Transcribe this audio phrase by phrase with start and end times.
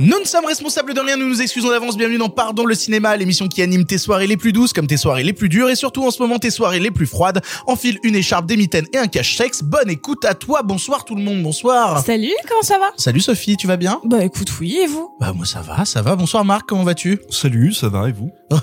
[0.00, 1.96] Nous ne sommes responsables de rien, nous nous excusons d'avance.
[1.96, 4.96] Bienvenue dans Pardon le cinéma, l'émission qui anime tes soirées les plus douces comme tes
[4.96, 7.40] soirées les plus dures et surtout en ce moment tes soirées les plus froides.
[7.66, 9.64] Enfile une écharpe, des mitaines et un cache-sexe.
[9.64, 10.62] Bonne écoute à toi.
[10.62, 11.42] Bonsoir tout le monde.
[11.42, 12.04] Bonsoir.
[12.04, 12.90] Salut, comment ça va?
[12.96, 14.00] Salut Sophie, tu vas bien?
[14.04, 15.10] Bah écoute, oui, et vous?
[15.20, 16.14] Bah moi ça va, ça va.
[16.14, 17.18] Bonsoir Marc, comment vas-tu?
[17.30, 18.30] Salut, ça va et vous?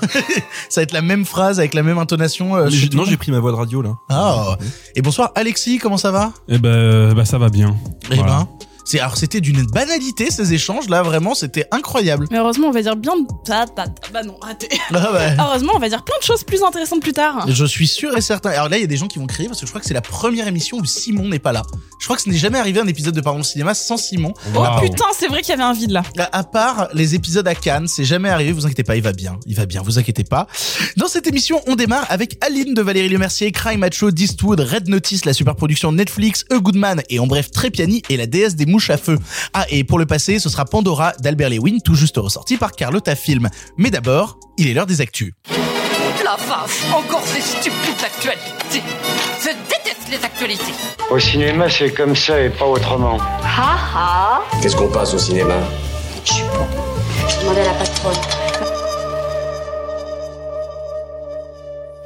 [0.70, 2.56] Ça va être la même phrase avec la même intonation.
[2.56, 3.92] euh, Mais chez j'ai- le Non, monde j'ai pris ma voix de radio là.
[4.10, 4.58] Ah.
[4.96, 6.32] Et bonsoir Alexis, comment ça va?
[6.48, 7.76] Eh ben, bah ça va bien.
[8.10, 8.38] Eh Voilà.
[8.40, 8.48] ben,
[8.86, 12.28] c'est alors c'était d'une banalité ces échanges là, vraiment c'était incroyable.
[12.32, 13.14] Mais heureusement, on va dire bien...
[13.50, 14.70] Ah, bah, bah non, raté.
[14.94, 15.36] Ah ouais.
[15.40, 17.46] Heureusement, on va dire plein de choses plus intéressantes plus tard.
[17.50, 18.52] Je suis sûr et certain.
[18.52, 19.88] Alors là, il y a des gens qui vont crier parce que je crois que
[19.88, 21.64] c'est la première émission où Simon n'est pas là.
[22.00, 24.34] Je crois que ce n'est jamais arrivé un épisode de Pardon le cinéma sans Simon.
[24.56, 26.04] Oh putain, c'est vrai qu'il y avait un vide là.
[26.18, 28.52] À, à part les épisodes à Cannes, c'est jamais arrivé.
[28.52, 29.40] Vous inquiétez pas, il va bien.
[29.46, 30.48] Il va bien, vous inquiétez pas.
[30.98, 35.26] Dans cette émission, on démarre avec Aline de Valérie Lemercier, Crime Macho, D'Eastwood, Red Notice,
[35.26, 38.90] la super production Netflix, A Goodman et en bref Trépiani et la déesse des mouches
[38.90, 39.18] à feu.
[39.54, 43.16] Ah, et pour le passé, ce sera Pandora d'Albert Lewin, tout juste ressorti par Carlotta
[43.16, 43.50] Film.
[43.78, 45.32] Mais d'abord, il est l'heure des actus.
[46.26, 48.84] La vache, encore ces stupides actualités.
[49.40, 50.74] Je déteste les actualités.
[51.10, 53.18] Au cinéma, c'est comme ça et pas autrement.
[53.44, 55.56] Ha ha Qu'est-ce qu'on passe au cinéma?
[56.26, 56.68] Je sais pas.
[57.30, 58.75] Je demandais à la patronne.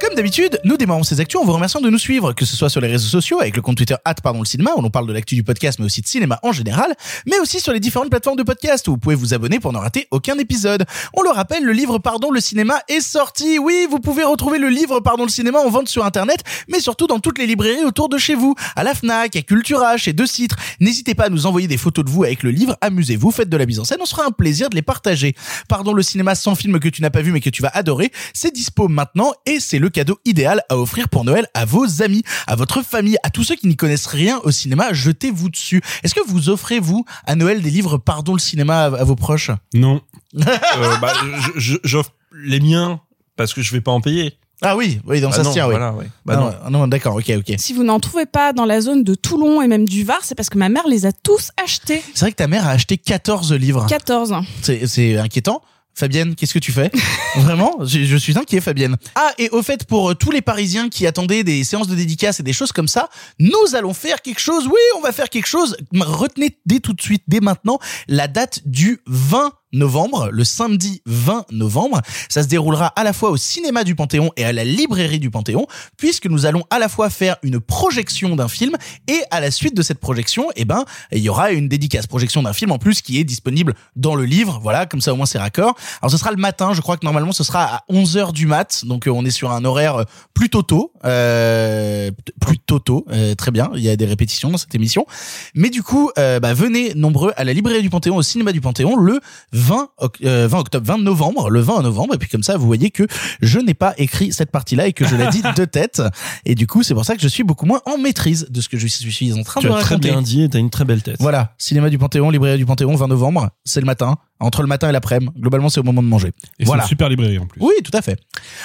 [0.00, 2.70] Comme d'habitude, nous démarrons ces actus en vous remerciant de nous suivre, que ce soit
[2.70, 5.12] sur les réseaux sociaux avec le compte Twitter pardon le cinéma où l'on parle de
[5.12, 6.94] l'actu du podcast mais aussi de cinéma en général,
[7.26, 9.78] mais aussi sur les différentes plateformes de podcast où vous pouvez vous abonner pour ne
[9.78, 10.86] rater aucun épisode.
[11.12, 13.58] On le rappelle, le livre Pardon le cinéma est sorti.
[13.58, 17.06] Oui, vous pouvez retrouver le livre Pardon le cinéma en vente sur internet, mais surtout
[17.06, 20.26] dans toutes les librairies autour de chez vous, à la Fnac, à Cultura, chez Deux
[20.26, 20.56] Citres.
[20.80, 23.56] N'hésitez pas à nous envoyer des photos de vous avec le livre, amusez-vous, faites de
[23.58, 25.34] la mise en scène, on se fera un plaisir de les partager.
[25.68, 28.10] Pardon le cinéma sans film que tu n'as pas vu mais que tu vas adorer,
[28.32, 32.22] c'est dispo maintenant et c'est le cadeau idéal à offrir pour Noël à vos amis,
[32.46, 35.82] à votre famille, à tous ceux qui n'y connaissent rien au cinéma, jetez-vous dessus.
[36.02, 39.16] Est-ce que vous offrez vous à Noël des livres Pardon le cinéma à, à vos
[39.16, 39.50] proches?
[39.74, 40.00] Non.
[40.36, 41.12] Euh, bah,
[41.56, 43.00] j'offre les miens
[43.36, 44.36] parce que je vais pas en payer.
[44.62, 45.70] Ah oui, oui, donc Bah ça non, se tient, oui.
[45.72, 45.94] Voilà.
[46.26, 46.52] Bah non, non.
[46.66, 47.54] ah non, d'accord, ok, ok.
[47.58, 50.34] Si vous n'en trouvez pas dans la zone de Toulon et même du Var, c'est
[50.34, 52.02] parce que ma mère les a tous achetés.
[52.14, 53.86] C'est vrai que ta mère a acheté 14 livres.
[53.88, 54.34] 14.
[54.62, 55.62] C'est, c'est inquiétant.
[56.00, 56.90] Fabienne, qu'est-ce que tu fais
[57.36, 58.96] Vraiment je, je suis inquiet, Fabienne.
[59.14, 62.40] Ah, et au fait, pour euh, tous les Parisiens qui attendaient des séances de dédicaces
[62.40, 64.66] et des choses comme ça, nous allons faire quelque chose.
[64.66, 65.76] Oui, on va faire quelque chose.
[65.94, 67.78] Retenez dès tout de suite, dès maintenant,
[68.08, 72.00] la date du 20 novembre, le samedi 20 novembre.
[72.28, 75.30] Ça se déroulera à la fois au cinéma du Panthéon et à la librairie du
[75.30, 75.66] Panthéon,
[75.96, 78.76] puisque nous allons à la fois faire une projection d'un film
[79.08, 82.42] et à la suite de cette projection, eh ben, il y aura une dédicace projection
[82.42, 84.60] d'un film en plus qui est disponible dans le livre.
[84.62, 85.76] Voilà, comme ça au moins c'est raccord.
[86.02, 88.84] Alors ce sera le matin, je crois que normalement ce sera à 11h du mat,
[88.84, 90.04] donc euh, on est sur un horaire euh,
[90.34, 92.10] plutôt tôt, euh,
[92.40, 95.06] plutôt tôt, euh, très bien, il y a des répétitions dans cette émission.
[95.54, 98.96] Mais du coup, bah, venez nombreux à la librairie du Panthéon, au cinéma du Panthéon,
[98.96, 99.20] le
[99.60, 102.66] 20, oc- euh, 20 octobre, 20 novembre, le 20 novembre, et puis comme ça, vous
[102.66, 103.06] voyez que
[103.42, 106.02] je n'ai pas écrit cette partie-là et que je l'ai dit de tête.
[106.44, 108.68] Et du coup, c'est pour ça que je suis beaucoup moins en maîtrise de ce
[108.68, 110.10] que je suis en train Tu de as très raconter.
[110.10, 111.16] bien dit et t'as une très belle tête.
[111.20, 114.16] Voilà, cinéma du Panthéon, librairie du Panthéon, 20 novembre, c'est le matin.
[114.40, 116.32] Entre le matin et l'après-midi, globalement, c'est au moment de manger.
[116.58, 116.82] Et voilà.
[116.82, 117.60] c'est une super librairie en plus.
[117.60, 118.18] Oui, tout à fait.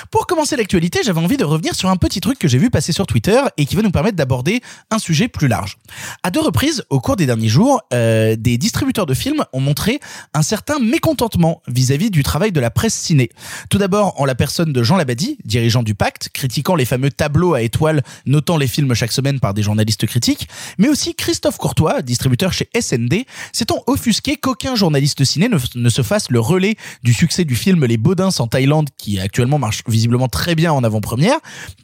[0.10, 2.94] Pour commencer l'actualité, j'avais envie de revenir sur un petit truc que j'ai vu passer
[2.94, 5.78] sur Twitter et qui va nous permettre d'aborder un sujet plus large.
[6.24, 10.00] À deux reprises, au cours des derniers jours, euh, des distributeurs de films ont montré
[10.34, 13.30] un certain mécontentement vis-à-vis du travail de la presse ciné.
[13.70, 17.54] Tout d'abord en la personne de Jean Labadie, dirigeant du Pacte, critiquant les fameux tableaux
[17.54, 20.48] à étoiles notant les films chaque semaine par des journalistes critiques,
[20.78, 26.02] mais aussi Christophe Courtois, distributeur chez SND, s'étant offusqué qu'aucun journaliste ciné ne, ne se
[26.02, 30.28] fasse le relais du succès du film Les Baudins en Thaïlande, qui actuellement marche visiblement
[30.28, 31.38] très bien en avant-première,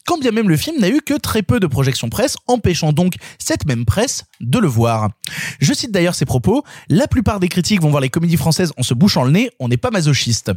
[0.05, 3.15] quand bien même le film n'a eu que très peu de projections presse, empêchant donc
[3.39, 5.09] cette même presse de le voir.
[5.59, 8.83] Je cite d'ailleurs ces propos, la plupart des critiques vont voir les comédies françaises en
[8.83, 10.51] se bouchant le nez, on n'est pas masochiste.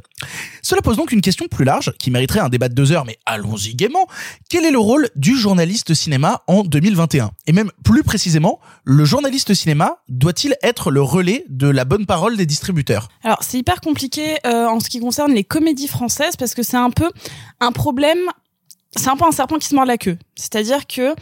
[0.63, 3.19] Cela pose donc une question plus large, qui mériterait un débat de deux heures, mais
[3.27, 4.07] allons-y gaiement.
[4.49, 9.55] Quel est le rôle du journaliste cinéma en 2021 Et même plus précisément, le journaliste
[9.55, 13.09] cinéma doit-il être le relais de la bonne parole des distributeurs?
[13.23, 16.77] Alors c'est hyper compliqué euh, en ce qui concerne les comédies françaises parce que c'est
[16.77, 17.11] un peu
[17.61, 18.19] un problème,
[18.97, 20.19] c'est un peu un serpent qui se mord la queue.
[20.37, 21.15] C'est-à-dire que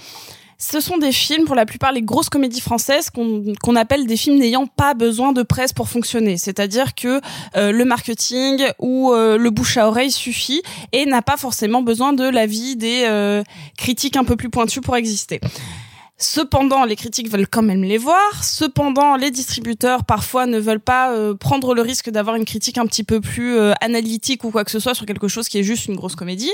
[0.62, 4.38] ce sont des films, pour la plupart, les grosses comédies françaises qu'on appelle des films
[4.38, 6.36] n'ayant pas besoin de presse pour fonctionner.
[6.36, 7.20] C'est-à-dire que
[7.56, 10.62] euh, le marketing ou euh, le bouche à oreille suffit
[10.92, 13.42] et n'a pas forcément besoin de l'avis des euh,
[13.76, 15.40] critiques un peu plus pointues pour exister.
[16.18, 18.44] Cependant, les critiques veulent quand même les voir.
[18.44, 22.86] Cependant, les distributeurs parfois ne veulent pas euh, prendre le risque d'avoir une critique un
[22.86, 25.64] petit peu plus euh, analytique ou quoi que ce soit sur quelque chose qui est
[25.64, 26.52] juste une grosse comédie.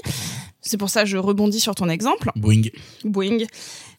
[0.63, 2.31] C'est pour ça que je rebondis sur ton exemple.
[2.37, 2.63] Boing.
[3.05, 3.39] Boing.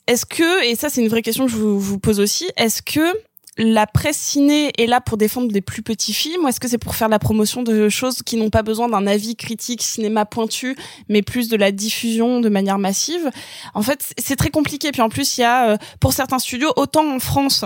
[0.07, 2.81] Est-ce que, et ça c'est une vraie question que je vous, vous pose aussi, est-ce
[2.81, 3.13] que
[3.59, 6.77] la presse ciné est là pour défendre des plus petits films ou est-ce que c'est
[6.77, 10.77] pour faire la promotion de choses qui n'ont pas besoin d'un avis critique cinéma pointu
[11.09, 13.29] mais plus de la diffusion de manière massive?
[13.73, 14.93] En fait, c'est très compliqué.
[14.93, 17.65] Puis en plus, il y a euh, pour certains studios, autant en France,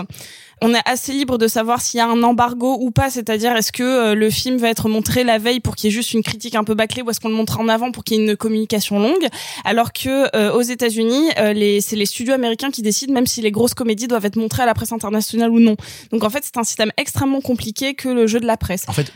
[0.64, 3.70] on est assez libre de savoir s'il y a un embargo ou pas, c'est-à-dire est-ce
[3.70, 6.22] que euh, le film va être montré la veille pour qu'il y ait juste une
[6.22, 8.24] critique un peu bâclée ou est-ce qu'on le montre en avant pour qu'il y ait
[8.24, 9.28] une communication longue,
[9.66, 13.50] alors que euh, aux États-Unis, euh, c'est les studios américains qui décident même si les
[13.50, 15.76] grosses comédies doivent être montrées à la presse internationale ou non.
[16.10, 18.84] Donc en fait, c'est un système extrêmement compliqué que le jeu de la presse.
[18.88, 19.12] En fait,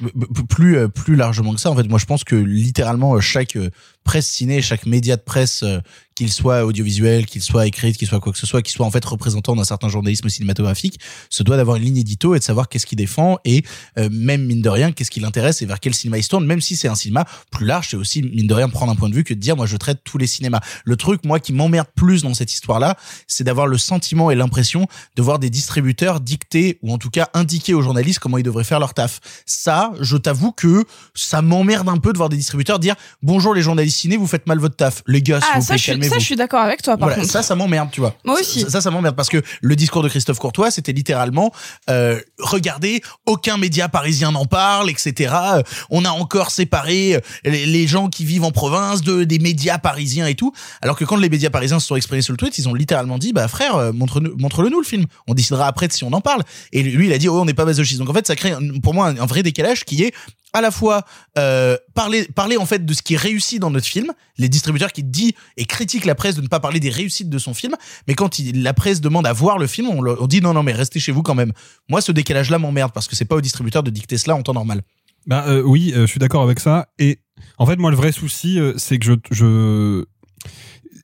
[0.51, 3.57] plus euh, plus largement que ça, en fait, moi je pense que littéralement chaque
[4.05, 5.81] presse ciné, chaque média de presse, euh,
[6.19, 8.91] qu'il soit audiovisuel, qu'il soit écrit, qu'il soit quoi que ce soit, qu'il soit en
[8.91, 10.99] fait représentant d'un certain journalisme cinématographique,
[11.31, 13.63] se doit d'avoir une ligne édito et de savoir qu'est-ce qu'il défend et
[13.99, 16.45] euh, même mine de rien qu'est-ce qui l'intéresse et vers quel cinéma il se tourne.
[16.45, 19.09] Même si c'est un cinéma plus large, c'est aussi mine de rien prendre un point
[19.09, 20.59] de vue que de dire moi je traite tous les cinémas.
[20.85, 22.97] Le truc moi qui m'emmerde plus dans cette histoire-là,
[23.29, 27.29] c'est d'avoir le sentiment et l'impression de voir des distributeurs dicter ou en tout cas
[27.33, 29.21] indiquer aux journalistes comment ils devraient faire leur taf.
[29.47, 30.85] Ça, je t'avoue que
[31.15, 34.59] ça m'emmerde un peu de voir des distributeurs dire bonjour les journalistes vous faites mal
[34.59, 35.03] votre taf.
[35.07, 36.97] Les gars, Ah vous ça, je ça, je suis d'accord avec toi.
[36.97, 37.33] Par Voilà, contre.
[37.33, 38.15] ça, ça m'emmerde, tu vois.
[38.25, 38.63] Moi aussi.
[38.63, 41.53] Ça, ça, ça m'emmerde parce que le discours de Christophe Courtois, c'était littéralement,
[41.91, 45.35] euh, regardez, aucun média parisien n'en parle, etc.
[45.55, 49.39] Euh, On a encore séparé euh, les, les gens qui vivent en province de des
[49.39, 50.53] médias parisiens et tout.
[50.83, 53.19] Alors que quand les médias parisiens se sont exprimés sur le tweet, ils ont littéralement
[53.19, 55.05] dit, bah frère, euh, montre-nous, montre-le nous le film.
[55.27, 56.43] On décidera après si on en parle.
[56.73, 57.99] Et lui, il a dit, oh, on n'est pas masochiste.
[58.01, 58.53] Donc en fait, ça crée
[58.83, 60.13] pour moi un, un vrai décalage qui est
[60.55, 61.03] à la fois
[61.39, 64.93] euh, parler parler en fait de ce qui est réussi dans notre film, les distributeurs
[64.93, 67.75] qui dit et critiquent la presse de ne pas parler des réussites de son film,
[68.07, 70.73] mais quand la presse demande à voir le film, on, on dit non non mais
[70.73, 71.53] restez chez vous quand même.
[71.89, 74.43] Moi ce décalage là m'emmerde parce que c'est pas au distributeur de dicter cela en
[74.43, 74.83] temps normal.
[75.27, 76.89] Bah oui, euh, je suis d'accord avec ça.
[76.99, 77.19] Et
[77.59, 80.05] en fait, moi, le vrai souci, euh, c'est que je,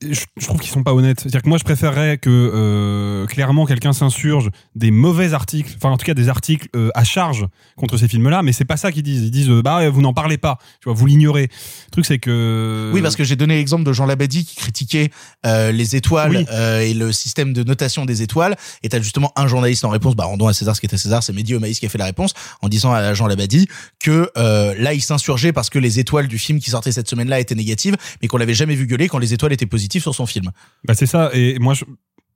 [0.02, 1.20] je, je trouve qu'ils sont pas honnêtes.
[1.20, 5.96] C'est-à-dire que moi, je préférerais que euh, clairement quelqu'un s'insurge des mauvais articles, enfin en
[5.96, 7.46] tout cas des articles euh, à charge
[7.76, 9.22] contre ces films-là, mais c'est pas ça qu'ils disent.
[9.22, 11.42] Ils disent euh, bah vous n'en parlez pas, tu vois, vous l'ignorez.
[11.42, 15.10] Le truc c'est que Oui parce que j'ai donné l'exemple de Jean Labadie qui critiquait
[15.44, 16.56] les étoiles Oui.
[16.82, 20.24] et le système de notation des étoiles et t'as justement un journaliste en réponse, bah
[20.24, 22.06] rendons à César ce qui est à César, c'est Mehdi Omaïs qui a fait la
[22.06, 23.68] réponse en disant à Jean Labadie
[24.00, 27.54] que là il s'insurgeait parce que les étoiles du film qui sortait cette semaine-là étaient
[27.54, 30.48] négatives mais qu'on l'avait jamais vu gueuler quand les étoiles étaient positives sur son film.
[30.86, 31.30] Bah c'est ça.
[31.32, 31.74] Et moi,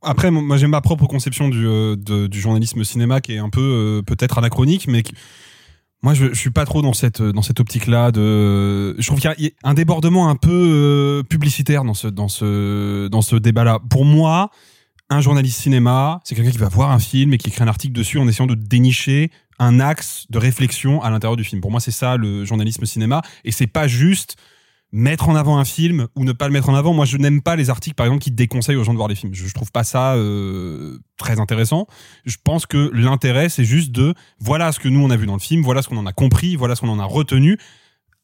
[0.03, 1.97] après, moi j'ai ma propre conception du, euh,
[2.35, 5.03] du journalisme cinéma qui est un peu euh, peut-être anachronique, mais
[6.03, 8.11] moi je, je suis pas trop dans cette dans cette optique-là.
[8.15, 13.09] Je trouve qu'il y a un débordement un peu euh, publicitaire dans ce dans ce
[13.09, 13.79] dans ce débat-là.
[13.89, 14.51] Pour moi,
[15.11, 17.95] un journaliste cinéma, c'est quelqu'un qui va voir un film et qui écrit un article
[17.95, 19.31] dessus en essayant de dénicher
[19.61, 21.61] un axe de réflexion à l'intérieur du film.
[21.61, 24.37] Pour moi, c'est ça le journalisme cinéma, et c'est pas juste
[24.93, 26.95] mettre en avant un film ou ne pas le mettre en avant.
[26.95, 29.15] Moi, je n'aime pas les articles, par exemple, qui déconseillent aux gens de voir les
[29.15, 29.35] films.
[29.35, 31.87] Je, trouve pas ça euh, très intéressant.
[32.25, 35.35] Je pense que l'intérêt, c'est juste de voilà ce que nous on a vu dans
[35.35, 37.59] le film, voilà ce qu'on en a compris, voilà ce qu'on en a retenu.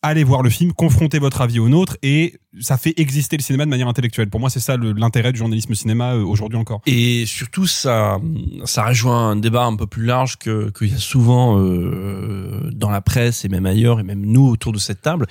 [0.06, 3.65] Allez voir le film, confrontez votre avis au nôtre et ça fait exister le cinéma
[3.65, 4.29] de manière intellectuelle.
[4.29, 6.83] Pour moi, c'est ça l'intérêt du journalisme cinéma euh, aujourd'hui encore.
[6.85, 8.19] Et surtout, ça,
[8.67, 12.91] ça rejoint un débat un peu plus large que qu'il y a souvent euh, dans
[12.91, 15.27] la presse et même ailleurs et même nous autour de cette table.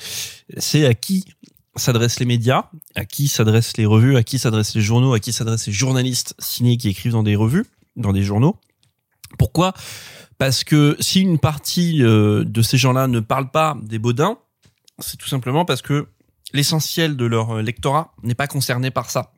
[0.58, 1.24] C'est à qui
[1.76, 2.66] s'adressent les médias,
[2.96, 6.34] à qui s'adressent les revues, à qui s'adressent les journaux, à qui s'adressent les journalistes
[6.40, 7.66] ciné qui écrivent dans des revues,
[7.96, 8.56] dans des journaux.
[9.38, 9.74] Pourquoi?
[10.40, 14.40] Parce que si une partie euh, de ces gens-là ne parle pas des Baudins,
[15.00, 16.08] c'est tout simplement parce que
[16.54, 19.34] l'essentiel de leur euh, lectorat n'est pas concerné par ça.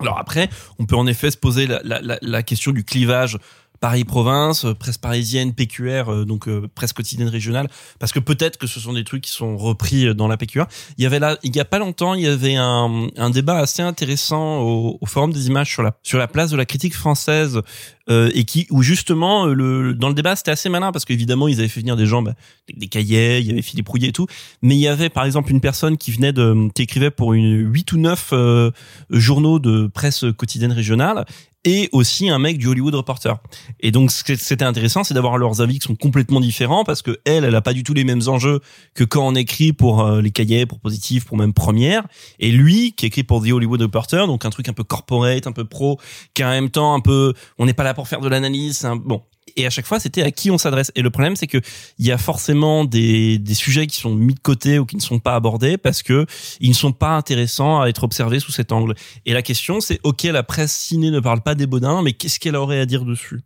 [0.00, 3.38] Alors après, on peut en effet se poser la, question du clivage
[3.80, 8.78] Paris-Province, euh, presse parisienne, PQR, euh, donc presse quotidienne régionale, parce que peut-être que ce
[8.78, 10.66] sont des trucs qui sont repris dans la PQR.
[10.98, 13.56] Il y avait là, il y a pas longtemps, il y avait un, un débat
[13.56, 16.94] assez intéressant au, au Forum des images sur la sur la place de la critique
[16.94, 17.62] française
[18.08, 21.48] euh, et qui où justement euh, le dans le débat c'était assez malin parce qu'évidemment
[21.48, 22.34] ils avaient fait venir des gens bah,
[22.72, 24.26] des, cahiers, il y avait Philippe Rouillet et tout,
[24.62, 27.72] mais il y avait par exemple une personne qui venait de qui écrivait pour une
[27.72, 28.70] 8 ou 9 euh,
[29.10, 31.24] journaux de presse quotidienne régionale
[31.66, 33.36] et aussi un mec du Hollywood Reporter.
[33.80, 37.02] Et donc ce qui c'était intéressant, c'est d'avoir leurs avis qui sont complètement différents parce
[37.02, 38.60] que elle, elle a pas du tout les mêmes enjeux
[38.94, 42.04] que quand on écrit pour euh, les cahiers, pour positif, pour même première.
[42.38, 45.52] Et lui, qui écrit pour The Hollywood Reporter, donc un truc un peu corporate, un
[45.52, 45.98] peu pro,
[46.34, 48.86] qui en même temps un peu, on n'est pas là pour faire de l'analyse.
[49.04, 49.22] Bon,
[49.56, 50.92] et à chaque fois c'était à qui on s'adresse.
[50.94, 51.58] Et le problème c'est que
[51.98, 55.00] il y a forcément des, des sujets qui sont mis de côté ou qui ne
[55.00, 56.26] sont pas abordés parce que
[56.60, 58.94] ils ne sont pas intéressants à être observés sous cet angle.
[59.24, 62.38] Et la question c'est ok la presse ciné ne parle pas des Baudins mais qu'est-ce
[62.38, 63.40] qu'elle aurait à dire dessus?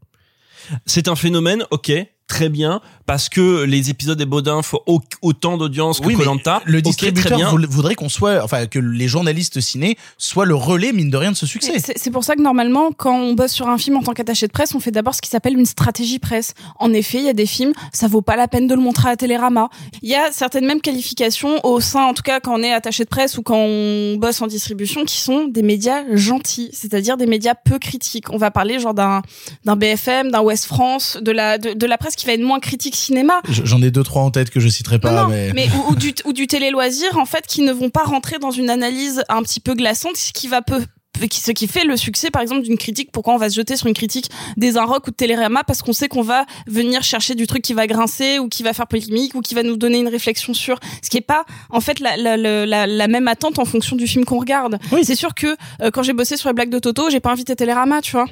[0.84, 1.92] C'est un phénomène ok
[2.30, 6.22] très bien parce que les épisodes des Baudins font au- autant d'audience que Oui, mais
[6.24, 7.50] Colanta le Ok, très distributeur bien.
[7.68, 11.36] voudrait qu'on soit, enfin, que les journalistes ciné soient le relais, mine de rien, de
[11.36, 11.80] ce succès.
[11.84, 14.46] C'est c'est pour ça que normalement, quand on bosse sur un film en tant qu'attaché
[14.46, 16.54] de presse, on fait d'abord ce qui s'appelle une stratégie presse.
[16.78, 19.10] En effet, il y a des films, ça vaut pas la peine de le montrer
[19.10, 19.68] à Télérama.
[20.02, 23.02] Il y a certaines mêmes qualifications au sein, en tout cas quand on est attaché
[23.04, 27.26] de presse ou quand on bosse en distribution, qui sont des médias gentils, c'est-à-dire des
[27.26, 28.30] médias peu critiques.
[28.32, 29.22] On va parler genre d'un
[29.64, 32.60] d'un BFM, d'un Ouest France, de la de, de la presse qui va être moins
[32.60, 33.40] critique cinéma.
[33.48, 35.52] J'en ai deux, trois en tête que je citerai pas, Non, non, mais...
[35.52, 38.38] mais ou, ou du ou du télé loisir en fait qui ne vont pas rentrer
[38.38, 40.80] dans une analyse un petit peu glaçante, ce qui va peu
[41.20, 43.88] ce qui fait le succès par exemple d'une critique pourquoi on va se jeter sur
[43.88, 47.46] une critique des Inrock ou de Télérama parce qu'on sait qu'on va venir chercher du
[47.46, 50.08] truc qui va grincer ou qui va faire polémique ou qui va nous donner une
[50.08, 53.58] réflexion sur ce qui est pas en fait la, la, la, la- la même attente
[53.58, 56.54] en fonction du film qu'on regarde c'est sûr que euh, quand j'ai bossé sur les
[56.54, 58.26] blagues de Toto j'ai pas invité Télérama tu vois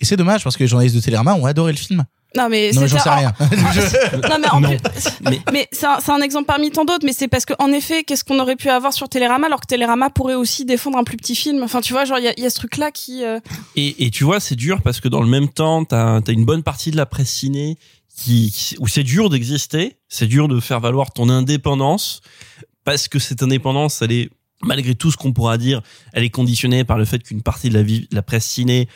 [0.00, 2.04] Et c'est dommage parce que les journalistes de Télérama ont adoré le film.
[2.36, 3.32] Non mais Non, j'en sais rien.
[4.28, 4.68] non mais en Non.
[4.68, 4.78] plus,
[5.52, 7.04] mais, c'est un, c'est un exemple parmi tant d'autres.
[7.04, 9.66] Mais c'est parce que en effet, qu'est-ce qu'on aurait pu avoir sur Télérama alors que
[9.66, 11.62] Télérama pourrait aussi défendre un plus petit film?
[11.62, 13.24] Enfin, tu vois, genre il y a, il y a ce truc-là qui.
[13.24, 13.40] euh,
[13.76, 16.44] Et, et tu vois, c'est dur parce que dans le même temps, t'as as une
[16.44, 17.76] bonne partie de la presse ciné
[18.16, 22.20] qui, qui- où c'est dur d'exister, c'est dur de faire valoir ton indépendance
[22.84, 24.30] parce que cette indépendance, elle est
[24.64, 27.74] malgré tout ce qu'on pourra dire, elle est conditionnée par le fait qu'une partie de
[27.74, 28.88] la vie, de la presse ciné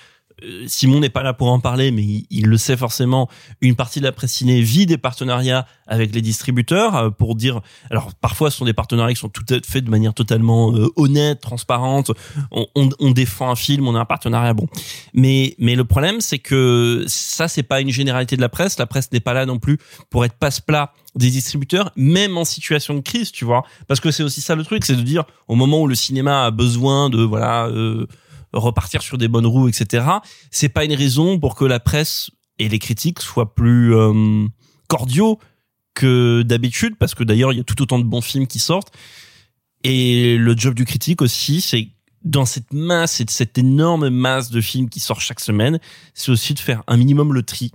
[0.67, 3.29] Simon n'est pas là pour en parler, mais il, il le sait forcément.
[3.61, 7.61] Une partie de la presse ciné vit des partenariats avec les distributeurs euh, pour dire.
[7.91, 10.89] Alors parfois, ce sont des partenariats qui sont tout à fait de manière totalement euh,
[10.97, 12.11] honnête, transparente.
[12.51, 14.69] On, on, on défend un film, on a un partenariat, bon.
[15.15, 18.79] Mais mais le problème, c'est que ça, c'est pas une généralité de la presse.
[18.79, 19.79] La presse n'est pas là non plus
[20.11, 23.65] pour être passe-plat des distributeurs, même en situation de crise, tu vois.
[23.89, 26.45] Parce que c'est aussi ça le truc, c'est de dire au moment où le cinéma
[26.45, 27.69] a besoin de voilà.
[27.69, 28.07] Euh,
[28.59, 30.07] repartir sur des bonnes roues, etc.
[30.51, 34.47] C'est pas une raison pour que la presse et les critiques soient plus euh,
[34.89, 35.39] cordiaux
[35.95, 38.93] que d'habitude, parce que d'ailleurs il y a tout autant de bons films qui sortent.
[39.85, 41.89] Et le job du critique aussi, c'est
[42.25, 45.79] dans cette masse et cette énorme masse de films qui sortent chaque semaine,
[46.13, 47.71] c'est aussi de faire un minimum le tri.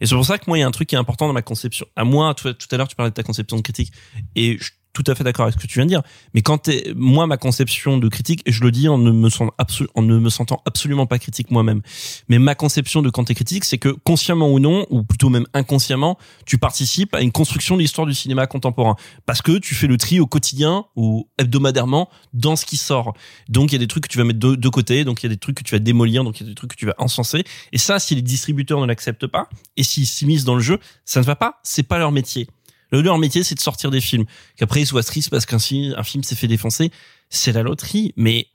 [0.00, 1.32] Et c'est pour ça que moi, il y a un truc qui est important dans
[1.32, 1.86] ma conception.
[1.96, 3.92] À moi, tout, à l'heure, tu parlais de ta conception de critique,
[4.34, 6.02] et je tout à fait d'accord avec ce que tu viens de dire.
[6.32, 9.28] Mais quand t'es, moi, ma conception de critique, et je le dis en ne me
[9.28, 11.82] ne me sentant absolument pas critique moi-même,
[12.30, 15.46] mais ma conception de quand t'es critique, c'est que consciemment ou non, ou plutôt même
[15.52, 18.96] inconsciemment, tu participes à une construction de l'histoire du cinéma contemporain.
[19.26, 23.12] Parce que tu fais le tri au quotidien ou hebdomadairement dans ce qui sort.
[23.50, 25.26] Donc il y a des trucs que tu vas mettre de, de côté, donc il
[25.26, 26.76] y a des trucs que tu vas démolir, donc il y a des trucs que
[26.76, 27.44] tu vas encenser.
[27.72, 31.20] Et ça, si les distributeurs ne l'acceptent pas, et s'ils s'immiscent dans le jeu, ça
[31.20, 32.48] ne va pas, c'est pas leur métier.
[32.92, 34.24] Le leur métier, c'est de sortir des films.
[34.56, 36.90] Qu'après, ils soient tristes parce qu'un film, s'est fait défoncer.
[37.30, 38.12] C'est la loterie.
[38.16, 38.48] Mais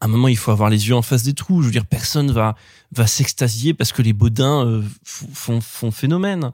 [0.00, 1.60] à un moment, il faut avoir les yeux en face des trous.
[1.62, 2.56] Je veux dire, personne va,
[2.92, 6.52] va s'extasier parce que les Baudins euh, font, font phénomène.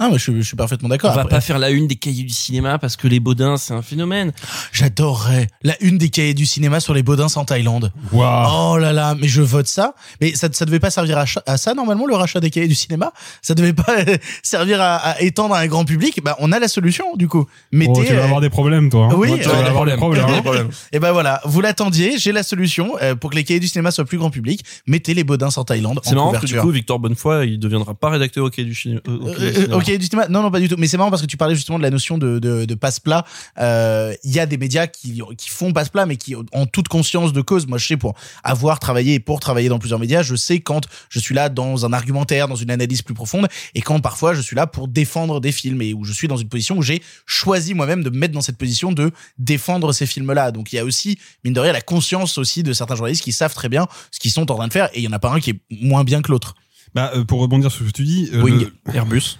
[0.00, 1.10] Ah, mais je, je suis parfaitement d'accord.
[1.10, 3.56] On va Après, pas faire la une des cahiers du cinéma parce que les Baudins,
[3.56, 4.32] c'est un phénomène.
[4.72, 7.92] J'adorerais la une des cahiers du cinéma sur les Baudins en Thaïlande.
[8.12, 8.74] Waouh.
[8.74, 9.94] Oh là là, mais je vote ça.
[10.20, 13.12] Mais ça, ça devait pas servir à, ça normalement le rachat des cahiers du cinéma?
[13.42, 13.96] Ça devait pas
[14.44, 16.20] servir à, à étendre à un grand public?
[16.22, 17.46] Bah, on a la solution du coup.
[17.72, 17.92] Mettez.
[17.96, 19.08] Oh, tu vas euh, avoir des problèmes, toi.
[19.10, 19.14] hein.
[19.16, 20.68] Oui, tu vas des avoir des problèmes.
[20.92, 23.90] Et ben voilà, vous l'attendiez, j'ai la solution euh, pour que les cahiers du cinéma
[23.90, 24.64] soient plus grand public.
[24.86, 28.10] Mettez les Baudins en Thaïlande C'est marrant que du coup, Victor Bonnefoy, il deviendra pas
[28.10, 28.78] rédacteur au cahier du,
[29.08, 31.08] euh, au cahier du Euh, du cinéma non non pas du tout mais c'est marrant
[31.10, 33.24] parce que tu parlais justement de la notion de, de, de passe plat
[33.58, 36.88] Euh, il y a des médias qui, qui font passe plat mais qui ont toute
[36.88, 38.14] conscience de cause moi je sais pour
[38.44, 41.86] avoir travaillé et pour travailler dans plusieurs médias je sais quand je suis là dans
[41.86, 45.40] un argumentaire dans une analyse plus profonde et quand parfois je suis là pour défendre
[45.40, 48.18] des films et où je suis dans une position où j'ai choisi moi-même de me
[48.18, 51.54] mettre dans cette position de défendre ces films là donc il y a aussi mine
[51.54, 54.50] de rien la conscience aussi de certains journalistes qui savent très bien ce qu'ils sont
[54.50, 56.20] en train de faire et il y en a pas un qui est moins bien
[56.22, 56.54] que l'autre
[56.94, 58.30] Bah, euh, pour rebondir sur ce que tu dis.
[58.32, 58.58] euh, Boeing.
[58.86, 59.38] le- Airbus.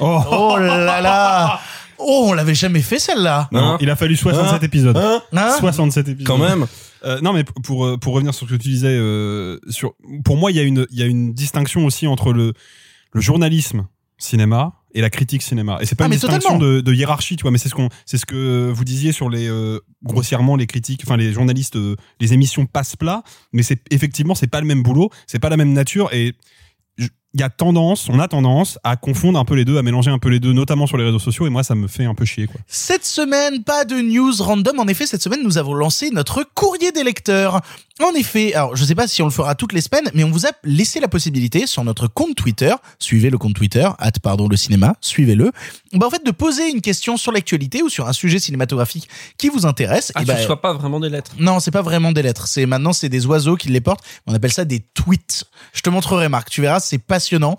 [0.00, 0.20] Oh.
[0.30, 1.60] Oh là là
[1.98, 4.96] Oh, on l'avait jamais fait celle-là Non, il a fallu 67 épisodes.
[4.96, 5.22] Hein
[5.58, 6.26] 67 épisodes.
[6.26, 6.66] Quand même.
[7.04, 9.92] Euh, non, mais pour euh, pour revenir sur ce que tu disais, euh, sur
[10.24, 12.52] pour moi, il y a une il y a une distinction aussi entre le
[13.12, 13.86] le journalisme
[14.18, 15.78] cinéma et la critique cinéma.
[15.80, 17.74] Et c'est pas Ah, une mais distinction de, de hiérarchie, tu vois, mais c'est ce
[17.74, 21.76] qu'on c'est ce que vous disiez sur les euh, grossièrement les critiques, enfin les journalistes,
[21.76, 25.48] euh, les émissions passe plat, mais c'est effectivement c'est pas le même boulot, c'est pas
[25.48, 26.34] la même nature et
[26.98, 29.82] je- il y a tendance, on a tendance à confondre un peu les deux, à
[29.82, 31.46] mélanger un peu les deux, notamment sur les réseaux sociaux.
[31.46, 32.60] Et moi, ça me fait un peu chier, quoi.
[32.66, 34.80] Cette semaine, pas de news random.
[34.80, 37.60] En effet, cette semaine, nous avons lancé notre courrier des lecteurs.
[38.02, 40.30] En effet, alors je sais pas si on le fera toutes les semaines, mais on
[40.30, 44.48] vous a laissé la possibilité sur notre compte Twitter, suivez le compte Twitter, at pardon
[44.48, 45.52] le cinéma, suivez-le,
[45.92, 49.06] bah en fait de poser une question sur l'actualité ou sur un sujet cinématographique
[49.36, 50.12] qui vous intéresse.
[50.14, 51.32] Ah, et que bah, ce soit pas vraiment des lettres.
[51.38, 52.46] non, c'est pas vraiment des lettres.
[52.48, 54.04] C'est maintenant c'est des oiseaux qui les portent.
[54.26, 55.44] On appelle ça des tweets.
[55.74, 57.58] Je te montrerai Marc, tu verras, c'est passionnant.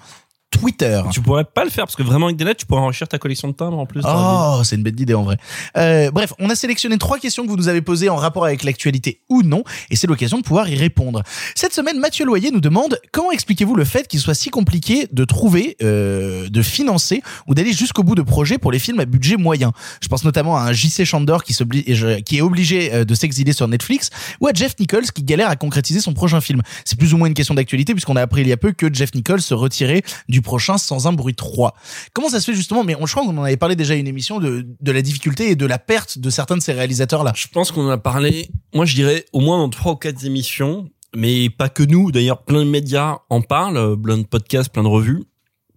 [0.52, 1.02] Twitter.
[1.12, 3.18] Tu pourrais pas le faire parce que vraiment avec des lettres, tu pourrais enrichir ta
[3.18, 4.02] collection de timbres en plus.
[4.06, 5.38] Oh, c'est une bête d'idée en vrai.
[5.78, 8.64] Euh, bref, on a sélectionné trois questions que vous nous avez posées en rapport avec
[8.64, 11.24] l'actualité ou non, et c'est l'occasion de pouvoir y répondre.
[11.56, 15.24] Cette semaine, Mathieu Loyer nous demande comment expliquez-vous le fait qu'il soit si compliqué de
[15.24, 19.38] trouver, euh, de financer ou d'aller jusqu'au bout de projets pour les films à budget
[19.38, 19.72] moyen?
[20.02, 23.68] Je pense notamment à un JC Chandor qui, qui est obligé euh, de s'exiler sur
[23.68, 24.10] Netflix,
[24.42, 26.62] ou à Jeff Nichols qui galère à concrétiser son prochain film.
[26.84, 28.94] C'est plus ou moins une question d'actualité puisqu'on a appris il y a peu que
[28.94, 31.74] Jeff Nichols se retirait du prochain Sans un bruit 3.
[32.14, 33.98] Comment ça se fait justement Mais on, je crois qu'on en avait parlé déjà à
[33.98, 37.34] une émission de, de la difficulté et de la perte de certains de ces réalisateurs-là.
[37.36, 40.26] Je pense qu'on en a parlé, moi je dirais au moins dans trois ou quatre
[40.26, 44.84] émissions, mais pas que nous, d'ailleurs plein de médias en parlent, plein de podcasts, plein
[44.84, 45.24] de revues,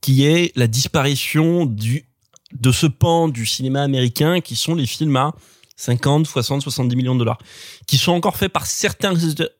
[0.00, 2.06] qui est la disparition du
[2.52, 5.32] de ce pan du cinéma américain qui sont les films à
[5.76, 7.38] 50, 60, 70 millions de dollars,
[7.86, 9.12] qui sont encore faits par certains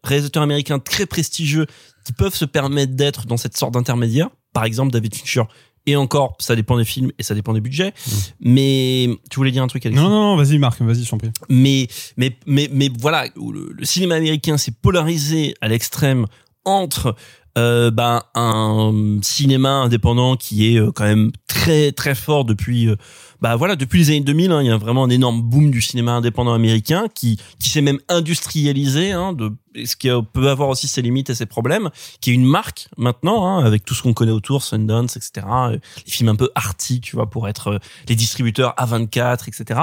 [0.04, 1.66] réalisateurs américains très prestigieux
[2.04, 4.28] qui peuvent se permettre d'être dans cette sorte d'intermédiaire.
[4.54, 5.42] Par exemple, David Fincher.
[5.87, 7.92] Et encore, ça dépend des films et ça dépend des budgets.
[8.40, 10.02] Mais tu voulais dire un truc, Alexis?
[10.02, 11.30] Non, non, non, vas-y, Marc, vas-y, je t'en prie.
[11.50, 16.25] mais mais mais mais voilà le, le cinéma américain s'est polarisé à l'extrême
[16.64, 17.14] entre
[17.58, 22.96] euh, ben un cinéma indépendant qui est euh, quand même très très fort depuis euh,
[23.45, 25.83] bah voilà depuis les années 2000 hein, il y a vraiment un énorme boom du
[25.83, 29.53] cinéma indépendant américain qui qui s'est même industrialisé hein, de
[29.85, 31.91] ce qui peut avoir aussi ses limites et ses problèmes
[32.23, 35.79] qui est une marque maintenant hein, avec tout ce qu'on connaît autour Sundance etc euh,
[36.07, 39.81] les films un peu arty tu vois pour être euh, les distributeurs A24 etc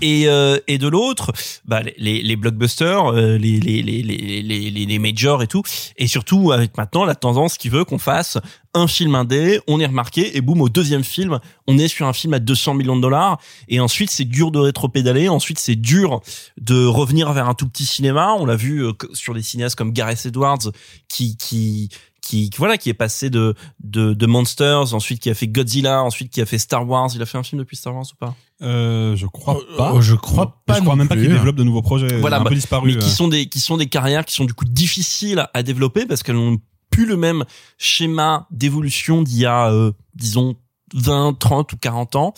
[0.00, 1.32] et euh, et de l'autre
[1.64, 5.62] bah les les, blockbusters euh, les, les les les les majors et tout.
[5.96, 8.38] Et surtout avec maintenant la tendance qui veut qu'on fasse
[8.74, 12.12] un film indé on est remarqué et boum au deuxième film on est sur un
[12.12, 13.38] film à 200 millions de dollars.
[13.68, 15.28] Et ensuite c'est dur de rétropédaler.
[15.28, 16.20] Ensuite c'est dur
[16.60, 18.34] de revenir vers un tout petit cinéma.
[18.38, 20.70] On l'a vu euh, sur des cinéastes comme Gareth Edwards
[21.08, 21.88] qui qui
[22.20, 26.32] qui- voilà qui est passé de de de Monsters ensuite qui a fait Godzilla ensuite
[26.32, 27.10] qui a fait Star Wars.
[27.14, 28.34] Il a fait un film depuis Star Wars ou pas?
[28.64, 29.92] Euh, je crois Euh, pas.
[29.94, 31.24] euh, je crois pas Je crois même pas plus.
[31.24, 32.16] qu'il développe de nouveaux projets.
[32.18, 32.92] Voilà, un peu disparu.
[32.94, 36.06] mais qui sont des qui sont des carrières qui sont du coup difficiles à, développer
[36.06, 36.58] parce qu'elles n'ont
[36.90, 37.44] plus le même
[37.78, 40.54] schéma d'évolution d'il y a euh, disons
[40.94, 42.34] 20, 30 ou 40 ans.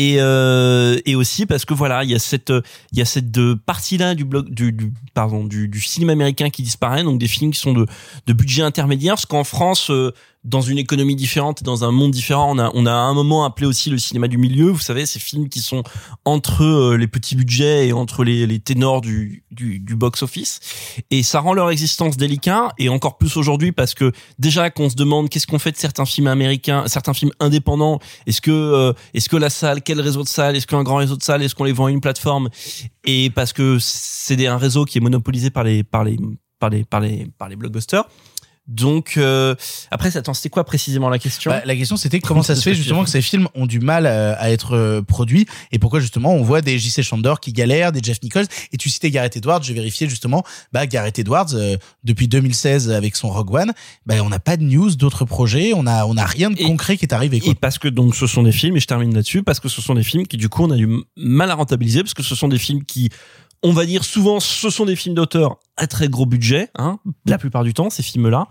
[0.00, 2.52] Et, euh, et aussi parce que voilà il y a cette
[2.92, 6.50] il y a cette partie là du bloc du, du pardon du, du cinéma américain
[6.50, 7.84] qui disparaît donc des films qui sont de
[8.26, 10.12] de budget intermédiaire parce qu'en France euh,
[10.44, 12.54] dans une économie différente et dans un monde différent.
[12.54, 14.70] On a on a à un moment appelé aussi le cinéma du milieu.
[14.70, 15.82] Vous savez ces films qui sont
[16.24, 20.60] entre euh, les petits budgets et entre les, les ténors du, du, du box office
[21.10, 24.96] et ça rend leur existence délicat et encore plus aujourd'hui parce que déjà qu'on se
[24.96, 27.98] demande qu'est-ce qu'on fait de certains films américains certains films indépendants.
[28.26, 30.56] Est-ce que euh, est-ce que la salle quel réseau de salles?
[30.56, 31.42] Est-ce qu'un grand réseau de salles?
[31.42, 32.48] Est-ce qu'on les vend à une plateforme?
[33.04, 36.16] Et parce que c'est un réseau qui est monopolisé par les par les
[36.58, 38.04] par les par les par les blockbusters
[38.68, 39.54] donc euh,
[39.90, 41.50] après attends c'était quoi précisément la question?
[41.50, 44.06] Bah, la question c'était comment ça se fait justement que ces films ont du mal
[44.06, 47.92] à, à être euh, produits et pourquoi justement on voit des JC Chandor qui galèrent,
[47.92, 51.76] des Jeff Nichols et tu citais Gareth Edwards, j'ai vérifié justement bah Gareth Edwards euh,
[52.04, 53.72] depuis 2016 avec son Rogue One,
[54.06, 56.64] bah on n'a pas de news d'autres projets, on a on a rien de Et-
[56.64, 57.52] concret qui est arrivé quoi.
[57.52, 59.80] Et parce que donc ce sont des films, et je termine là-dessus, parce que ce
[59.80, 62.34] sont des films qui du coup on a du mal à rentabiliser, parce que ce
[62.34, 63.08] sont des films qui,
[63.62, 67.38] on va dire souvent, ce sont des films d'auteur à très gros budget, hein, la
[67.38, 68.46] plupart du temps ces films-là,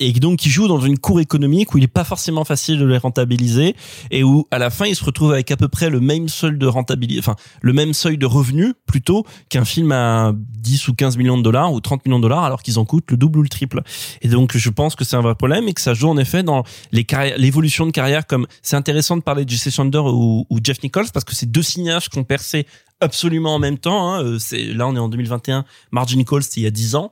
[0.00, 2.84] et donc qui jouent dans une cour économique où il n'est pas forcément facile de
[2.84, 3.76] les rentabiliser,
[4.10, 6.58] et où à la fin ils se retrouvent avec à peu près le même seuil
[6.58, 11.16] de rentabilité, enfin le même seuil de revenus plutôt qu'un film à 10 ou 15
[11.16, 13.42] millions de dollars ou 30 millions de dollars alors qu'ils en coûtent le double ou
[13.42, 13.82] le triple.
[14.22, 16.42] Et donc je pense que c'est un vrai problème et que ça joue en effet
[16.42, 20.58] dans les l'évolution de carrière comme c'est intéressant de parler de Jesse Chandor ou, ou
[20.62, 22.66] Jeff Nichols parce que c'est deux cinéastes qui ont percé
[23.00, 24.12] absolument en même temps.
[24.12, 24.24] Hein.
[24.24, 25.64] Euh, C'est là on est en 2021.
[25.92, 27.10] Margin Nichols c'était il y a 10 ans.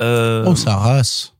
[0.00, 1.33] Euh, Oh ça race.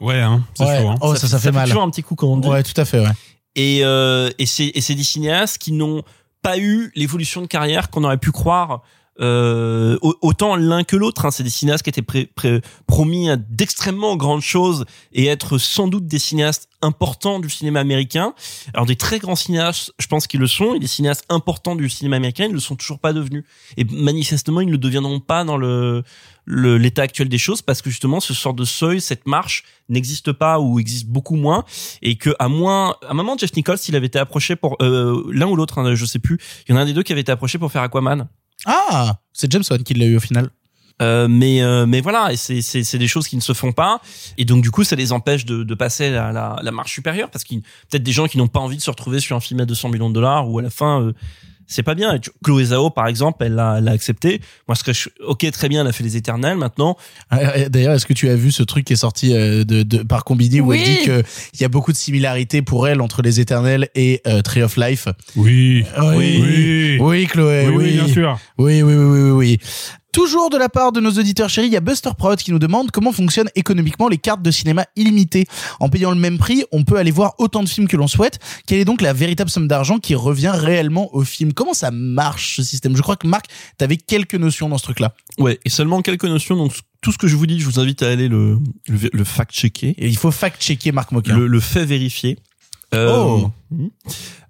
[0.00, 0.82] Ouais, hein, c'est Ouais.
[0.82, 0.88] chaud.
[0.88, 0.94] Hein.
[1.00, 1.66] Oh ça ça, fait, mal.
[1.68, 2.48] toujours un petit coup quand on dit.
[2.48, 3.12] Ouais, tout à fait ouais.
[3.56, 6.02] Et, euh, et c'est et c'est des cinéastes qui n'ont
[6.42, 8.82] pas eu l'évolution de carrière qu'on aurait pu croire
[9.20, 11.24] euh, au- autant l'un que l'autre.
[11.26, 15.88] Hein, c'est des cinéastes qui étaient pré- pré- promis d'extrêmement grandes choses et être sans
[15.88, 18.34] doute des cinéastes importants du cinéma américain.
[18.74, 21.88] Alors des très grands cinéastes, je pense qu'ils le sont, et des cinéastes importants du
[21.88, 23.44] cinéma américain, ils ne le sont toujours pas devenus.
[23.76, 26.02] Et manifestement, ils ne le deviendront pas dans le-
[26.46, 30.60] l'état actuel des choses parce que justement ce sort de seuil, cette marche n'existe pas
[30.60, 31.64] ou existe beaucoup moins
[32.02, 35.24] et que à moins à un moment Jeff Nichols il avait été approché pour euh,
[35.32, 37.12] l'un ou l'autre hein, je sais plus il y en a un des deux qui
[37.12, 38.28] avait été approché pour faire Aquaman
[38.64, 40.50] Ah, c'est James Wan qui l'a eu au final.
[41.02, 44.00] euh, mais euh, mais voilà c'est des choses qui ne se font pas
[44.38, 47.30] et donc du coup ça les empêche de, de passer la, la, la marche supérieure
[47.30, 49.58] parce qu'il peut-être des gens qui n'ont pas envie de se retrouver sur un film
[49.60, 51.12] à 200 millions de dollars ou à la fin euh,
[51.66, 52.14] c'est pas bien.
[52.14, 54.40] Et tu- Chloé Zhao, par exemple, elle l'a, elle l'a accepté.
[54.68, 56.56] Moi, ce que je, ok, très bien, elle a fait les éternels.
[56.56, 56.96] Maintenant,
[57.30, 60.02] Ah, D'ailleurs, est-ce que tu as vu ce truc qui est sorti euh, de, de
[60.02, 60.78] par Combini où Oui.
[60.80, 64.42] elle dit qu'il y a beaucoup de similarités pour elle entre les Éternels et euh,
[64.42, 65.08] Tree of Life?
[65.36, 65.84] Oui.
[65.98, 66.98] Oui, Oui.
[67.00, 68.38] oui, Chloé, Oui, oui, oui, bien sûr.
[68.58, 69.58] Oui, oui, oui, oui, oui, oui.
[70.14, 72.60] Toujours de la part de nos auditeurs chéris, il y a Buster Prout qui nous
[72.60, 75.46] demande comment fonctionnent économiquement les cartes de cinéma illimitées.
[75.80, 78.38] En payant le même prix, on peut aller voir autant de films que l'on souhaite.
[78.66, 81.52] Quelle est donc la véritable somme d'argent qui revient réellement au film?
[81.52, 82.94] Comment ça marche ce système?
[82.96, 83.46] Je crois que Marc,
[83.76, 85.14] t'avais quelques notions dans ce truc-là.
[85.38, 86.54] ouais, et seulement quelques notions.
[86.56, 89.24] Donc tout ce que je vous dis, je vous invite à aller le le, le
[89.24, 91.36] fact-checker, Et il faut fact-checker Marc Moquin.
[91.36, 92.38] le, le fait vérifier.
[92.94, 93.50] Euh, Oh.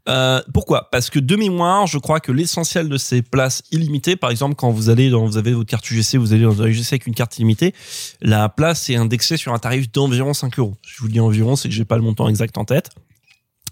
[0.09, 0.91] Euh, pourquoi?
[0.91, 4.71] Parce que de mémoire, je crois que l'essentiel de ces places illimitées, par exemple, quand
[4.71, 7.15] vous allez dans, vous avez votre carte UGC, vous allez dans un UGC avec une
[7.15, 7.75] carte illimitée,
[8.21, 10.75] la place est indexée sur un tarif d'environ 5 euros.
[10.83, 12.91] Je vous dis environ, c'est que j'ai pas le montant exact en tête.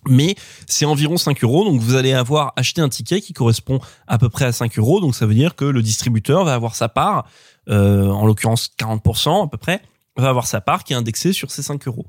[0.08, 0.34] Mais
[0.66, 4.28] c'est environ 5 euros, donc vous allez avoir acheté un ticket qui correspond à peu
[4.28, 7.26] près à 5 euros, donc ça veut dire que le distributeur va avoir sa part,
[7.68, 9.80] euh, en l'occurrence 40% à peu près,
[10.16, 12.06] va avoir sa part qui est indexée sur ces 5 euros.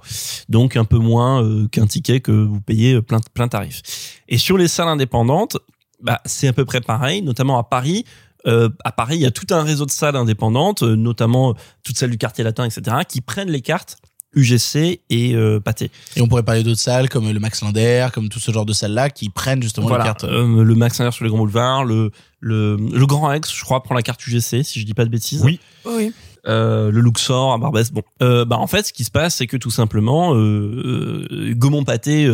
[0.50, 3.82] Donc un peu moins euh, qu'un ticket que vous payez plein, plein tarif.
[4.28, 5.58] Et sur les salles indépendantes,
[6.02, 8.04] bah, c'est à peu près pareil, notamment à Paris.
[8.46, 11.54] Euh, à Paris, il y a tout un réseau de salles indépendantes, euh, notamment euh,
[11.84, 13.96] toutes celles du quartier latin, etc., qui prennent les cartes
[14.36, 15.92] UGC et euh, Pâté.
[16.18, 18.74] Et on pourrait parler d'autres salles comme le Max Linder, comme tout ce genre de
[18.74, 20.24] salles-là qui prennent justement Voilà, les cartes.
[20.26, 22.12] euh, le Max Linder sur les grands boulevards, le,
[22.42, 25.10] le, le Grand Rex, je crois, prend la carte UGC, si je dis pas de
[25.10, 25.42] bêtises.
[25.46, 25.60] Oui.
[25.86, 26.12] Oui.
[26.48, 27.92] Euh, le Luxor à Barbès.
[27.92, 31.54] Bon, euh, bah en fait, ce qui se passe, c'est que tout simplement, euh, euh,
[31.56, 32.30] Gaumont Pâté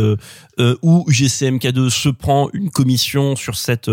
[0.81, 3.89] ou UGCMK2 se prend une commission sur cette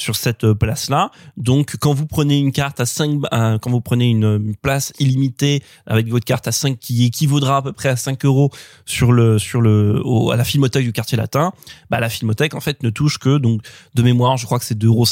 [0.00, 1.10] sur cette euh, place-là.
[1.36, 5.62] Donc, quand vous prenez une carte à 5, à- quand vous prenez une, place illimitée
[5.86, 8.50] avec votre carte à 5 qui équivaudra à peu près à 5 euros
[8.84, 11.52] sur le, sur le, à la filmothèque du quartier latin,
[11.90, 13.62] bah, la filmothèque, en fait, ne touche que, donc,
[13.94, 15.06] de mémoire, je crois que c'est 2,50 euros.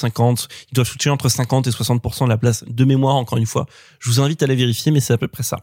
[0.70, 3.66] Ils doivent toucher entre 50 et 60% de la place de mémoire, encore une fois.
[4.00, 5.58] Je vous invite à la vérifier, mais c'est à peu près ça.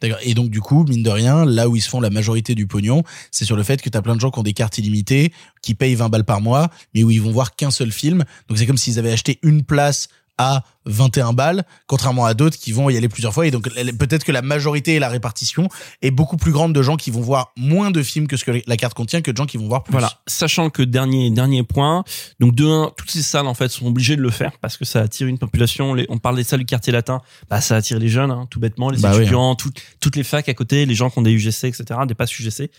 [0.00, 0.18] D'accord.
[0.22, 2.66] Et donc du coup, mine de rien, là où ils se font la majorité du
[2.66, 5.32] pognon, c'est sur le fait que t'as plein de gens qui ont des cartes illimitées,
[5.62, 8.24] qui payent 20 balles par mois, mais où ils vont voir qu'un seul film.
[8.48, 10.08] Donc c'est comme s'ils avaient acheté une place
[10.40, 13.48] à 21 balles, contrairement à d'autres qui vont y aller plusieurs fois.
[13.48, 13.68] Et donc
[13.98, 15.68] peut-être que la majorité et la répartition
[16.00, 18.62] est beaucoup plus grande de gens qui vont voir moins de films que ce que
[18.64, 19.90] la carte contient que de gens qui vont voir plus.
[19.90, 20.12] Voilà.
[20.28, 22.04] Sachant que dernier dernier point,
[22.38, 24.84] donc de un, toutes ces salles en fait sont obligées de le faire parce que
[24.84, 25.92] ça attire une population.
[25.92, 28.60] Les- on parle des salles du quartier latin, bah ça attire les jeunes, hein, tout
[28.60, 31.22] bêtement, les Bah oui, étudiants, toutes toutes les facs à côté, les gens qui ont
[31.22, 32.70] des UGC, etc., des passes UGC.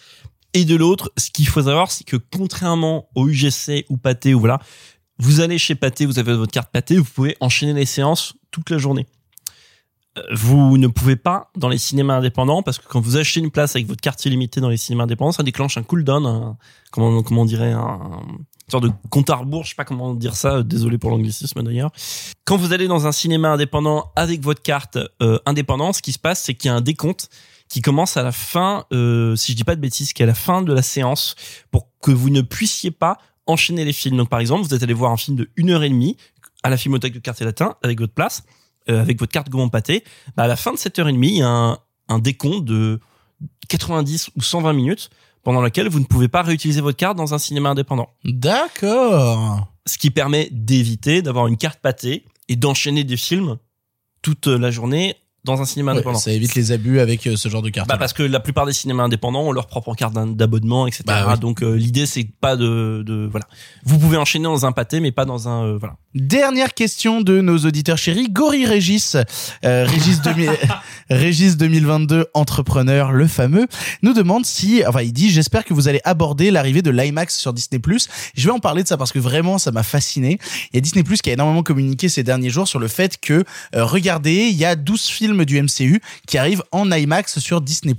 [0.53, 4.39] Et de l'autre, ce qu'il faut savoir, c'est que contrairement au UGC ou Pâté ou
[4.39, 4.59] voilà,
[5.19, 8.69] vous allez chez Pâté, vous avez votre carte Pâté, vous pouvez enchaîner les séances toute
[8.69, 9.05] la journée.
[10.17, 13.51] Euh, Vous ne pouvez pas dans les cinémas indépendants parce que quand vous achetez une
[13.51, 16.57] place avec votre carte illimitée dans les cinémas indépendants, ça déclenche un cooldown, un,
[16.91, 17.99] comment comment on dirait un,
[18.69, 21.61] une sorte de compte à rebours, je sais pas comment dire ça, désolé pour l'anglicisme
[21.63, 21.91] d'ailleurs.
[22.45, 26.19] Quand vous allez dans un cinéma indépendant avec votre carte euh, indépendante, ce qui se
[26.19, 27.29] passe c'est qu'il y a un décompte
[27.69, 30.27] qui commence à la fin, euh, si je dis pas de bêtises, qui est à
[30.27, 31.35] la fin de la séance
[31.71, 34.17] pour que vous ne puissiez pas enchaîner les films.
[34.17, 36.17] Donc par exemple, vous êtes allé voir un film de une heure et demie
[36.63, 38.43] à la Filmothèque du Quartier Latin avec votre place,
[38.89, 40.03] euh, avec votre carte Gaumont Pâté.
[40.35, 41.77] Bah, à la fin de cette heure et demie, il y a un,
[42.09, 42.99] un décompte de
[43.69, 45.09] 90 ou 120 minutes
[45.43, 48.09] pendant laquelle vous ne pouvez pas réutiliser votre carte dans un cinéma indépendant.
[48.25, 49.67] D'accord.
[49.85, 53.57] Ce qui permet d'éviter d'avoir une carte pâtée et d'enchaîner des films
[54.21, 56.19] toute la journée dans un cinéma Ouais, indépendant.
[56.19, 57.87] ça évite les abus avec euh, ce genre de carte.
[57.87, 61.03] Bah parce que la plupart des cinémas indépendants ont leur propre carte d'abonnement, etc.
[61.05, 61.39] Bah oui.
[61.39, 63.47] Donc euh, l'idée c'est pas de, de voilà.
[63.85, 65.95] Vous pouvez enchaîner dans un pâté, mais pas dans un euh, voilà.
[66.15, 68.29] Dernière question de nos auditeurs chéris.
[68.31, 69.15] Gori Régis,
[69.63, 70.49] euh, Régis, 2000
[71.11, 73.67] Régis 2022, entrepreneur, le fameux,
[74.01, 77.53] nous demande si, enfin, il dit, j'espère que vous allez aborder l'arrivée de l'IMAX sur
[77.53, 77.79] Disney+.
[78.35, 80.39] Je vais en parler de ça parce que vraiment, ça m'a fasciné.
[80.73, 83.43] Il y a Disney+, qui a énormément communiqué ces derniers jours sur le fait que,
[83.75, 87.95] euh, regardez, il y a 12 films du MCU qui arrivent en IMAX sur Disney+.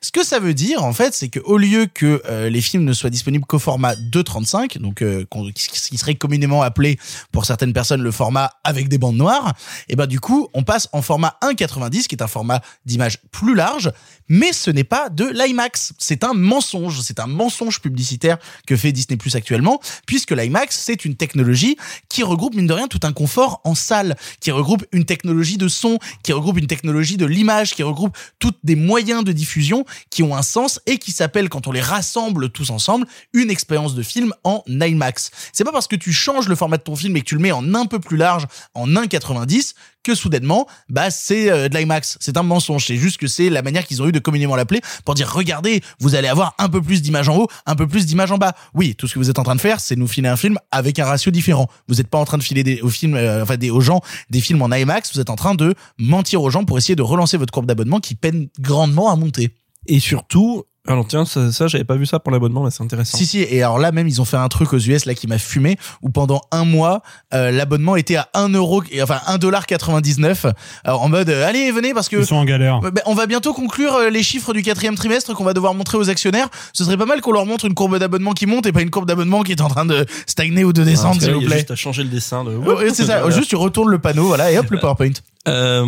[0.00, 2.84] Ce que ça veut dire, en fait, c'est que au lieu que euh, les films
[2.84, 6.98] ne soient disponibles qu'au format 2.35, donc euh, qu'on- qui serait communément appelé
[7.32, 9.54] pour certaines personnes le format avec des bandes noires,
[9.88, 13.54] et ben du coup, on passe en format 1.90, qui est un format d'image plus
[13.54, 13.90] large,
[14.28, 15.92] mais ce n'est pas de l'IMAX.
[15.98, 17.00] C'est un mensonge.
[17.02, 21.76] C'est un mensonge publicitaire que fait Disney actuellement, puisque l'IMAX, c'est une technologie
[22.08, 25.68] qui regroupe, mine de rien, tout un confort en salle, qui regroupe une technologie de
[25.68, 30.22] son, qui regroupe une technologie de l'image, qui regroupe tous des moyens de diffusion qui
[30.22, 34.02] ont un sens et qui s'appellent, quand on les rassemble tous ensemble, une expérience de
[34.02, 35.30] film en IMAX.
[35.52, 37.40] C'est pas parce que tu changes le format de ton film et que tu le
[37.40, 42.16] mets en un peu plus large, en 1,90, que soudainement, bah c'est euh, de l'IMAX.
[42.20, 42.86] C'est un mensonge.
[42.86, 45.82] C'est juste que c'est la manière qu'ils ont eu de communément l'appeler pour dire regardez,
[46.00, 48.54] vous allez avoir un peu plus d'images en haut, un peu plus d'images en bas.
[48.74, 50.58] Oui, tout ce que vous êtes en train de faire, c'est nous filer un film
[50.70, 51.68] avec un ratio différent.
[51.88, 54.00] Vous n'êtes pas en train de filer des, aux films, euh, enfin des, aux gens
[54.30, 55.12] des films en IMAX.
[55.14, 58.00] Vous êtes en train de mentir aux gens pour essayer de relancer votre courbe d'abonnement
[58.00, 59.54] qui peine grandement à monter.
[59.86, 63.18] Et surtout, alors tiens, ça, ça j'avais pas vu ça pour l'abonnement, mais c'est intéressant.
[63.18, 65.26] Si si et alors là même ils ont fait un truc aux US là qui
[65.26, 67.02] m'a fumé où pendant un mois
[67.34, 70.46] euh, l'abonnement était à 1 euro enfin 1 dollar 99
[70.84, 72.80] alors en mode euh, allez venez parce que Ils sont en galère.
[72.80, 75.98] Ben, on va bientôt conclure euh, les chiffres du quatrième trimestre qu'on va devoir montrer
[75.98, 76.48] aux actionnaires.
[76.72, 78.90] Ce serait pas mal qu'on leur montre une courbe d'abonnement qui monte et pas une
[78.90, 81.40] courbe d'abonnement qui est en train de stagner ou de descendre, Parce que s'il vous
[81.40, 81.56] plaît.
[81.58, 82.58] juste à changer le dessin de.
[82.94, 83.28] C'est ça.
[83.38, 85.12] Juste tu retournes le panneau, voilà, et hop le PowerPoint.
[85.46, 85.84] Euh,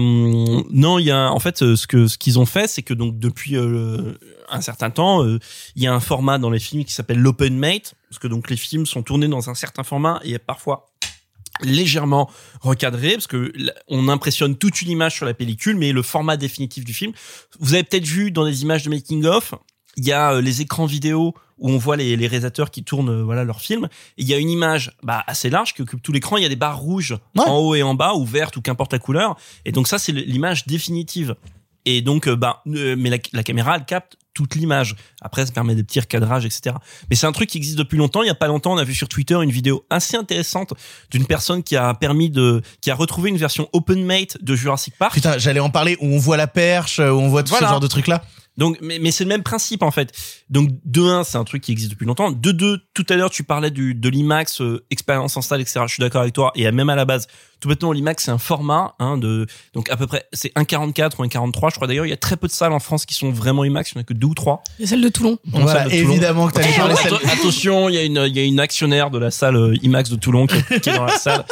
[0.70, 2.94] non, il y a en fait euh, ce que ce qu'ils ont fait, c'est que
[2.94, 4.14] donc depuis euh,
[4.50, 5.38] un certain temps, euh,
[5.76, 8.50] il y a un format dans les films qui s'appelle l'open mate, parce que donc
[8.50, 10.86] les films sont tournés dans un certain format et parfois
[11.62, 12.30] légèrement
[12.62, 13.52] recadré parce que
[13.88, 17.12] on impressionne toute une image sur la pellicule mais le format définitif du film.
[17.58, 19.54] Vous avez peut-être vu dans des images de making of
[19.96, 23.10] il y a euh, les écrans vidéo où on voit les, les réalisateurs qui tournent
[23.10, 26.00] euh, voilà leur film et il y a une image bah, assez large qui occupe
[26.00, 26.36] tout l'écran.
[26.38, 27.44] Il y a des barres rouges Ouais.
[27.46, 29.36] en haut et en bas ou vertes ou qu'importe la couleur.
[29.66, 31.34] Et donc ça c'est l'image définitive.
[31.84, 35.74] Et donc bah euh, mais la, la caméra elle capte toute l'image après ça permet
[35.74, 36.76] des petits recadrages etc
[37.10, 38.84] mais c'est un truc qui existe depuis longtemps il y a pas longtemps on a
[38.84, 40.72] vu sur Twitter une vidéo assez intéressante
[41.10, 44.94] d'une personne qui a permis de qui a retrouvé une version open mate de Jurassic
[44.98, 47.66] Park Putain, j'allais en parler où on voit la perche, où on voit tout Voilà.
[47.66, 48.22] ce genre de trucs là.
[48.56, 50.12] Donc, mais, mais c'est le même principe en fait.
[50.50, 52.30] Donc, de 1, c'est un truc qui existe depuis longtemps.
[52.30, 55.80] De 2, tout à l'heure, tu parlais du, de l'IMAX, euh, expérience en salle, etc.
[55.86, 56.52] Je suis d'accord avec toi.
[56.56, 57.26] Et même à la base,
[57.60, 61.24] tout bêtement, l'IMAX, c'est un format, hein, de, donc à peu près, c'est 1,44 ou
[61.24, 61.70] 1,43.
[61.70, 63.64] Je crois d'ailleurs, il y a très peu de salles en France qui sont vraiment
[63.64, 63.92] IMAX.
[63.92, 64.62] Il n'y en a que deux ou trois.
[64.78, 65.38] Et celle de Toulon.
[65.44, 66.10] Voilà, de Toulon.
[66.10, 69.10] évidemment que parler celle- atten- Attention, il y a une, il y a une actionnaire
[69.10, 71.44] de la salle euh, IMAX de Toulon qui, est- qui est dans la salle.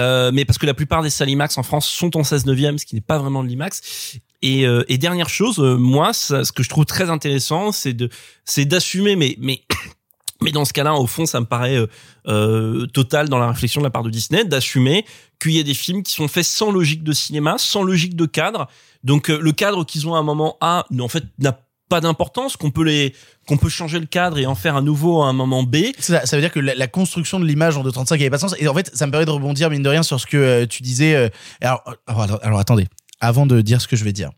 [0.00, 2.78] Euh, mais parce que la plupart des salles IMAX en France sont en 16 neuvième,
[2.78, 4.18] ce qui n'est pas vraiment de l'IMAX.
[4.42, 7.92] Et, euh, et dernière chose, euh, moi, ça, ce que je trouve très intéressant, c'est
[7.92, 8.08] de,
[8.44, 9.62] c'est d'assumer, mais, mais,
[10.42, 11.86] mais dans ce cas-là, au fond, ça me paraît euh,
[12.28, 15.04] euh, total dans la réflexion de la part de Disney, d'assumer
[15.40, 18.26] qu'il y a des films qui sont faits sans logique de cinéma, sans logique de
[18.26, 18.68] cadre.
[19.04, 22.56] Donc euh, le cadre qu'ils ont à un moment A, en fait, n'a pas d'importance,
[22.56, 23.14] qu'on peut les,
[23.46, 25.76] qu'on peut changer le cadre et en faire un nouveau à un moment B.
[25.98, 28.54] Ça, veut dire que la, construction de l'image en 2.35 avait pas de sens.
[28.58, 30.66] Et en fait, ça me permet de rebondir, mine de rien, sur ce que euh,
[30.66, 31.30] tu disais.
[31.60, 32.86] alors, alors, attendez.
[33.22, 34.30] Avant de dire ce que je vais dire,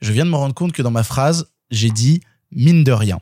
[0.00, 3.20] je viens de me rendre compte que dans ma phrase, j'ai dit mine de rien.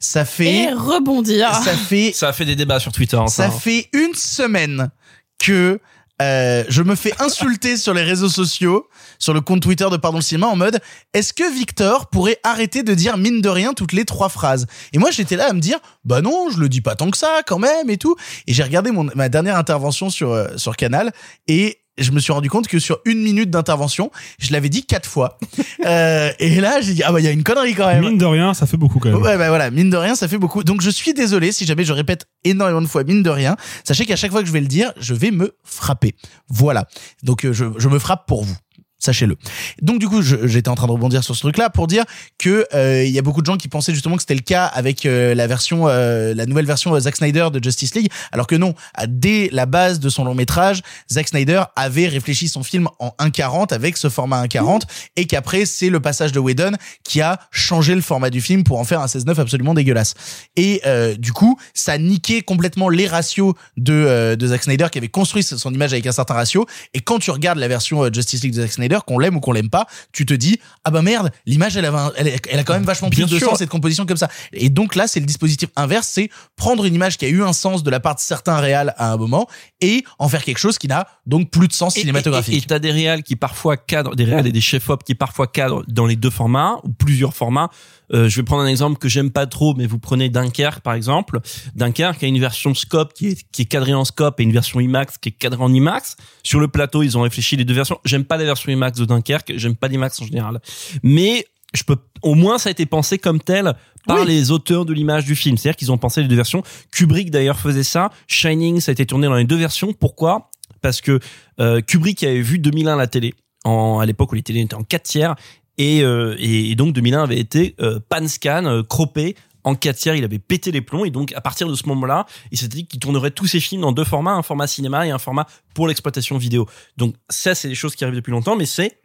[0.00, 0.64] Ça fait.
[0.64, 1.54] Et rebondir.
[1.54, 2.12] Ça fait.
[2.12, 3.16] Ça a fait des débats sur Twitter.
[3.16, 3.50] hein, Ça hein.
[3.50, 4.90] fait une semaine
[5.38, 5.80] que
[6.20, 10.18] euh, je me fais insulter sur les réseaux sociaux, sur le compte Twitter de Pardon
[10.18, 10.80] le Cinéma, en mode
[11.12, 14.66] est-ce que Victor pourrait arrêter de dire mine de rien toutes les trois phrases?
[14.92, 17.18] Et moi j'étais là à me dire bah non, je le dis pas tant que
[17.18, 18.16] ça quand même et tout.
[18.46, 21.12] Et j'ai regardé mon, ma dernière intervention sur euh, sur Canal
[21.48, 25.08] et je me suis rendu compte que sur une minute d'intervention, je l'avais dit quatre
[25.08, 25.38] fois.
[25.84, 28.00] Euh, et là, j'ai dit ah bah il y a une connerie quand même.
[28.00, 29.20] Mine de rien, ça fait beaucoup quand même.
[29.20, 30.64] Ouais, bah voilà, mine de rien, ça fait beaucoup.
[30.64, 33.56] Donc je suis désolé si jamais je répète énormément de fois mine de rien.
[33.84, 36.16] Sachez qu'à chaque fois que je vais le dire, je vais me frapper.
[36.48, 36.88] Voilà.
[37.22, 38.56] Donc euh, je, je me frappe pour vous.
[38.98, 39.36] Sachez-le.
[39.82, 42.04] Donc du coup, j'étais en train de rebondir sur ce truc-là pour dire
[42.38, 44.64] que euh, il y a beaucoup de gens qui pensaient justement que c'était le cas
[44.64, 48.46] avec euh, la version, euh, la nouvelle version euh, Zack Snyder de Justice League, alors
[48.46, 48.74] que non.
[49.06, 50.82] Dès la base de son long métrage,
[51.12, 54.82] Zack Snyder avait réfléchi son film en 1.40 avec ce format 1.40
[55.16, 56.72] et qu'après c'est le passage de Whedon
[57.04, 60.14] qui a changé le format du film pour en faire un 16-9 absolument dégueulasse.
[60.56, 64.98] Et euh, du coup, ça niquait complètement les ratios de, euh, de Zack Snyder qui
[64.98, 66.66] avait construit son image avec un certain ratio.
[66.94, 69.40] Et quand tu regardes la version euh, Justice League de Zack Snyder, qu'on l'aime ou
[69.40, 72.64] qu'on l'aime pas, tu te dis ah bah merde, l'image elle, un- elle, elle a
[72.64, 74.28] quand même vachement plus de sens et de composition comme ça.
[74.52, 77.52] Et donc là, c'est le dispositif inverse, c'est prendre une image qui a eu un
[77.52, 79.46] sens de la part de certains réals à un moment
[79.80, 82.54] et en faire quelque chose qui n'a donc plus de sens cinématographique.
[82.54, 85.46] Et et t'as des réals qui parfois cadrent, des réals et des chefs-op qui parfois
[85.46, 87.70] cadrent dans les deux formats ou plusieurs formats.
[88.12, 90.94] Euh, je vais prendre un exemple que j'aime pas trop, mais vous prenez Dunkerque par
[90.94, 91.40] exemple.
[91.74, 94.80] Dunkerque a une version scope qui est, qui est cadrée en scope et une version
[94.80, 96.16] IMAX qui est cadrée en IMAX.
[96.42, 97.98] Sur le plateau, ils ont réfléchi les deux versions.
[98.04, 99.52] J'aime pas la version IMAX de Dunkerque.
[99.56, 100.60] J'aime pas l'IMAX en général,
[101.02, 103.74] mais je peux au moins ça a été pensé comme tel
[104.06, 104.26] par Oui.
[104.28, 105.56] les auteurs de l'image du film.
[105.58, 106.62] C'est-à-dire qu'ils ont pensé les deux versions.
[106.92, 108.10] Kubrick d'ailleurs faisait ça.
[108.28, 109.92] Shining, ça a été tourné dans les deux versions.
[109.92, 110.50] Pourquoi?
[110.80, 111.18] Parce que
[111.58, 114.74] euh, Kubrick avait vu 2001 à la télé, en, à l'époque où les télés étaient
[114.76, 115.34] en 4 tiers,
[115.78, 119.36] et, euh, et, et donc 2001 avait été euh, pan scan, euh, croppé
[119.66, 122.26] en 4 tiers, il avait pété les plombs et donc à partir de ce moment-là,
[122.52, 125.10] il s'était dit qu'il tournerait tous ses films dans deux formats, un format cinéma et
[125.10, 126.68] un format pour l'exploitation vidéo.
[126.96, 129.00] Donc ça, c'est des choses qui arrivent depuis longtemps, mais c'est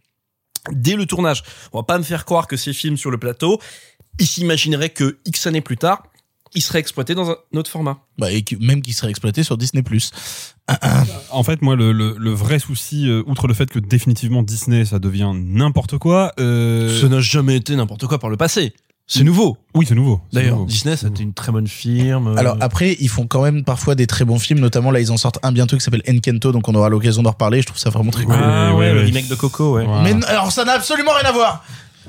[0.71, 1.41] dès le tournage.
[1.73, 3.60] On va pas me faire croire que ces films sur le plateau,
[4.19, 6.03] il s'imaginerait que X années plus tard,
[6.54, 8.00] ils seraient exploités dans un autre format.
[8.18, 9.84] Bah, et même qui serait exploité sur Disney+.
[11.30, 14.86] En fait, moi, le, le, le vrai souci, euh, outre le fait que définitivement Disney,
[14.86, 16.34] ça devient n'importe quoi.
[16.40, 17.02] Euh...
[17.02, 18.74] Ça n'a jamais été n'importe quoi par le passé.
[19.08, 19.58] C'est nouveau.
[19.76, 20.22] Oui, c'est nouveau.
[20.32, 20.64] D'ailleurs.
[20.66, 22.38] Disney, c'était une très bonne firme.
[22.38, 25.18] Alors après, ils font quand même parfois des très bons films, notamment là, ils en
[25.18, 27.62] sortent un bientôt qui s'appelle Encanto, donc on aura l'occasion d'en reparler.
[27.62, 28.36] Je trouve ça vraiment très cool.
[28.38, 29.06] ah ouais, ouais, le ouais.
[29.06, 29.86] remake de Coco, ouais.
[29.86, 30.04] Voilà.
[30.04, 31.66] Mais alors ça n'a absolument rien à voir.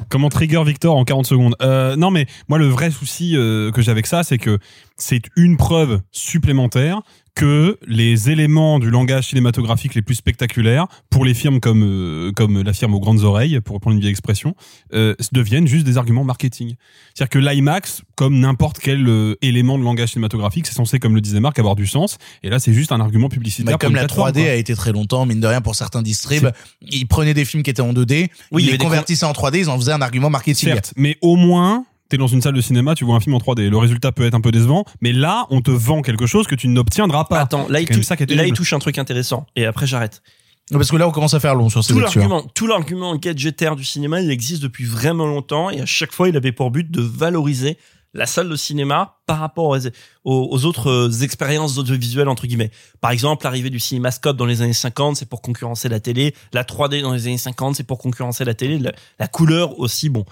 [0.09, 1.55] Comment trigger Victor en 40 secondes?
[1.63, 4.59] Euh, Non, mais moi, le vrai souci euh, que j'ai avec ça, c'est que
[4.97, 7.03] c'est une preuve supplémentaire
[7.35, 12.62] que les éléments du langage cinématographique les plus spectaculaires, pour les firmes comme euh, comme
[12.62, 14.55] la firme aux grandes oreilles, pour reprendre une vieille expression,
[14.92, 16.75] euh, deviennent juste des arguments marketing.
[17.14, 21.21] C'est-à-dire que l'IMAX, comme n'importe quel euh, élément de langage cinématographique, c'est censé, comme le
[21.21, 22.18] disait Marc, avoir du sens.
[22.42, 23.73] Et là, c'est juste un argument publicitaire.
[23.73, 24.51] Bah, comme la plateforme, 3D quoi.
[24.51, 26.51] a été très longtemps, mine de rien, pour certains distribs,
[26.83, 29.71] ils prenaient des films qui étaient en 2D, Oui, ils les convertissaient en 3D, ils
[29.71, 30.71] en faisaient un argument marketing.
[30.71, 33.38] Certes, mais au moins, t'es dans une salle de cinéma, tu vois un film en
[33.38, 33.68] 3D.
[33.68, 36.55] Le résultat peut être un peu décevant, mais là, on te vend quelque chose que
[36.55, 37.40] tu n'obtiendras pas.
[37.40, 39.46] Attends, là, il, ça là, touche un truc intéressant.
[39.57, 40.22] Et après, j'arrête.
[40.70, 42.20] Parce que là, on commence à faire long sur ces Tout lectures.
[42.20, 46.29] l'argument, tout l'argument gadgetaire du cinéma, il existe depuis vraiment longtemps et à chaque fois,
[46.29, 47.79] il avait pour but de valoriser
[48.14, 49.79] la salle de cinéma par rapport aux,
[50.25, 52.70] aux- aux autres euh, expériences audiovisuelles entre guillemets.
[53.01, 56.35] Par exemple, l'arrivée du cinémascope dans les années 50, c'est pour concurrencer la télé.
[56.53, 58.79] La 3D dans les années 50, c'est pour concurrencer la télé.
[58.79, 60.27] La, la couleur aussi, bon.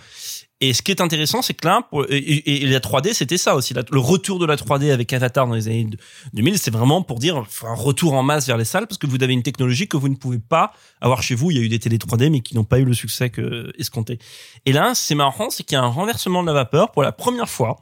[0.63, 3.55] Et ce qui est intéressant, c'est que là, pour- et, et- la 3D, c'était ça
[3.55, 3.73] aussi.
[3.73, 5.87] Le retour de la 3D avec Avatar dans les années
[6.35, 9.17] 2000, c'est vraiment pour dire un retour en masse vers les salles parce que vous
[9.23, 11.51] avez une technologie que vous ne pouvez pas avoir chez vous.
[11.51, 13.73] Il y a eu des télé 3D, mais qui n'ont pas eu le succès que
[13.79, 14.19] escompté.
[14.67, 17.13] Et là, c'est marrant, c'est qu'il y a un renversement de la vapeur pour la
[17.13, 17.77] première fois.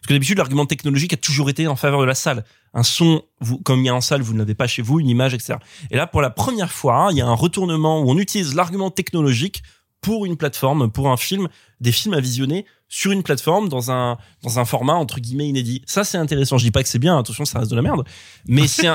[0.00, 2.44] Parce que d'habitude, l'argument technologique a toujours été en faveur de la salle.
[2.72, 5.00] Un son, vous, comme il y a en salle, vous ne l'avez pas chez vous,
[5.00, 5.54] une image, etc.
[5.90, 8.90] Et là, pour la première fois, il y a un retournement où on utilise l'argument
[8.90, 9.62] technologique
[10.00, 11.48] pour une plateforme, pour un film,
[11.80, 15.82] des films à visionner sur une plateforme dans un dans un format entre guillemets inédit.
[15.86, 16.56] Ça c'est intéressant.
[16.58, 18.04] Je dis pas que c'est bien, attention, ça reste de la merde,
[18.46, 18.94] mais c'est un-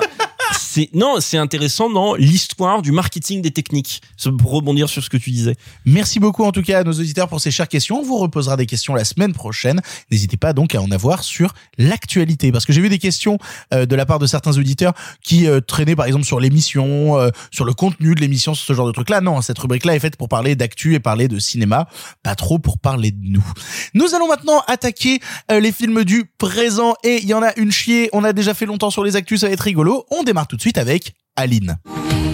[0.59, 4.01] c'est non, c'est intéressant dans l'histoire du marketing des techniques.
[4.39, 5.55] Pour rebondir sur ce que tu disais.
[5.85, 7.99] Merci beaucoup en tout cas à nos auditeurs pour ces chères questions.
[7.99, 9.81] On vous reposera des questions la semaine prochaine.
[10.11, 13.37] N'hésitez pas donc à en avoir sur l'actualité parce que j'ai vu des questions
[13.73, 17.29] euh, de la part de certains auditeurs qui euh, traînaient par exemple sur l'émission, euh,
[17.51, 19.19] sur le contenu de l'émission, sur ce genre de trucs là.
[19.19, 21.87] Non, cette rubrique là est faite pour parler d'actu et parler de cinéma,
[22.23, 23.45] pas trop pour parler de nous.
[23.93, 28.09] Nous allons maintenant attaquer les films du présent et il y en a une chier.
[28.13, 30.05] On a déjà fait longtemps sur les actus, ça va être rigolo.
[30.11, 31.77] On démarre tout de suite avec Aline.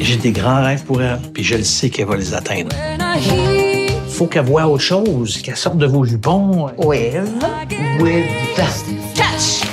[0.02, 2.76] J'ai des grands rêves pour elle, puis je le sais qu'elle va les atteindre.
[4.10, 6.67] Faut qu'elle voie autre chose, qu'elle sorte de vos jupons.
[6.78, 7.15] With?
[8.00, 8.26] With.
[8.56, 9.63] Catch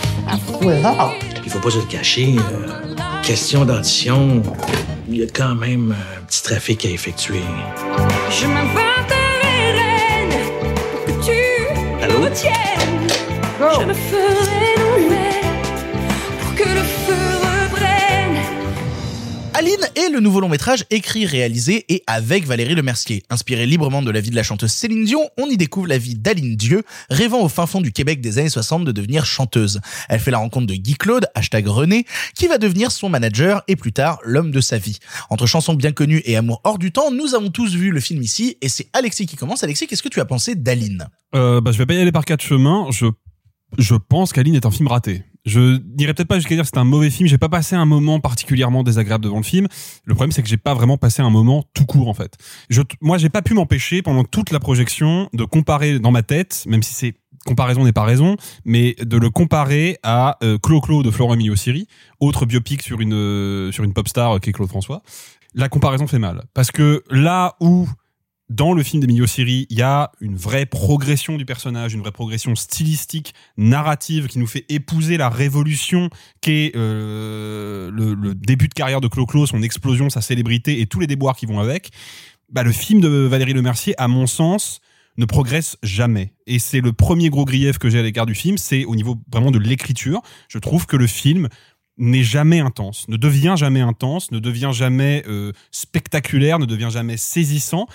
[0.62, 1.12] Without.
[1.44, 2.36] Il faut pas se le cacher.
[2.38, 4.42] euh, question d'audition,
[5.08, 7.40] il y a quand même un petit trafic à effectuer.
[8.30, 10.40] Je m'inventerai reine
[10.92, 12.18] pour que tu Allô?
[12.20, 13.08] me tiennes.
[13.80, 14.85] Je me ferai
[19.58, 23.22] Aline est le nouveau long métrage écrit, réalisé et avec Valérie Lemercier.
[23.30, 26.14] Inspiré librement de la vie de la chanteuse Céline Dion, on y découvre la vie
[26.14, 29.80] d'Aline Dieu, rêvant au fin fond du Québec des années 60 de devenir chanteuse.
[30.10, 33.76] Elle fait la rencontre de Guy Claude, hashtag René, qui va devenir son manager et
[33.76, 34.98] plus tard l'homme de sa vie.
[35.30, 38.22] Entre chansons bien connues et amour hors du temps, nous avons tous vu le film
[38.22, 39.64] ici et c'est Alexis qui commence.
[39.64, 41.08] Alexis, qu'est-ce que tu as pensé d'Aline?
[41.34, 42.88] Euh, bah, je vais pas y aller par quatre chemins.
[42.90, 43.06] Je,
[43.78, 45.24] je pense qu'Aline est un film raté.
[45.44, 47.28] Je n'irai peut-être pas jusqu'à dire que c'est un mauvais film.
[47.28, 49.68] J'ai pas passé un moment particulièrement désagréable devant le film.
[50.04, 52.34] Le problème, c'est que j'ai pas vraiment passé un moment tout court, en fait.
[52.68, 56.64] Je, moi, j'ai pas pu m'empêcher pendant toute la projection de comparer dans ma tête,
[56.66, 57.14] même si c'est
[57.46, 61.86] comparaison n'est pas raison, mais de le comparer à euh, Clo-Clo de Florent Emilio Siri,
[62.18, 65.02] autre biopic sur une euh, sur une pop star euh, qui est Claude François.
[65.54, 67.88] La comparaison fait mal parce que là où
[68.48, 72.12] dans le film d'Emilio Siri, il y a une vraie progression du personnage, une vraie
[72.12, 79.00] progression stylistique, narrative, qui nous fait épouser la révolution qu'est euh, le, début de carrière
[79.00, 81.90] de Clo-Clo, son explosion, sa célébrité et tous les déboires qui vont avec.
[82.48, 84.80] Bah, le film de Valérie Lemercier, à mon sens,
[85.16, 86.32] ne progresse jamais.
[86.46, 89.16] Et c'est le premier gros grief que j'ai à l'égard du film, c'est au niveau
[89.32, 90.22] vraiment de l'écriture.
[90.48, 91.48] Je trouve que le film
[91.98, 97.16] n'est jamais intense, ne devient jamais intense, ne devient jamais euh, spectaculaire, ne devient jamais
[97.16, 97.86] saisissant.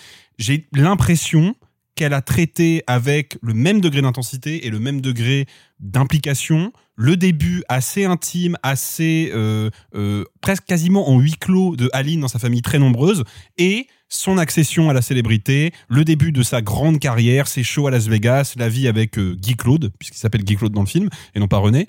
[0.42, 1.54] J'ai l'impression
[1.94, 5.46] qu'elle a traité avec le même degré d'intensité et le même degré
[5.80, 12.22] d'implication le début assez intime, assez euh, euh, presque quasiment en huis clos de Aline
[12.22, 13.24] dans sa famille très nombreuse
[13.60, 17.92] et son accession à la célébrité, le début de sa grande carrière, ses shows à
[17.92, 21.08] Las Vegas, la vie avec euh, Guy Claude, puisqu'il s'appelle Guy Claude dans le film
[21.36, 21.88] et non pas René,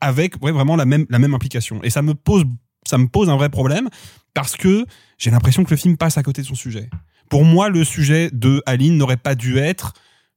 [0.00, 1.82] avec vraiment la même implication.
[1.82, 3.90] Et ça me pose un vrai problème
[4.32, 4.86] parce que
[5.18, 6.88] j'ai l'impression que le film passe à côté de son sujet.
[7.28, 9.92] Pour moi, le sujet de Aline n'aurait pas dû être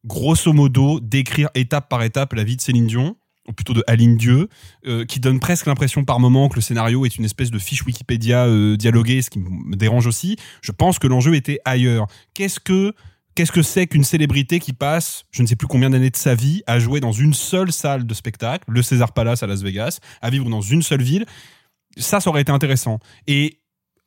[0.05, 3.15] grosso modo d'écrire étape par étape la vie de Céline Dion
[3.47, 4.49] ou plutôt de Aline Dieu,
[4.85, 7.85] euh, qui donne presque l'impression par moment que le scénario est une espèce de fiche
[7.85, 10.35] Wikipédia euh, dialoguée, ce qui me dérange aussi.
[10.61, 12.07] Je pense que l'enjeu était ailleurs.
[12.33, 12.93] Qu'est-ce que
[13.35, 16.33] qu'est-ce que c'est qu'une célébrité qui passe, je ne sais plus combien d'années de sa
[16.33, 19.99] vie, à jouer dans une seule salle de spectacle, le César Palace à Las Vegas,
[20.21, 21.25] à vivre dans une seule ville?
[21.97, 22.99] Ça, ça aurait été intéressant.
[23.27, 23.59] Et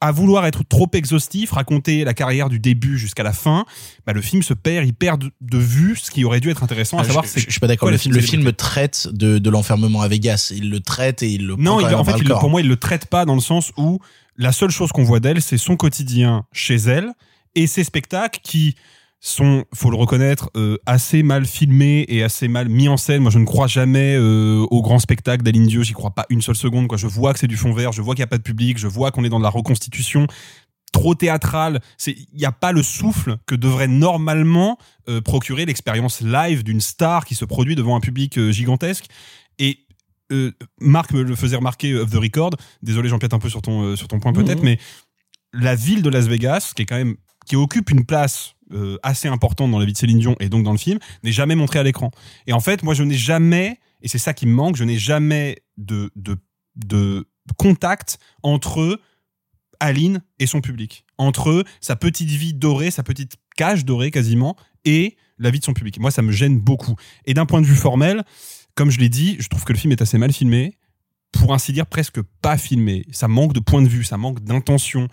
[0.03, 3.66] à vouloir être trop exhaustif, raconter la carrière du début jusqu'à la fin,
[4.07, 6.62] bah, le film se perd, il perd de, de vue ce qui aurait dû être
[6.62, 7.90] intéressant, à Ah, savoir je, c'est je, je suis pas d'accord.
[7.90, 8.42] Le, film, le célébrité.
[8.44, 10.53] film traite de, de l'enfermement à Vegas.
[10.57, 12.76] Il le traite et il le Non, il- en fait, il pour moi, il le
[12.76, 13.98] traite pas dans le sens où
[14.36, 17.11] la seule chose qu'on voit d'elle, c'est son quotidien chez elle
[17.55, 18.76] et ses spectacles qui
[19.21, 23.21] sont, faut le reconnaître, euh, assez mal filmés et assez mal mis en scène.
[23.23, 25.83] Moi, je ne crois jamais euh, au grand spectacle d'Aline Dieu.
[25.83, 26.89] J'y crois pas une seule seconde.
[26.89, 26.97] Quoi.
[26.97, 28.79] Je vois que c'est du fond vert, je vois qu'il n'y a pas de public,
[28.79, 30.27] je vois qu'on est dans de la reconstitution
[30.93, 31.81] trop théâtrale.
[32.07, 37.27] Il n'y a pas le souffle que devrait normalement euh, procurer l'expérience live d'une star
[37.27, 39.05] qui se produit devant un public gigantesque.
[39.59, 39.81] Et
[40.81, 42.53] Marc me le faisait remarquer off the record.
[42.83, 44.64] Désolé, j'empiète un peu sur ton sur ton point peut-être, Mhm.
[44.64, 44.79] mais
[45.53, 47.16] la ville de Las Vegas, qui est quand même
[47.47, 50.64] qui occupe une place euh, assez importante dans la vie de Céline Dion et donc
[50.64, 52.11] dans le film, n'est jamais montrée à l'écran.
[52.47, 54.99] Et en fait, moi, je n'ai jamais, et c'est ça qui me manque, je n'ai
[54.99, 56.37] jamais de de
[56.77, 59.01] de contact entre
[59.81, 65.16] Aline et son public, entre sa petite vie dorée, sa petite cage dorée quasiment, et
[65.39, 65.99] la vie de son public.
[65.99, 66.95] Moi, ça me gêne beaucoup.
[67.25, 68.25] Et d'un point de vue formel,
[68.75, 70.77] comme je l'ai dit, je trouve que le film est assez mal filmé,
[71.33, 73.07] pour ainsi dire presque pas filmé.
[73.12, 75.09] Ça manque de point de vue, ça manque d'intention.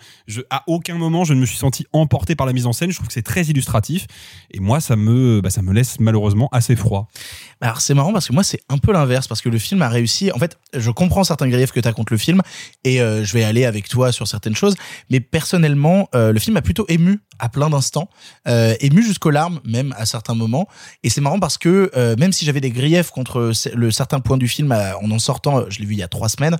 [0.50, 2.90] À aucun moment, je ne me suis senti emporté par la mise en scène.
[2.90, 4.06] Je trouve que c'est très illustratif.
[4.50, 7.08] Et moi, ça me, bah, ça me laisse malheureusement assez froid.
[7.60, 9.88] Alors c'est marrant parce que moi c'est un peu l'inverse parce que le film a
[9.88, 10.30] réussi.
[10.32, 12.40] En fait, je comprends certains griefs que tu as contre le film
[12.84, 14.76] et euh, je vais aller avec toi sur certaines choses.
[15.10, 18.08] Mais personnellement, euh, le film a plutôt ému à plein d'instants,
[18.46, 20.66] euh, ému jusqu'aux larmes même à certains moments.
[21.02, 24.36] Et c'est marrant parce que euh, même si j'avais des griefs contre le certain point
[24.36, 26.56] du film à- en en sortant, euh, je l'ai vu il y a trois semaines.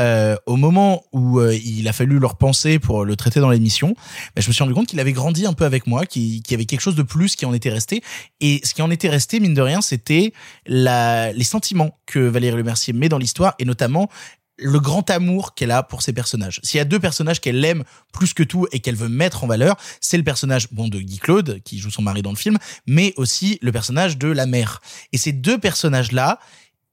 [0.00, 3.94] euh, au moment où euh, il a fallu leur penser pour le traiter dans l'émission,
[4.34, 6.54] bah, je me suis rendu compte qu'il avait grandi un peu avec moi, qu'il y
[6.54, 8.02] avait quelque chose de plus qui en était resté.
[8.40, 10.32] Et ce qui en était resté, mine de rien, c'était
[10.66, 14.08] les sentiments que Valérie Le Mercier met dans l'histoire, et notamment
[14.56, 16.60] le grand amour qu'elle a pour ses personnages.
[16.62, 19.46] S'il y a deux personnages qu'elle aime plus que tout et qu'elle veut mettre en
[19.46, 22.58] valeur, c'est le personnage bon de Guy Claude qui joue son mari dans le film,
[22.86, 24.80] mais aussi le personnage de la mère.
[25.12, 26.38] Et ces deux personnages-là,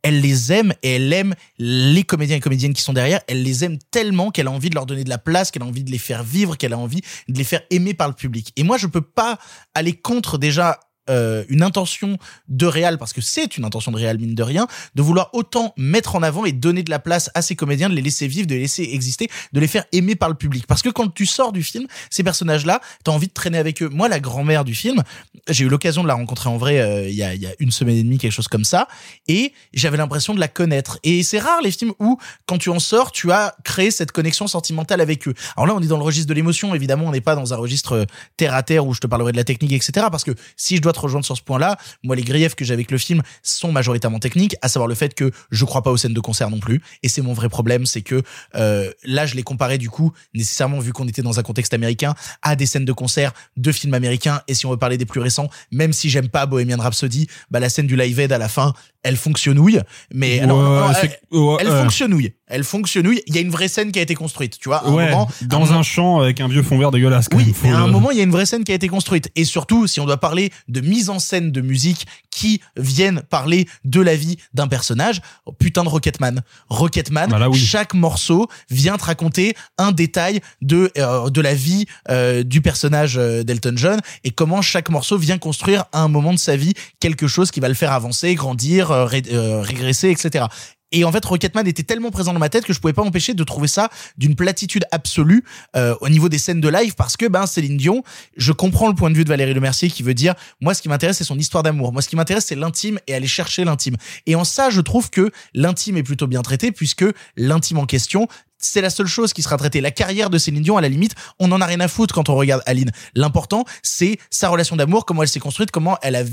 [0.03, 3.21] elle les aime et elle aime les comédiens et comédiennes qui sont derrière.
[3.27, 5.65] Elle les aime tellement qu'elle a envie de leur donner de la place, qu'elle a
[5.65, 8.51] envie de les faire vivre, qu'elle a envie de les faire aimer par le public.
[8.55, 9.37] Et moi, je peux pas
[9.75, 10.79] aller contre déjà
[11.09, 14.67] euh, une intention de réal parce que c'est une intention de réal mine de rien
[14.93, 17.95] de vouloir autant mettre en avant et donner de la place à ces comédiens de
[17.95, 20.67] les laisser vivre de les laisser exister de les faire aimer par le public.
[20.67, 23.81] Parce que quand tu sors du film ces personnages là t'as envie de traîner avec
[23.81, 23.89] eux.
[23.89, 25.01] Moi la grand-mère du film
[25.49, 27.71] j'ai eu l'occasion de la rencontrer en vrai euh, il y, a, y a une
[27.71, 28.87] semaine et demie quelque chose comme ça
[29.27, 30.99] et j'avais l'impression de la connaître.
[31.03, 34.45] Et c'est rare les films où quand tu en sors tu as créé cette connexion
[34.45, 35.33] sentimentale avec eux.
[35.57, 37.57] Alors là on est dans le registre de l'émotion évidemment on n'est pas dans un
[37.57, 38.05] registre euh,
[38.37, 40.81] terre à terre où je te parlerai de la technique etc parce que si je
[40.81, 43.21] dois te rejoindre sur ce point là moi les griefs que j'ai avec le film
[43.43, 46.49] sont majoritairement techniques à savoir le fait que je crois pas aux scènes de concert
[46.49, 46.81] non plus.
[47.03, 48.23] Et c'est mon vrai problème c'est que
[48.55, 52.15] euh, là je l'ai comparé du coup nécessairement vu qu'on était dans un contexte américain
[52.41, 54.41] à des scènes de concert de films américains.
[54.47, 57.59] Et si on veut parler des plus récents même si j'aime pas Bohemian Rhapsody bah
[57.59, 58.73] la scène du live aid à la fin
[59.03, 59.79] elle fonctionnouille
[60.13, 61.81] mais Ouais, elle, ouais, elle euh.
[61.83, 64.77] fonctionnouille elle fonctionnouille il y a une vraie scène qui a été construite tu vois
[64.85, 67.29] à un ouais, moment dans moment- un champ avec un vieux fond vert dégueulasse.
[67.29, 68.75] quand oui, même, mais à un moment, il y a une vraie scène qui a
[68.75, 69.29] été construite.
[69.35, 73.67] Et surtout, si on doit parler de mise en scène de musique qui viennent parler
[73.85, 76.41] de la vie d'un personnage, oh, putain de Rocketman.
[76.69, 77.57] Rocketman, Bah là, oui.
[77.57, 83.17] chaque morceau vient te raconter un détail de, euh, de la vie euh, du personnage
[83.17, 86.73] euh, d'Elton John et comment chaque morceau vient construire à un moment de sa vie
[86.99, 90.45] quelque chose qui va le faire avancer, grandir, ré- euh, régresser, etc.
[90.93, 93.33] et en fait, Rocketman était tellement présent dans ma tête que je pouvais pas m'empêcher
[93.33, 95.43] de trouver ça d'une platitude absolue
[95.77, 98.03] euh, au niveau des scènes de live parce que ben Céline Dion,
[98.35, 100.89] je comprends le point de vue de Valérie Lemercier qui veut dire moi ce qui
[100.89, 101.93] m'intéresse c'est son histoire d'amour.
[101.93, 103.95] Moi ce qui m'intéresse c'est l'intime et aller chercher l'intime.
[104.25, 107.05] Et en ça, je trouve que l'intime est plutôt bien traité puisque
[107.37, 108.27] l'intime en question
[108.61, 109.81] c'est la seule chose qui sera traitée.
[109.81, 112.29] La carrière de Céline Dion, à la limite, on en a rien à foutre quand
[112.29, 112.91] on regarde Aline.
[113.15, 116.23] L'important, c'est sa relation d'amour, comment elle s'est construite, comment elle a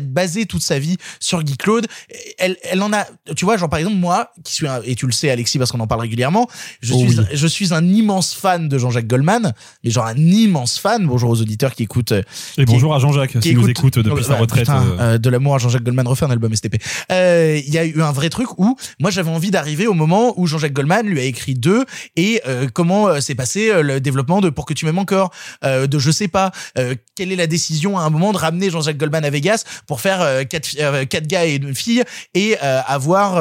[0.00, 1.86] basé toute sa vie sur Guy Claude.
[2.38, 5.06] Elle, elle en a, tu vois, genre par exemple moi, qui suis un, et tu
[5.06, 6.48] le sais Alexis parce qu'on en parle régulièrement,
[6.80, 7.24] je Oh suis, oui.
[7.32, 9.52] je suis un immense fan de Jean-Jacques Goldman,
[9.84, 11.06] mais genre un immense fan.
[11.06, 12.12] Bonjour aux auditeurs qui écoutent.
[12.12, 12.22] euh,
[12.56, 14.64] Et qui- bonjour à Jean-Jacques, qui s'il nous écoute depuis sa Ouais, retraite.
[14.66, 14.96] putain, euh.
[15.14, 16.76] euh, de l'amour à Jean-Jacques Goldman refait un album STP.
[17.12, 20.34] Euh, Il y a eu un vrai truc où moi j'avais envie d'arriver au moment
[20.38, 21.77] où Jean-Jacques Goldman lui a écrit deux
[22.16, 25.30] et euh, comment euh, s'est passé euh, le développement de Pour que tu m'aimes encore,
[25.62, 26.52] de je sais pas,
[27.14, 30.46] quelle est la décision à un moment de ramener Jean-Jacques Goldman à Vegas pour faire
[30.48, 32.02] quatre, quatre gars et une fille
[32.34, 33.34] et avoir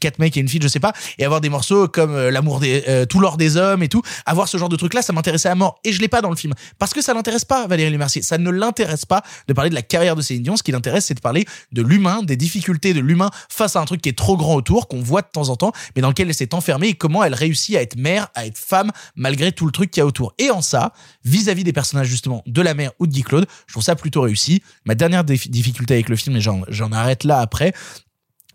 [0.00, 3.06] quatre mecs et une fille, je sais pas, et avoir des morceaux comme l'amour des
[3.08, 5.54] tout l'or des hommes et tout, avoir ce genre de truc là, ça m'intéressait à
[5.54, 6.54] mort et je l'ai pas dans le film.
[6.78, 9.82] Parce que ça l'intéresse pas Valérie Lemercier, ça ne l'intéresse pas de parler de la
[9.82, 13.00] carrière de Céline Dion, ce qui l'intéresse c'est de parler de l'humain, des difficultés de
[13.00, 15.56] l'humain face à un truc qui est trop grand autour, qu'on voit de temps en
[15.56, 18.46] temps, mais dans lequel elle s'est enfermée et comment elle réussit à être mère, à
[18.46, 20.34] être femme malgré tout le truc qu'il y a autour.
[20.38, 20.92] Et en ça,
[21.24, 24.22] vis-à-vis des personnages justement de la mère ou de Guy Claude, je trouve ça plutôt
[24.22, 24.62] réussi.
[24.84, 27.72] Ma dernière difficulté avec le film, et j'en j'en arrête là après,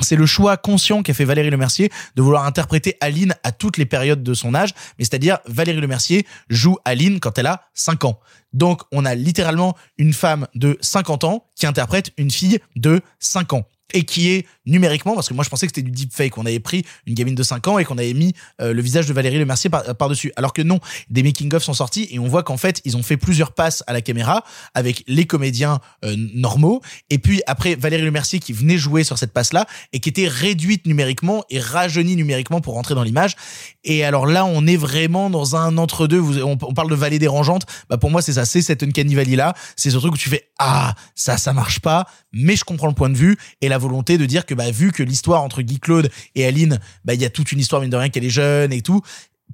[0.02, 3.86] c'est le choix conscient qu'a fait Valérie Lemercier de vouloir interpréter Aline à toutes les
[3.86, 8.20] périodes de son âge, mais c'est-à-dire Valérie Lemercier joue Aline quand elle a 5 ans.
[8.54, 13.54] Donc on a littéralement une femme de 50 ans qui interprète une fille de 5
[13.54, 16.38] ans et qui est numériquement parce que moi je pensais que c'était du deepfake.
[16.38, 19.08] On avait pris une gamine de 5 ans et qu'on avait mis euh, le visage
[19.08, 22.20] de Valérie Lemercier par, par dessus alors que non des making of sont sortis et
[22.20, 24.44] on voit qu'en fait ils ont fait plusieurs passes à la caméra
[24.74, 26.82] avec les comédiens euh, normaux.
[27.10, 30.28] Et puis après Valérie Lemercier qui venait jouer sur cette passe là et qui était
[30.28, 33.36] réduite numériquement et rajeunie numériquement pour rentrer dans l'image.
[33.84, 36.96] Et alors là on est vraiment dans un entre deux vous on, on parle de
[36.96, 38.46] vallée dérangeante bah pour moi c'est ça.
[38.46, 41.80] C'est cette uncanny valley là c'est ce truc où tu fais ah ça ça marche
[41.80, 42.08] pas.
[42.32, 44.92] Mais je comprends le point de vue et la volonté de dire que bah vu
[44.92, 47.90] que l'histoire entre Guy Claude et Aline bah il y a toute une histoire mine
[47.90, 49.02] de rien qu'elle est jeune et tout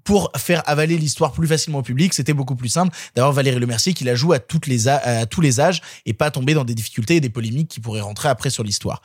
[0.03, 3.93] pour faire avaler l'histoire plus facilement au public, c'était beaucoup plus simple d'avoir Valérie Lemercier
[3.93, 6.75] qui la joue à toutes les à tous les âges et pas tomber dans des
[6.75, 9.01] difficultés et des polémiques qui pourraient rentrer après sur l'histoire.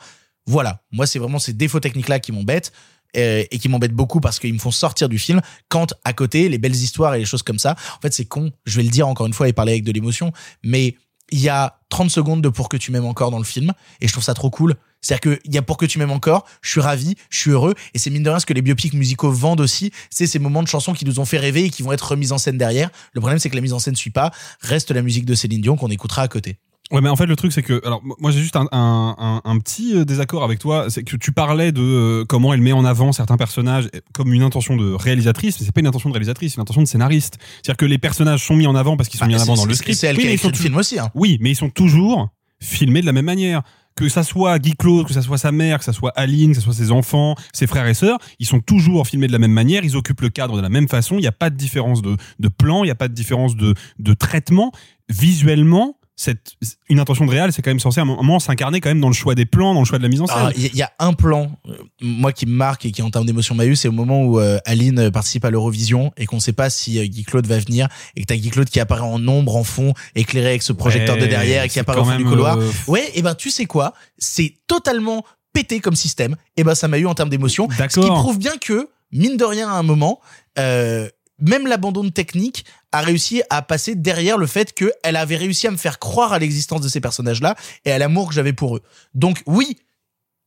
[0.47, 2.71] Voilà, moi c'est vraiment ces défauts techniques là qui m'embêtent
[3.17, 6.47] euh, et qui m'embêtent beaucoup parce qu'ils me font sortir du film quand à côté
[6.47, 7.75] les belles histoires et les choses comme ça.
[7.97, 9.91] En fait, c'est con, je vais le dire encore une fois et parler avec de
[9.91, 10.31] l'émotion,
[10.63, 10.95] mais
[11.29, 14.07] il y a 30 secondes de pour que tu m'aimes encore dans le film et
[14.07, 14.75] je trouve ça trop cool.
[15.01, 17.73] C'est-à-dire qu'il y a pour que tu m'aimes encore, je suis ravi, je suis heureux
[17.93, 20.63] et c'est mine de rien ce que les biopics musicaux vendent aussi, c'est ces moments
[20.63, 22.89] de chansons qui nous ont fait rêver et qui vont être remis en scène derrière.
[23.13, 24.31] Le problème c'est que la mise en scène suit pas,
[24.61, 26.57] reste la musique de Céline Dion qu'on écoutera à côté.
[26.91, 29.41] Ouais, mais en fait, le truc, c'est que, alors, moi, j'ai juste un, un, un,
[29.45, 30.87] un petit euh, désaccord avec toi.
[30.89, 34.33] C'est que tu parlais de euh, comment elle met en avant certains personnages euh, comme
[34.33, 36.87] une intention de réalisatrice, mais c'est pas une intention de réalisatrice, c'est une intention de
[36.87, 37.37] scénariste.
[37.63, 39.55] C'est-à-dire que les personnages sont mis en avant parce qu'ils sont Bah, mis en avant
[39.55, 39.97] dans le script.
[39.97, 41.09] c'est elle Oui, qui a écrit le film aussi, hein.
[41.15, 42.27] Oui, mais ils sont toujours
[42.59, 43.61] filmés de la même manière.
[43.95, 46.57] Que ça soit Guy Claude, que ça soit sa mère, que ça soit Aline, que
[46.57, 49.51] ça soit ses enfants, ses frères et sœurs, ils sont toujours filmés de la même
[49.51, 52.01] manière, ils occupent le cadre de la même façon, il n'y a pas de différence
[52.01, 52.17] de,
[52.47, 54.71] plan, il n'y a pas de différence de traitement.
[55.09, 56.51] Visuellement, cette,
[56.87, 59.07] une intention de réal, c'est quand même censé à un moment s'incarner quand même dans
[59.07, 60.35] le choix des plans, dans le choix de la mise en scène.
[60.37, 62.91] Ah, Il y, a- il y a un plan, euh, moi qui me marque et
[62.91, 65.49] qui en termes d'émotion m'a eu, c'est au moment où euh, Aline euh, participe à
[65.49, 68.49] l'Eurovision et qu'on sait pas si euh, Guy Claude va venir et que t'as Guy
[68.51, 71.79] Claude qui apparaît en ombre, en fond, éclairé avec ce projecteur de derrière et qui
[71.79, 72.57] apparaît au fond du couloir.
[72.87, 76.35] Ouais, et ben tu sais quoi, c'est totalement pété comme système.
[76.55, 79.43] Et ben ça m'a eu en termes d'émotion, ce qui prouve bien que mine de
[79.43, 80.19] rien à un moment.
[80.59, 81.09] Euh,
[81.41, 85.77] même l'abandon technique a réussi à passer derrière le fait qu'elle avait réussi à me
[85.77, 88.81] faire croire à l'existence de ces personnages-là et à l'amour que j'avais pour eux.
[89.13, 89.77] Donc oui,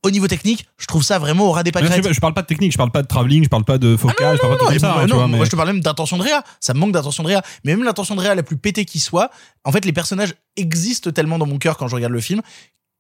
[0.05, 2.13] au niveau technique, je trouve ça vraiment au ras des pâquerettes.
[2.13, 4.37] je, parle pas de technique, je parle pas de travelling, je parle pas de focage,
[4.37, 4.93] je parle pas de Non, tout ça.
[4.93, 6.45] moi, tu non, vois, mais- moi je te parle même d'intention de réa.
[6.61, 7.43] Ça me manque d'intention de réa.
[7.65, 9.31] Mais même l'intention de réa la plus pétée qui soit,
[9.65, 12.43] en fait, les personnages existent tellement dans mon cœur quand je regarde le film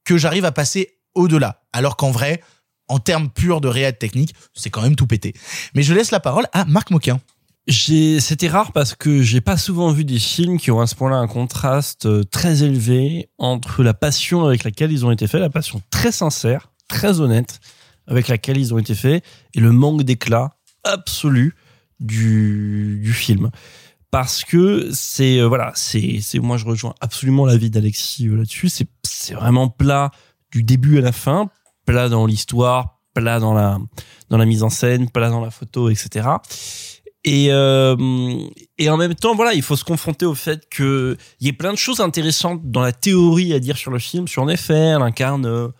[0.04, 1.62] que j'arrive à passer au-delà.
[1.74, 2.42] Alors qu'en vrai,
[2.88, 5.34] en termes purs de réa de technique, c'est quand même tout pété.
[5.74, 7.20] Mais je laisse la parole à Marc Moquin.
[7.66, 11.16] C'était rare parce que j'ai pas souvent vu des films qui ont à ce point-là
[11.16, 15.48] un contraste euh, très élevé entre la passion avec laquelle ils ont été faits, la
[15.48, 17.60] passion très sincère, très honnête
[18.06, 20.50] avec laquelle ils ont été faits, et le manque d'éclat
[20.84, 21.54] absolu
[22.00, 23.50] du, du film.
[24.10, 28.68] Parce que c'est, euh, voilà, c'est, c'est, moi je rejoins absolument l'avis d'Alexis euh, là-dessus,
[28.68, 30.10] c'est, c'est vraiment plat
[30.52, 31.48] du début à la fin,
[31.86, 33.78] plat dans l'histoire, plat dans la,
[34.28, 36.28] dans la mise en scène, plat dans la photo, etc.
[37.24, 37.96] Et, euh,
[38.78, 41.54] et en même temps, voilà, il faut se confronter au fait que il y a
[41.54, 44.28] plein de choses intéressantes dans la théorie à dire sur le film.
[44.28, 45.72] Sur en effet, elle incarne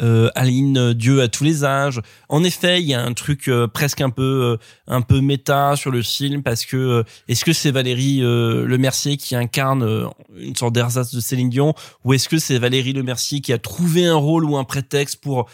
[0.00, 2.00] euh, Aline euh, Dieu à tous les âges.
[2.28, 5.76] En effet, il y a un truc euh, presque un peu euh, un peu méta
[5.76, 10.08] sur le film parce que euh, est-ce que c'est Valérie euh, Le Mercier qui incarne
[10.36, 11.74] une sorte d'ersatz de Céline Dion
[12.04, 15.20] ou est-ce que c'est Valérie Le Mercier qui a trouvé un rôle ou un prétexte
[15.20, 15.48] pour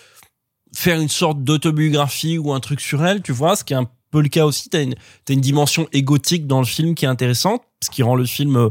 [0.75, 3.89] faire une sorte d'autobiographie ou un truc sur elle, tu vois, ce qui est un
[4.11, 4.69] peu le cas aussi.
[4.69, 4.95] T'as une,
[5.25, 8.57] t'as une dimension égotique dans le film qui est intéressante, ce qui rend le film
[8.57, 8.69] euh,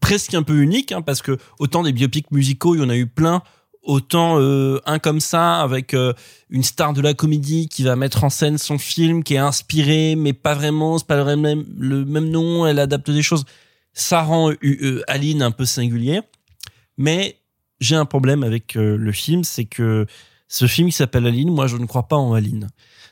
[0.00, 2.96] presque un peu unique, hein, parce que autant des biopics musicaux, il y en a
[2.96, 3.42] eu plein,
[3.82, 6.12] autant euh, un comme ça, avec euh,
[6.50, 10.14] une star de la comédie qui va mettre en scène son film, qui est inspiré,
[10.16, 13.44] mais pas vraiment, c'est pas le même, le même nom, elle adapte des choses.
[13.92, 14.52] Ça rend
[15.08, 16.20] Aline un peu singulier.
[16.98, 17.38] Mais
[17.80, 20.06] j'ai un problème avec le film, c'est que
[20.48, 22.68] ce film qui s'appelle Aline, moi je ne crois pas en Aline.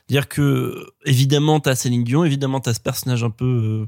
[0.07, 3.85] Dire que évidemment t'as Céline Dion, évidemment t'as ce personnage un peu euh,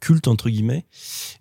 [0.00, 0.86] culte entre guillemets.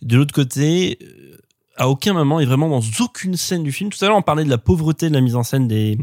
[0.02, 1.38] De l'autre côté, euh,
[1.78, 3.90] à aucun moment et vraiment dans aucune scène du film.
[3.90, 5.98] Tout à l'heure on parlait de la pauvreté de la mise en scène des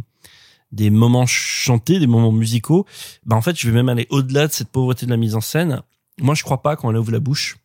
[0.73, 2.87] des moments chantés, des moments musicaux.
[3.27, 5.41] Bah en fait je vais même aller au-delà de cette pauvreté de la mise en
[5.41, 5.83] scène.
[6.21, 7.59] Moi je crois pas quand elle ouvre la bouche.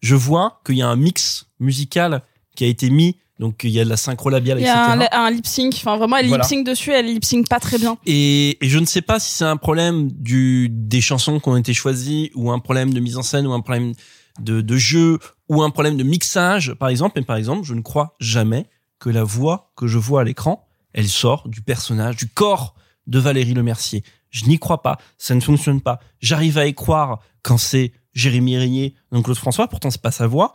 [0.00, 2.22] Je vois qu'il y a un mix musical
[2.54, 4.78] qui a été mis donc il y a de la synchro labiale, Il y etc.
[4.78, 5.74] a un, un lip sync.
[5.76, 6.44] Enfin, vraiment, elle Voilà.
[6.44, 7.98] lip sync dessus, elle lip sync pas très bien.
[8.06, 11.56] Et, et je ne sais pas si c'est un problème du des chansons qui ont
[11.56, 13.92] été choisies ou un problème de mise en scène ou un problème
[14.40, 15.18] de, de jeu
[15.48, 17.12] ou un problème de mixage par exemple.
[17.16, 18.66] Mais par exemple, je ne crois jamais
[18.98, 22.74] que la voix que je vois à l'écran, elle sort du personnage, du corps
[23.06, 24.02] de Valérie Le Mercier.
[24.30, 24.98] Je n'y crois pas.
[25.18, 26.00] Ça ne fonctionne pas.
[26.20, 29.68] J'arrive à y croire quand c'est Jérémy Régnier, donc Claude François.
[29.68, 30.52] Pourtant, c'est pas sa voix.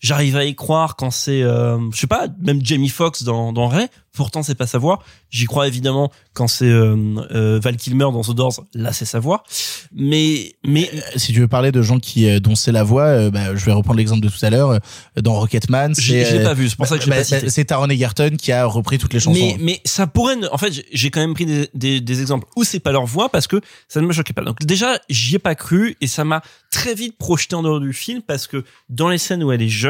[0.00, 3.66] J'arrive à y croire quand c'est, euh, je sais pas, même Jamie Foxx dans, dans
[3.66, 3.88] Ray.
[4.12, 5.00] Pourtant, c'est pas sa voix.
[5.30, 6.96] J'y crois évidemment quand c'est euh,
[7.32, 8.64] euh, Val Kilmer dans The Doors.
[8.74, 9.44] Là, c'est sa voix.
[9.92, 13.30] Mais, mais si tu veux parler de gens qui euh, dont c'est la voix, euh,
[13.30, 14.70] bah, je vais reprendre l'exemple de tout à l'heure.
[14.70, 14.78] euh,
[15.20, 17.64] Dans Rocketman, J'ai- euh, pas vu, c'est pour ça que j'ai bah, pas bah, C'est
[17.66, 19.38] Taron Egerton qui a repris toutes les chansons.
[19.38, 20.34] Mais, mais ça pourrait.
[20.52, 23.06] En fait, j'ai- j'ai quand même pris des, des, des exemples où c'est pas leur
[23.06, 24.42] voix parce que ça ne me choquait pas.
[24.42, 27.92] Donc déjà, j'y ai pas cru et ça m'a très vite projeté en dehors du
[27.92, 29.87] film parce que dans les scènes où elle est jeune,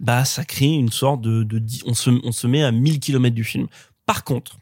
[0.00, 1.46] bah ça crée une sorte de,
[1.86, 3.66] on se on se met à 1000 kilomètres du film.
[4.06, 4.58] Par contre,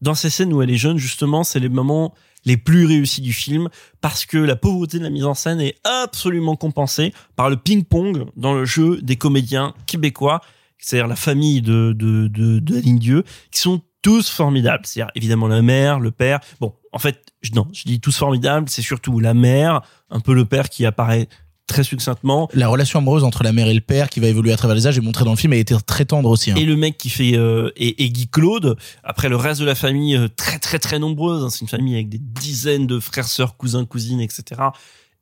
[0.00, 3.32] dans ces scènes où elle est jeune, justement, c'est les moments les plus réussis du
[3.32, 3.68] film
[4.00, 8.26] parce que la pauvreté de la mise en scène est absolument compensée par le ping-pong
[8.36, 10.40] dans le jeu des comédiens québécois,
[10.78, 14.84] c'est-à-dire la famille de, de, de, de Aline Dieu, qui sont tous formidables.
[14.84, 16.40] C'est-à-dire évidemment la mère, le père.
[16.60, 20.44] Bon, en fait, non, je dis tous formidables, c'est surtout la mère, un peu le
[20.44, 21.28] père qui apparaît
[21.72, 22.48] très succinctement.
[22.54, 24.86] La relation amoureuse entre la mère et le père qui va évoluer à travers les
[24.86, 26.50] âges est montrée dans le film et a été très tendre aussi.
[26.50, 26.54] hein.
[26.56, 28.76] Et le mec qui fait euh, et, et Guy Claude.
[29.02, 31.42] Après le reste de la famille euh, très très très nombreuse.
[31.42, 34.60] hein, c'est une famille avec des dizaines de frères, sœurs, cousins, cousines, etc.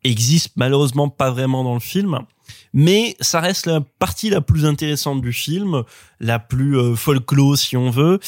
[0.03, 2.18] Existe malheureusement pas vraiment dans le film.
[2.72, 5.82] Mais ça reste la partie la plus intéressante du film,
[6.20, 8.18] la plus euh, folklore si on veut.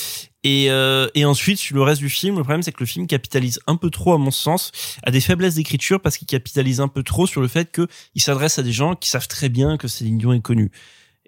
[0.44, 3.06] Et, euh, et ensuite, sur le reste du film, le problème c'est que le film
[3.06, 4.72] capitalise un peu trop, à mon sens,
[5.04, 8.58] à des faiblesses d'écriture parce qu'il capitalise un peu trop sur le fait qu'il s'adresse
[8.58, 10.72] à des gens qui savent très bien que Céline Dion est connue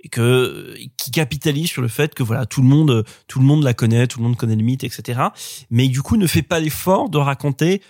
[0.03, 3.65] et que qui capitalise sur le fait que voilà tout le monde tout le monde
[3.65, 5.21] la connaît, tout le monde connaît le mythe, etc.
[5.71, 7.81] Mais du coup ne fait pas l'effort de raconter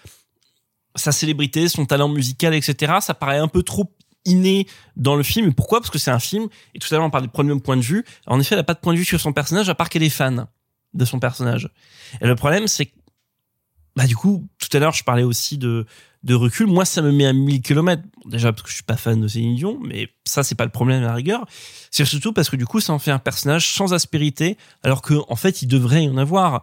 [0.97, 2.95] sa célébrité, son talent musical, etc.
[3.01, 3.93] Ça paraît un peu trop
[4.25, 4.66] inné
[4.97, 5.55] dans le film.
[5.55, 5.81] Pourquoi?
[5.81, 6.49] Parce que c'est un film.
[6.75, 8.05] Et tout à l'heure on parlait de premier point de vue.
[8.27, 10.03] En effet, elle a pas de point de vue sur son personnage à part qu'elle
[10.03, 10.47] est fan
[10.95, 11.68] de son personnage.
[12.20, 12.93] Et le problème c'est que
[13.97, 15.87] bah du coup tout à l'heure je parlais aussi de
[16.25, 16.66] de recul.
[16.66, 18.03] Moi ça me met à 1000 km.
[18.27, 20.70] Déjà parce que je suis pas fan de Céline Dion, mais ça c'est pas le
[20.70, 21.45] problème à la rigueur.
[21.91, 25.14] C'est surtout parce que du coup ça en fait un personnage sans aspérité, alors que
[25.29, 26.62] en fait il devrait y en avoir.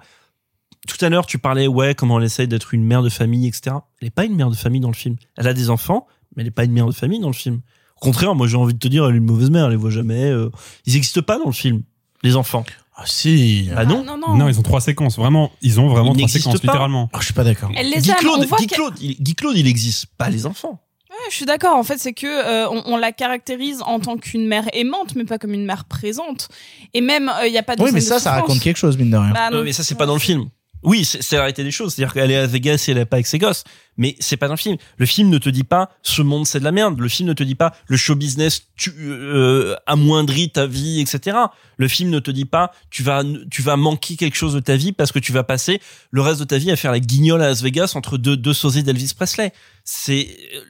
[0.88, 3.76] Tout à l'heure tu parlais ouais comment elle essaye d'être une mère de famille, etc.
[4.02, 5.16] Elle est pas une mère de famille dans le film.
[5.38, 7.62] Elle a des enfants, mais elle est pas une mère de famille dans le film.
[7.98, 9.78] Au contraire, moi j'ai envie de te dire elle est une mauvaise mère, elle les
[9.78, 10.26] voit jamais.
[10.30, 10.50] euh,
[10.86, 11.84] Ils existent pas dans le film,
[12.24, 12.66] les enfants.
[12.96, 13.70] Ah si.
[13.76, 14.04] Ah non.
[14.04, 14.48] non, non.
[14.50, 15.18] ils ont trois séquences.
[15.18, 16.68] Vraiment, ils ont vraiment Ils trois n'existent séquences, pas.
[16.74, 17.10] littéralement.
[17.14, 17.72] Ah, je suis pas d'accord.
[17.76, 18.16] Elle les Guy aime.
[18.18, 20.82] Claude, Guy Claude, il, Guy Claude, il existe pas les enfants.
[21.10, 21.76] Ouais, je suis d'accord.
[21.78, 25.24] En fait, c'est que euh, on, on la caractérise en tant qu'une mère aimante, mais
[25.24, 26.50] pas comme une mère présente.
[26.94, 27.82] Et même, il y a pas de.
[27.82, 29.32] Oui, mais ça, de ça raconte quelque chose, mine de rien.
[29.32, 29.58] Bah, non.
[29.60, 30.46] Euh, mais ça c'est pas dans le film.
[30.84, 31.94] Oui, c'est la réalité des choses.
[31.94, 33.64] C'est-à-dire qu'elle est à Vegas et elle est pas avec ses gosses.
[33.98, 34.78] Mais c'est pas le film.
[34.98, 37.00] Le film ne te dit pas ce monde c'est de la merde.
[37.00, 41.38] Le film ne te dit pas le show business tu euh, amoindrit ta vie, etc.
[41.78, 44.76] Le film ne te dit pas tu vas tu vas manquer quelque chose de ta
[44.76, 47.42] vie parce que tu vas passer le reste de ta vie à faire la guignole
[47.42, 49.54] à Las Vegas entre deux deux sosies d'Elvis Presley.
[49.84, 50.62] C'est euh,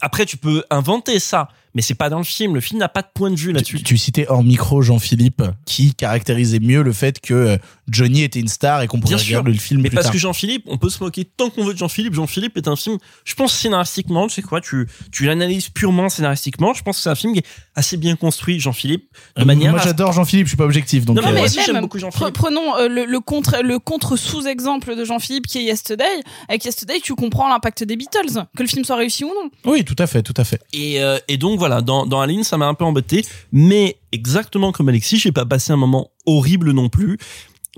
[0.00, 1.48] après tu peux inventer ça,
[1.78, 2.56] mais c'est pas dans le film.
[2.56, 3.76] Le film n'a pas de point de vue là-dessus.
[3.78, 7.56] Tu, tu citais hors micro Jean-Philippe qui caractérisait mieux le fait que euh,
[7.86, 9.28] Johnny était une star et qu'on pourrait Bien sûr.
[9.38, 10.12] regarder le film Mais plus parce tard.
[10.12, 12.14] que Jean-Philippe, on peut se moquer tant qu'on veut de Jean-Philippe.
[12.14, 16.74] Jean-Philippe est un film, je pense scénaristiquement, tu sais quoi, tu, tu l'analyses purement scénaristiquement.
[16.74, 19.04] Je pense que c'est un film qui est assez bien construit, Jean-Philippe,
[19.36, 21.14] de Euh, manière Moi à- j'adore Jean-Philippe, je suis pas objectif donc.
[21.14, 22.34] Non, mais euh, moi mais aussi, j'aime beaucoup Jean-Philippe.
[22.34, 26.04] Prenons euh, le, le contre le contre sous-exemple de Jean-Philippe qui est Yesterday.
[26.48, 29.50] Avec Yesterday, tu comprends l'impact des Beatles, que le film soit réussi ou non.
[29.70, 30.60] Oui, tout à fait, tout à fait.
[30.72, 34.72] Et, euh, et donc voilà, dans, dans Aline, ça m'a un peu embêté, mais exactement
[34.72, 37.18] comme Alexis, j'ai pas passé un moment horrible non plus.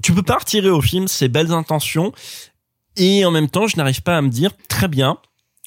[0.03, 2.13] Tu peux pas retirer au film ses belles intentions,
[2.97, 5.19] et en même temps, je n'arrive pas à me dire très bien.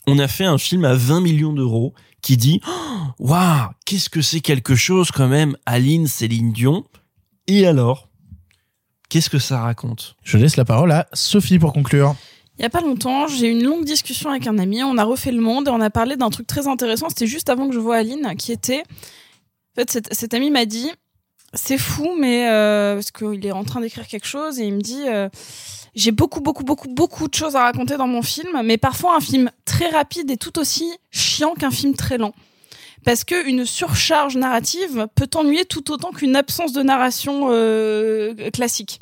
[0.08, 4.22] On a fait un film à 20 millions d'euros qui dit Oh, waouh, qu'est-ce que
[4.22, 6.84] c'est quelque chose quand même, Aline, Céline Dion.
[7.48, 8.10] Et alors,
[9.10, 10.16] qu'est-ce que ça raconte?
[10.24, 12.16] Je laisse la parole à Sophie pour conclure.
[12.60, 14.84] Il y a pas longtemps, j'ai eu une longue discussion avec un ami.
[14.84, 17.10] On a refait le monde et on a parlé d'un truc très intéressant.
[17.10, 18.82] C'était juste avant que je voie Aline, qui était.
[18.82, 20.92] En fait, cet, cet ami m'a dit
[21.54, 24.82] c'est fou, mais euh, parce qu'il est en train d'écrire quelque chose et il me
[24.82, 25.30] dit euh,
[25.96, 29.20] j'ai beaucoup, beaucoup, beaucoup, beaucoup de choses à raconter dans mon film, mais parfois un
[29.20, 32.34] film très rapide est tout aussi chiant qu'un film très lent.
[33.06, 39.00] Parce que une surcharge narrative peut t'ennuyer tout autant qu'une absence de narration euh, classique.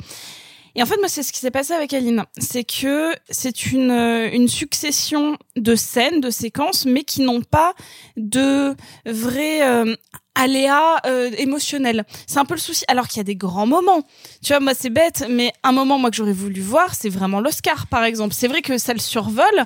[0.74, 2.24] Et en fait, moi, c'est ce qui s'est passé avec Aline.
[2.38, 7.74] C'est que c'est une, euh, une succession de scènes, de séquences, mais qui n'ont pas
[8.16, 9.94] de vrai euh,
[10.34, 12.04] aléas euh, émotionnels.
[12.26, 12.84] C'est un peu le souci.
[12.88, 14.02] Alors qu'il y a des grands moments.
[14.42, 17.40] Tu vois, moi, c'est bête, mais un moment, moi, que j'aurais voulu voir, c'est vraiment
[17.40, 18.34] l'Oscar, par exemple.
[18.34, 19.64] C'est vrai que ça le survole.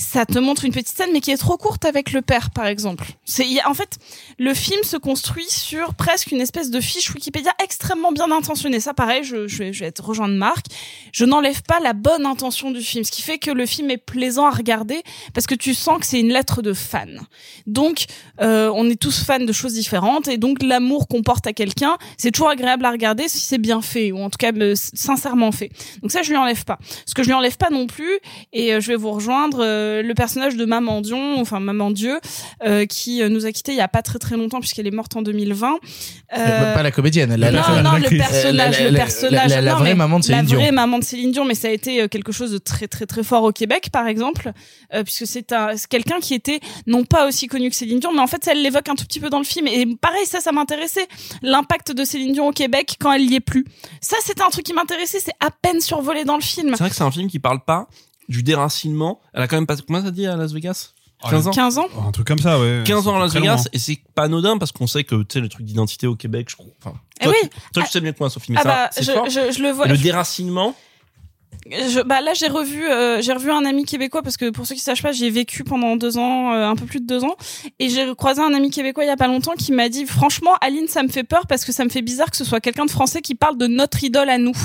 [0.00, 2.64] Ça te montre une petite scène, mais qui est trop courte avec le père, par
[2.64, 3.04] exemple.
[3.26, 3.98] C'est, en fait,
[4.38, 8.80] le film se construit sur presque une espèce de fiche Wikipédia extrêmement bien intentionnée.
[8.80, 10.66] Ça, pareil, je, je, vais, je vais être Marc.
[11.12, 13.98] Je n'enlève pas la bonne intention du film, ce qui fait que le film est
[13.98, 15.02] plaisant à regarder
[15.34, 17.20] parce que tu sens que c'est une lettre de fan.
[17.66, 18.06] Donc,
[18.40, 21.98] euh, on est tous fans de choses différentes et donc l'amour qu'on porte à quelqu'un,
[22.16, 25.52] c'est toujours agréable à regarder si c'est bien fait ou en tout cas euh, sincèrement
[25.52, 25.70] fait.
[26.00, 26.78] Donc ça, je lui enlève pas.
[27.04, 28.18] Ce que je lui enlève pas non plus,
[28.52, 32.20] et euh, je vais vous rejoindre euh, le personnage de Maman Dion, enfin Maman Dieu,
[32.64, 34.90] euh, qui euh, nous a quittés il y a pas très très longtemps puisqu'elle est
[34.92, 35.78] morte en 2020.
[36.38, 39.48] Euh, Pas la comédienne, la, non, la- non, la- le personnage, la- le la- personnage.
[39.50, 40.58] la- la- la non, vraie mais maman de Céline La Dion.
[40.60, 43.06] vraie maman de Céline Dion, mais ça a été euh, quelque chose de très très
[43.06, 44.52] très fort au Québec, par exemple,
[44.94, 48.20] euh, puisque c'est un quelqu'un qui était non pas aussi connu que Céline Dion, mais
[48.20, 49.66] en fait, ça elle l'évoque un tout petit peu dans le film.
[49.66, 51.06] Et pareil, ça, ça m'intéressait.
[51.42, 53.64] L'impact de Céline Dion au Québec quand elle y est plus.
[54.00, 55.18] Ça, c'était un truc qui m'intéressait.
[55.20, 56.70] C'est à peine survolé dans le film.
[56.72, 57.88] C'est vrai que c'est un film qui parle pas
[58.30, 59.20] du déracinement.
[59.34, 60.92] Elle a quand même passé, comment ça dit à Las Vegas?
[61.28, 61.50] 15 ans?
[61.50, 61.86] 15 ans.
[61.98, 62.82] Oh, Un truc comme ça, ouais.
[62.86, 65.40] 15 ans à Las Vegas et c'est pas anodin parce qu'on sait que tu sais
[65.40, 67.48] le truc d'identité au Québec je crois enfin Eh toi, oui.
[67.52, 68.68] tu, toi, tu sais mieux que moi Sophie mais Ah ça.
[68.68, 69.28] bah, c'est je, fort.
[69.28, 69.84] je, je le vois.
[69.84, 70.74] Et le déracinement?
[71.70, 74.74] Je, bah là j'ai revu euh, j'ai revu un ami québécois parce que pour ceux
[74.74, 77.36] qui sachent pas j'ai vécu pendant deux ans euh, un peu plus de deux ans.
[77.78, 80.52] Et j'ai croisé un ami québécois il y a pas longtemps qui m'a dit franchement
[80.62, 82.86] Aline ça me fait peur parce que ça me fait bizarre que ce soit quelqu'un
[82.86, 84.56] de français qui parle de notre idole à nous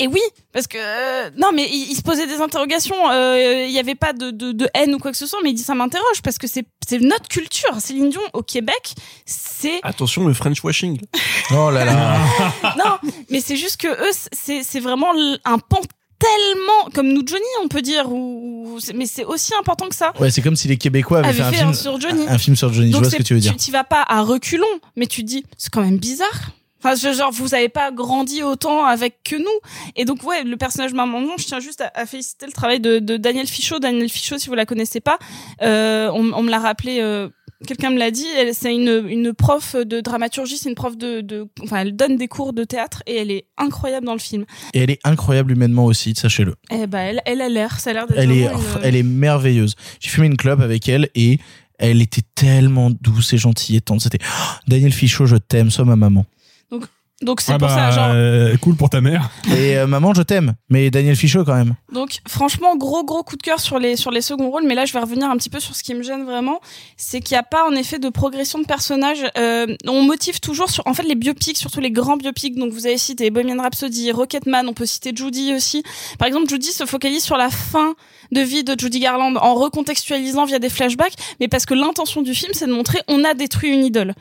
[0.00, 0.20] et oui
[0.52, 3.94] parce que euh, non mais il, il se posait des interrogations euh, il y avait
[3.94, 6.22] pas de, de, de haine ou quoi que ce soit mais il dit ça m'interroge
[6.24, 8.94] parce que c'est c'est notre culture Céline Dion au Québec
[9.26, 11.00] c'est attention le French washing
[11.52, 12.16] Oh là là.
[12.78, 12.98] non,
[13.28, 15.12] mais c'est juste que eux, c'est c'est vraiment
[15.44, 15.80] un pan
[16.18, 20.12] tellement comme nous Johnny, on peut dire, ou mais c'est aussi important que ça.
[20.20, 22.26] Ouais, c'est comme si les Québécois avaient fait, un, fait film, un sur Johnny.
[22.28, 22.88] un film sur Johnny.
[22.88, 23.56] je Donc vois ce que c'est- tu veux dire.
[23.56, 26.50] t'y vas pas à reculons, mais tu te dis c'est quand même bizarre.
[26.82, 29.44] Enfin, je- genre vous avez pas grandi autant avec que nous.
[29.96, 32.80] Et donc ouais, le personnage maman non, je tiens juste à, à féliciter le travail
[32.80, 33.78] de, de Daniel Fichot.
[33.78, 35.18] Daniel Fichot, si vous la connaissez pas,
[35.62, 36.98] euh, on, on me l'a rappelé.
[37.00, 37.28] euh,
[37.66, 38.24] Quelqu'un me l'a dit,
[38.54, 42.26] c'est une, une prof de dramaturgie, c'est une prof de, de, enfin, elle donne des
[42.26, 44.46] cours de théâtre et elle est incroyable dans le film.
[44.72, 46.54] Et elle est incroyable humainement aussi, sachez-le.
[46.70, 48.50] Eh ben, elle, elle a l'air, ça a l'air d'être Elle est, une-
[48.82, 49.74] elle est merveilleuse.
[50.00, 51.38] J'ai fumé une clope avec elle et
[51.78, 54.00] elle était tellement douce et gentille et tendre.
[54.00, 56.24] C'était Oh, Daniel Fichot, je t'aime, sois ma maman.
[56.70, 56.84] Donc,
[57.22, 58.10] donc c'est Ah pour bah, ça, genre.
[58.14, 59.28] euh, cool pour ta mère.
[59.54, 61.74] Et euh, maman, je t'aime, mais Daniel Fichot quand même.
[61.92, 64.86] Donc franchement gros gros coup de cœur sur les sur les seconds rôles mais là
[64.86, 66.60] je vais revenir un petit peu sur ce qui me gêne vraiment
[66.96, 70.70] c'est qu'il n'y a pas en effet de progression de personnage euh, on motive toujours
[70.70, 74.12] sur en fait les biopics surtout les grands biopics donc vous avez cité Bohemian Rhapsody
[74.12, 75.82] Rocketman on peut citer Judy aussi
[76.18, 77.94] par exemple Judy se focalise sur la fin
[78.32, 82.34] de vie de Judy Garland en recontextualisant via des flashbacks mais parce que l'intention du
[82.34, 84.14] film c'est de montrer on a détruit une idole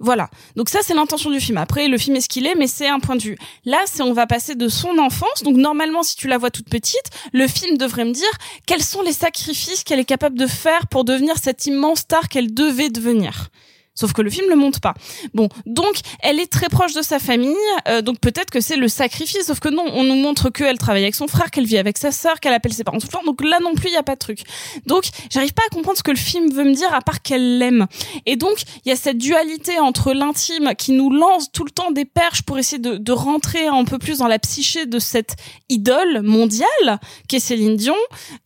[0.00, 0.28] voilà.
[0.56, 1.56] Donc ça, c'est l'intention du film.
[1.56, 3.36] Après, le film est ce qu'il est, mais c'est un point de vue.
[3.64, 5.42] Là, c'est on va passer de son enfance.
[5.42, 8.30] Donc normalement, si tu la vois toute petite, le film devrait me dire
[8.66, 12.52] quels sont les sacrifices qu'elle est capable de faire pour devenir cette immense star qu'elle
[12.52, 13.50] devait devenir.
[13.94, 14.94] Sauf que le film le montre pas.
[15.34, 17.54] Bon, donc elle est très proche de sa famille,
[17.88, 19.46] euh, donc peut-être que c'est le sacrifice.
[19.46, 22.10] Sauf que non, on nous montre qu'elle travaille avec son frère, qu'elle vit avec sa
[22.10, 23.24] sœur, qu'elle appelle ses parents tout le temps.
[23.24, 24.40] Donc là non plus, il y a pas de truc.
[24.86, 27.58] Donc j'arrive pas à comprendre ce que le film veut me dire à part qu'elle
[27.58, 27.86] l'aime.
[28.26, 31.92] Et donc il y a cette dualité entre l'intime qui nous lance tout le temps
[31.92, 35.36] des perches pour essayer de, rentrer un peu plus dans la psyché de cette
[35.68, 37.94] idole mondiale qu'est Céline Dion,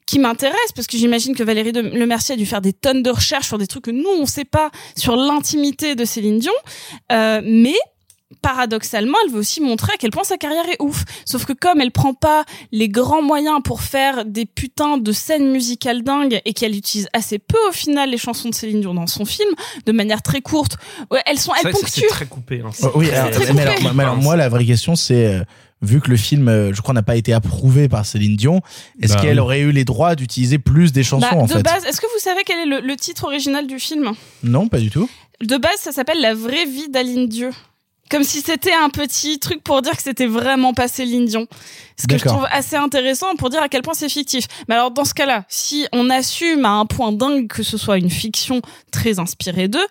[0.04, 3.10] qui m'intéresse parce que j'imagine que Valérie Le Mercier a dû faire des tonnes de
[3.10, 6.52] recherches sur des trucs que nous on sait pas sur l'intimité de Céline Dion,
[7.12, 7.74] euh, mais
[8.42, 11.04] paradoxalement, elle veut aussi montrer à quel point sa carrière est ouf.
[11.24, 15.50] Sauf que comme elle prend pas les grands moyens pour faire des putains de scènes
[15.50, 19.06] musicales dingues et qu'elle utilise assez peu au final les chansons de Céline Dion dans
[19.06, 19.48] son film,
[19.86, 20.76] de manière très courte,
[21.26, 22.06] elles sont, elles c'est ponctuent.
[22.08, 22.62] très coupé.
[22.64, 22.70] hein.
[22.82, 23.62] Oh, oui, alors, très mais coupé.
[23.80, 25.42] alors, mais alors, moi, la vraie question, c'est euh,
[25.80, 28.60] vu que le film, euh, je crois, n'a pas été approuvé par Céline Dion,
[29.00, 31.62] est-ce Bah qu'elle aurait eu les droits d'utiliser plus des chansons Bah, en de fait?
[31.62, 34.12] base, est-ce que vous savez quel est le, le titre original du film?
[34.42, 35.08] Non, pas du tout.
[35.42, 37.50] De base, ça s'appelle La vraie vie d'Aline Dieu.
[38.10, 41.46] Comme si c'était un petit truc pour dire que c'était vraiment pas Céline Dion.
[41.98, 44.46] Ce que je trouve assez intéressant pour dire à quel point c'est fictif.
[44.66, 47.98] Mais alors, dans ce cas-là, si on assume à un point dingue que ce soit
[47.98, 49.86] une fiction très inspirée d'eux,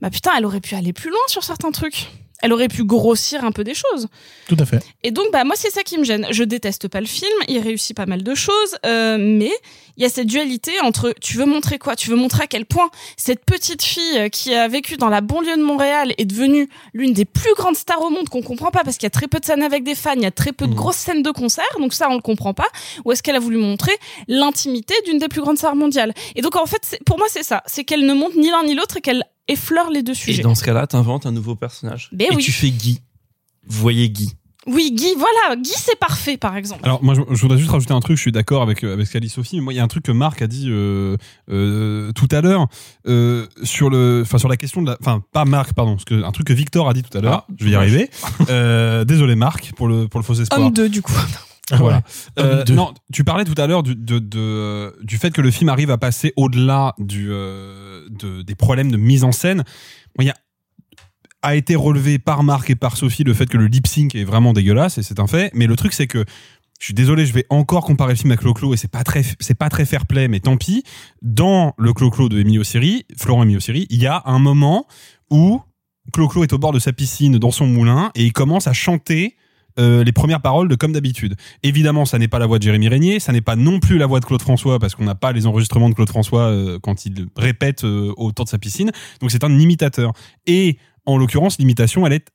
[0.00, 2.08] bah putain, elle aurait pu aller plus loin sur certains trucs.
[2.42, 4.08] Elle aurait pu grossir un peu des choses.
[4.48, 4.84] Tout à fait.
[5.04, 6.26] Et donc, bah, moi, c'est ça qui me gêne.
[6.32, 7.30] Je déteste pas le film.
[7.46, 8.76] Il réussit pas mal de choses.
[8.84, 9.52] euh, mais
[9.96, 11.96] il y a cette dualité entre tu veux montrer quoi?
[11.96, 15.20] Tu veux montrer à quel point cette petite fille euh, qui a vécu dans la
[15.20, 18.84] banlieue de Montréal est devenue l'une des plus grandes stars au monde qu'on comprend pas
[18.84, 20.52] parce qu'il y a très peu de scènes avec des fans, il y a très
[20.52, 21.64] peu de grosses scènes de concert.
[21.78, 22.66] Donc ça, on le comprend pas.
[23.04, 23.92] Ou est-ce qu'elle a voulu montrer
[24.28, 26.14] l'intimité d'une des plus grandes stars mondiales?
[26.36, 27.62] Et donc, en fait, pour moi, c'est ça.
[27.66, 30.42] C'est qu'elle ne montre ni l'un ni l'autre et qu'elle effleure les deux Et sujets.
[30.42, 32.08] dans ce cas-là, t'inventes un nouveau personnage.
[32.12, 32.42] Ben et oui.
[32.42, 33.00] tu fais Guy.
[33.66, 34.32] Vous voyez Guy.
[34.66, 35.56] Oui, Guy, voilà.
[35.60, 36.80] Guy, c'est parfait, par exemple.
[36.84, 39.06] Alors moi je, je voudrais juste rajouter un truc, je suis d'accord avec euh, avec
[39.06, 39.56] ce qu'a dit Sophie.
[39.56, 41.16] mais Moi il y a un truc que Marc a dit euh,
[41.50, 42.68] euh, tout à l'heure
[43.08, 46.22] euh, sur le enfin sur la question de la enfin pas Marc pardon, parce que
[46.22, 48.08] un truc que Victor a dit tout à l'heure, Ah, je vais y arriver.
[48.50, 50.60] Euh, désolé Marc pour le pour le faux espoir.
[50.60, 51.12] Homme 2, du coup.
[51.72, 52.02] Voilà.
[52.36, 52.74] Homme Euh, deux.
[52.74, 55.90] non, tu parlais tout à l'heure du, de, de- du fait que le film arrive
[55.90, 59.58] à passer au-delà du, euh, de, des problèmes de mise en scène.
[60.16, 60.34] Bon, Il y a,
[61.42, 64.24] a été relevé par Marc et par Sophie le fait que le lip sync est
[64.24, 65.50] vraiment dégueulasse et c'est un fait.
[65.54, 66.24] Mais le truc c'est que
[66.82, 69.22] je suis désolé, je vais encore comparer le film avec Clo-Clo et c'est pas très,
[69.38, 70.82] c'est pas très fair play, mais tant pis.
[71.22, 74.88] Dans le Clo-Clo de Emilio Siri, Florent Emilio Siri, il y a un moment
[75.30, 75.60] où
[76.12, 79.36] Clo-Clo est au bord de sa piscine dans son moulin et il commence à chanter
[79.78, 81.36] euh, les premières paroles de Comme d'habitude.
[81.62, 84.06] Évidemment, ça n'est pas la voix de Jérémy Régnier, ça n'est pas non plus la
[84.06, 87.06] voix de Claude François parce qu'on n'a pas les enregistrements de Claude François euh, quand
[87.06, 88.90] il répète euh, autour de sa piscine.
[89.20, 90.12] Donc c'est un imitateur.
[90.46, 92.28] Et en l'occurrence, l'imitation, elle est,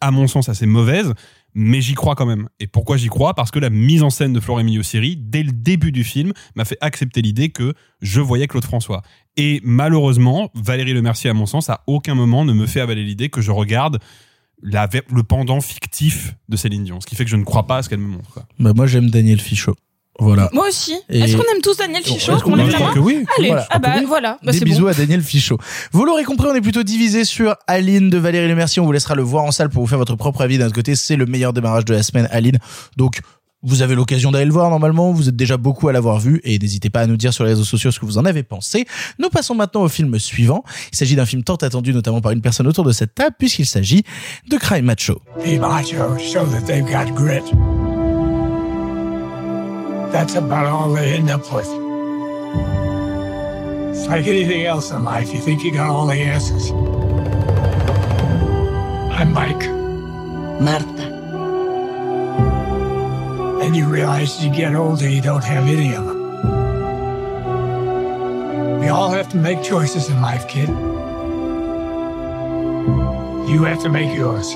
[0.00, 1.14] à mon sens, assez mauvaise,
[1.54, 2.48] mais j'y crois quand même.
[2.58, 3.34] Et pourquoi j'y crois?
[3.34, 6.32] Parce que la mise en scène de Florent Emilio Siri, dès le début du film,
[6.56, 9.02] m'a fait accepter l'idée que je voyais Claude François.
[9.36, 13.28] Et malheureusement, Valérie Lemercier, à mon sens, à aucun moment ne me fait avaler l'idée
[13.30, 13.98] que je regarde
[14.62, 17.00] le pendant fictif de Céline Dion.
[17.00, 18.40] Ce qui fait que je ne crois pas à ce qu'elle me montre.
[18.58, 19.76] Bah, moi, j'aime Daniel Fichot.
[20.20, 20.48] Voilà.
[20.52, 20.94] Moi aussi.
[21.08, 23.24] Et- Est-ce qu'on aime tous Daniel Fichot Est-ce qu'on aime la Je crois que oui.
[23.38, 24.38] Allez, Voilà, ah bah voilà.
[24.44, 24.88] Bah, Des c'est bisous bon.
[24.90, 25.58] à Daniel Fichot.
[25.92, 28.80] Vous l'aurez compris, on est plutôt divisé sur Aline de Valérie Lemercier.
[28.80, 30.58] On vous laissera le voir en salle pour vous faire votre propre avis.
[30.58, 32.58] D'un autre côté, c'est le meilleur démarrage de la semaine, Aline.
[32.96, 33.20] Donc,
[33.66, 35.10] vous avez l'occasion d'aller le voir normalement.
[35.12, 37.50] Vous êtes déjà beaucoup à l'avoir vu et n'hésitez pas à nous dire sur les
[37.50, 38.84] réseaux sociaux ce que vous en avez pensé.
[39.18, 40.62] Nous passons maintenant au film suivant.
[40.92, 43.64] Il s'agit d'un film tant attendu notamment par une personne autour de cette table puisqu'il
[43.66, 44.04] s'agit
[44.50, 45.20] de Crime Macho.
[45.44, 47.40] Be macho, show that they've got grit.
[50.14, 51.66] That's about all they end up with.
[53.90, 56.70] It's like anything else in life, you think you got all the answers.
[59.10, 59.68] I'm Mike.
[60.62, 60.86] Marta.
[63.58, 66.20] Then you realize as you get older, you don't have any of them.
[68.78, 70.68] We all have to make choices in life, kid.
[73.48, 74.54] You have to make yours.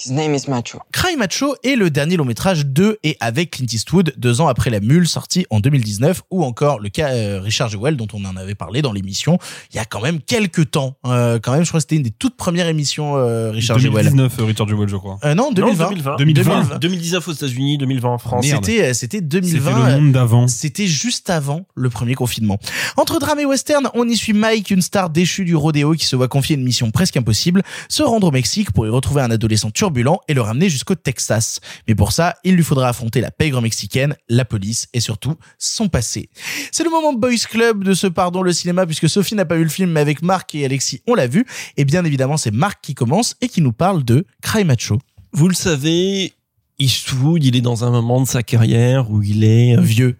[0.00, 0.80] His name is Macho.
[1.10, 4.70] Cry Macho est le dernier long métrage de et avec Clint Eastwood, deux ans après
[4.70, 8.36] La Mule, sorti en 2019, ou encore le cas euh, Richard Jewell, dont on en
[8.36, 9.36] avait parlé dans l'émission,
[9.72, 10.94] il y a quand même quelques temps.
[11.06, 14.04] Euh, quand même, je crois que c'était une des toutes premières émissions euh, Richard Jewell.
[14.04, 15.18] 2019, euh, Richard Jewell, je crois.
[15.24, 15.88] Euh, non, 2020.
[15.88, 16.16] 2020.
[16.18, 16.78] 2020.
[16.78, 18.46] 2019 aux États-Unis, 2020 en France.
[18.46, 19.58] C'était euh, c'était 2020.
[19.58, 20.46] C'était le monde d'avant.
[20.46, 22.60] C'était juste avant le premier confinement.
[22.96, 26.14] Entre drame et western, on y suit Mike, une star déchue du rodéo qui se
[26.14, 29.72] voit confier une mission presque impossible, se rendre au Mexique pour y retrouver un adolescent
[29.72, 31.60] turbulent et le ramener jusqu'au Texas.
[31.88, 35.88] Mais pour ça, il lui faudra affronter la pègre mexicaine, la police et surtout son
[35.88, 36.28] passé.
[36.72, 39.64] C'est le moment Boys Club de ce pardon le cinéma puisque Sophie n'a pas vu
[39.64, 41.44] le film mais avec Marc et Alexis on l'a vu
[41.76, 44.98] et bien évidemment c'est Marc qui commence et qui nous parle de Cry Macho.
[45.32, 46.32] Vous le savez,
[46.78, 50.16] Eastwood, il est dans un moment de sa carrière où il est euh, Vieux.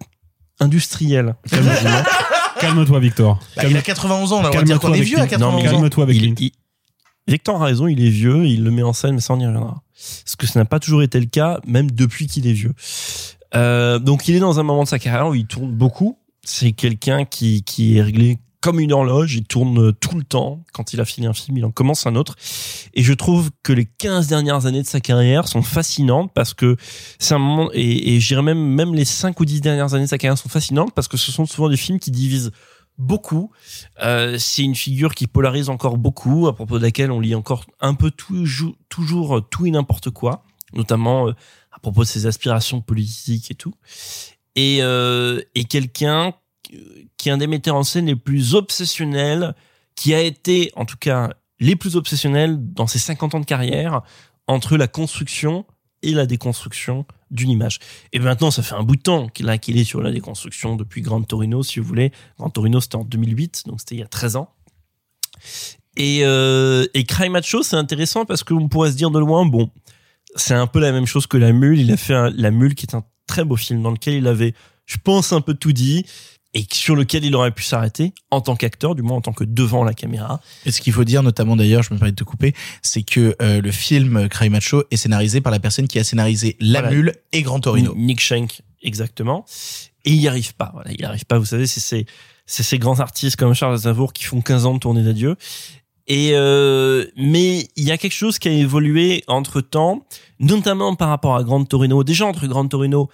[0.59, 1.35] industriel.
[2.59, 3.39] Calme-toi, Victor.
[3.57, 5.39] Bah, il a 91 ans, là, on va dire qu'on est vieux à Clint.
[5.39, 5.71] 91 ans.
[5.71, 6.35] Calme-toi avec il, Clint.
[6.39, 6.51] il-
[7.31, 9.45] Victor a raison, il est vieux, il le met en scène, mais ça on y
[9.45, 9.81] reviendra.
[10.25, 12.73] Parce que ça n'a pas toujours été le cas, même depuis qu'il est vieux.
[13.55, 16.17] Euh, donc il est dans un moment de sa carrière où il tourne beaucoup.
[16.43, 20.63] C'est quelqu'un qui, qui est réglé comme une horloge, il tourne tout le temps.
[20.73, 22.35] Quand il a fini un film, il en commence un autre.
[22.93, 26.75] Et je trouve que les 15 dernières années de sa carrière sont fascinantes parce que
[27.17, 30.03] c'est un moment, et, et je dirais même, même les 5 ou 10 dernières années
[30.03, 32.51] de sa carrière sont fascinantes parce que ce sont souvent des films qui divisent
[33.01, 33.51] beaucoup.
[34.01, 37.65] Euh, c'est une figure qui polarise encore beaucoup, à propos de laquelle on lit encore
[37.79, 40.43] un peu toujours, toujours tout et n'importe quoi,
[40.73, 41.35] notamment euh,
[41.71, 43.73] à propos de ses aspirations politiques et tout.
[44.55, 46.33] Et, euh, et quelqu'un
[47.17, 49.55] qui est un des metteurs en scène les plus obsessionnels,
[49.95, 51.29] qui a été, en tout cas,
[51.59, 54.01] les plus obsessionnels dans ses 50 ans de carrière,
[54.47, 55.65] entre la construction
[56.03, 57.79] et la déconstruction d'une image.
[58.13, 61.21] Et maintenant, ça fait un bout de temps qu'il est sur la déconstruction depuis Grand
[61.21, 62.11] Torino, si vous voulez.
[62.37, 64.49] Grand Torino, c'était en 2008, donc c'était il y a 13 ans.
[65.97, 69.69] Et, euh, et Macho, c'est intéressant parce qu'on pourrait se dire de loin, bon,
[70.35, 71.79] c'est un peu la même chose que La Mule.
[71.79, 74.53] Il a fait La Mule, qui est un très beau film dans lequel il avait,
[74.85, 76.05] je pense, un peu tout dit
[76.53, 79.43] et sur lequel il aurait pu s'arrêter en tant qu'acteur, du moins en tant que
[79.43, 80.41] devant la caméra.
[80.65, 83.35] Et ce qu'il faut dire, notamment d'ailleurs, je me permets de te couper, c'est que
[83.41, 86.95] euh, le film Cry Macho est scénarisé par la personne qui a scénarisé La Voilà.
[86.95, 87.93] Mule et Grand Torino.
[87.95, 89.45] Nick Schenk, exactement.
[90.03, 90.71] Et il y arrive pas.
[90.73, 91.39] Voilà, il y arrive pas.
[91.39, 92.05] Vous savez, c'est ces,
[92.45, 95.37] c'est ces grands artistes comme Charles Aznavour qui font 15 ans de tournée d'adieu.
[96.07, 100.05] Et euh, mais il y a quelque chose qui a évolué entre temps,
[100.39, 102.03] notamment par rapport à Grand Torino.
[102.03, 103.09] Déjà entre Grand Torino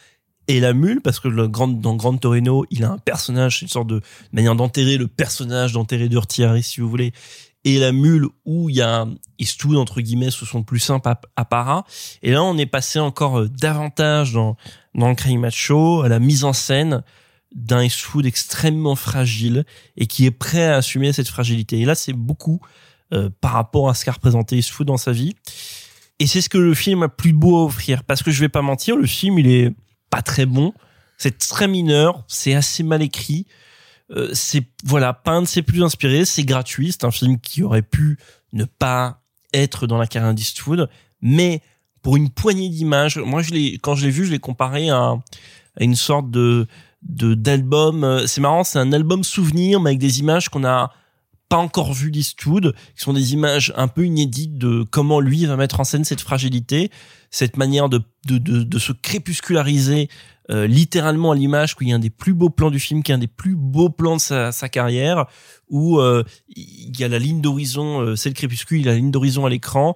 [0.47, 3.67] et la mule, parce que le grand, dans Grand Torino, il a un personnage, une
[3.67, 7.11] sorte de manière d'enterrer le personnage, d'enterrer Harry, si vous voulez.
[7.65, 9.05] Et la mule, où il y a
[9.39, 11.83] Eastwood, entre guillemets, sous son plus simple app- apparat.
[12.21, 14.55] Et là, on est passé encore euh, davantage dans,
[14.95, 17.03] dans le crime macho, à la mise en scène
[17.53, 19.65] d'un Eastwood extrêmement fragile
[19.97, 21.79] et qui est prêt à assumer cette fragilité.
[21.79, 22.61] Et là, c'est beaucoup
[23.13, 25.33] euh, par rapport à ce qu'a représenté Eastwood dans sa vie.
[26.19, 28.03] Et c'est ce que le film a plus beau à offrir.
[28.05, 29.73] Parce que je vais pas mentir, le film, il est
[30.09, 30.73] pas très bon.
[31.17, 33.47] C'est très mineur, c'est assez mal écrit.
[34.11, 38.17] Euh, c'est voilà, pas ses plus inspirés, c'est gratuit, c'est un film qui aurait pu
[38.53, 39.21] ne pas
[39.53, 40.89] être dans la carrière d'Eastwood,
[41.21, 41.61] mais
[42.01, 45.15] pour une poignée d'images, moi je l'ai quand je l'ai vu, je l'ai comparé à,
[45.75, 46.67] à une sorte de
[47.01, 50.93] de d'album, euh, c'est marrant, c'est un album souvenir mais avec des images qu'on a
[51.49, 55.55] pas encore vues d'Eastwood, qui sont des images un peu inédites de comment lui va
[55.55, 56.91] mettre en scène cette fragilité,
[57.31, 60.09] cette manière de de de, de se crépusculariser
[60.49, 63.11] euh, littéralement à l'image, qu'il y a un des plus beaux plans du film, qui
[63.11, 65.25] est un des plus beaux plans de sa, sa carrière,
[65.69, 66.23] où euh,
[66.55, 69.45] il y a la ligne d'horizon, euh, c'est le crépuscule, il a la ligne d'horizon
[69.45, 69.95] à l'écran,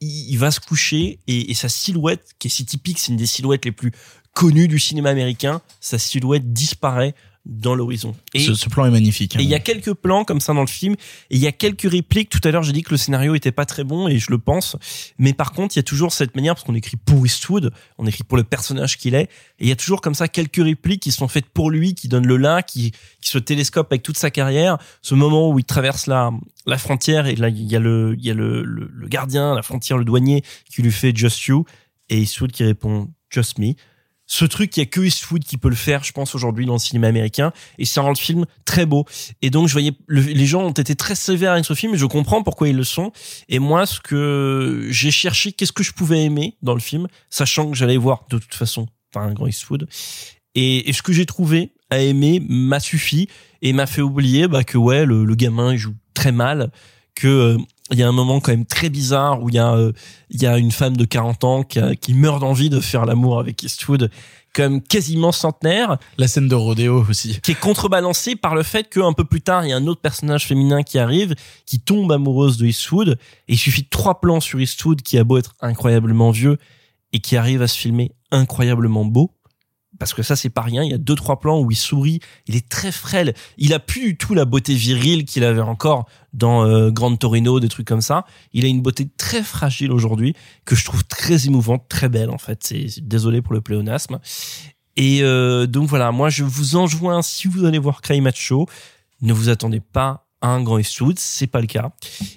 [0.00, 3.16] il, il va se coucher et, et sa silhouette, qui est si typique, c'est une
[3.16, 3.92] des silhouettes les plus
[4.34, 8.14] connues du cinéma américain, sa silhouette disparaît dans l'horizon.
[8.34, 9.34] Et Ce, ce plan est magnifique.
[9.34, 9.40] hein.
[9.40, 11.52] et il y a quelques plans comme ça dans le film, et il y a
[11.52, 12.30] quelques répliques.
[12.30, 14.38] Tout à l'heure, j'ai dit que le scénario était pas très bon, et je le
[14.38, 14.76] pense.
[15.18, 18.06] Mais par contre, il y a toujours cette manière, parce qu'on écrit pour Eastwood, on
[18.06, 19.28] écrit pour le personnage qu'il est, et
[19.62, 22.26] il y a toujours comme ça quelques répliques qui sont faites pour lui, qui donnent
[22.28, 24.78] le là, qui, qui se télescope avec toute sa carrière.
[25.02, 26.30] Ce moment où il traverse la,
[26.66, 29.54] la frontière, et là, il y a le, il y a le, le, le gardien,
[29.54, 31.64] la frontière, le douanier, qui lui fait Just You,
[32.08, 33.72] et Eastwood qui répond Just Me
[34.34, 36.72] ce truc, il y a que Eastwood qui peut le faire, je pense, aujourd'hui dans
[36.72, 37.52] le cinéma américain.
[37.76, 39.04] Et ça rend le film très beau.
[39.42, 42.06] Et donc, je voyais, le- les gens ont été très sévères avec ce film, je
[42.06, 43.12] comprends pourquoi ils le sont.
[43.50, 47.70] Et moi, ce que j'ai cherché, qu'est-ce que je pouvais aimer dans le film, sachant
[47.70, 49.86] que j'allais voir de toute façon par un grand Eastwood.
[50.54, 53.28] Et, et ce que j'ai trouvé à aimer m'a suffi
[53.60, 56.70] et m'a fait oublier bah, que ouais, le, le gamin il joue très mal,
[57.14, 57.58] que euh,
[57.90, 59.92] il y a un moment quand même très bizarre où il y a euh,
[60.30, 63.04] il y a une femme de 40 ans qui, a- qui meurt d'envie de faire
[63.04, 64.10] l'amour avec Eastwood
[64.54, 65.96] comme quasiment centenaire.
[66.18, 67.40] La scène de rodéo aussi.
[67.42, 70.00] qui est contrebalancée par le fait qu'un peu plus tard il y a un autre
[70.00, 71.34] personnage féminin qui arrive
[71.66, 73.18] qui tombe amoureuse de Eastwood.
[73.48, 76.58] Et il suffit de trois plans sur Eastwood qui a beau être incroyablement vieux
[77.12, 79.32] et qui arrive à se filmer incroyablement beau
[80.02, 80.82] parce que ça c'est pas rien.
[80.82, 82.18] Il y a deux trois plans où il sourit.
[82.48, 83.34] Il est très frêle.
[83.56, 87.60] Il a plus du tout la beauté virile qu'il avait encore dans euh, Grand Torino
[87.60, 88.24] des trucs comme ça.
[88.52, 90.34] Il a une beauté très fragile aujourd'hui
[90.64, 92.64] que je trouve très émouvante très belle en fait.
[92.64, 94.18] C'est désolé pour le pléonasme.
[94.96, 96.10] Et euh, donc voilà.
[96.10, 98.66] Moi je vous enjoins si vous allez voir Cry Macho
[99.20, 101.92] ne vous attendez pas un grand Eastwood, c'est pas le cas.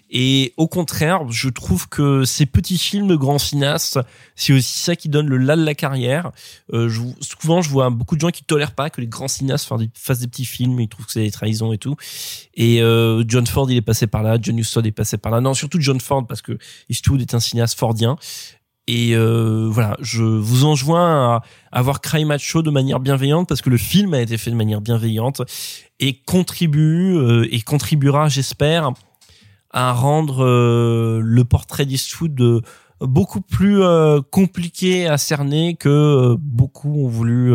[0.09, 3.99] Et au contraire, je trouve que ces petits films de grands cinéastes,
[4.35, 6.31] c'est aussi ça qui donne le là de la carrière.
[6.71, 6.89] Euh,
[7.19, 9.89] souvent, je vois beaucoup de gens qui tolèrent pas que les grands cinéastes fassent des,
[9.93, 11.95] fassent des petits films, ils trouvent que c'est des trahisons et tout.
[12.53, 15.41] Et euh, John Ford, il est passé par là, John Huston est passé par là.
[15.41, 16.57] Non, surtout John Ford parce que
[16.89, 18.17] Eastwood est un cinéaste fordien.
[18.87, 23.61] Et euh, voilà, je vous enjoins à, à voir Cry Macho de manière bienveillante parce
[23.61, 25.41] que le film a été fait de manière bienveillante
[25.99, 28.91] et contribue euh, et contribuera, j'espère,
[29.71, 32.61] à rendre euh, le portrait d'Eastwood euh,
[33.01, 37.53] beaucoup plus euh, compliqué à cerner que euh, beaucoup ont voulu.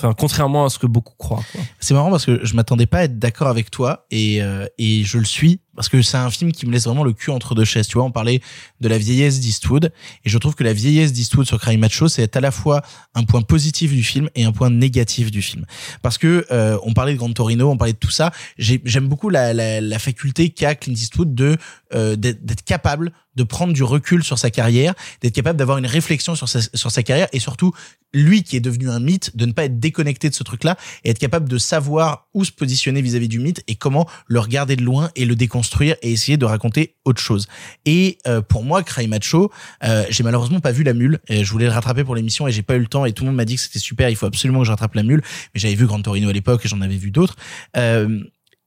[0.00, 1.42] Enfin, contrairement à ce que beaucoup croient.
[1.80, 4.40] C'est marrant parce que je m'attendais pas à être d'accord avec toi et
[4.78, 7.30] et je le suis parce que c'est un film qui me laisse vraiment le cul
[7.30, 7.86] entre deux chaises.
[7.86, 8.40] Tu vois, on parlait
[8.80, 9.92] de la vieillesse d'Eastwood
[10.24, 12.82] et je trouve que la vieillesse d'Eastwood sur Cry Macho c'est à la fois
[13.14, 15.64] un point positif du film et un point négatif du film.
[16.02, 18.32] Parce que euh, on parlait de Grand Torino, on parlait de tout ça.
[18.58, 21.56] J'ai- J'aime beaucoup la, la, la faculté qu'a Clint Eastwood de
[21.94, 25.86] euh, d'être d'être capable de prendre du recul sur sa carrière, d'être capable d'avoir une
[25.86, 27.72] réflexion sur sa, sur sa carrière et surtout
[28.12, 31.10] lui qui est devenu un mythe, de ne pas être déconnecté de ce truc-là et
[31.10, 34.82] être capable de savoir où se positionner vis-à-vis du mythe et comment le regarder de
[34.82, 37.46] loin et le déconstruire et essayer de raconter autre chose.
[37.84, 39.50] Et euh, pour moi, Cry Macho,
[39.84, 41.18] euh, j'ai malheureusement pas vu la mule.
[41.28, 43.24] Et je voulais le rattraper pour l'émission et j'ai pas eu le temps et tout
[43.24, 44.08] le monde m'a dit que c'était super.
[44.10, 45.22] Il faut absolument que je rattrape la mule.
[45.54, 47.36] Mais j'avais vu Grand Torino à l'époque et j'en avais vu d'autres.
[47.76, 48.20] Euh,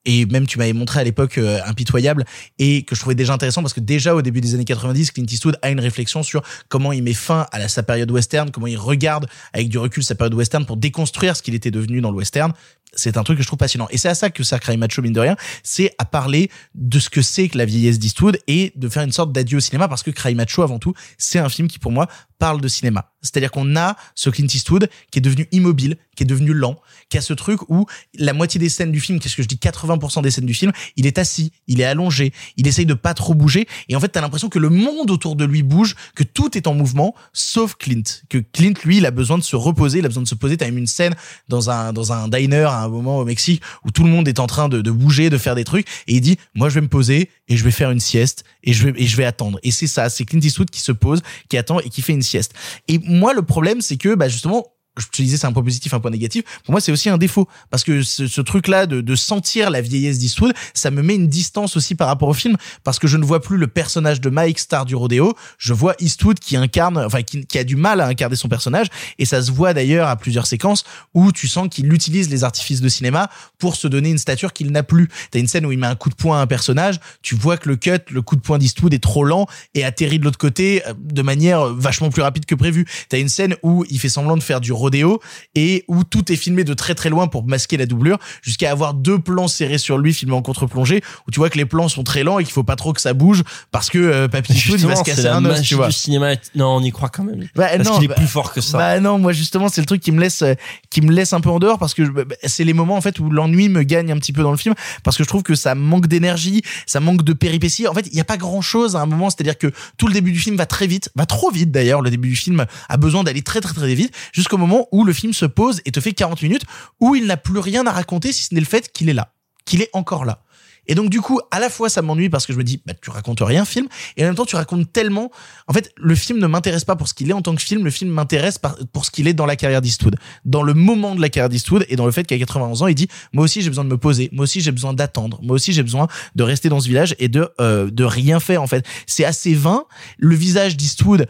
[0.05, 2.25] et même tu m'avais montré à l'époque euh, impitoyable
[2.57, 5.25] et que je trouvais déjà intéressant parce que déjà au début des années 90 Clint
[5.29, 8.77] Eastwood a une réflexion sur comment il met fin à sa période western comment il
[8.77, 12.17] regarde avec du recul sa période western pour déconstruire ce qu'il était devenu dans le
[12.17, 12.51] western
[12.93, 13.87] c'est un truc que je trouve passionnant.
[13.89, 15.35] Et c'est à ça que ça Cry Macho mine de rien.
[15.63, 19.11] C'est à parler de ce que c'est que la vieillesse d'Eastwood et de faire une
[19.11, 21.91] sorte d'adieu au cinéma parce que Cry Macho avant tout c'est un film qui pour
[21.91, 22.07] moi
[22.39, 23.11] parle de cinéma.
[23.21, 26.79] C'est-à-dire qu'on a ce Clint Eastwood qui est devenu immobile qui est devenu lent
[27.09, 27.85] qui a ce truc où
[28.17, 30.71] la moitié des scènes du film qu'est-ce que je dis 80% des scènes du film
[30.95, 34.09] il est assis il est allongé il essaye de pas trop bouger et en fait
[34.09, 37.75] t'as l'impression que le monde autour de lui bouge que tout est en mouvement sauf
[37.75, 38.03] Clint.
[38.27, 40.57] Que Clint lui il a besoin de se reposer il a besoin de se poser.
[40.57, 41.15] T'as même une scène
[41.47, 44.47] dans un dans un diner un moment au Mexique où tout le monde est en
[44.47, 47.29] train de, bouger de faire des trucs et il dit moi je vais me poser
[47.47, 49.59] et je vais faire une sieste et je vais et je vais attendre.
[49.63, 52.21] Et c'est ça c'est Clint Eastwood qui se pose qui attend et qui fait une
[52.21, 52.53] sieste.
[52.87, 54.65] Et moi le problème c'est que bah justement
[54.97, 56.43] je te disais c'est un point positif, un point négatif.
[56.65, 60.53] Pour moi, c'est aussi un défaut parce que ce, truc-là de, sentir la vieillesse d'Eastwood,
[60.73, 63.41] ça me met une distance aussi par rapport au film parce que je ne vois
[63.41, 65.33] plus le personnage de Mike, star du rodéo.
[65.57, 68.87] Je vois Eastwood qui incarne, enfin qui, qui a du mal à incarner son personnage
[69.17, 70.83] et ça se voit d'ailleurs à plusieurs séquences
[71.13, 73.29] où tu sens qu'il utilise les artifices de cinéma
[73.59, 75.09] pour se donner une stature qu'il n'a plus.
[75.31, 77.57] T'as une scène où il met un coup de poing à un personnage, tu vois
[77.57, 80.37] que le cut, le coup de poing d'Eastwood est trop lent et atterrit de l'autre
[80.37, 82.85] côté euh, de manière vachement plus rapide que prévu.
[83.09, 85.19] T'as une scène où il fait semblant de faire du rodéo
[85.55, 88.93] et où tout est filmé de très très loin pour masquer la doublure jusqu'à avoir
[88.93, 92.03] deux plans serrés sur lui filmés en contre-plongée où tu vois que les plans sont
[92.03, 94.79] très lents et qu'il faut pas trop que ça bouge parce que euh, Papy Eastwood
[94.81, 95.87] il va se casser un os, tu vois.
[95.87, 96.33] du cinéma.
[96.55, 97.47] Non, on y croit quand même.
[97.55, 98.77] Bah, parce qu'il est bah, plus fort que ça.
[98.77, 100.53] Bah non, moi justement c'est le truc qui me laisse euh,
[100.89, 103.01] qui me laisse un peu en dehors parce que je- bah, c'est les moments en
[103.01, 105.43] fait où l'ennui me gagne un petit peu dans le film parce que je trouve
[105.43, 107.87] que ça manque d'énergie, ça manque de péripéties.
[107.87, 110.31] En fait, il y a pas grand-chose à un moment, c'est-à-dire que tout le début
[110.31, 113.23] du film va très vite, va trop vite d'ailleurs, le début du film a besoin
[113.23, 116.13] d'aller très très très vite jusqu'au moment où le film se pose et te fait
[116.13, 116.65] 40 minutes
[116.99, 119.33] où il n'a plus rien à raconter si ce n'est le fait qu'il est là,
[119.65, 120.43] qu'il est encore là.
[120.87, 122.93] Et donc du coup, à la fois ça m'ennuie parce que je me dis bah
[123.01, 123.87] tu racontes rien film.
[124.17, 125.31] Et en même temps tu racontes tellement.
[125.67, 127.83] En fait, le film ne m'intéresse pas pour ce qu'il est en tant que film,
[127.83, 128.59] le film m'intéresse
[128.91, 130.15] pour ce qu'il est dans la carrière d'Eastwood,
[130.45, 132.95] dans le moment de la carrière d'Eastwood et dans le fait qu'à 91 ans, il
[132.95, 135.73] dit moi aussi j'ai besoin de me poser, moi aussi j'ai besoin d'attendre, moi aussi
[135.73, 138.85] j'ai besoin de rester dans ce village et de euh, de rien faire en fait.
[139.05, 139.85] C'est assez vain.
[140.17, 141.27] Le visage d'Eastwood,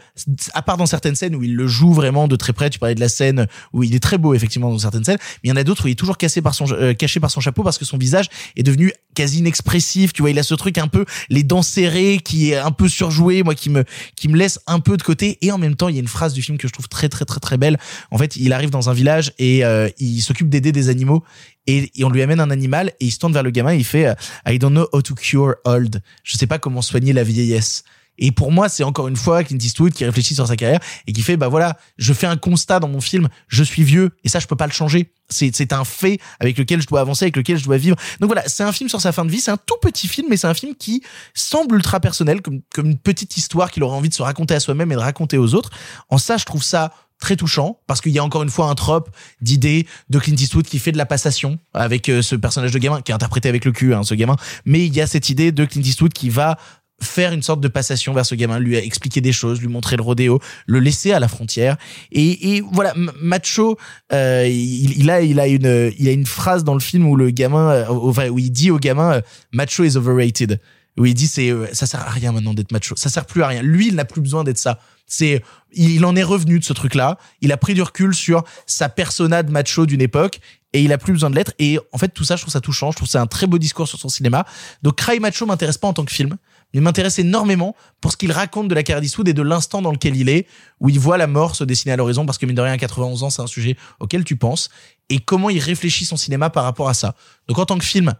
[0.54, 2.94] à part dans certaines scènes où il le joue vraiment de très près, tu parlais
[2.94, 5.52] de la scène où il est très beau effectivement dans certaines scènes, mais il y
[5.52, 7.62] en a d'autres où il est toujours cassé par son euh, caché par son chapeau
[7.62, 10.88] parce que son visage est devenu quasi inexpressif, tu vois, il a ce truc un
[10.88, 13.84] peu les dents serrées qui est un peu surjoué, moi qui me
[14.16, 16.08] qui me laisse un peu de côté et en même temps, il y a une
[16.08, 17.78] phrase du film que je trouve très très très très belle.
[18.10, 21.22] En fait, il arrive dans un village et euh, il s'occupe d'aider des animaux
[21.66, 23.78] et, et on lui amène un animal et il se tourne vers le gamin et
[23.78, 24.14] il fait euh,
[24.46, 26.02] I don't know how to cure old.
[26.24, 27.84] Je sais pas comment soigner la vieillesse.
[28.18, 31.12] Et pour moi, c'est encore une fois Clint Eastwood qui réfléchit sur sa carrière et
[31.12, 34.28] qui fait, bah voilà, je fais un constat dans mon film, je suis vieux et
[34.28, 35.12] ça, je peux pas le changer.
[35.28, 37.96] C'est, un fait avec lequel je dois avancer, avec lequel je dois vivre.
[38.20, 40.26] Donc voilà, c'est un film sur sa fin de vie, c'est un tout petit film,
[40.28, 41.02] mais c'est un film qui
[41.32, 44.60] semble ultra personnel, comme, comme une petite histoire qu'il aurait envie de se raconter à
[44.60, 45.70] soi-même et de raconter aux autres.
[46.10, 46.92] En ça, je trouve ça
[47.22, 49.08] très touchant parce qu'il y a encore une fois un trope
[49.40, 53.00] d'idée de Clint Eastwood qui fait de la passation avec euh, ce personnage de gamin
[53.00, 54.34] qui est interprété avec le cul hein, ce gamin
[54.64, 56.58] mais il y a cette idée de Clint Eastwood qui va
[57.02, 60.02] faire une sorte de passation vers ce gamin, lui expliquer des choses, lui montrer le
[60.02, 61.76] rodéo, le laisser à la frontière.
[62.12, 63.76] Et, voilà, Macho,
[64.12, 67.30] euh, il, a, il a une, il a une phrase dans le film où le
[67.30, 69.20] gamin, euh, enfin, où il dit au gamin, euh,
[69.52, 70.60] Macho is overrated.
[70.98, 73.46] Où il dit c'est, ça sert à rien maintenant d'être macho, ça sert plus à
[73.46, 73.62] rien.
[73.62, 74.78] Lui, il n'a plus besoin d'être ça.
[75.06, 75.42] C'est,
[75.72, 77.16] il en est revenu de ce truc-là.
[77.40, 80.40] Il a pris du recul sur sa persona de macho d'une époque
[80.72, 81.52] et il a plus besoin de l'être.
[81.58, 82.90] Et en fait, tout ça, je trouve ça touchant.
[82.90, 84.46] Je trouve ça un très beau discours sur son cinéma.
[84.82, 86.36] Donc, Cry Macho m'intéresse pas en tant que film
[86.72, 89.92] il m'intéresse énormément pour ce qu'il raconte de la carrière d'Eastwood et de l'instant dans
[89.92, 90.46] lequel il est,
[90.80, 92.78] où il voit la mort se dessiner à l'horizon, parce que mine de rien, à
[92.78, 94.70] 91 ans, c'est un sujet auquel tu penses,
[95.08, 97.14] et comment il réfléchit son cinéma par rapport à ça.
[97.48, 98.14] Donc en tant que film,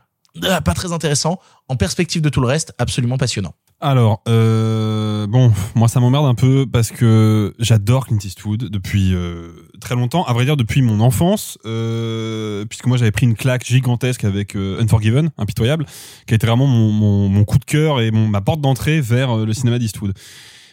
[0.45, 1.39] euh, pas très intéressant,
[1.69, 3.55] en perspective de tout le reste, absolument passionnant.
[3.81, 9.69] Alors, euh, bon, moi ça m'emmerde un peu parce que j'adore Clint Eastwood depuis euh,
[9.83, 10.25] très longtemps.
[10.25, 14.57] À vrai dire, depuis mon enfance, euh, puisque moi j'avais pris une claque gigantesque avec
[14.57, 15.85] euh, Unforgiven, impitoyable,
[16.27, 19.01] qui a été vraiment mon, mon, mon coup de cœur et mon, ma porte d'entrée
[19.01, 20.15] vers euh, le cinéma d'Eastwood.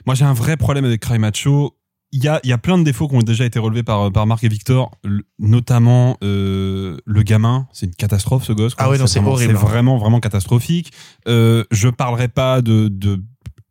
[0.05, 1.75] Moi j'ai un vrai problème avec Cry Macho.
[2.11, 4.11] Il y a, il y a plein de défauts qui ont déjà été relevés par,
[4.11, 4.89] par Marc et Victor,
[5.37, 7.67] notamment le gamin.
[7.71, 8.73] C'est une catastrophe ce gosse.
[8.73, 8.85] quoi.
[8.85, 9.53] Ah ouais, non, c'est horrible.
[9.53, 10.91] C'est vraiment, vraiment catastrophique.
[11.27, 13.21] Je parlerai pas de, de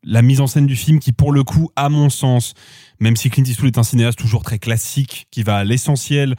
[0.05, 2.55] la mise en scène du film qui, pour le coup, à mon sens,
[3.01, 6.35] même si Clint Eastwood est un cinéaste toujours très classique, qui va à l'essentiel,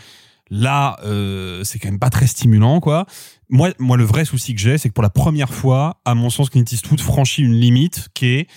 [0.50, 3.06] là, euh, c'est quand même pas très stimulant, quoi.
[3.50, 6.30] Moi, moi, le vrai souci que j'ai, c'est que pour la première fois, à mon
[6.30, 8.48] sens, Clint Eastwood franchit une limite qui est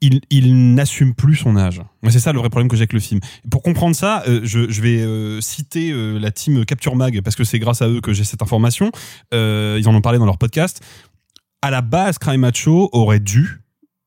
[0.00, 1.80] il, il n'assume plus son âge.
[2.08, 3.20] C'est ça le vrai problème que j'ai avec le film.
[3.52, 7.60] Pour comprendre ça, euh, je, vais euh, citer la team Capture Mag parce que c'est
[7.60, 8.90] grâce à eux que j'ai cette information.
[9.30, 10.82] Ils en ont parlé dans leur podcast.
[11.60, 13.61] À la base, Cry Macho aurait dû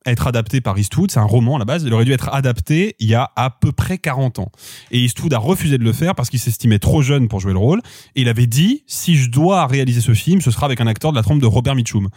[0.06, 1.11] être adapté par Eastwood.
[1.11, 1.84] C'est un roman à la base.
[1.84, 4.52] Il aurait dû être adapté il y a à peu près 40 ans.
[4.91, 7.60] Et Eastwood a refusé de le faire parce qu'il s'estimait trop jeune pour jouer le
[7.60, 7.82] rôle.
[8.15, 11.11] Et il avait dit, si je dois réaliser ce film, ce sera avec un acteur
[11.11, 12.10] de la trempe de Robert Mitchum.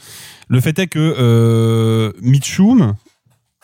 [0.49, 2.95] Le fait est que euh, Mitchum,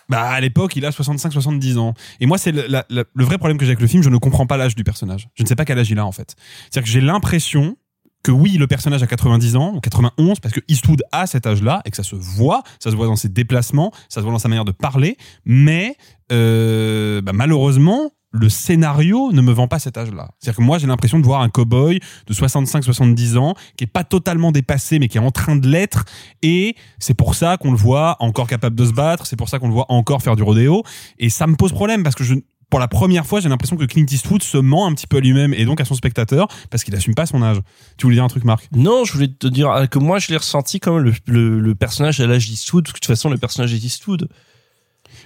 [0.09, 1.94] bah, à l'époque, il a 65-70 ans.
[2.20, 4.46] Et moi, c'est le, le vrai problème que j'ai avec le film, je ne comprends
[4.46, 5.28] pas l'âge du personnage.
[5.34, 6.34] Je ne sais pas quel âge il a, en fait.
[6.70, 7.76] C'est-à-dire que j'ai l'impression
[8.24, 11.82] que oui, le personnage a 90 ans, ou 91, parce que Eastwood a cet âge-là,
[11.84, 14.38] et que ça se voit, ça se voit dans ses déplacements, ça se voit dans
[14.38, 15.96] sa manière de parler, mais
[16.32, 20.30] euh, bah, malheureusement, le scénario ne me vend pas cet âge-là.
[20.40, 24.02] C'est-à-dire que moi, j'ai l'impression de voir un cow-boy de 65-70 ans, qui est pas
[24.05, 26.05] totalement dépassé, mais qui est en train de l'être,
[26.42, 29.59] et c'est pour ça qu'on le voit encore capable de se battre, c'est pour ça
[29.59, 30.82] qu'on le voit encore faire du rodéo,
[31.18, 32.34] et ça me pose problème, parce que je,
[32.74, 35.20] pour la première fois, j'ai l'impression que Clint Eastwood se ment un petit peu à
[35.20, 37.59] lui-même et donc à son spectateur parce qu'il assume pas son âge.
[37.98, 38.66] Tu voulais dire un truc, Marc?
[38.74, 41.74] Non, je voulais te dire euh, que moi, je l'ai ressenti comme le, le, le
[41.76, 44.28] personnage à l'âge d'Eastwood, parce que de toute façon, le personnage est Eastwood.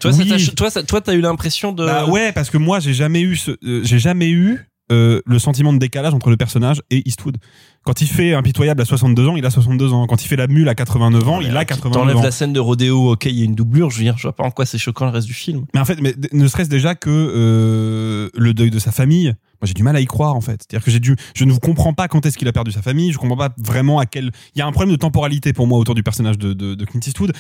[0.01, 0.29] Toi, ça Oui.
[0.29, 1.87] t'a- toi, ça- toi, t'as eu l'impression de.
[1.87, 5.39] Bah ouais, parce que moi, j'ai jamais eu ce, euh, j'ai jamais eu euh, le
[5.39, 7.37] sentiment de décalage entre le personnage et Eastwood.
[7.85, 10.07] Quand il fait Impitoyable à 62 ans, il a 62 ans.
[10.07, 12.23] Quand il fait La Mule à 89 ans, il a 89 T'enlèves ans.
[12.23, 14.35] la scène de rodéo, ok, il y a une doublure, je veux dire, je vois
[14.35, 15.65] pas en quoi c'est choquant le reste du film.
[15.75, 19.35] Mais en fait, mais ne serait-ce déjà que euh, le deuil de sa famille.
[19.61, 20.63] Moi, j'ai du mal à y croire en fait.
[20.63, 22.83] C'est-à-dire que j'ai dû, je ne vous comprends pas quand est-ce qu'il a perdu sa
[22.83, 23.13] famille.
[23.13, 24.31] Je comprends pas vraiment à quel.
[24.55, 26.85] Il y a un problème de temporalité pour moi autour du personnage de, de, de
[26.85, 27.33] Clint Eastwood.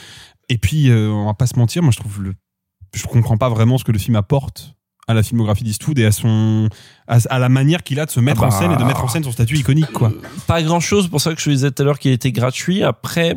[0.49, 2.35] Et puis, euh, on va pas se mentir, moi, je trouve le,
[2.95, 4.75] je comprends pas vraiment ce que le film apporte
[5.09, 6.69] à la filmographie d'Eastwood et à son,
[7.09, 8.59] à, à la manière qu'il a de se mettre Ah en bah.
[8.59, 10.13] scène et de mettre en scène son statut iconique, quoi.
[10.47, 12.83] Pas grand chose, pour ça que je disais tout à l'heure qu'il était gratuit.
[12.85, 13.37] Après,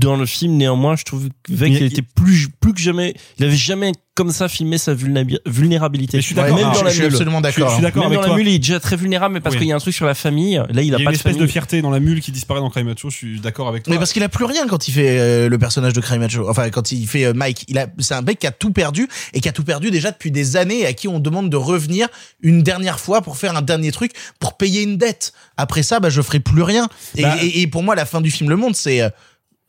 [0.00, 3.92] dans le film, néanmoins, je trouvais qu'il était plus, plus que jamais, il avait jamais
[4.14, 6.18] comme ça filmé sa vulnérabi- vulnérabilité.
[6.18, 6.56] Mais je suis d'accord.
[6.56, 7.12] Même Ah, dans je- la suis mule.
[7.12, 7.68] absolument d'accord.
[7.68, 8.36] Je suis d'accord Même avec dans toi.
[8.36, 9.60] la mule, il est déjà très vulnérable, mais parce Oui.
[9.60, 10.56] qu'il y a un truc sur la famille.
[10.56, 11.40] Là, il a Il y a pas une de espèce famille.
[11.40, 13.08] de fierté dans la mule qui disparaît dans Crime Macho.
[13.08, 13.92] Je suis d'accord avec toi.
[13.92, 16.50] Mais parce qu'il a plus rien quand il fait euh, le personnage de Cry Macho.
[16.50, 19.08] Enfin, quand il fait euh, Mike, il a, c'est un mec qui a tout perdu
[19.32, 21.56] et qui a tout perdu déjà depuis des années et à qui on demande de
[21.56, 22.08] revenir
[22.42, 25.32] une dernière fois pour faire un dernier truc pour payer une dette.
[25.56, 26.88] Après ça, bah, je ferai plus rien.
[27.16, 29.08] Et, Bah- et- et pour moi, la fin du film le montre, c'est, euh,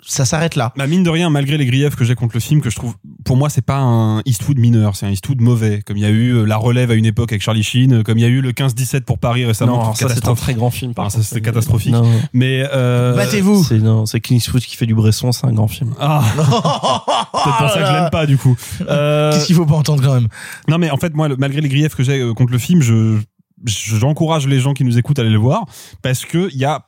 [0.05, 0.73] ça s'arrête là.
[0.77, 2.95] Bah mine de rien, malgré les griefs que j'ai contre le film, que je trouve,
[3.23, 5.81] pour moi, c'est pas un Eastwood mineur, c'est un Eastwood mauvais.
[5.85, 8.03] Comme il y a eu euh, La Relève à une époque avec Charlie Sheen, euh,
[8.03, 9.77] comme il y a eu le 15-17 pour Paris récemment.
[9.85, 10.93] Non, ça c'est un très grand film.
[10.93, 11.91] Par Ah, ça, c'était catastrophique.
[11.93, 12.09] Non.
[12.33, 13.63] Mais euh, Battez-vous.
[13.63, 15.93] C'est non, c'est Clint Eastwood qui fait du Bresson, c'est un grand film.
[15.99, 18.55] Ah, c'est pour ça que je l'aime pas du coup.
[18.89, 20.27] Euh, Qu'est-ce qu'il faut pas entendre quand même?
[20.67, 23.17] Non mais en fait, moi, malgré les griefs que j'ai contre le film, je
[23.65, 25.65] je- j'encourage les gens qui nous écoutent à aller le voir
[26.01, 26.87] parce que il y a,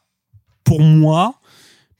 [0.64, 1.35] pour moi,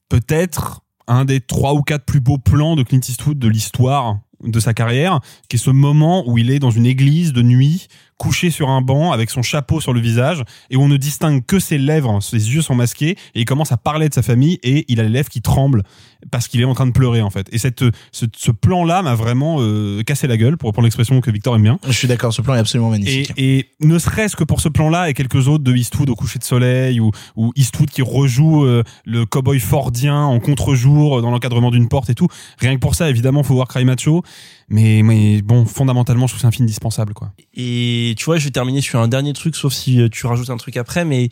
[0.10, 4.60] peut-être un des trois ou quatre plus beaux plans de Clint Eastwood de l'histoire de
[4.60, 8.52] sa carrière, qui est ce moment où il est dans une église de nuit, couché
[8.52, 11.78] sur un banc avec son chapeau sur le visage et on ne distingue que ses
[11.78, 15.00] lèvres, ses yeux sont masqués et il commence à parler de sa famille et il
[15.00, 15.84] a les lèvres qui tremblent
[16.32, 17.48] parce qu'il est en train de pleurer en fait.
[17.52, 21.32] Et cette ce, ce plan-là m'a vraiment euh, cassé la gueule pour reprendre l'expression que
[21.32, 21.80] Victor aime bien.
[21.86, 23.34] Je suis d'accord, ce plan est absolument Et, magnifique.
[23.38, 26.44] et ne serait-ce que pour ce plan-là et quelques autres de Eastwood au coucher de
[26.44, 31.72] soleil ou, ou Eastwood qui rejoue euh, le cowboy fordien en contre-jour euh, dans l'encadrement
[31.72, 32.28] d'une porte et tout.
[32.60, 34.24] Rien que pour ça, évidemment, faut voir Cry Macho.
[34.70, 37.34] Mais, mais bon, fondamentalement, je trouve que c'est un film indispensable, quoi.
[37.54, 40.50] Et tu vois, je vais terminer sur un dernier truc, sauf si euh, tu rajoutes
[40.50, 41.30] un truc après, mais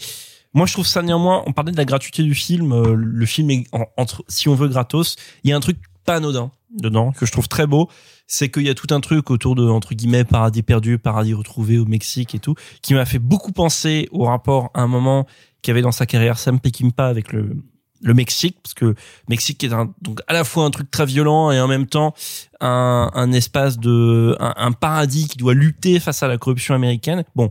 [0.54, 3.50] moi je trouve ça néanmoins, on parlait de la gratuité du film, euh, le film
[3.52, 7.12] est en- entre, si on veut gratos, il y a un truc pas anodin dedans,
[7.12, 7.90] que je trouve très beau,
[8.28, 11.78] c'est qu'il y a tout un truc autour de, entre guillemets, paradis perdu, paradis retrouvé
[11.78, 15.28] au Mexique et tout, qui m'a fait beaucoup penser au rapport à un moment
[15.62, 17.58] qu'avait dans sa carrière Sam Peckinpah avec le,
[18.02, 18.96] le Mexique, parce que
[19.30, 22.14] Mexique est un, donc à la fois un truc très violent et en même temps
[22.62, 27.26] un, un espace de un paradis qui doit lutter face à la corruption américaine.
[27.36, 27.50] Bon,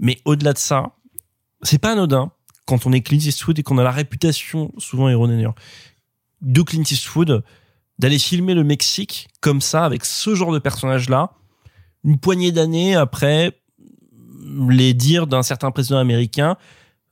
[0.00, 0.92] mais au-delà de ça,
[1.62, 2.30] c'est pas anodin
[2.66, 5.46] quand on est Clint Eastwood et qu'on a la réputation souvent erronée
[6.42, 7.42] de Clint Eastwood
[7.98, 11.32] d'aller filmer le Mexique comme ça avec ce genre de personnage là
[12.04, 13.58] une poignée d'années après
[14.68, 16.56] les dires d'un certain président américain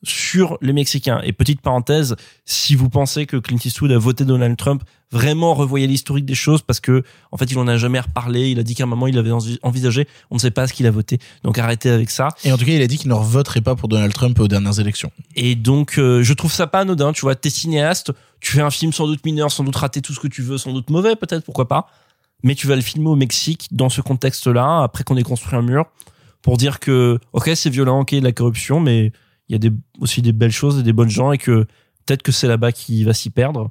[0.03, 1.21] sur les Mexicains.
[1.23, 5.87] Et petite parenthèse, si vous pensez que Clint Eastwood a voté Donald Trump, vraiment revoyez
[5.87, 8.51] l'historique des choses parce que en fait il en a jamais reparlé.
[8.51, 10.09] Il a dit qu'à un moment il avait envi- envisagé.
[10.31, 11.19] On ne sait pas ce qu'il a voté.
[11.45, 12.29] Donc arrêtez avec ça.
[12.45, 14.49] Et en tout cas, il a dit qu'il ne voterait pas pour Donald Trump aux
[14.49, 15.11] dernières élections.
[15.37, 17.13] Et donc, euh, je trouve ça pas anodin.
[17.13, 20.13] Tu vois, t'es cinéaste, tu fais un film sans doute mineur, sans doute raté tout
[20.13, 21.87] ce que tu veux, sans doute mauvais, peut-être, pourquoi pas.
[22.43, 25.63] Mais tu vas le filmer au Mexique, dans ce contexte-là, après qu'on ait construit un
[25.63, 25.87] mur,
[26.43, 29.13] pour dire que, ok, c'est violent, ok, de la corruption, mais
[29.49, 31.65] il y a des, aussi des belles choses et des bonnes gens, et que
[32.05, 33.71] peut-être que c'est là-bas qui va s'y perdre.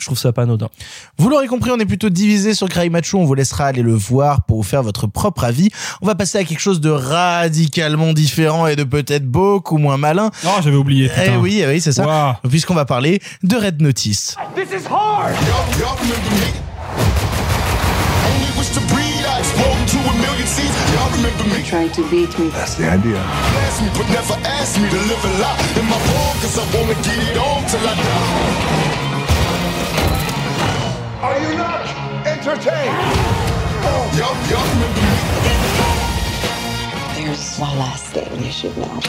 [0.00, 0.68] Je trouve ça pas anodin.
[1.18, 3.18] Vous l'aurez compris, on est plutôt divisé sur Cry Macho.
[3.18, 5.68] On vous laissera aller le voir pour vous faire votre propre avis.
[6.00, 10.30] On va passer à quelque chose de radicalement différent et de peut-être beaucoup moins malin.
[10.46, 11.10] Oh, j'avais oublié.
[11.26, 12.40] Eh oui, eh oui, c'est ça.
[12.48, 14.36] Puisqu'on va parler de Red Notice.
[14.56, 15.34] This is hard!
[18.26, 20.74] Only wish to breed, I explode into a million seeds.
[20.94, 21.62] Y'all remember me?
[21.64, 22.48] Tried to beat me.
[22.50, 23.16] That's the idea.
[23.16, 26.64] Ask me, but never ask me to live a lie in my phone, cause I
[26.74, 28.79] wanna get it on till I die.
[31.22, 31.86] Are you not
[32.26, 32.96] entertained?
[33.84, 34.08] Oh.
[37.14, 39.00] There's one last thing you should know.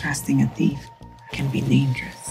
[0.00, 0.88] Trusting a thief
[1.32, 2.30] can be dangerous.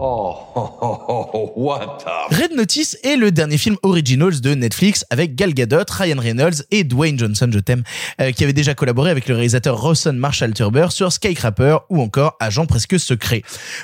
[0.00, 0.36] Oh,
[1.56, 1.98] what
[2.30, 6.84] Red Notice est le dernier film originals de Netflix avec Gal Gadot, Ryan Reynolds et
[6.84, 7.82] Dwayne Johnson, je t'aime,
[8.20, 12.36] euh, qui avait déjà collaboré avec le réalisateur Rawson Marshall Turber sur Skycrapper ou encore
[12.38, 13.42] Agent presque secret.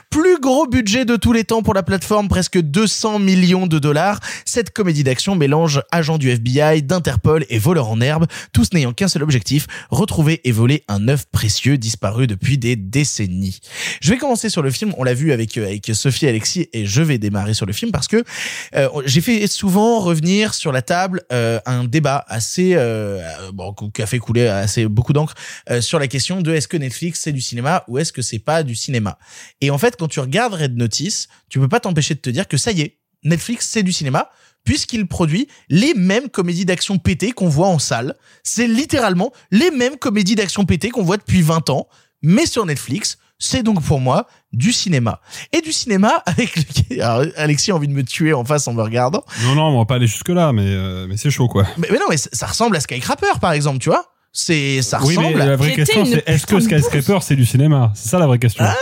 [0.09, 4.21] Plus gros budget de tous les temps pour la plateforme, presque 200 millions de dollars.
[4.45, 9.09] Cette comédie d'action mélange agents du FBI, d'Interpol et voleurs en herbe, tous n'ayant qu'un
[9.09, 13.59] seul objectif, retrouver et voler un œuf précieux disparu depuis des décennies.
[14.01, 16.85] Je vais commencer sur le film, on l'a vu avec, euh, avec Sophie Alexis et
[16.85, 18.23] je vais démarrer sur le film parce que
[18.75, 23.23] euh, j'ai fait souvent revenir sur la table euh, un débat assez euh,
[23.55, 25.33] bon qui a fait couler assez beaucoup d'encre
[25.81, 28.63] sur la question de est-ce que Netflix c'est du cinéma ou est-ce que c'est pas
[28.63, 29.19] du cinéma?
[29.63, 32.49] Et en fait, quand tu regardes Red Notice, tu peux pas t'empêcher de te dire
[32.49, 34.29] que ça y est, Netflix c'est du cinéma
[34.65, 38.15] puisqu'il produit les mêmes comédies d'action pétées qu'on voit en salle.
[38.43, 41.89] C'est littéralement les mêmes comédies d'action pétées qu'on voit depuis 20 ans,
[42.21, 43.17] mais sur Netflix.
[43.39, 45.21] C'est donc pour moi du cinéma.
[45.53, 47.03] Et du cinéma avec le...
[47.03, 49.25] Alors, Alexis a envie de me tuer en face en me regardant.
[49.45, 51.67] Non, non, on va pas aller jusque-là, mais, euh, mais c'est chaud, quoi.
[51.77, 55.17] Mais, mais non, mais ça, ressemble à Skycrapper, par exemple, tu vois C'est ça Oui,
[55.17, 55.37] ressemble.
[55.37, 57.93] mais à- la vraie question, c'est est-ce que Skyscraper, c'est du cinéma?
[57.95, 58.65] C'est ça la vraie question.
[58.67, 58.75] Ah,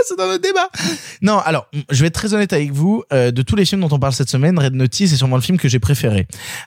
[0.08, 0.68] c'est dans notre débat.
[1.22, 3.02] Non, alors, je vais être très honnête avec vous.
[3.12, 5.42] euh, de tous les films dont on parle cette semaine, Red Notice est sûrement le
[5.42, 6.26] film que j'ai préféré.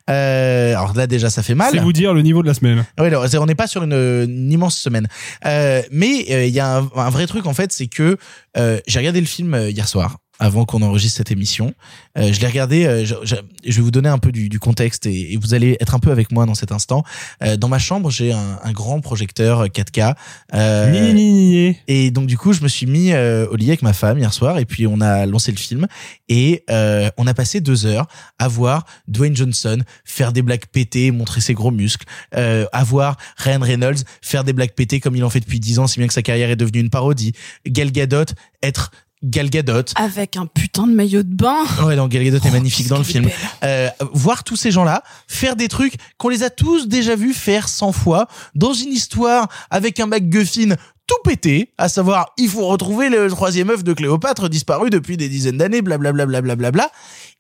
[0.10, 1.72] Euh, alors là, déjà, ça fait mal.
[1.72, 2.86] c'est vous dire le niveau de la semaine.
[3.00, 5.08] Oui, alors, on n'est pas sur une, une immense semaine.
[5.46, 8.18] Euh, mais euh, il y a un, un vrai truc en fait, c'est que
[8.58, 11.74] euh, j'ai regardé le film euh, hier soir avant qu'on enregistre cette émission.
[12.18, 12.86] Euh, je l'ai regardé.
[12.86, 15.54] euh, je, je- je vais vous donner un peu du, du contexte et, et vous
[15.54, 17.04] allez être un peu avec moi dans cet instant.
[17.42, 20.16] Euh, dans ma chambre, j'ai un, un grand projecteur 4K.
[20.54, 23.68] Euh, Ni, ni, ni, et donc du coup, je me suis mis euh, au lit
[23.70, 25.88] avec ma femme hier soir et puis on a lancé le film
[26.28, 28.08] et euh, on a passé deux heures
[28.38, 32.06] à voir Dwayne Johnson faire des blagues pétées, montrer ses gros muscles,
[32.36, 35.80] euh, à voir Ryan Reynolds faire des blagues pétées comme il en fait depuis dix
[35.80, 37.32] ans, si bien que sa carrière est devenue une parodie.
[37.66, 38.26] Gal Gadot
[38.62, 38.92] être
[39.24, 39.86] Gal Gadot.
[39.96, 41.64] Avec un putain de maillot de bain.
[41.86, 43.30] Ouais, donc Gal Gadot est magnifique dans le film.
[43.64, 47.70] Euh, voir tous ces gens-là faire des trucs qu'on les a tous déjà vus faire
[47.70, 50.76] 100 fois dans une histoire avec un MacGuffin
[51.08, 55.30] tout pété, à savoir il faut retrouver le troisième œuf de Cléopâtre disparu depuis des
[55.30, 56.90] dizaines d'années, blablabla, blablabla.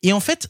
[0.01, 0.49] Et en fait,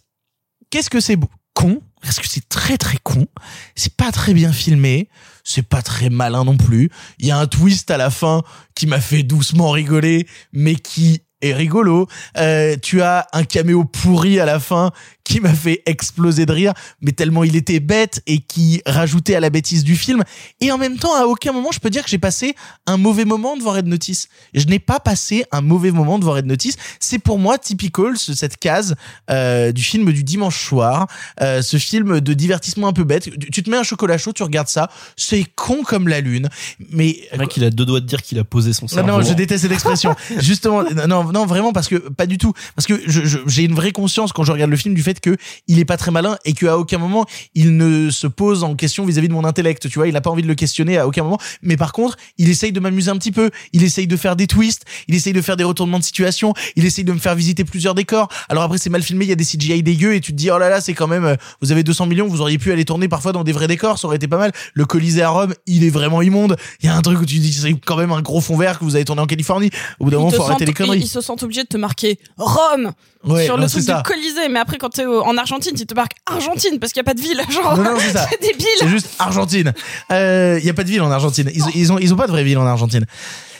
[0.69, 1.17] qu'est-ce que c'est
[1.53, 3.27] con Parce que c'est très très con.
[3.75, 5.09] C'est pas très bien filmé.
[5.43, 6.89] C'est pas très malin non plus.
[7.19, 8.43] Il y a un twist à la fin
[8.75, 12.07] qui m'a fait doucement rigoler, mais qui est rigolo.
[12.37, 14.91] Euh, tu as un caméo pourri à la fin
[15.23, 19.39] qui m'a fait exploser de rire, mais tellement il était bête et qui rajoutait à
[19.39, 20.23] la bêtise du film.
[20.59, 22.55] Et en même temps, à aucun moment, je peux dire que j'ai passé
[22.87, 24.27] un mauvais moment devant Red Notice.
[24.53, 26.75] Je n'ai pas passé un mauvais moment devant Red Notice.
[26.99, 28.95] C'est pour moi typical, ce- cette case
[29.29, 31.07] euh, du film du dimanche soir,
[31.41, 33.29] euh, ce film de divertissement un peu bête.
[33.51, 36.49] Tu, te mets un chocolat chaud, tu regardes ça, c'est con comme la lune,
[36.91, 39.09] mais Le mec, il a deux doigts de dire qu'il a posé son cerveau.
[39.09, 40.15] non, je déteste cette expression.
[40.39, 42.51] Justement, non, non, vraiment, parce que pas du tout.
[42.75, 43.01] Parce que
[43.47, 45.37] j'ai une vraie conscience quand je regarde le film du fait fait que
[45.67, 47.25] il est pas très malin et qu'à aucun moment
[47.55, 49.89] il ne se pose en question vis-à-vis de mon intellect.
[49.89, 51.37] Tu vois, il a pas envie de le questionner à aucun moment.
[51.61, 53.49] Mais par contre, il essaye de m'amuser un petit peu.
[53.73, 54.83] Il essaye de faire des twists.
[55.07, 56.53] Il essaye de faire des retournements de situation.
[56.75, 58.29] Il essaye de me faire visiter plusieurs décors.
[58.49, 59.25] Alors après, c'est mal filmé.
[59.25, 61.07] Il y a des CGI dégueux et tu te dis, oh là là, c'est quand
[61.07, 63.67] même, euh, vous avez 200 millions, vous auriez pu aller tourner parfois dans des vrais
[63.67, 63.97] décors.
[63.99, 64.51] Ça aurait été pas mal.
[64.73, 66.55] Le Colisée à Rome, il est vraiment immonde.
[66.81, 68.79] Il y a un truc où tu dis, c'est quand même un gros fond vert
[68.79, 69.69] que vous avez tourné en Californie.
[69.99, 70.99] Au bout d'un moment, faut arrêter les conneries.
[70.99, 72.91] Ils se sentent obligés de te marquer Rome
[73.25, 73.97] Ouais, sur non, le truc ça.
[73.97, 74.49] du Colisée.
[74.49, 77.03] Mais après, quand t'es au- en Argentine, ils te marquent Argentine parce qu'il y a
[77.05, 77.41] pas de ville.
[77.49, 78.65] Genre, Non, non, c'est débile.
[78.79, 79.73] C'est juste Argentine.
[80.09, 81.49] Il y a pas de ville en Argentine.
[81.53, 83.05] Ils, ont- ils ont, ils ont pas de vraie ville en Argentine.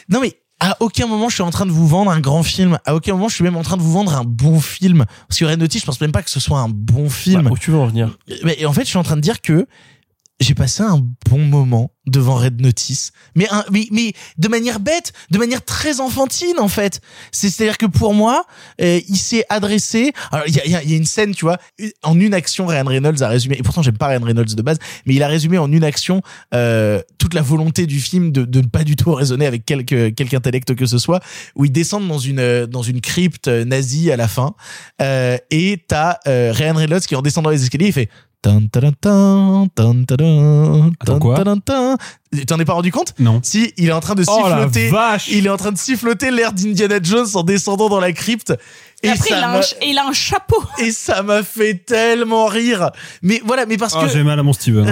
[0.08, 2.78] Non, mais à aucun moment je suis en train de vous vendre un grand film.
[2.84, 5.04] À aucun moment je suis même en train de vous vendre un bon film.
[5.28, 7.42] Parce que Red Notice, je pense même pas que ce soit un bon film.
[7.42, 9.40] Bah, où tu veux en venir Mais en fait, je suis en train de dire
[9.40, 9.66] que
[10.40, 11.00] j'ai passé un
[11.30, 16.00] bon moment devant Red Notice, mais, un, mais, mais de manière bête, de manière très
[16.00, 17.00] enfantine en fait.
[17.32, 18.44] C'est- C'est-à-dire que pour moi,
[18.82, 20.12] euh, il s'est adressé.
[20.32, 21.56] Alors il y a, y a- y a une scène, tu vois,
[22.02, 23.56] en une action, Ryan Reynolds a résumé.
[23.58, 26.20] Et pourtant, j'aime pas Ryan Reynolds de base, mais il a résumé en une action
[26.52, 30.10] euh, toute la volonté du film de, de ne pas du tout raisonner avec quelque
[30.10, 31.20] quelque intellect que ce soit.
[31.54, 34.54] Où ils descendent dans une euh, dans une crypte euh, nazie à la fin,
[35.00, 38.10] euh, et t'as euh, Ryan Reynolds qui en descendant les escaliers, il fait
[41.20, 41.96] Quoi tan.
[42.48, 43.40] T'en es pas rendu compte Non.
[43.42, 44.88] Si, il est en train de Oh la siffloter.
[44.90, 48.52] vache il est en train de siffloter l'air d'Indiana Jones en descendant dans la crypte.
[49.04, 50.56] Et, après, ça il a, un, ch- et il a un chapeau.
[50.78, 52.90] et ça m'a fait tellement rire.
[53.22, 54.84] Mais voilà, mais parce Ah, que j'ai mal à mon Steven.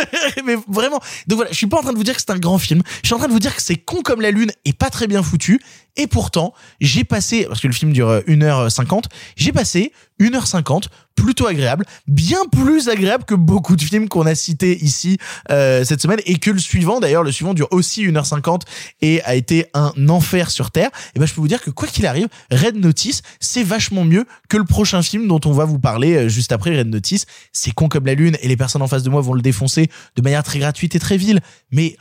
[0.44, 1.00] mais vraiment.
[1.26, 2.82] Donc voilà, je suis pas en train de vous dire que c'est un grand film.
[3.02, 4.90] Je suis en train de vous dire que c'est con comme la lune et pas
[4.90, 5.60] très bien foutu.
[5.96, 9.04] Et pourtant, j'ai passé, parce que le film dure euh, 1h50,
[9.36, 10.84] j'ai passé 1h50
[11.14, 15.18] plutôt agréable, bien plus agréable que beaucoup de films qu'on a cités ici
[15.50, 18.62] euh, cette semaine et que le suivant, d'ailleurs, le suivant dure aussi 1h50
[19.02, 20.90] et a été un enfer sur Terre.
[21.14, 24.26] Et ben, je peux vous dire que quoi qu'il arrive, Red Notice, c'est vachement mieux
[24.48, 27.26] que le prochain film dont on va vous parler euh, juste après Red Notice.
[27.52, 29.90] C'est con comme la lune et les personnes en face de moi vont le défoncer
[30.16, 31.40] de manière très gratuite et très vile.
[31.72, 31.96] Mais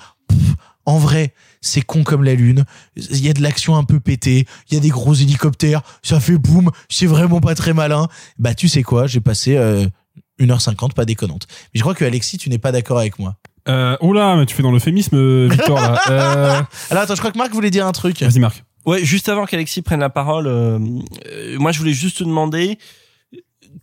[0.86, 1.34] en vrai,
[1.68, 2.66] c'est con comme la lune.
[2.96, 4.48] Il y a de l'action un peu pétée.
[4.70, 5.82] Il y a des gros hélicoptères.
[6.02, 6.72] Ça fait boum.
[6.90, 8.08] C'est vraiment pas très malin.
[8.40, 9.08] Bah, tu sais quoi?
[9.08, 9.86] J'ai passé euh,
[10.40, 11.48] 1h50 pas déconnante.
[11.74, 13.36] Mais je crois que Alexis, tu n'es pas d'accord avec moi.
[13.68, 16.02] Euh, oula, mais tu fais dans l'euphémisme, euh, Victor, là.
[16.10, 18.22] Euh, Alors attends, je crois que Marc voulait dire un truc.
[18.22, 18.64] Vas-y, Marc.
[18.86, 20.80] Ouais, juste avant qu'Alexis prenne la parole, euh,
[21.30, 22.78] euh, moi je voulais juste te demander,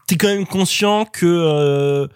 [0.07, 2.09] t'es quand même conscient que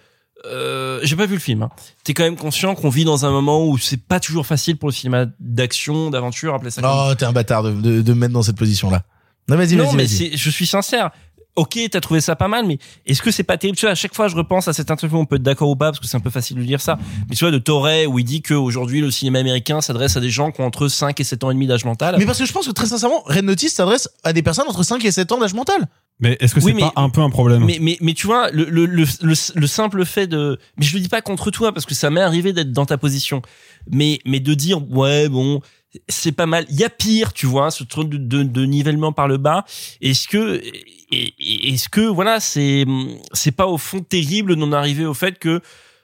[0.50, 1.62] euh, j'ai pas vu le film.
[1.62, 1.70] Hein.
[2.04, 4.88] T'es quand même conscient qu'on vit dans un moment où c'est pas toujours facile pour
[4.88, 6.82] le cinéma d'action, d'aventure, appelez ça.
[6.82, 9.02] comme- Oh, t'es un bâtard de, de, de me mettre dans cette position-là.
[9.48, 10.16] Non, vas-y, non, vas-y, mais vas-y.
[10.30, 11.10] c'est, je suis sincère.
[11.59, 13.76] Ok, t'as trouvé ça pas mal, mais est-ce que c'est pas terrible?
[13.76, 15.74] Tu vois, à chaque fois, je repense à cette interview, on peut être d'accord ou
[15.76, 16.98] pas, parce que c'est un peu facile de dire ça.
[17.28, 20.30] Mais tu vois, de Torre, où il dit qu'aujourd'hui, le cinéma américain s'adresse à des
[20.30, 22.14] gens qui ont entre 5 et 7 ans et demi d'âge mental.
[22.18, 24.82] Mais parce que je pense que très sincèrement, Red Notice s'adresse à des personnes entre
[24.85, 25.89] 5 et 7 ans d'âge mental.
[26.20, 27.64] Mais est-ce que c'est Oui, mais- pas un peu un problème?
[27.64, 30.59] Mais, mais, mais tu vois, le, le, le, le, le simple fait de...
[30.76, 32.98] Mais je le dis pas contre toi, parce que ça m'est arrivé d'être dans ta
[32.98, 33.40] position.
[33.90, 35.60] Mais, mais de dire, ouais, bon,
[36.09, 36.66] c'est pas mal.
[36.70, 39.65] Il y a pire, tu vois, ce truc de, de, de nivellement par le bas.
[40.01, 40.62] Est-ce que...
[41.10, 42.85] Est-ce que, voilà, c'est
[43.32, 45.62] c'est pas au fond terrible d'en arriver au fait que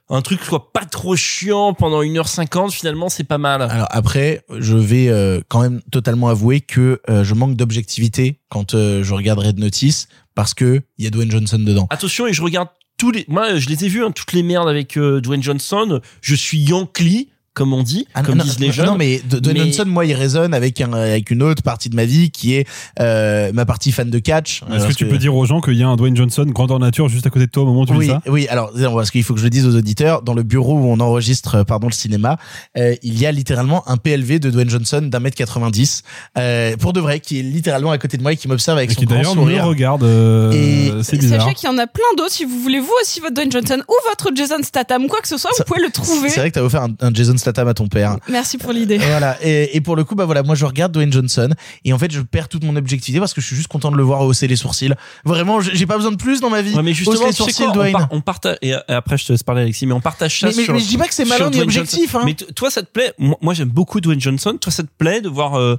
[0.08, 3.60] un truc soit pas trop chiant pendant 1h50, finalement, c'est pas mal?
[3.62, 8.74] Alors après, je vais euh, quand même totalement avouer que euh, je manque d'objectivité quand
[8.74, 11.86] euh, je regarde Red Notice parce que il y a Dwayne Johnson dedans.
[11.90, 13.24] Attention, et je regarde tous les.
[13.28, 16.00] Moi, je les ai vus, hein, toutes les merdes avec euh, Dwayne Johnson.
[16.20, 18.86] Je suis Yankee, comme on dit, Ah, comme non, disent les non, jeunes.
[18.86, 21.88] Non, mais D- Dwayne Mais- Johnson, moi, il résonne avec un, avec une autre partie
[21.88, 22.66] de ma vie qui est
[23.00, 24.62] euh, ma partie fan de catch.
[24.72, 27.08] Est-ce que tu peux dire aux gens qu'il y a un Dwayne Johnson grandeur nature
[27.08, 28.46] juste à côté de toi au moment où tu oui, dis ça oui.
[28.48, 30.98] Alors, parce qu'il faut que je le dise aux auditeurs, dans le bureau où on
[31.00, 32.38] enregistre, euh, pardon, le cinéma,
[32.76, 36.02] euh, il y a littéralement un PLV de Dwayne Johnson d'un mètre 90,
[36.38, 38.90] euh, pour de vrai, qui est littéralement à côté de moi et qui m'observe avec
[38.90, 39.64] Et son qui grand d'ailleurs me sourire.
[39.64, 40.02] regarde.
[40.02, 41.42] euh, Et- c'est bizarre.
[41.42, 42.32] Sachez qu'il y en a plein d'autres.
[42.32, 45.36] Si vous voulez vous aussi votre Dwayne Johnson ou votre Jason Statham, quoi que ce
[45.36, 46.28] soit, vous pouvez le trouver.
[46.30, 48.16] C'est vrai que t'as offert un, un Jason Statham à ton père.
[48.28, 48.96] Merci pour l'idée.
[48.98, 49.36] Voilà.
[49.42, 51.50] Et, et pour le coup, bah voilà, moi je regarde Dwayne Johnson
[51.84, 53.96] et en fait je perds toute mon objectivité parce que je suis juste content de
[53.96, 54.92] le voir hausser les sourcils.
[55.24, 56.74] Vraiment, j'ai pas besoin de plus dans ma vie.
[56.74, 57.92] Ouais, mais justement, les sourcils, quoi, on, Dwayne.
[57.92, 60.46] par- on partage et, et après je te laisse parler Alexis, mais on partage ça
[60.48, 60.72] Mais- mais- sur.
[60.74, 62.18] mais je dis pas que c'est malin ni objectif, Johnson.
[62.20, 62.22] hein.
[62.24, 63.12] Mais toi, ça te plaît?
[63.18, 64.56] Moi, moi, j'aime beaucoup Dwayne Johnson.
[64.60, 65.76] Toi, ça te plaît de voir euh,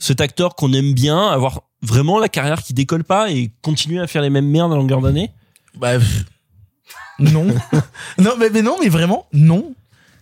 [0.00, 4.06] cet acteur qu'on aime bien avoir vraiment la carrière qui décolle pas et continuer à
[4.06, 5.30] faire les mêmes merdes à longueur d'année?
[5.76, 5.92] Bah,
[7.18, 7.46] non.
[8.18, 9.74] non, mais, mais non, mais vraiment, non.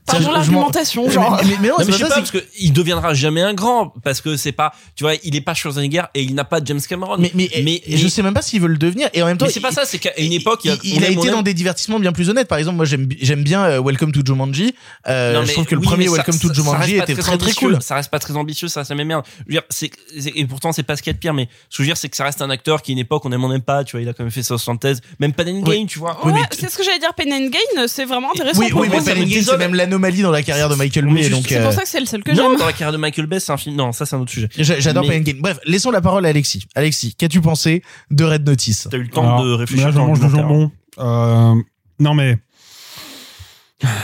[0.05, 1.37] Pardon l'argumentation, m'en- genre.
[1.43, 2.73] Mais, mais- mais non, Non, c'est mais je sais ça, pas, c'est parce que il
[2.73, 6.23] deviendra jamais un grand, parce que c'est pas, tu vois, il est pas Schwarzenegger et
[6.23, 7.17] il n'a pas James Cameron.
[7.19, 9.09] Mais, mais, et je sais même pas s'il veut le devenir.
[9.15, 10.77] Et en même temps, mais c'est pas ça, c'est qu'à une époque, il, y a-
[10.83, 12.49] il, il été dans des divertissements bien plus honnêtes.
[12.49, 14.75] Par exemple, moi j'aime j'aime bien euh, Welcome to Jumanji.
[15.09, 16.97] Euh, Non, je mais trouve que le oui, premier mais ça- Welcome to ça- Jumanji
[16.97, 17.79] était très très cool.
[17.81, 19.25] Ça reste pas très ambitieux, ça, ça m'émerde.
[19.39, 19.91] Je veux dire, c'est,
[20.35, 21.87] et pourtant c'est pas ce qu'il y a de pire, mais ce que je veux
[21.87, 23.63] dire, c'est que ça reste un acteur qui, à une époque, on aime, on n'aime
[23.63, 26.19] pas, tu vois, il a quand même fait 76, même pas d'endgame, tu vois.
[26.27, 27.15] Ouais, c'est ce que j'allais dire.
[27.15, 28.61] Pen and Gain, c'est vraiment intéressant.
[28.61, 31.29] Oui, oui, mais Pen and Gain, c'est même dans la carrière de Michael Bay.
[31.29, 32.59] Donc, C'est euh, pour ça que c'est le seul que non, j'aime.
[32.59, 34.49] dans la carrière de Michael Bay, c'est un film, non, ça c'est un autre sujet.
[34.57, 35.35] j'a- j'adore and Gain.
[35.41, 36.65] Bref, laissons la parole à Alexis.
[36.75, 38.89] Alexis, qu'as-tu pensé de Red Notice?
[38.91, 39.87] T'as eu le temps Alors, de réfléchir.
[39.87, 40.71] Là, je mange le jambon.
[40.99, 41.55] Euh,
[41.99, 42.39] non, mais.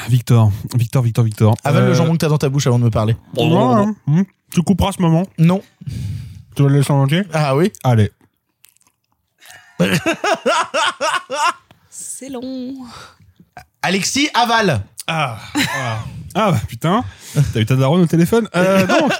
[0.09, 1.55] Victor, Victor, Victor, Victor.
[1.65, 3.17] Avale le Euh, jambon que t'as dans ta bouche avant de me parler.
[3.37, 3.95] Ouais, hein.
[4.07, 4.23] Hmm.
[4.53, 5.63] Tu couperas ce moment Non.
[6.57, 7.23] Tu vas le laisser en entier?
[7.33, 8.11] Ah oui Allez.
[11.91, 12.75] C'est long.
[13.83, 15.99] Alexis, avale Ah, ah.
[16.35, 17.03] Ah, bah putain,
[17.55, 19.13] t'as eu ta daronne au téléphone euh, donc,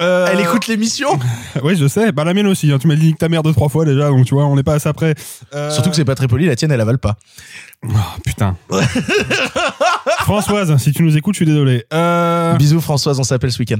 [0.00, 1.18] euh, Elle écoute l'émission
[1.62, 2.12] Oui, je sais.
[2.12, 2.70] Bah la mienne aussi.
[2.70, 2.78] hein.
[2.78, 4.62] Tu m'as dit que ta mère deux trois fois déjà, donc tu vois, on n'est
[4.62, 5.14] pas à ça près.
[5.54, 7.16] Euh, Surtout que c'est pas très poli, la tienne elle avale pas.
[7.84, 7.88] oh,
[8.24, 8.56] putain.
[10.20, 11.84] Françoise, si tu nous écoutes, je suis désolé.
[11.92, 13.78] Euh, Bisous Françoise, on s'appelle ce week-end.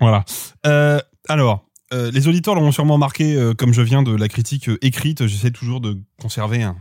[0.00, 0.24] Voilà.
[0.66, 4.68] Euh, alors, euh, les auditeurs l'auront sûrement marqué, euh, comme je viens de la critique
[4.68, 6.76] euh, écrite, j'essaie toujours de conserver un-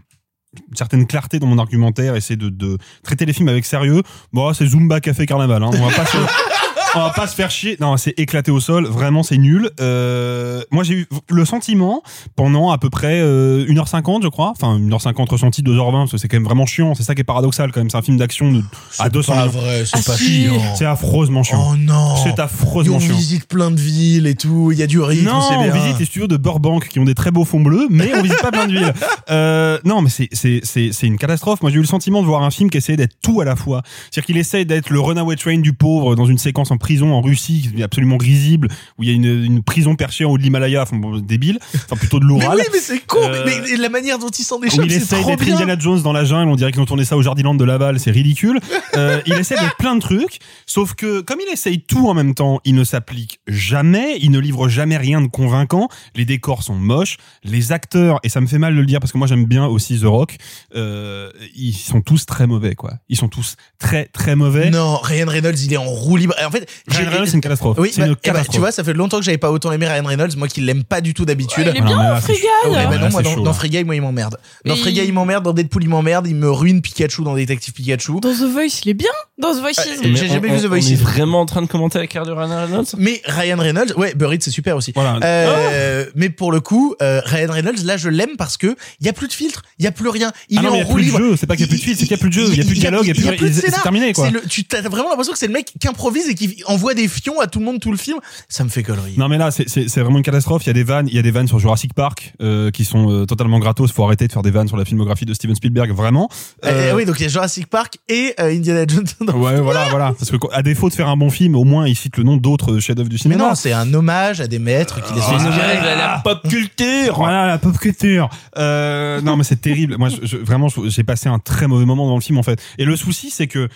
[0.69, 4.01] une certaine clarté dans mon argumentaire, essayer de, de traiter les films avec sérieux.
[4.33, 5.63] Bon, c'est Zumba Café Carnaval.
[5.63, 5.69] Hein.
[5.73, 6.17] On va pas se...
[6.97, 7.77] On va pas se faire chier.
[7.79, 8.85] Non, c'est éclaté au sol.
[8.87, 9.69] Vraiment, c'est nul.
[9.79, 12.01] Euh, moi, j'ai eu le sentiment
[12.35, 14.51] pendant à peu près euh, 1h50, je crois.
[14.55, 16.95] Enfin, 1h50 ressenti, 2h20, parce que c'est quand même vraiment chiant.
[16.95, 17.89] C'est ça qui est paradoxal quand même.
[17.89, 18.61] C'est un film d'action de...
[18.99, 19.59] à 200 pas millions.
[19.59, 20.43] vrai, c'est Ah, pas si.
[20.43, 20.75] chiant.
[20.75, 21.69] C'est affreusement chiant.
[21.71, 23.15] Oh non C'est affreusement on chiant.
[23.15, 25.73] visite plein de villes et tout, il y a du rythme, Non, c'est on bien.
[25.73, 28.41] visite les studios de Burbank qui ont des très beaux fonds bleus, mais on visite
[28.41, 28.93] pas plein de villes.
[29.29, 31.61] Euh, non, mais c'est c'est c'est c'est une catastrophe.
[31.61, 33.57] Moi, j'ai eu le sentiment de voir un film qui essayait d'être tout à la
[33.57, 33.81] fois.
[34.09, 37.19] C'est-à-dire qu'il essaye d'être le runaway train du pauvre dans une séquence en prison en
[37.21, 40.37] Russie qui est absolument risible, où il y a une, une prison perchée en haut
[40.37, 42.57] de l'Himalaya, enfin bon, débile, enfin plutôt de Mais l'Oural.
[42.59, 45.25] oui, mais c'est con, Euh, mais, mais la manière dont il s'en échappe, il essaye
[45.25, 45.41] d'être.
[45.41, 47.99] Indiana Jones dans la jungle, on dirait qu'ils ont tourné ça au Jardiland de Laval,
[47.99, 48.59] c'est ridicule.
[48.95, 52.33] Euh, il essaie d'être plein de trucs, sauf que comme il essaye tout en même
[52.35, 55.89] temps, il ne s'applique jamais, il ne livre jamais rien de convaincant.
[56.15, 59.11] Les décors sont moches, les acteurs, et ça me fait mal de le dire parce
[59.11, 60.37] que moi j'aime bien aussi The Rock,
[60.75, 62.93] euh, ils sont tous très mauvais quoi.
[63.09, 64.69] Ils sont tous très très mauvais.
[64.69, 66.35] Non, Ryan Reynolds, il est en roue libre.
[66.45, 67.77] En fait, Ryan Reynolds, c'est une catastrophe.
[67.79, 68.53] Oui, c'est bah, une eh bah, catastrophe.
[68.55, 70.83] tu vois, ça fait longtemps que j'avais pas autant aimé Ryan Reynolds, moi qui l'aime
[70.83, 71.65] pas du tout d'habitude.
[71.71, 71.97] Il est bien.
[71.99, 73.53] Ah ouais, bah là, non, moi, dans, chaud, dans.
[73.53, 74.37] Free Guy, moi, il m'emmerde.
[74.65, 75.43] Dans Free Guy, il- il m'emmerde.
[75.43, 76.27] Dans Deadpool, il m'emmerde.
[76.27, 78.19] Il me ruine Pikachu dans Détective Pikachu.
[78.21, 79.09] Dans The Voice, il est bien.
[79.39, 79.79] Dans The Voices.
[79.79, 80.87] Euh, J'ai jamais on- vu The Voices.
[80.89, 83.93] On est vraiment en train de commenter la carrière de Ryan Reynolds Mais Ryan Reynolds,
[83.97, 84.91] ouais, Buried, c'est super aussi.
[84.95, 85.19] Voilà.
[85.23, 89.09] Euh, Mais pour le coup, euh, Ryan Reynolds, là, je l'aime parce que il y
[89.09, 90.31] a plus de filtre, il y a plus rien.
[90.49, 91.35] Il Ah est non, mais en il y a roue plus de libre.
[91.37, 92.47] c'est pas qu'il y a plus de filtre, c'est qu'il y a plus de jeu,
[92.51, 94.13] il y a plus de dialogue, il y a plus il plus de c'est terminé
[94.13, 94.29] quoi.
[94.29, 97.07] Le- Tu as vraiment l'impression que c'est le mec qui improvise et qui envoie des
[97.07, 98.17] fions à tout le monde tout le film.
[98.49, 99.13] Ça me fait connerie.
[99.17, 100.63] Non mais là c'est vraiment une catastrophe.
[100.65, 102.85] Il y a des vannes, il y a des vannes sur Jurassic Park euh, qui
[102.85, 103.91] sont euh, totalement gratos.
[103.91, 106.29] Faut arrêter de faire des vannes sur la filmographie de Steven Spielberg, vraiment.
[106.65, 109.05] Euh, Euh, oui, donc il y a Jurassic Park et euh, Indiana Jones.
[109.35, 110.13] Ouais, voilà, voilà.
[110.17, 112.37] Parce que à défaut de faire un bon film, au moins il cite le nom
[112.37, 113.49] d'autres chefs-d'œuvre du Mais cinéma.
[113.49, 115.75] non, c'est un hommage à des maîtres qui les ont Ah, inspirés.
[115.83, 118.29] la, la pop culture Voilà la pop culture.
[118.57, 119.97] Euh, non mais c'est terrible.
[119.97, 122.61] Moi, je, je- vraiment, j'ai passé un très mauvais moment dans le film en fait.
[122.77, 123.69] Et le souci, c'est que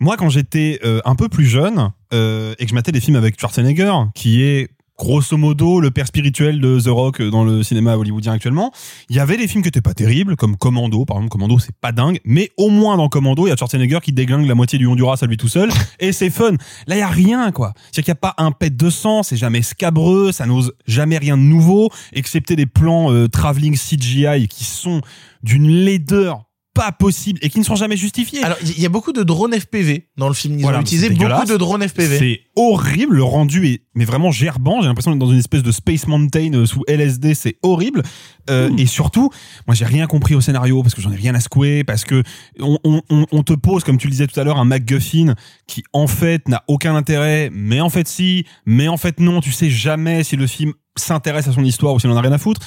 [0.00, 3.16] moi, quand j'étais euh, un peu plus jeune euh, et que je matais des films
[3.16, 7.96] avec Schwarzenegger, qui est grosso modo le père spirituel de The Rock dans le cinéma
[7.96, 8.72] hollywoodien actuellement,
[9.08, 11.30] il y avait des films qui étaient pas terribles, comme Commando, par exemple.
[11.30, 14.46] Commando, c'est pas dingue, mais au moins dans Commando, il y a Schwarzenegger qui déglingue
[14.46, 16.52] la moitié du Honduras à lui tout seul, et c'est fun.
[16.86, 17.72] Là, il y a rien, quoi.
[17.76, 21.18] C'est-à-dire qu'il n'y a pas un pet de sang, c'est jamais scabreux, ça n'ose jamais
[21.18, 25.00] rien de nouveau, excepté des plans euh, travelling CGI qui sont
[25.42, 26.44] d'une laideur
[26.74, 28.42] pas possible et qui ne sont jamais justifiés.
[28.42, 30.58] Alors, il y a beaucoup de drones FPV dans le film.
[30.58, 32.18] Ils Voilà, ont utilisé beaucoup de drones FPV.
[32.18, 34.80] C'est horrible, le rendu est mais vraiment gerbant.
[34.80, 38.02] J'ai l'impression d'être dans une espèce de Space Mountain euh, sous LSD, c'est horrible.
[38.50, 39.30] Euh, Et surtout,
[39.66, 42.22] moi j'ai rien compris au scénario parce que j'en ai rien à secouer, parce que
[42.58, 45.34] on, on, on- on te pose, comme tu le disais tout à l'heure, un MacGuffin
[45.66, 49.40] qui en fait n'a aucun intérêt, mais en fait si, mais en fait non.
[49.40, 52.32] Tu sais jamais si le film s'intéresse à son histoire ou s'il en a rien
[52.32, 52.60] à foutre.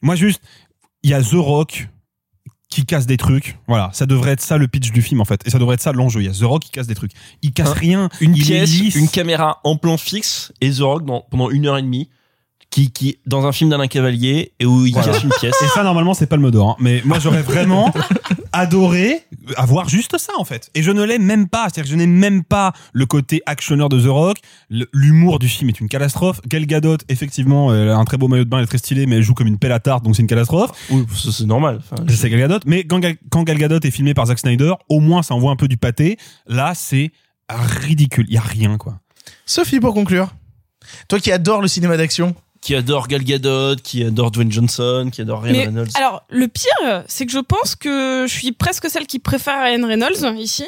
[0.00, 0.40] Moi juste,
[1.02, 1.88] il y a The Rock
[2.70, 3.56] qui casse des trucs.
[3.66, 5.80] Voilà, ça devrait être ça le pitch du film en fait, et ça devrait être
[5.80, 6.20] ça l'enjeu.
[6.20, 7.12] Il y a The Rock qui casse des trucs.
[7.42, 8.08] Il casse rien.
[8.20, 11.78] Une il pièce, une caméra en plan fixe et The Rock dans- pendant une heure
[11.78, 12.08] et demie
[12.70, 15.12] qui, qui dans un film d'Alain Cavalier et où il Voilà.
[15.12, 15.54] casse une pièce.
[15.62, 16.70] Et ça, normalement, c'est pas le mot d'or.
[16.72, 16.76] hein.
[16.78, 17.90] Mais moi, j'aurais vraiment,
[18.52, 19.22] adorer
[19.56, 20.70] avoir juste ça en fait.
[20.74, 21.64] Et je ne l'ai même pas.
[21.64, 24.38] C'est-à-dire que je n'ai même pas le côté actionneur de The Rock.
[24.92, 26.40] L'humour du film est une catastrophe.
[26.46, 29.06] Gal Gadot, effectivement, elle a un très beau maillot de bain, elle est très stylée,
[29.06, 30.70] mais elle joue comme une pelle à tarte, donc c'est une catastrophe.
[30.90, 31.80] Oui, c'est normal.
[31.80, 34.38] Enfin, Je sais Gal Gadot, mais quand Gal, quand Gal Gadot est filmé par Zack
[34.38, 36.18] Snyder, au moins ça envoie un peu du pâté.
[36.46, 37.12] Là, c'est
[37.48, 38.26] ridicule.
[38.28, 39.00] Il y a rien quoi.
[39.46, 40.30] Sophie, pour conclure.
[41.08, 42.34] Toi qui adores le cinéma d'action.
[42.60, 45.90] Qui adore Gal Gadot, qui adore Dwayne Johnson, qui adore Ryan Mais Reynolds.
[45.94, 49.86] alors, le pire, c'est que je pense que je suis presque celle qui préfère Ryan
[49.86, 50.64] Reynolds ici.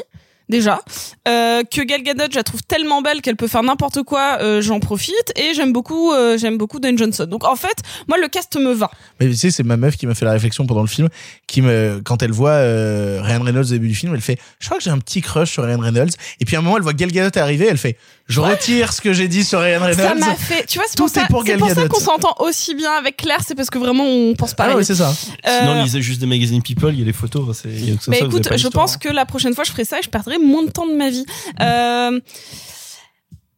[0.51, 0.81] Déjà,
[1.29, 4.61] euh, que Gal Gadot, je la trouve tellement belle qu'elle peut faire n'importe quoi, euh,
[4.61, 7.25] j'en profite et j'aime beaucoup, euh, j'aime beaucoup Dwayne Johnson.
[7.25, 7.77] Donc en fait,
[8.09, 8.91] moi le cast me va.
[9.21, 11.09] Mais tu sais, c'est ma meuf qui m'a fait la réflexion pendant le film,
[11.47, 14.67] qui me, quand elle voit euh, Ryan Reynolds au début du film, elle fait, je
[14.67, 16.11] crois que j'ai un petit crush sur Ryan Reynolds.
[16.41, 17.97] Et puis à un moment, elle voit Gal Gadot arriver, elle fait,
[18.31, 19.97] je retire ce que j'ai dit sur Ryan Reynolds.
[19.97, 22.75] Ça m'a fait, tu vois, c'est pour ça, pour c'est pour ça qu'on s'entend aussi
[22.75, 24.73] bien avec Claire, c'est parce que vraiment on pense pareil.
[24.75, 25.13] Ah ouais, c'est ça.
[25.47, 27.59] Euh, Sinon, lisez juste des magazines People, il y a les photos.
[27.61, 28.99] C'est, il y a que ça, ça, vous écoute, pas je pense hein.
[29.01, 31.11] que la prochaine fois je ferai ça et je perdrai moins de temps de ma
[31.11, 31.27] vie.
[31.61, 32.21] Euh,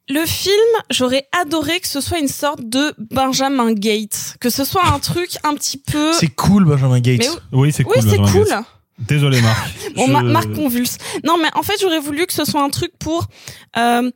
[0.09, 0.55] le film,
[0.91, 5.31] j'aurais adoré que ce soit une sorte de Benjamin Gates, que ce soit un truc
[5.45, 6.13] un petit peu.
[6.13, 7.21] C'est cool, Benjamin Gates.
[7.53, 8.11] Mais Oui, c'est Oui, cool.
[8.11, 8.49] c'est Benjamin cool.
[8.49, 8.65] Gates.
[8.99, 9.71] Désolé Marc.
[9.97, 10.97] Bon, Je- Marc convulse.
[11.25, 13.27] Non, mais en fait, j'aurais voulu que ce soit un truc pour
[13.77, 14.11] euh,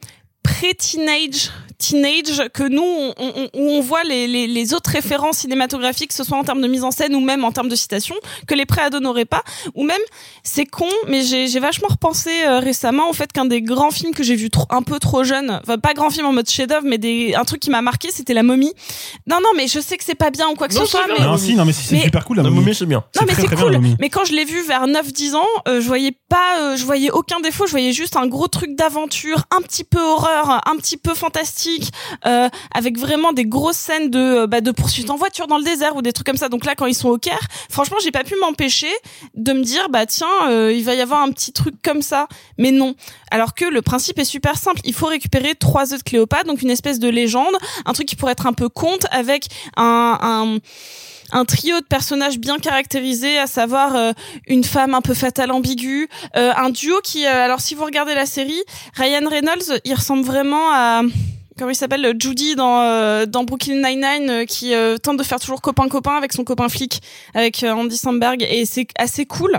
[0.47, 6.09] pré-teenage, teenage, que nous, on, on- où on voit les, les, les autres références cinématographiques,
[6.09, 8.15] que ce soit en termes de mise en scène ou même en termes de citation,
[8.47, 9.43] que les pré-ados n'auraient pas.
[9.74, 10.01] Ou même,
[10.43, 14.15] c'est con, mais j'ai j'ai vachement repensé euh, récemment au fait qu'un des grands films
[14.15, 16.86] que j'ai vu trop, un peu trop jeune, enfin pas grand film en mode chef-d'œuvre,
[16.86, 18.73] mais des, un truc qui m'a marqué, c'était La Momie.
[19.27, 21.07] Non, non, mais je sais que c'est pas bien ou quoi que Non, ce soit,
[21.09, 21.24] mais.
[21.24, 22.62] Non, si, non, mais si, c'est super cool la La momie.
[22.62, 23.05] momie, c'est bien.
[23.16, 23.81] non mais c'est bien, cool.
[24.01, 27.11] mais quand je l'ai vu vers 9-10 ans, euh, je voyais pas, euh, je voyais
[27.11, 27.66] aucun défaut.
[27.66, 31.66] Je voyais juste un gros truc d'aventure, un petit peu horreur, un petit peu fantastique,
[32.27, 35.65] euh, avec vraiment des grosses scènes de euh, bah, de poursuite en voiture dans le
[35.65, 36.49] désert ou des trucs comme ça.
[36.49, 38.91] Donc là, quand ils sont au Caire, franchement, j'ai pas pu m'empêcher
[39.35, 42.29] de me dire bah tiens, euh, il va y avoir un petit truc comme ça.
[42.59, 42.95] Mais non.
[43.31, 44.81] Alors que le principe est super simple.
[44.85, 48.17] Il faut récupérer trois œufs de Cléopâtre, donc une espèce de légende, un truc qui
[48.17, 50.59] pourrait être un peu conte avec un, un
[51.33, 54.13] un trio de personnages bien caractérisés, à savoir euh,
[54.47, 58.15] une femme un peu fatale, ambiguë, euh, un duo qui, euh, alors si vous regardez
[58.15, 58.63] la série,
[58.95, 61.03] Ryan Reynolds, il ressemble vraiment à
[61.59, 65.41] comment il s'appelle Judy dans euh, dans Brooklyn Nine Nine qui euh, tente de faire
[65.41, 67.01] toujours copain copain avec son copain flic
[67.35, 69.59] avec euh, Andy Samberg et c'est assez cool.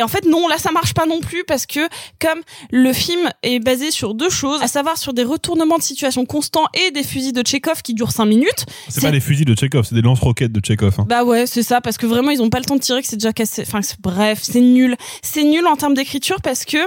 [0.00, 1.80] Et en fait, non, là, ça marche pas non plus parce que
[2.18, 2.40] comme
[2.70, 6.64] le film est basé sur deux choses, à savoir sur des retournements de situation constants
[6.72, 8.64] et des fusils de Chekhov qui durent cinq minutes.
[8.88, 10.94] C'est pas des fusils de Chekhov, c'est des lance-roquettes de Chekhov.
[10.98, 11.04] hein.
[11.06, 13.08] Bah ouais, c'est ça, parce que vraiment, ils ont pas le temps de tirer, que
[13.08, 13.62] c'est déjà cassé.
[13.66, 14.96] Enfin, bref, c'est nul.
[15.22, 16.78] C'est nul en termes d'écriture parce que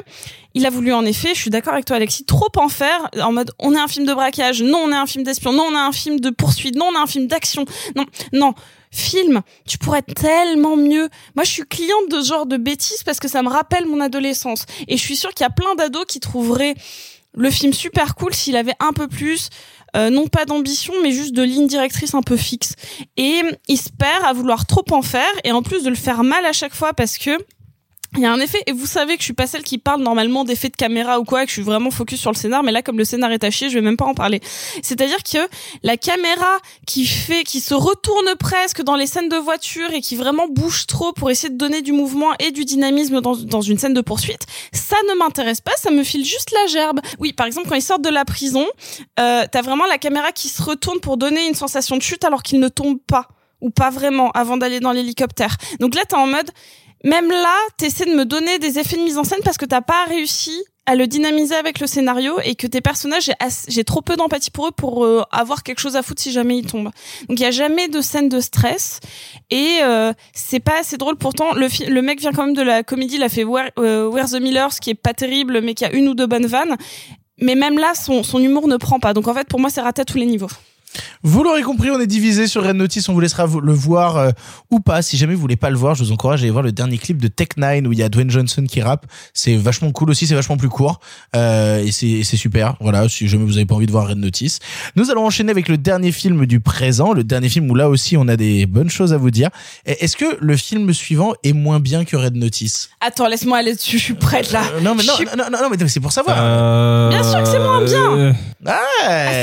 [0.56, 3.32] il a voulu, en effet, je suis d'accord avec toi, Alexis, trop en faire, en
[3.32, 5.74] mode, on est un film de braquage, non, on est un film d'espion, non, on
[5.74, 7.66] est un film de poursuite, non, on est un film d'action.
[7.96, 8.54] Non, non.
[8.94, 11.10] Film, tu pourrais tellement mieux.
[11.36, 14.00] Moi, je suis cliente de ce genre de bêtises parce que ça me rappelle mon
[14.00, 14.68] adolescence.
[14.88, 16.76] Et je suis sûre qu'il y a plein d'ados qui trouveraient
[17.36, 19.50] le film super cool s'il avait un peu plus,
[19.96, 22.74] euh, non pas d'ambition, mais juste de ligne directrice un peu fixe.
[23.18, 23.90] Et il se
[24.24, 26.94] à vouloir trop en faire, et en plus de le faire mal à chaque fois
[26.94, 27.32] parce que
[28.16, 30.02] il y a un effet, et vous savez que je suis pas celle qui parle
[30.02, 32.72] normalement d'effets de caméra ou quoi, que je suis vraiment focus sur le scénar, mais
[32.72, 34.42] là, comme le scénar est à chier, je vais même pas en parler.
[34.82, 35.40] C'est-à-dire que
[35.82, 40.16] la caméra qui fait, qui se retourne presque dans les scènes de voiture et qui
[40.16, 43.78] vraiment bouge trop pour essayer de donner du mouvement et du dynamisme dans, dans une
[43.78, 47.00] scène de poursuite, ça ne m'intéresse pas, ça me file juste la gerbe.
[47.20, 48.66] Oui, par exemple, quand ils sortent de la prison,
[49.20, 52.44] euh, t'as vraiment la caméra qui se retourne pour donner une sensation de chute alors
[52.44, 53.28] qu'ils ne tombent pas
[53.64, 55.56] ou pas vraiment avant d'aller dans l'hélicoptère.
[55.80, 56.52] Donc là, t'es en mode,
[57.04, 59.82] même là, t'essaies de me donner des effets de mise en scène parce que t'as
[59.82, 63.32] pas réussi à le dynamiser avec le scénario et que tes personnages,
[63.68, 66.58] j'ai trop peu d'empathie pour eux pour euh, avoir quelque chose à foutre si jamais
[66.58, 66.92] ils tombent.
[67.30, 69.00] Donc il y a jamais de scène de stress
[69.50, 71.16] et euh, c'est pas assez drôle.
[71.16, 74.42] Pourtant, le, mec vient quand même de la comédie, il a fait Where, euh, the
[74.42, 76.76] Millers, qui est pas terrible, mais qui a une ou deux bonnes vannes.
[77.40, 79.14] Mais même là, son, son humour ne prend pas.
[79.14, 80.50] Donc en fait, pour moi, c'est raté à tous les niveaux.
[81.24, 83.08] Vous l'aurez compris, on est divisé sur Red Notice.
[83.10, 84.32] On vous laissera le voir euh,
[84.72, 85.02] ou pas.
[85.02, 86.98] Si jamais vous voulez pas le voir, je vous encourage à aller voir le dernier
[86.98, 89.06] clip de Tech Nine où il y a Dwayne Johnson qui rappe.
[89.34, 91.00] C'est vachement cool aussi, c'est vachement plus court
[91.36, 92.76] euh, et c'est super.
[92.82, 94.60] Voilà, si jamais vous avez pas envie de voir Red Notice,
[94.96, 98.18] nous allons enchaîner avec le dernier film du présent, le dernier film où là aussi
[98.18, 99.50] on a des bonnes choses à vous dire.
[99.86, 102.90] Est-ce que le film suivant est moins bien que Red Notice?
[103.02, 104.64] Attends, laisse-moi aller dessus, je suis prête là.
[104.76, 106.38] Euh, Non mais non, suis- non, non, non, mais c'est pour savoir.
[106.40, 108.36] Euh, Bien sûr que c'est moins bien.
[108.66, 108.80] Ah,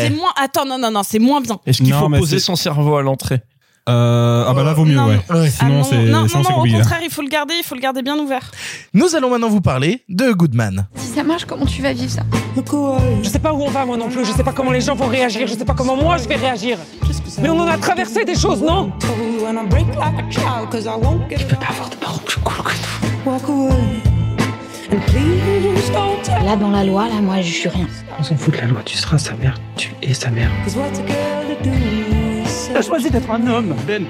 [0.03, 0.31] c'est moins.
[0.41, 1.59] Attends, non, non, non, c'est moins bien.
[1.67, 3.41] Est-ce qu'il faut mais poser c'est- son cerveau à l'entrée
[3.89, 5.17] Euh, ah bah là vaut mieux Non, ouais.
[5.17, 5.23] non.
[5.31, 6.77] Ah Sinon non, c'est non, sinon non, c'est non, au compliqué.
[6.77, 8.51] contraire, il faut le garder, il faut le garder bien ouvert.
[8.95, 10.87] Nous allons maintenant vous parler de Goodman.
[10.97, 12.23] Si ça marche, comment tu vas vivre ça
[13.23, 14.95] Je sais pas où on va moi non plus, je sais pas comment les gens
[14.95, 16.77] vont réagir, je sais pas comment moi je vais réagir.
[17.43, 19.07] Mais on en a traversé des choses, non Tu
[21.47, 24.10] peux pas avoir de parents plus cool que nous.
[26.45, 27.87] Là, dans la loi, là, moi, je suis rien.
[28.19, 29.55] On s'en fout de la loi, tu seras sa mère.
[29.77, 30.51] Tu es sa mère.
[32.73, 34.05] T'as choisi d'être un homme, Ben.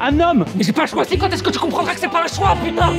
[0.00, 2.26] Un homme Mais j'ai pas choisi, quand est-ce que tu comprendras que c'est pas un
[2.26, 2.92] choix, putain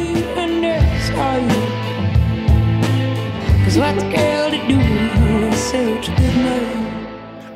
[3.66, 4.80] Cause what's a girl to do?
[5.56, 6.95] Such a good man.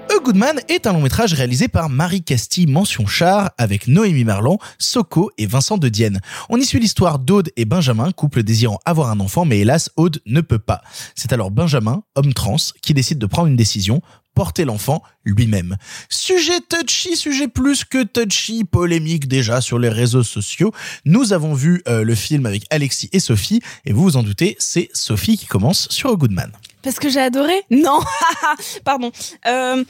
[0.10, 4.24] A Good Man est un long métrage réalisé par Marie Castille Mention Char avec Noémie
[4.24, 6.20] Merlan, Soko et Vincent de Dienne.
[6.50, 10.20] On y suit l'histoire d'Aude et Benjamin, couple désirant avoir un enfant, mais hélas, Aude
[10.26, 10.82] ne peut pas.
[11.16, 14.02] C'est alors Benjamin, homme trans, qui décide de prendre une décision,
[14.34, 15.78] porter l'enfant lui-même.
[16.10, 20.74] Sujet touchy, sujet plus que touchy, polémique déjà sur les réseaux sociaux.
[21.06, 24.56] Nous avons vu euh, le film avec Alexis et Sophie, et vous vous en doutez,
[24.58, 26.52] c'est Sophie qui commence sur A Good Man.
[26.82, 28.00] Parce que j'ai adoré Non,
[28.84, 29.12] pardon.
[29.48, 29.84] Euh,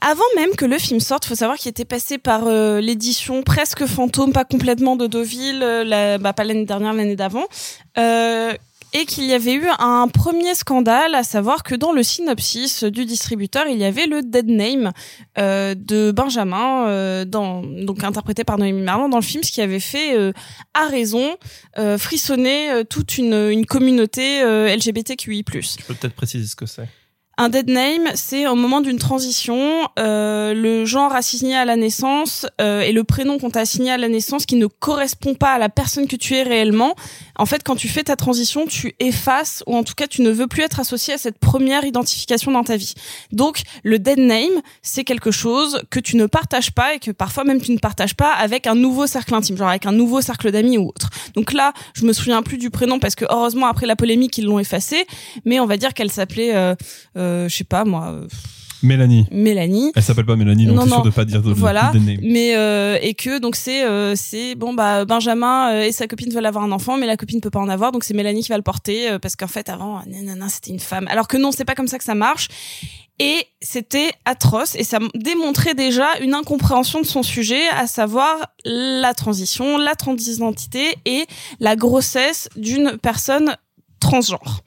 [0.00, 3.86] avant même que le film sorte, faut savoir qu'il était passé par euh, l'édition presque
[3.86, 7.46] fantôme, pas complètement de Deauville, euh, bah, pas l'année dernière, l'année d'avant.
[8.94, 13.04] Et qu'il y avait eu un premier scandale, à savoir que dans le synopsis du
[13.04, 14.92] distributeur, il y avait le dead name
[15.36, 19.80] euh, de Benjamin, euh, donc interprété par Noémie Merlan dans le film, ce qui avait
[19.80, 20.32] fait euh,
[20.72, 21.36] à raison
[21.98, 25.42] frissonner toute une, une communauté LGBTQI+.
[25.44, 26.88] Tu peux peut-être préciser ce que c'est.
[27.36, 32.46] Un dead name, c'est au moment d'une transition, euh, le genre assigné à la naissance
[32.60, 35.58] euh, et le prénom qu'on t'a assigné à la naissance qui ne correspond pas à
[35.58, 36.94] la personne que tu es réellement.
[37.36, 40.30] En fait, quand tu fais ta transition, tu effaces ou en tout cas tu ne
[40.30, 42.94] veux plus être associé à cette première identification dans ta vie.
[43.32, 47.42] Donc, le dead name, c'est quelque chose que tu ne partages pas et que parfois
[47.42, 50.52] même tu ne partages pas avec un nouveau cercle intime, genre avec un nouveau cercle
[50.52, 51.10] d'amis ou autre.
[51.34, 54.44] Donc là, je me souviens plus du prénom parce que heureusement après la polémique ils
[54.44, 55.04] l'ont effacé,
[55.44, 56.76] mais on va dire qu'elle s'appelait, euh,
[57.16, 58.26] euh, je sais pas moi, euh,
[58.84, 59.26] Mélanie.
[59.30, 59.92] Mélanie.
[59.96, 61.90] Elle s'appelle pas Mélanie, donc c'est sûr de pas dire de, voilà.
[61.94, 66.06] de mais euh, et que donc c'est euh, c'est bon bah Benjamin euh, et sa
[66.06, 68.42] copine veulent avoir un enfant mais la copine peut pas en avoir donc c'est Mélanie
[68.42, 71.08] qui va le porter euh, parce qu'en fait avant euh, nanana c'était une femme.
[71.08, 72.48] Alors que non c'est pas comme ça que ça marche.
[73.20, 79.14] Et c'était atroce et ça démontrait déjà une incompréhension de son sujet à savoir la
[79.14, 81.24] transition la transidentité et
[81.60, 83.56] la grossesse d'une personne
[84.00, 84.62] transgenre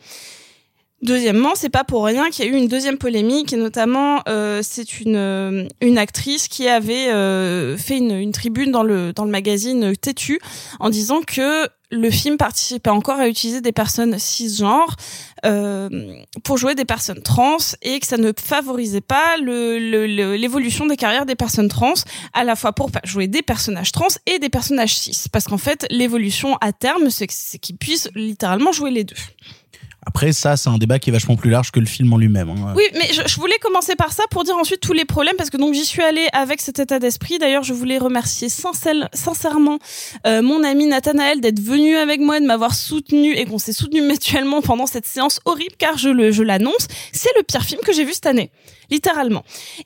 [1.03, 4.61] Deuxièmement, c'est pas pour rien qu'il y a eu une deuxième polémique, et notamment euh,
[4.64, 9.24] c'est une euh, une actrice qui avait euh, fait une, une tribune dans le dans
[9.24, 10.40] le magazine Têtu
[10.80, 14.95] en disant que le film participait encore à utiliser des personnes cisgenres
[15.45, 15.88] euh,
[16.44, 20.88] pour jouer des personnes trans et que ça ne favorisait pas le- le- le- l'évolution
[20.88, 21.94] des carrières des personnes trans,
[22.34, 25.30] à la fois pour jouer des personnages trans et des personnages cis.
[25.32, 29.15] Parce qu'en fait, l'évolution à terme, c'est qu'ils puissent littéralement jouer les deux.
[30.07, 32.49] Après, ça, c'est un débat qui est vachement plus large que le film en lui-même.
[32.49, 32.73] hein.
[32.77, 35.57] Oui, mais je, voulais commencer par ça pour dire ensuite tous les problèmes parce que
[35.57, 37.39] donc j'y suis allée avec cet état d'esprit.
[37.39, 39.79] D'ailleurs, je voulais remercier sincère- sincèrement
[40.25, 44.01] euh, mon ami Nathanaël d'être venu avec moi, de m'avoir soutenu et qu'on s'est soutenu
[44.01, 47.91] mutuellement pendant cette séance horrible car je le je l'annonce, c'est le pire film que
[47.91, 48.49] j'ai vu cette année,
[48.89, 49.43] littéralement.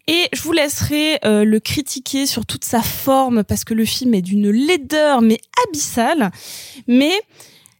[0.07, 4.13] Et je vous laisserai euh, le critiquer sur toute sa forme parce que le film
[4.13, 6.29] est d'une laideur mais abyssale,
[6.87, 7.13] mais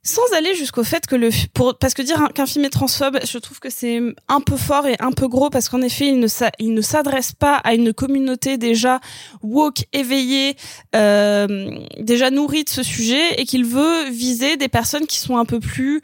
[0.03, 3.19] sans aller jusqu'au fait que le pour parce que dire un- qu'un film est transphobe,
[3.23, 6.19] je trouve que c'est un peu fort et un peu gros parce qu'en effet, il
[6.19, 6.27] ne
[6.59, 8.99] il ne s'adresse pas à une communauté déjà
[9.43, 10.55] woke, éveillée,
[10.95, 11.69] euh,
[11.99, 15.59] déjà nourrie de ce sujet et qu'il veut viser des personnes qui sont un peu
[15.59, 16.01] plus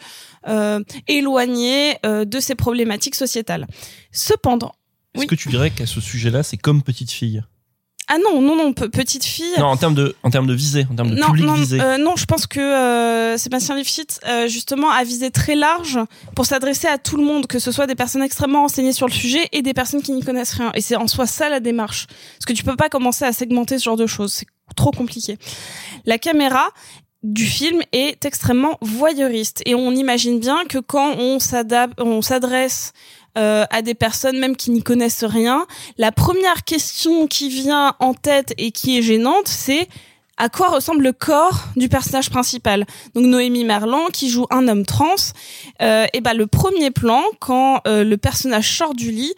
[0.47, 3.65] euh, éloignées euh, de ces problématiques sociétales.
[4.11, 4.73] Cependant,
[5.15, 7.41] Est-ce que tu dirais qu'à ce sujet-là, c'est comme petite fille?
[8.09, 9.45] Ah non non non pe- petite fille.
[9.57, 11.79] Non, en termes de, en termes de visée, en termes de non, public non, visé.
[11.81, 15.99] euh, non, je pense que euh, Sébastien Lifshitz, euh, justement, a visé très large
[16.35, 19.13] pour s'adresser à tout le monde, que ce soit des personnes extrêmement renseignées sur le
[19.13, 20.71] sujet et des personnes qui n'y connaissent rien.
[20.73, 22.07] Et c'est en soi ça la démarche.
[22.07, 24.33] Parce que tu peux pas commencer à segmenter ce genre de choses.
[24.33, 25.37] C'est trop compliqué.
[26.05, 26.69] La caméra
[27.23, 32.93] du film est extrêmement voyeuriste et on imagine bien que quand on s'adapte, on s'adresse
[33.37, 35.65] euh, à des personnes même qui n'y connaissent rien,
[35.97, 39.87] la première question qui vient en tête et qui est gênante, c'est
[40.37, 42.85] à quoi ressemble le corps du personnage principal?
[43.15, 45.15] Donc Noémie Merlan qui joue un homme trans,
[45.81, 49.33] euh, et ben le premier plan quand euh, le personnage sort du lit,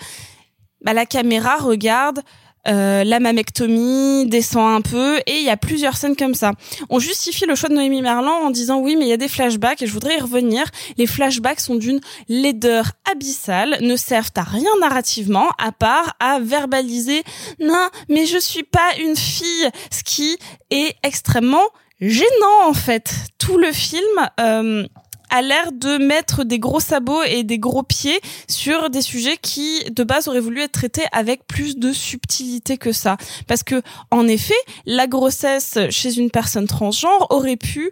[0.82, 2.22] bah, la caméra regarde
[2.68, 6.54] euh, la mammectomie, descend un peu, et il y a plusieurs scènes comme ça.
[6.90, 9.28] On justifie le choix de Noémie Merlan en disant oui, mais il y a des
[9.28, 10.66] flashbacks, et je voudrais y revenir.
[10.98, 17.24] Les flashbacks sont d'une laideur abyssale, ne servent à rien narrativement, à part à verbaliser
[17.60, 20.38] «Non, mais je suis pas une fille», ce qui
[20.70, 21.68] est extrêmement
[22.02, 23.14] gênant en fait.
[23.38, 24.30] Tout le film...
[24.40, 24.86] euh,
[25.30, 29.84] a l'air de mettre des gros sabots et des gros pieds sur des sujets qui
[29.92, 33.18] de base auraient voulu être traités avec plus de subtilité que ça.
[33.48, 33.82] Parce que
[34.12, 34.54] en effet
[34.86, 37.92] la grossesse chez une personne transgenre aurait pu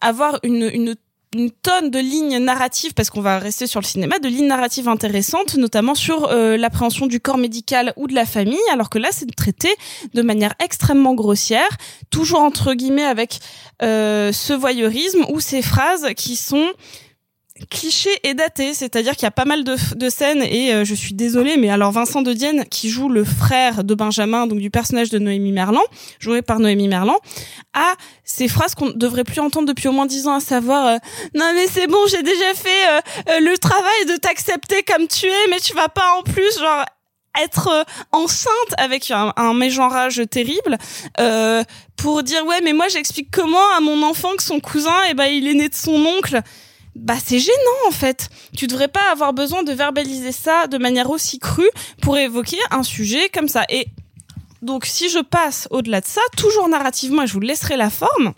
[0.00, 0.94] avoir une, une
[1.36, 4.88] une tonne de lignes narratives, parce qu'on va rester sur le cinéma, de lignes narratives
[4.88, 9.08] intéressantes, notamment sur euh, l'appréhension du corps médical ou de la famille, alors que là,
[9.12, 9.68] c'est traité
[10.14, 11.68] de manière extrêmement grossière,
[12.10, 13.40] toujours entre guillemets avec
[13.82, 16.66] euh, ce voyeurisme ou ces phrases qui sont
[17.70, 20.94] cliché et daté, c'est-à-dire qu'il y a pas mal de, de scènes et euh, je
[20.94, 24.70] suis désolée, mais alors Vincent de Dienne qui joue le frère de Benjamin, donc du
[24.70, 25.82] personnage de Noémie Merlan,
[26.18, 27.16] joué par Noémie Merlan,
[27.74, 30.96] a ces phrases qu'on devrait plus entendre depuis au moins dix ans, à savoir euh,
[31.34, 35.48] non mais c'est bon, j'ai déjà fait euh, le travail de t'accepter comme tu es,
[35.50, 36.84] mais tu vas pas en plus genre
[37.42, 40.78] être enceinte avec un, un mégenrage terrible
[41.20, 41.62] euh,
[41.96, 45.14] pour dire ouais mais moi j'explique comment à mon enfant que son cousin et eh
[45.14, 46.40] ben il est né de son oncle
[46.96, 48.28] bah c'est gênant en fait.
[48.56, 51.70] Tu devrais pas avoir besoin de verbaliser ça de manière aussi crue
[52.00, 53.64] pour évoquer un sujet comme ça.
[53.68, 53.86] Et
[54.62, 58.32] donc si je passe au-delà de ça, toujours narrativement, et je vous laisserai la forme,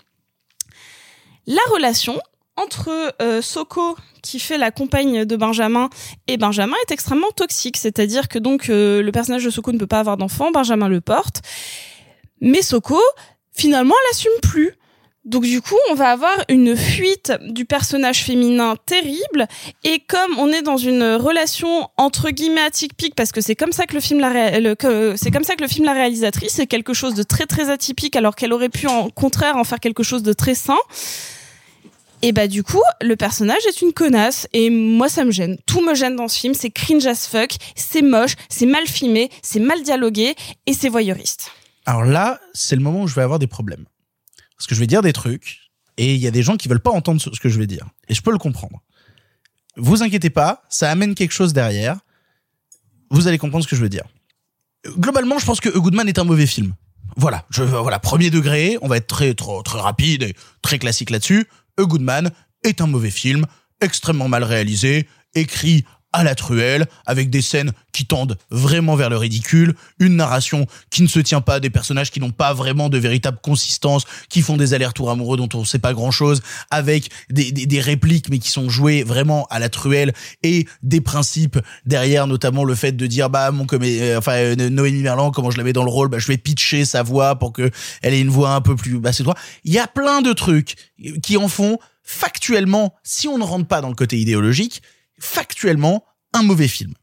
[1.47, 2.21] la relation
[2.57, 5.89] entre euh, Soko qui fait la compagne de Benjamin
[6.27, 9.87] et Benjamin est extrêmement toxique, c'est-à-dire que donc euh, le personnage de Soko ne peut
[9.87, 11.43] pas avoir d'enfant, Benjamin le porte,
[12.41, 13.01] mais Soko
[13.53, 14.75] finalement elle plus.
[15.25, 19.47] Donc du coup, on va avoir une fuite du personnage féminin terrible
[19.85, 23.85] et comme on est dans une relation entre guillemets atypique parce que c'est comme ça
[23.87, 24.25] que le film
[25.17, 28.17] c'est comme ça que le film la réalisatrice c'est quelque chose de très très atypique
[28.17, 30.79] alors qu'elle aurait pu en contraire en faire quelque chose de très sain.
[32.23, 35.57] Et bah du coup, le personnage est une connasse et moi ça me gêne.
[35.67, 39.31] Tout me gêne dans ce film, c'est cringe as fuck, c'est moche, c'est mal filmé,
[39.43, 40.35] c'est mal dialogué
[40.67, 41.53] et c'est voyeuriste.
[41.87, 43.85] Alors là, c'est le moment où je vais avoir des problèmes.
[44.59, 46.81] Parce que je vais dire des trucs, et il y a des gens qui veulent
[46.81, 47.87] pas entendre ce que je vais dire.
[48.09, 48.83] Et je peux le comprendre.
[49.77, 51.99] Vous inquiétez pas, ça amène quelque chose derrière.
[53.11, 54.05] Vous allez comprendre ce que je veux dire.
[54.99, 56.75] Globalement, je pense que A Good Man est un mauvais film.
[57.17, 61.11] Voilà, je, voilà, premier degré, on va être très, très, très rapide et très classique
[61.11, 61.49] là-dessus.
[61.79, 62.31] A Good Man
[62.65, 63.47] est un mauvais film,
[63.81, 69.17] extrêmement mal réalisé, écrit à la truelle, avec des scènes qui tendent vraiment vers le
[69.17, 72.99] ridicule, une narration qui ne se tient pas, des personnages qui n'ont pas vraiment de
[72.99, 76.41] véritable consistance, qui font des allers-retours amoureux dont on ne sait pas grand-chose,
[76.71, 80.13] avec des, des, des répliques mais qui sont jouées vraiment à la truelle
[80.43, 84.71] et des principes derrière, notamment le fait de dire bah mon comé euh, enfin euh,
[84.71, 87.37] Noémie Merlan comment je la mets dans le rôle, bah je vais pitcher sa voix
[87.39, 87.71] pour que
[88.03, 89.37] elle ait une voix un peu plus bah c'est droit.
[89.65, 90.77] Il y a plein de trucs
[91.23, 94.83] qui en font factuellement, si on ne rentre pas dans le côté idéologique,
[95.19, 96.95] factuellement un mauvais film.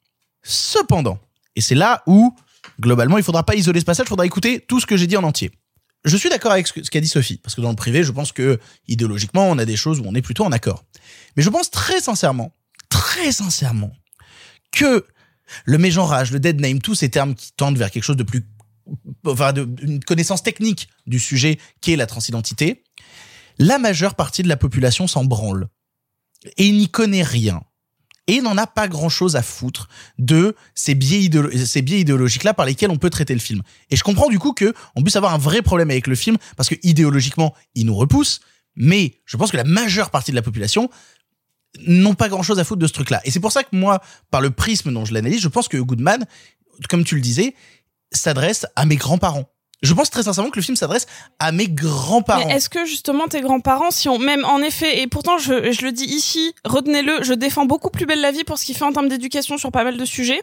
[0.44, 1.20] Cependant,
[1.56, 2.36] et c'est là où,
[2.80, 5.18] globalement, il faudra pas isoler ce passage, il faudra écouter tout ce que j'ai dit
[5.18, 5.52] en entier.
[6.04, 8.32] Je suis d'accord avec ce qu'a dit Sophie, parce que dans le privé, je pense
[8.32, 10.84] que, idéologiquement, on a des choses où on est plutôt en accord.
[11.36, 12.54] Mais je pense très sincèrement,
[12.90, 13.92] très sincèrement,
[14.72, 15.06] que
[15.66, 18.46] le mégenrage, le dead name, tous ces termes qui tendent vers quelque chose de plus,
[19.26, 22.84] enfin, une connaissance technique du sujet qu'est la transidentité,
[23.58, 25.68] la majeure partie de la population s'en branle.
[26.58, 27.64] Et n'y connaît rien.
[28.28, 29.88] Et n'en a pas grand chose à foutre
[30.18, 33.62] de ces biais, idéologiques-là par lesquels on peut traiter le film.
[33.92, 36.38] Et je comprends du coup que on puisse avoir un vrai problème avec le film
[36.58, 38.40] parce que idéologiquement, il nous repousse.
[38.76, 40.90] Mais je pense que la majeure partie de la population
[41.86, 43.22] n'ont pas grand chose à foutre de ce truc-là.
[43.26, 45.78] Et c'est pour ça que moi, par le prisme dont je l'analyse, je pense que
[45.78, 46.26] Goodman,
[46.90, 47.54] comme tu le disais,
[48.12, 49.50] s'adresse à mes grands-parents.
[49.82, 51.06] Je pense très sincèrement que le film s'adresse
[51.40, 52.50] à mes grands-parents.
[52.50, 55.92] Est-ce que justement tes grands-parents, si on même en effet, et pourtant je, je le
[55.92, 58.94] dis ici, retenez-le, je défends beaucoup plus belle la vie pour ce qu'il fait en
[58.94, 60.42] termes d'éducation sur pas mal de sujets.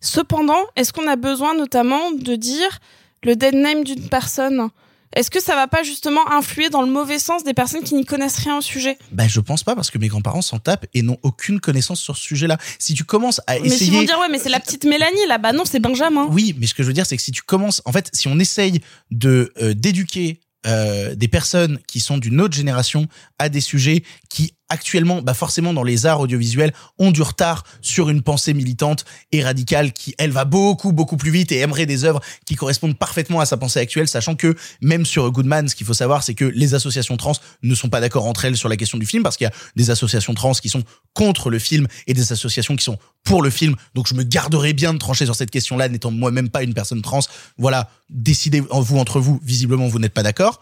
[0.00, 2.78] Cependant, est-ce qu'on a besoin notamment de dire
[3.24, 4.70] le dead name d'une personne?
[5.16, 8.04] Est-ce que ça va pas justement influer dans le mauvais sens des personnes qui n'y
[8.04, 8.98] connaissent rien au sujet?
[9.12, 12.16] Ben, je pense pas parce que mes grands-parents s'en tapent et n'ont aucune connaissance sur
[12.16, 12.58] ce sujet-là.
[12.78, 13.90] Si tu commences à Mais essayer.
[13.92, 16.26] vont dire ouais, mais c'est la petite Mélanie là, bah non, c'est Benjamin.
[16.30, 18.28] Oui, mais ce que je veux dire, c'est que si tu commences, en fait, si
[18.28, 18.80] on essaye
[19.10, 23.06] de euh, d'éduquer euh, des personnes qui sont d'une autre génération
[23.38, 28.10] à des sujets qui actuellement, bah forcément dans les arts audiovisuels, ont du retard sur
[28.10, 32.04] une pensée militante et radicale qui, elle, va beaucoup, beaucoup plus vite et aimerait des
[32.04, 35.86] œuvres qui correspondent parfaitement à sa pensée actuelle, sachant que même sur Goodman, ce qu'il
[35.86, 37.32] faut savoir, c'est que les associations trans
[37.62, 39.54] ne sont pas d'accord entre elles sur la question du film parce qu'il y a
[39.76, 40.84] des associations trans qui sont
[41.14, 43.74] contre le film et des associations qui sont pour le film.
[43.94, 47.02] Donc je me garderai bien de trancher sur cette question-là, n'étant moi-même pas une personne
[47.02, 47.20] trans.
[47.56, 49.40] Voilà, décidez vous entre vous.
[49.42, 50.60] Visiblement, vous n'êtes pas d'accord.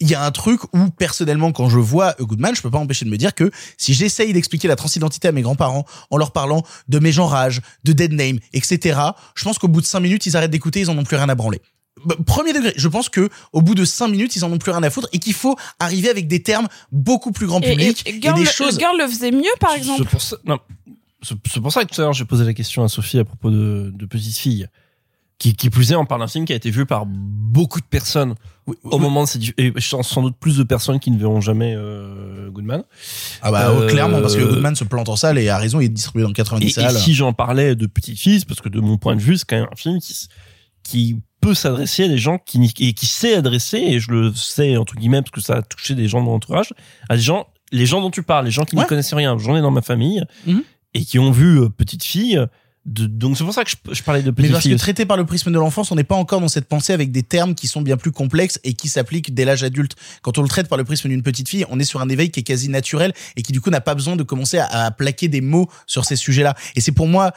[0.00, 2.78] Il y a un truc où personnellement, quand je vois A Goodman, je peux pas
[2.78, 6.32] m'empêcher de me dire que si j'essaye d'expliquer la transidentité à mes grands-parents en leur
[6.32, 8.98] parlant de mes genrages, de dead name, etc.,
[9.36, 11.28] je pense qu'au bout de cinq minutes, ils arrêtent d'écouter, ils en ont plus rien
[11.28, 11.60] à branler.
[12.04, 12.72] bah, premier degré.
[12.76, 15.08] Je pense que au bout de cinq minutes, ils en ont plus rien à foutre
[15.12, 18.44] et qu'il faut arriver avec des termes beaucoup plus grand public et et, Girl, des
[18.44, 18.78] le- choses.
[18.78, 20.02] Girl le faisait mieux, par exemple.
[20.02, 20.58] C'est pour ça, non.
[21.22, 23.50] C'est pour ça que tout à l'heure j'ai posé la question à Sophie à propos
[23.50, 24.68] de, de Petite Fille.
[25.38, 27.84] Qui, qui plus est, on parle d'un film qui a été vu par beaucoup de
[27.84, 28.34] personnes
[28.84, 32.48] au moment de cette, et sans doute plus de personnes qui ne verront jamais euh,
[32.50, 32.84] Goodman.
[33.42, 35.86] Ah bah Euh, clairement parce que Goodman se plante en salle et a raison, il
[35.86, 36.96] est distribué dans 90 Et, et salles.
[36.96, 39.44] si j'en parlais de Petite Fille, c'est parce que de mon point de vue, c'est
[39.44, 40.28] quand même un film qui,
[40.84, 44.76] qui peut s'adresser à des gens qui, et qui sait adresser, et je le sais
[44.76, 46.72] entre guillemets parce que ça a touché des gens de mon entourage,
[47.08, 49.36] à des gens, les gens dont tu parles, les gens qui n'y connaissaient rien.
[49.36, 50.62] J'en ai dans ma famille Mhm.
[50.94, 52.40] et qui ont vu euh, Petite Fille.
[52.86, 55.06] De, donc c'est pour ça que je, je parlais de Mais Petite parce que traité
[55.06, 57.54] par le prisme de l'enfance, on n'est pas encore dans cette pensée avec des termes
[57.54, 59.96] qui sont bien plus complexes et qui s'appliquent dès l'âge adulte.
[60.20, 62.30] Quand on le traite par le prisme d'une petite fille, on est sur un éveil
[62.30, 64.90] qui est quasi naturel et qui du coup n'a pas besoin de commencer à, à
[64.90, 66.54] plaquer des mots sur ces sujets-là.
[66.76, 67.32] Et c'est pour moi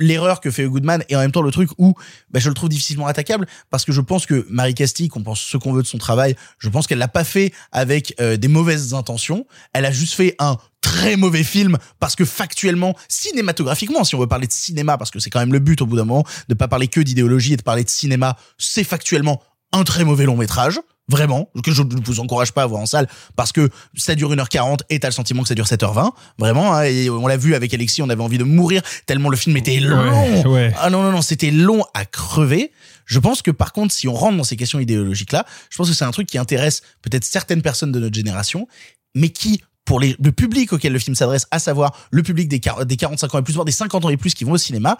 [0.00, 1.94] l'erreur que fait Goodman et en même temps le truc où
[2.30, 5.40] bah, je le trouve difficilement attaquable parce que je pense que Marie Castille, qu'on pense
[5.40, 8.48] ce qu'on veut de son travail, je pense qu'elle l'a pas fait avec euh, des
[8.48, 9.46] mauvaises intentions.
[9.72, 14.26] Elle a juste fait un très mauvais film parce que factuellement, cinématographiquement, si on veut
[14.26, 16.54] parler de cinéma, parce que c'est quand même le but au bout d'un moment de
[16.54, 19.42] pas parler que d'idéologie et de parler de cinéma, c'est factuellement
[19.72, 20.80] un très mauvais long métrage.
[21.08, 24.32] Vraiment, que je ne vous encourage pas à voir en salle parce que ça dure
[24.32, 26.12] 1h40 et t'as le sentiment que ça dure 7h20.
[26.38, 29.36] Vraiment, hein, et on l'a vu avec Alexis, on avait envie de mourir tellement le
[29.36, 30.44] film était long.
[30.44, 30.72] ouais.
[30.78, 32.70] Ah non, non, non, c'était long à crever.
[33.06, 35.94] Je pense que par contre, si on rentre dans ces questions idéologiques-là, je pense que
[35.96, 38.68] c'est un truc qui intéresse peut-être certaines personnes de notre génération,
[39.16, 42.96] mais qui, pour le public auquel le film s'adresse, à savoir le public des, des
[42.96, 44.98] 45 ans et plus, voire des 50 ans et plus qui vont au cinéma,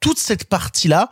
[0.00, 1.10] toute cette partie-là,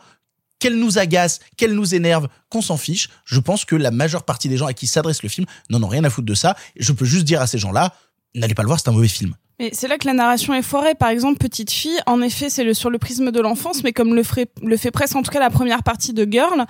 [0.58, 4.48] qu'elle nous agace, qu'elle nous énerve, qu'on s'en fiche, je pense que la majeure partie
[4.48, 6.56] des gens à qui s'adresse le film n'en ont rien à foutre de ça.
[6.76, 7.94] Je peux juste dire à ces gens-là,
[8.34, 9.34] n'allez pas le voir, c'est un mauvais film.
[9.58, 10.94] Mais c'est là que la narration est foirée.
[10.94, 14.22] Par exemple, Petite Fille, en effet, c'est sur le prisme de l'enfance, mais comme le
[14.22, 16.66] fait presque en tout cas la première partie de Girl,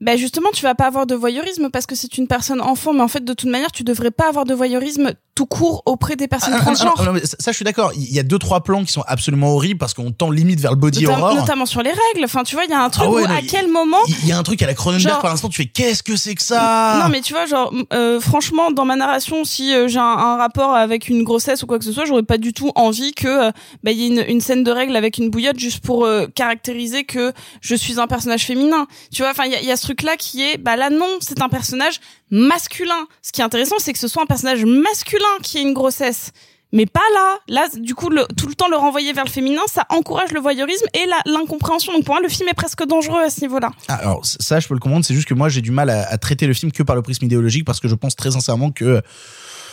[0.00, 3.02] bah justement, tu vas pas avoir de voyeurisme parce que c'est une personne enfant, mais
[3.02, 6.26] en fait, de toute manière, tu devrais pas avoir de voyeurisme tout court auprès des
[6.26, 6.94] personnes Ah, ah, ah, transgenres.
[6.98, 7.92] ah, non, mais ça, je suis d'accord.
[7.94, 10.72] Il y a deux, trois plans qui sont absolument horribles parce qu'on tend limite vers
[10.72, 11.34] le body Notam- horror.
[11.36, 12.24] notamment sur les règles.
[12.24, 13.98] Enfin, tu vois, il y a un truc Ah ouais, où, non, à quel moment.
[14.08, 16.16] Il y a un truc à la Cronenberg Genre- par l'instant, tu fais qu'est-ce que
[16.16, 16.98] c'est que ça?
[17.04, 20.36] Non, mais tu vois, genre, euh, franchement, dans ma narration, si euh, j'ai un, un
[20.38, 23.28] rapport avec une grossesse ou quoi que ce soit, j'aurais pas du tout envie que
[23.28, 23.50] euh,
[23.84, 26.26] bah, il y ait une, une scène de règles avec une bouillotte juste pour euh,
[26.34, 28.86] caractériser que je suis un personnage féminin.
[29.14, 31.40] Tu vois, enfin, il y y a ce truc-là qui est, bah là, non, c'est
[31.42, 32.00] un personnage
[32.32, 33.06] masculin.
[33.22, 36.32] Ce qui est intéressant, c'est que ce soit un personnage masculin qui ait une grossesse.
[36.70, 37.38] Mais pas là.
[37.48, 40.40] Là, du coup, le, tout le temps le renvoyer vers le féminin, ça encourage le
[40.40, 41.94] voyeurisme et l'incompréhension.
[41.94, 43.70] Donc pour moi, le film est presque dangereux à ce niveau-là.
[43.88, 45.04] Ah, Alors ça, je peux le comprendre.
[45.04, 47.00] C'est juste que moi, j'ai du mal à, à traiter le film que par le
[47.00, 49.00] prisme idéologique parce que je pense très sincèrement que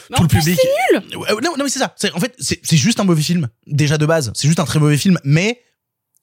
[0.09, 0.57] Mais tout le public.
[0.57, 1.03] c'est nul.
[1.43, 1.93] Non, non, mais c'est ça.
[2.13, 4.31] En fait, c'est juste un mauvais film déjà de base.
[4.33, 5.59] C'est juste un très mauvais film, mais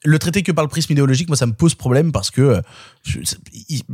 [0.05, 2.61] le traiter que par le prisme idéologique, moi, ça me pose problème parce que euh,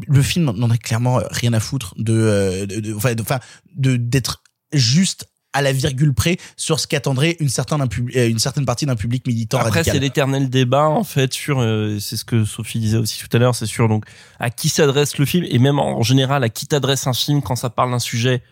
[0.07, 3.41] le film n'en a clairement rien à foutre de, euh, enfin,
[3.77, 4.43] de d'être
[4.73, 8.97] juste à la virgule près sur ce qu'attendrait une certaine, euh, une certaine partie d'un
[8.97, 12.99] public militant Après, c'est l'éternel débat en fait sur, euh, c'est ce que Sophie disait
[12.99, 14.05] aussi tout à l'heure, c'est sur donc
[14.39, 17.57] à qui s'adresse le film et même en général à qui t'adresse un film quand
[17.57, 18.43] ça parle d'un sujet,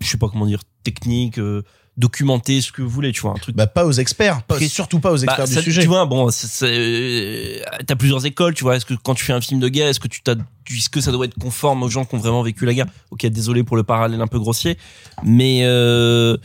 [0.00, 1.62] je sais pas comment dire, technique, euh,
[1.96, 3.54] documenté, ce que vous voulez, tu vois, un truc.
[3.54, 5.82] Bah, pas aux experts, pas- surtout pas aux experts Bah, du ça, sujet.
[5.82, 6.28] Tu vois, bon,
[7.86, 8.76] t'as plusieurs écoles, tu vois.
[8.76, 10.34] Est-ce que quand tu fais un film de guerre, est-ce que tu t'as,
[10.70, 12.86] est-ce que ça doit être conforme aux gens qui ont vraiment vécu la guerre?
[13.10, 14.78] Ok, désolé pour le parallèle un peu grossier,
[15.22, 16.36] mais euh,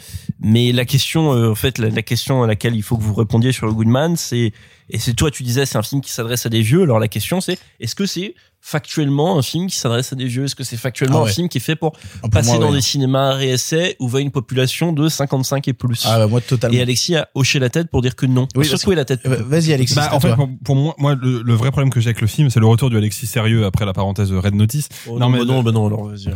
[0.42, 3.14] mais la question, euh, en fait, la, la question à laquelle il faut que vous
[3.14, 4.52] répondiez sur le Goodman, c'est
[4.90, 6.82] et c'est toi, tu disais, c'est un film qui s'adresse à des vieux.
[6.84, 10.46] Alors la question, c'est est-ce que c'est factuellement un film qui s'adresse à des vieux?
[10.46, 11.30] Est-ce que c'est factuellement Ah ouais.
[11.30, 11.92] un film qui est fait pour
[12.22, 12.78] pour passer moi, dans ouais.
[12.78, 16.04] des cinémas réessais où va une population de 55 et plus?
[16.06, 16.78] Ah bah, moi totalement.
[16.78, 18.48] Et Alexis a hoché la tête pour dire que non.
[18.56, 19.22] Oui, Secouer la tête.
[19.26, 19.96] Euh, Vas-y Alexis.
[19.96, 22.28] Bah, en fait, pour, pour moi, moi le, le vrai problème que j'ai avec le
[22.28, 24.90] film, c'est le retour du Alexis sérieux après la parenthèse Red Notice.
[25.08, 26.30] Oh non, bah non, bah non, alors vas-y.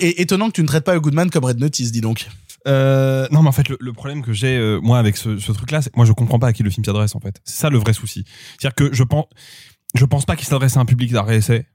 [0.20, 2.28] Étonnant que tu ne traites pas le Goodman comme Red Notice, dis donc.
[2.66, 5.52] Euh, non, mais en fait, le, le problème que j'ai euh, moi avec ce, ce
[5.52, 7.78] truc-là, c'est que moi je comprends pas à qui le film s'adresse C'est ça le
[7.78, 8.24] vrai souci.
[8.58, 9.26] C'est-à-dire que je pense,
[9.94, 11.66] je pense pas qu'il s'adresse à un public d'arrêt essai.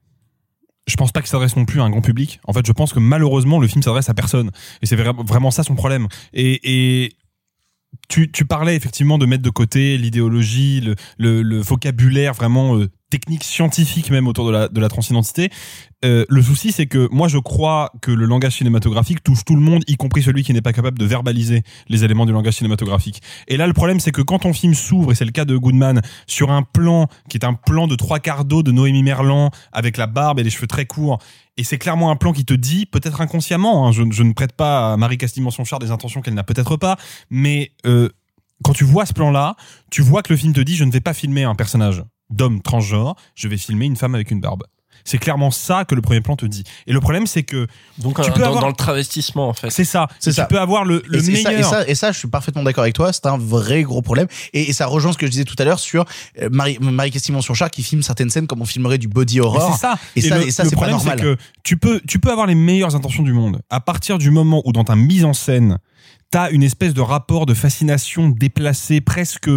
[0.88, 2.40] Je pense pas qu'il s'adresse non plus à un grand public.
[2.44, 4.50] En fait, je pense que malheureusement le film s'adresse à personne.
[4.82, 6.08] Et c'est vra- vraiment ça son problème.
[6.32, 7.12] Et
[8.08, 10.80] tu, tu parlais effectivement de mettre de côté l'idéologie,
[11.18, 15.50] le, le, vocabulaire vraiment euh, technique, scientifique même autour de la, de la transidentité.
[16.04, 19.60] Euh, le souci, c'est que moi, je crois que le langage cinématographique touche tout le
[19.60, 23.22] monde, y compris celui qui n'est pas capable de verbaliser les éléments du langage cinématographique.
[23.48, 25.56] Et là, le problème, c'est que quand ton film s'ouvre, et c'est le cas de
[25.56, 29.50] Goodman, sur un plan qui est un plan de trois quarts d'eau de Noémie Merlan,
[29.72, 31.18] avec la barbe et les cheveux très courts,
[31.56, 34.92] et c'est clairement un plan qui te dit, peut-être inconsciemment, hein, je, ne prête pas
[34.92, 36.96] à Marie Castille-Menson-Char des intentions qu'elle n'a peut-être pas,
[37.30, 38.08] mais euh,
[38.62, 39.56] quand tu vois ce plan-là,
[39.90, 42.02] tu vois que le film te dit, je ne vais pas filmer un personnage.
[42.30, 44.64] d'homme transgenre, je vais filmer une femme avec une barbe.
[45.04, 46.64] C'est clairement ça que le premier plan te dit.
[46.86, 47.66] Et le problème, c'est que
[47.98, 49.70] Donc tu euh, peux dans, avoir- dans le travestissement en fait.
[49.70, 50.08] c'est ça.
[50.20, 50.46] C'est tu ça.
[50.46, 51.52] peux avoir le, et, ça, meilleur.
[51.60, 53.12] et ça, et ça, je suis parfaitement d'accord avec toi.
[53.12, 54.26] C'est un vrai gros problème.
[54.52, 56.04] Et, et ça rejoint ce que je disais tout à l'heure sur
[56.40, 59.72] euh, Marie, Marie Simon Surchar qui filme certaines scènes comme on filmerait du body horror.
[59.74, 59.98] c'est ça.
[60.16, 61.18] Et, ça, le, et ça, le c'est pas problème, normal.
[61.18, 63.60] c'est que tu peux, tu peux avoir les meilleures intentions du monde.
[63.70, 65.78] À partir du moment où dans ta mise en scène,
[66.32, 69.50] t'as une espèce de rapport de fascination déplacé, presque,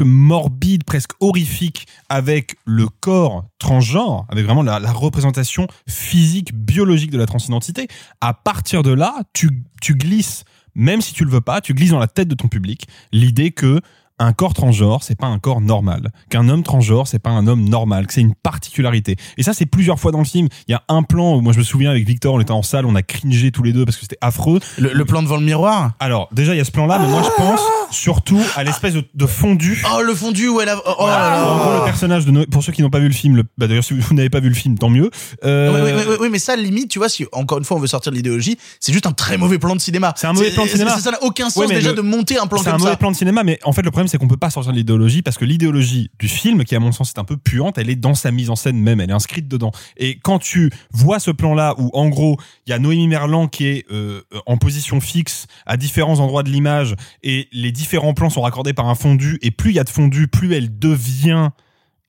[0.00, 7.18] morbide, presque horrifique avec le corps transgenre, avec vraiment la, la représentation physique, biologique de
[7.18, 7.88] la transidentité.
[8.20, 10.44] À partir de là, tu, tu glisses,
[10.76, 13.50] même si tu le veux pas, tu glisses dans la tête de ton public l'idée
[13.50, 13.80] que
[14.18, 16.10] un corps transgenre, c'est pas un corps normal.
[16.30, 18.06] Qu'un homme transgenre, c'est pas un homme normal.
[18.06, 19.16] Que c'est une particularité.
[19.36, 20.48] Et ça, c'est plusieurs fois dans le film.
[20.68, 22.62] Il y a un plan où moi je me souviens avec Victor, on était en
[22.62, 24.60] salle, on a cringé tous les deux parce que c'était affreux.
[24.78, 25.92] Le, le plan devant le miroir?
[26.00, 27.60] Alors déjà, il y a ce plan-là, mais moi je pense
[27.90, 29.82] surtout à l'espèce de, de fondu.
[29.94, 30.76] Oh, le fondu où elle a.
[30.98, 31.46] Oh, là là.
[31.52, 33.44] En gros, le personnage de Noé, pour ceux qui n'ont pas vu le film, le-
[33.58, 35.10] bah d'ailleurs si vous n'avez pas vu le film, tant mieux.
[35.44, 37.80] Euh, Oui, oui, oui, oui, mais ça, limite, tu vois, si encore une fois on
[37.80, 40.12] veut sortir de l'idéologie, c'est juste un très mauvais plan de cinéma.
[40.16, 40.90] C'est un mauvais plan de cinéma.
[40.92, 42.92] Ça ça n'a aucun sens déjà le- de monter un plan C'est un comme mauvais
[42.92, 42.96] ça.
[42.96, 45.22] plan de cinéma, mais en fait, le problème, c'est qu'on peut pas sortir de l'idéologie
[45.22, 47.96] parce que l'idéologie du film, qui à mon sens est un peu puante, elle est
[47.96, 49.72] dans sa mise en scène même, elle est inscrite dedans.
[49.96, 53.66] Et quand tu vois ce plan-là où, en gros, il y a Noémie Merlan qui
[53.66, 58.42] est euh, en position fixe à différents endroits de l'image et les différents plans sont
[58.42, 61.50] raccordés par un fondu, et plus il y a de fondu, plus elle devient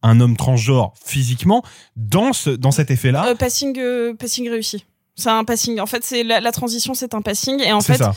[0.01, 1.63] un homme transgenre physiquement,
[1.95, 4.85] dans, ce, dans cet effet-là, Euh, passing, euh, passing réussi.
[5.15, 5.79] C'est un passing.
[5.79, 7.59] En fait, c'est la, la transition, c'est un passing.
[7.61, 8.13] Et en fait, ça.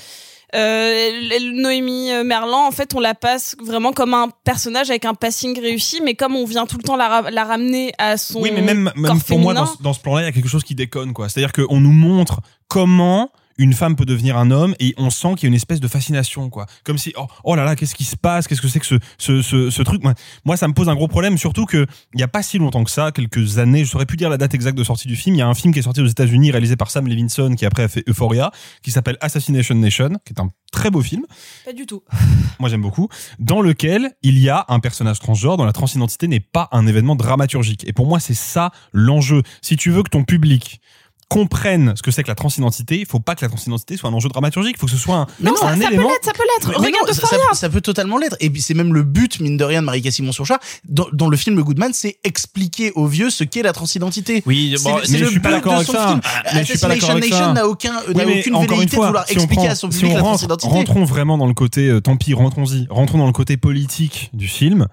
[0.54, 1.20] Euh,
[1.52, 5.58] Noémie euh, Merlan, en fait, on la passe vraiment comme un personnage avec un passing
[5.60, 8.50] réussi, mais comme on vient tout le temps la, ra- la ramener à son Oui,
[8.54, 8.90] mais même,
[9.26, 11.28] pour moi, dans, ce- dans ce plan-là, il y a quelque chose qui déconne, quoi.
[11.28, 15.44] C'est-à-dire qu'on nous montre comment une femme peut devenir un homme et on sent qu'il
[15.44, 16.66] y a une espèce de fascination, quoi.
[16.84, 18.46] Comme si, oh, oh là là, qu'est-ce qui se passe?
[18.46, 20.02] Qu'est-ce que c'est que ce, ce, ce, ce truc?
[20.02, 20.14] Moi,
[20.44, 22.84] moi, ça me pose un gros problème, surtout que il y a pas si longtemps
[22.84, 25.34] que ça, quelques années, je saurais plus dire la date exacte de sortie du film.
[25.34, 27.66] Il y a un film qui est sorti aux États-Unis, réalisé par Sam Levinson, qui
[27.66, 28.50] après a fait Euphoria,
[28.82, 31.24] qui s'appelle Assassination Nation, qui est un très beau film.
[31.64, 32.02] pas du tout.
[32.60, 33.08] Moi, j'aime beaucoup.
[33.38, 37.16] Dans lequel il y a un personnage transgenre dont la transidentité n'est pas un événement
[37.16, 37.86] dramaturgique.
[37.88, 39.42] Et pour moi, c'est ça l'enjeu.
[39.62, 40.80] Si tu veux que ton public
[41.28, 44.12] comprenne ce que c'est que la transidentité, il faut pas que la transidentité soit un
[44.14, 44.76] enjeu dramaturgique.
[44.76, 46.08] Il faut que ce soit un, Mais non, ça, un ça peut élément.
[46.08, 46.68] l'être, ça peut l'être.
[46.80, 47.44] Mais Regarde non, ça, Euphoria.
[47.50, 48.36] ça- ça peut totalement l'être.
[48.40, 51.28] Et puis c'est même le but, mine de rien, de Marie Simon Surchat, dans, dans
[51.28, 54.42] le film Goodman, c'est expliquer aux vieux ce qu'est la transidentité.
[54.46, 56.08] Oui, bon, mais le je suis pas but d'accord de avec son ça.
[56.08, 56.20] film.
[56.54, 57.52] Mais je suis pas d'accord Assassination avec Nation ça.
[57.52, 59.62] n'a aucun, Oui, n'a mais aucune encore une velléité de fois, vouloir si on expliquer
[59.62, 60.72] prend- à son si public on la rentre- transidentité.
[60.72, 64.48] rentrons vraiment dans le côté, euh, tant pis, rentrons-y, rentrons dans le côté politique du
[64.48, 64.86] film.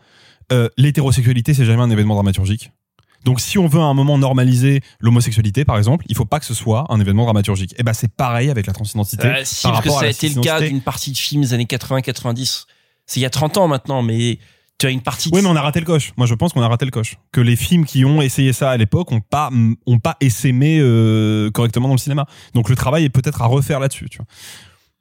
[0.51, 2.71] Euh, L'hétérosexualité, c'est jamais un événement dramaturgique.
[3.25, 6.45] Donc, si on veut à un moment normaliser l'homosexualité, par exemple, il faut pas que
[6.45, 7.73] ce soit un événement dramaturgique.
[7.79, 9.25] Et ben, c'est pareil avec la transidentité.
[9.25, 11.53] Euh, si, par parce que ça a été le cas d'une partie de films des
[11.53, 12.65] années 80-90.
[13.07, 14.37] C'est il y a 30 ans maintenant, mais
[14.77, 16.13] tu as une partie de Oui, mais on a raté le coche.
[16.17, 17.15] Moi, je pense qu'on a raté le coche.
[17.31, 19.49] Que les films qui ont essayé ça à l'époque ont pas,
[19.87, 22.27] ont pas essaimé euh, correctement dans le cinéma.
[22.53, 24.27] Donc, le travail est peut-être à refaire là-dessus, tu vois.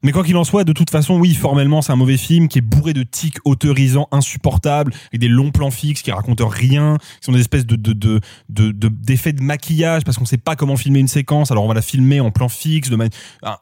[0.05, 2.59] Mais quoi qu'il en soit, de toute façon, oui, formellement, c'est un mauvais film qui
[2.59, 7.25] est bourré de tics autorisants insupportables, avec des longs plans fixes qui racontent rien, qui
[7.25, 8.21] sont des espèces de, de, de,
[8.51, 11.69] de, de- d'effets de maquillage parce qu'on sait pas comment filmer une séquence, alors on
[11.69, 12.99] va la filmer en plan fixe, de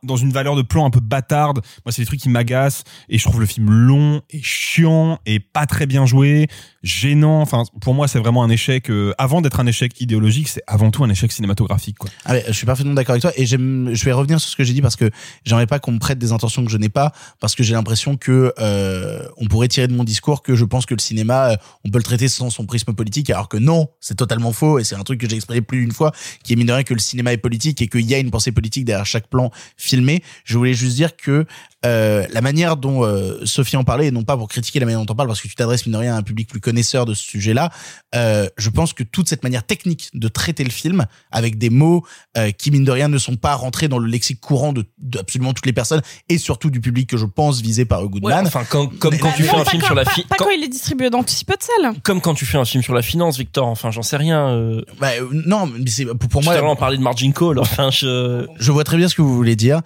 [0.03, 1.61] dans une valeur de plan un peu bâtarde.
[1.87, 5.39] Moi, c'est des trucs qui m'agacent et je trouve le film long et chiant et
[5.39, 6.49] pas très bien joué,
[6.83, 7.41] gênant.
[7.41, 8.91] Enfin, pour moi, c'est vraiment un échec.
[8.91, 12.11] euh, avant d'être un échec idéologique, c'est avant tout un échec cinématographique, quoi.
[12.25, 14.73] Ah je suis parfaitement d'accord avec toi et je vais revenir sur ce que j'ai
[14.73, 15.11] dit parce que
[15.45, 18.17] j'aimerais pas qu'on me prête des intentions que je n'ai pas parce que j'ai l'impression
[18.17, 21.57] que euh, on pourrait tirer de mon discours que je pense que le cinéma euh,
[21.85, 24.85] on peut le traiter sans son prisme politique alors que non, c'est totalement faux et
[24.85, 26.95] c'est un truc que j'ai exprimé plus d'une fois qui est mine de rien que
[26.95, 30.23] le cinéma est politique et qu'il y a une pensée politique derrière chaque plan filmé.
[30.45, 31.47] Je voulais juste dire que
[31.85, 35.01] euh, la manière dont euh, Sophie en parlait, et non pas pour critiquer la manière
[35.05, 37.07] dont on parle, parce que tu t'adresses mine de rien à un public plus connaisseur
[37.07, 37.71] de ce sujet-là,
[38.15, 42.05] euh, je pense que toute cette manière technique de traiter le film, avec des mots
[42.37, 45.19] euh, qui mine de rien ne sont pas rentrés dans le lexique courant de, de
[45.19, 48.47] absolument toutes les personnes, et surtout du public que je pense visé par Ouais, Goodman.
[48.47, 50.05] enfin, quand, comme Mais- quand Bah, tu non, fais un pas film quand, sur la
[50.05, 51.95] pas- fi- pas quand- il est distribué dans si peu de salles.
[52.03, 53.67] comme quand tu fais un film sur la finance, Victor.
[53.67, 54.49] Enfin, j'en sais rien.
[54.51, 56.55] Euh, Bah, euh, non, mais c'est pour, pour moi.
[56.63, 57.59] on parlait de margin call.
[57.59, 58.47] Enfin, je.
[58.59, 59.81] Je vois très bien ce que vous voulez dire.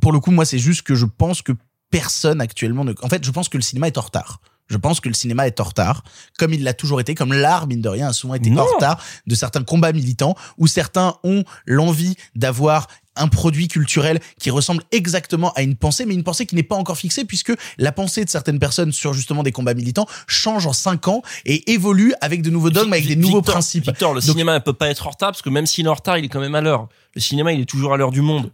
[0.00, 1.52] Pour le coup, moi, c'est juste que je pense que
[1.90, 2.92] personne actuellement ne.
[3.02, 4.40] En fait, je pense que le cinéma est en retard.
[4.68, 6.04] Je pense que le cinéma est en retard,
[6.38, 8.62] comme il l'a toujours été, comme l'art, mine de rien, a souvent été Non.
[8.62, 12.86] en retard de certains combats militants, où certains ont l'envie d'avoir
[13.16, 16.76] un produit culturel qui ressemble exactement à une pensée, mais une pensée qui n'est pas
[16.76, 20.72] encore fixée, puisque la pensée de certaines personnes sur justement des combats militants change en
[20.72, 23.86] cinq ans et évolue avec de nouveaux dogmes, avec des nouveaux principes.
[23.86, 25.88] Victor, le Donc- cinéma ne peut pas être en retard parce que même s'il est
[25.88, 26.88] en retard, il est quand même à l'heure.
[27.14, 28.50] Le cinéma, il est toujours à l'heure du monde.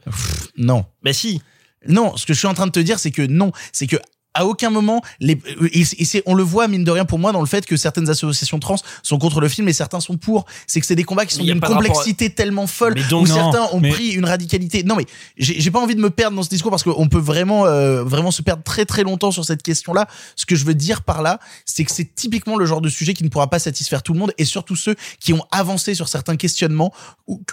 [0.57, 0.87] Non.
[1.03, 1.43] Bah si.
[1.87, 3.97] Non, ce que je suis en train de te dire, c'est que non, c'est que
[4.37, 5.39] à aucun moment les
[5.73, 7.77] et c'est- et on le voit mine de rien pour moi dans le fait que
[7.77, 10.47] certaines associations trans sont contre le film et certains sont pour.
[10.67, 13.35] C'est que c'est des combats qui sont d'une à- complexité tellement folle donc- où Non,
[13.53, 14.83] certains ont mais- pris une radicalité.
[14.83, 15.07] Non mais
[15.39, 18.31] j'ai pas envie de me perdre dans ce discours parce qu'on peut vraiment euh, vraiment
[18.31, 20.07] se perdre très très longtemps sur cette question-là.
[20.37, 23.15] Ce que je veux dire par là, c'est que c'est typiquement le genre de sujet
[23.15, 26.09] qui ne pourra pas satisfaire tout le monde et surtout ceux qui ont avancé sur
[26.09, 26.93] certains questionnements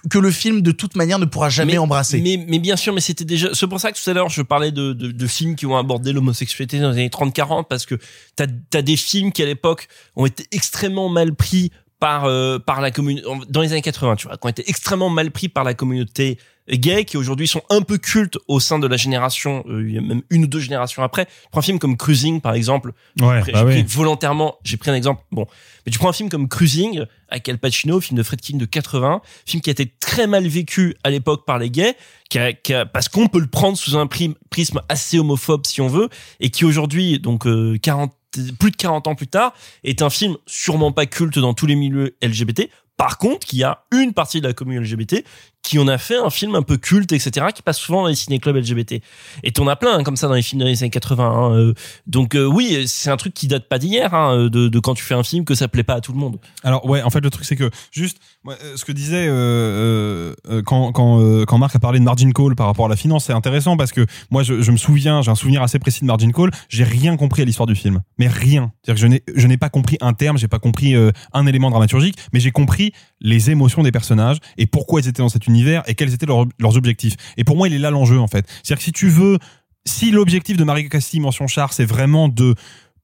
[0.09, 2.21] que le film de toute manière ne pourra jamais mais, embrasser.
[2.21, 3.49] Mais, mais bien sûr, mais c'était déjà.
[3.53, 5.77] C'est pour ça que tout à l'heure, je parlais de, de, de films qui ont
[5.77, 7.95] abordé l'homosexualité dans les années 30-40, parce que
[8.35, 12.81] t'as as des films qui à l'époque ont été extrêmement mal pris par euh, par
[12.81, 15.63] la communauté dans les années 80, tu vois, qui ont été extrêmement mal pris par
[15.63, 16.37] la communauté
[16.69, 19.97] gay, qui aujourd'hui sont un peu cultes au sein de la génération, euh, il y
[19.97, 21.27] a même une ou deux générations après.
[21.43, 22.93] Je prends un film comme Cruising, par exemple.
[23.21, 23.85] Ouais, J'ai bah pris oui.
[23.87, 25.21] volontairement, j'ai pris un exemple.
[25.31, 25.45] Bon,
[25.85, 28.65] mais tu prends un film comme Cruising avec Al Pacino, film de Fred King de
[28.65, 31.95] 80, film qui a été très mal vécu à l'époque par les gays,
[32.29, 35.81] qui a, qui a- parce qu'on peut le prendre sous un prisme assez homophobe si
[35.81, 36.09] on veut,
[36.39, 38.13] et qui aujourd'hui, donc euh, 40,
[38.59, 39.53] plus de 40 ans plus tard,
[39.83, 42.69] est un film sûrement pas culte dans tous les milieux LGBT.
[42.97, 45.23] Par contre, qui a une partie de la commune LGBT
[45.63, 48.15] qui en a fait un film un peu culte, etc., qui passe souvent dans les
[48.15, 49.01] ciné-clubs LGBT.
[49.43, 51.23] Et t'en as plein hein, comme ça dans les films des années 80.
[51.25, 51.73] hein, euh.
[52.05, 55.03] donc euh, oui, c'est un truc qui date pas d'hier, hein, de, de quand tu
[55.03, 56.37] fais un film que ça plaît pas à tout le monde.
[56.63, 58.17] Alors ouais, en fait le truc c'est que juste
[58.47, 62.31] euh, ce que disait euh, euh, quand quand euh, quand Marc a parlé de margin
[62.33, 65.31] call par rapport à la finance, c'est intéressant parce que moi je, me souviens, j'ai
[65.31, 68.27] un souvenir assez précis de margin call, j'ai rien compris à l'histoire du film, mais
[68.27, 68.71] rien.
[68.83, 71.45] C'est-à-dire que je n'ai je n'ai pas compris un terme, j'ai pas compris euh, un
[71.45, 75.47] élément dramaturgique, mais j'ai compris les émotions des personnages et pourquoi ils étaient dans cet
[75.53, 77.15] univers et quels étaient leurs, objectifs.
[77.37, 78.45] Et pour moi, il est là l'enjeu en fait.
[78.63, 79.37] C'est-à-dire que si tu veux
[79.85, 82.55] si l'objectif de Marie Castille mention char c'est vraiment de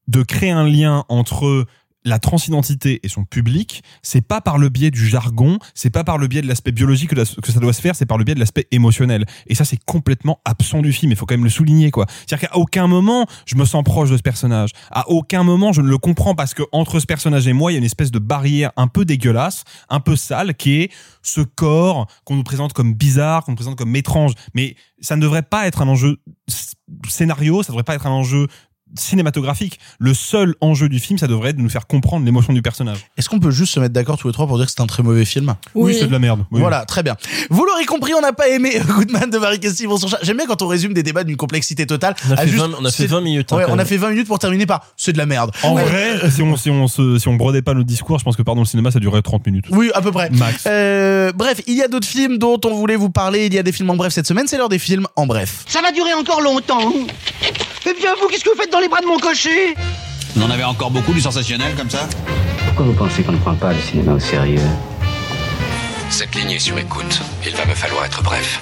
[0.08, 1.66] de créer un lien entre
[2.10, 6.18] la transidentité et son public, c'est pas par le biais du jargon, c'est pas par
[6.18, 8.40] le biais de l'aspect biologique que, ça doit se faire, c'est par le biais de
[8.40, 9.26] l'aspect émotionnel.
[9.48, 11.12] Et ça, c'est complètement absent du film.
[11.12, 12.06] Il faut quand même le souligner, quoi.
[12.26, 14.72] C'est-à-dire qu'à aucun moment, je me sens proche de ce personnage.
[14.92, 17.76] À aucun moment, je ne le comprends parce que entre ce personnage et moi, il
[17.76, 20.92] y a une espèce de barrière un peu dégueulasse, un peu sale, qui est
[21.22, 24.34] ce corps qu'on nous présente comme bizarre, qu'on nous présente comme étrange.
[24.54, 26.18] Mais ça ne devrait pas être un enjeu
[27.08, 28.48] scénario, ça devrait pas être un enjeu
[28.98, 29.80] cinématographique.
[30.00, 32.98] Le seul enjeu du film, ça devrait être de nous faire comprendre l'émotion du personnage.
[33.18, 34.88] Est-ce qu'on peut juste se mettre d'accord tous les trois pour dire que c'est un
[34.88, 35.56] très mauvais film?
[35.76, 36.46] Oui, c'est de la merde.
[36.52, 36.60] Oui.
[36.60, 37.16] Voilà, très bien.
[37.50, 40.20] Vous l'aurez compris, on n'a pas aimé Goodman de Marie Castille pour son chat.
[40.24, 42.16] J'aime bien quand on résume des débats d'une complexité totale.
[42.28, 43.86] On a fait juste, 20 on a fait c'est- 20 minutes, hein, Ouais, on a
[43.86, 45.52] fait 20 minutes pour terminer par c'est de la merde.
[45.64, 45.84] En Ouais.
[45.84, 48.42] vrai, si on, si on se, si on brodait pas notre discours, je pense que
[48.42, 49.66] pardon le cinéma, ça durerait 30 minutes.
[49.72, 50.30] Oui, à peu près.
[50.32, 50.64] Max.
[50.68, 53.46] Euh, bref, il y a d'autres films dont on voulait vous parler.
[53.46, 54.46] Il y a des films en bref cette semaine.
[54.48, 55.64] C'est l'heure des films en bref.
[55.68, 56.92] Ça va durer encore longtemps.
[57.86, 59.74] Eh bien, vous, qu'est-ce que vous faites dans les bras de mon cocher?
[60.38, 62.08] On en avait encore beaucoup du sensationnel comme ça
[62.66, 64.62] Pourquoi vous pensez qu'on ne prend pas le cinéma au sérieux?
[66.10, 67.20] Cette ligne est sur écoute.
[67.46, 68.62] Il va me falloir être bref.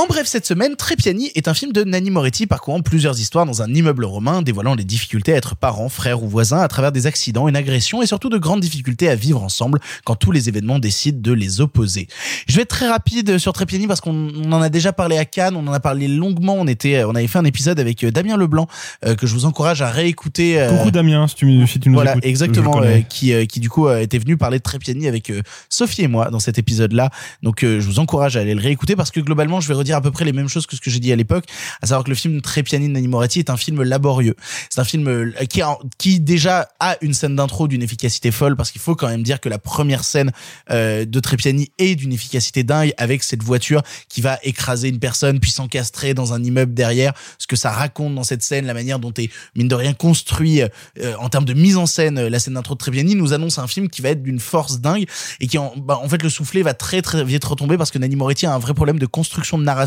[0.00, 3.62] En bref, cette semaine, Trépiani est un film de Nanni Moretti parcourant plusieurs histoires dans
[3.62, 7.08] un immeuble romain, dévoilant les difficultés à être parents, frères ou voisins à travers des
[7.08, 10.78] accidents, une agression et surtout de grandes difficultés à vivre ensemble quand tous les événements
[10.78, 12.06] décident de les opposer.
[12.46, 15.24] Je vais être très rapide sur Trépiani parce qu'on on en a déjà parlé à
[15.24, 18.12] Cannes, on en a parlé longuement, on était, on avait fait un épisode avec euh,
[18.12, 18.68] Damien Leblanc
[19.04, 20.60] euh, que je vous encourage à réécouter.
[20.60, 22.24] euh, Coucou Damien, si tu, me- si tu nous voilà, écoutes.
[22.24, 25.32] exactement, euh, qui, qui du coup était venu parler de Trépiani avec
[25.68, 27.10] Sophie et moi dans cet épisode-là.
[27.42, 30.00] Donc je vous encourage à aller le réécouter parce que globalement, je vais redire à
[30.00, 31.44] peu près les mêmes choses que ce que j'ai dit à l'époque,
[31.80, 34.36] à savoir que le film Trépiani de Nanni Moretti est un film laborieux.
[34.70, 35.62] C'est un film euh, qui,
[35.96, 39.40] qui déjà a une scène d'intro d'une efficacité folle parce qu'il faut quand même dire
[39.40, 40.32] que la première scène
[40.70, 45.40] euh, de Trépiani est d'une efficacité dingue avec cette voiture qui va écraser une personne
[45.40, 47.14] puis s'encastrer dans un immeuble derrière.
[47.38, 50.62] Ce que ça raconte dans cette scène, la manière dont est mine de rien construit
[50.62, 50.68] euh,
[51.18, 53.88] en termes de mise en scène, la scène d'intro de Trépiani nous annonce un film
[53.88, 55.06] qui va être d'une force dingue
[55.40, 57.98] et qui en, bah, en fait le soufflet va très très vite retomber parce que
[57.98, 59.77] Nanni Moretti a un vrai problème de construction de narration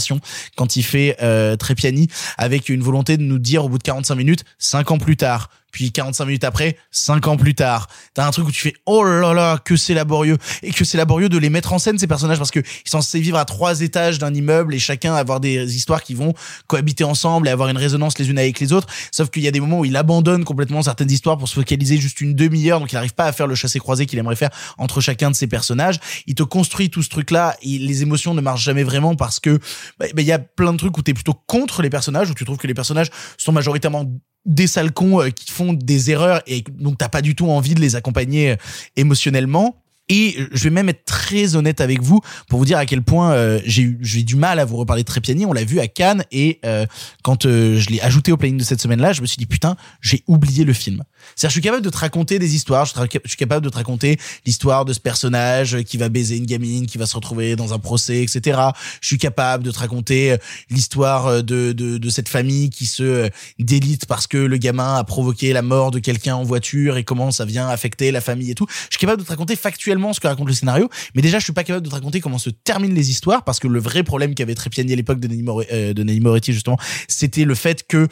[0.56, 2.08] quand il fait euh, Trépiani
[2.38, 5.50] avec une volonté de nous dire au bout de 45 minutes, 5 ans plus tard,
[5.72, 7.88] puis 45 minutes après, 5 ans plus tard.
[8.14, 10.98] T'as un truc où tu fais oh là là que c'est laborieux et que c'est
[10.98, 13.46] laborieux de les mettre en scène ces personnages parce que ils sont censés vivre à
[13.46, 16.34] trois étages d'un immeuble et chacun avoir des histoires qui vont
[16.68, 18.88] cohabiter ensemble et avoir une résonance les unes avec les autres.
[19.12, 21.98] Sauf qu'il y a des moments où il abandonne complètement certaines histoires pour se focaliser
[21.98, 25.02] juste une demi-heure donc il n'arrive pas à faire le chassé-croisé qu'il aimerait faire entre
[25.02, 26.00] chacun de ses personnages.
[26.28, 29.40] Il te construit tout ce truc là et les émotions ne marchent jamais vraiment parce
[29.40, 29.60] que
[30.00, 32.34] bah, bah, il y a plein de trucs où t'es plutôt contre les personnages où
[32.34, 34.06] tu trouves que les personnages sont majoritairement
[34.46, 37.76] des sales cons euh, qui font des erreurs et donc t'as pas du tout envie
[37.76, 38.56] de les accompagner euh,
[38.96, 39.78] émotionnellement.
[40.14, 42.20] Et je vais même être très honnête avec vous
[42.50, 45.04] pour vous dire à quel point euh, j'ai eu j'ai du mal à vous reparler
[45.04, 45.46] de Trépiani.
[45.46, 46.86] On l'a vu à Cannes et euh,
[47.24, 49.78] quand euh, je l'ai ajouté au planning de cette semaine-là, je me suis dit putain,
[50.02, 51.04] j'ai oublié le film.
[51.36, 52.86] C'est-à-dire, je suis capable de te raconter des histoires.
[52.86, 52.94] Je,
[53.24, 56.88] je suis capable de te raconter l'histoire de ce personnage qui va baiser une gamine,
[56.88, 58.60] qui va se retrouver dans un procès, etc.
[59.00, 60.38] Je suis capable de te raconter euh,
[60.70, 63.30] l'histoire euh, de, de, de cette famille qui se euh,
[63.60, 67.32] délite parce que le gamin a provoqué la mort de quelqu'un en voiture et comment
[67.32, 68.68] ça vient affecter la famille et tout.
[68.70, 71.44] Je suis capable de te raconter factuellement ce que raconte le scénario, mais déjà, je
[71.44, 74.04] suis pas capable de te raconter comment se terminent les histoires parce que le vrai
[74.04, 78.08] problème qu'avait Trépiani à l'époque de Nenny More- euh, Moretti, justement, c'était le fait que,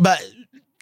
[0.00, 0.16] bah,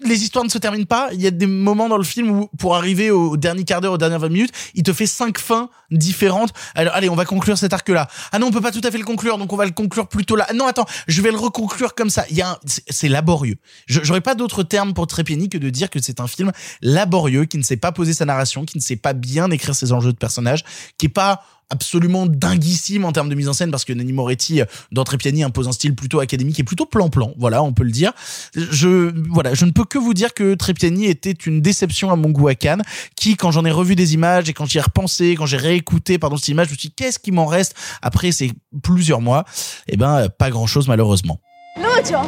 [0.04, 1.08] les histoires ne se terminent pas.
[1.12, 3.94] Il y a des moments dans le film où, pour arriver au dernier quart d'heure,
[3.94, 6.52] aux dernières 20 minutes, il te fait cinq fins différentes.
[6.74, 8.06] Alors, allez, on va conclure cet arc-là.
[8.32, 10.06] Ah non, on peut pas tout à fait le conclure, donc on va le conclure
[10.08, 10.46] plutôt là.
[10.48, 12.24] Ah Non, attends, je vais le reconclure comme ça.
[12.30, 13.56] Il y a un- c'est- laborieux.
[13.86, 16.52] J'aurais pas d'autre terme pour Trépiani que de dire que c'est un film
[16.82, 19.92] laborieux, qui ne sait pas poser sa narration, qui ne sait pas bien écrire ses
[19.92, 20.64] enjeux de personnages,
[20.98, 24.60] qui est pas absolument dinguissime en termes de mise en scène parce que Nanni Moretti
[24.60, 27.90] euh, dans Trépiani impose un style plutôt académique et plutôt plan-plan voilà on peut le
[27.90, 28.12] dire
[28.54, 32.30] je voilà je ne peux que vous dire que Trépiani était une déception à mon
[32.30, 32.82] goût à Cannes
[33.16, 36.18] qui quand j'en ai revu des images et quand j'y ai repensé quand j'ai réécouté
[36.18, 38.52] pardon cette image je me suis dit qu'est-ce qui m'en reste après ces
[38.82, 39.44] plusieurs mois?
[39.88, 41.40] Et ben euh, pas grand chose malheureusement
[41.78, 42.18] Lucio!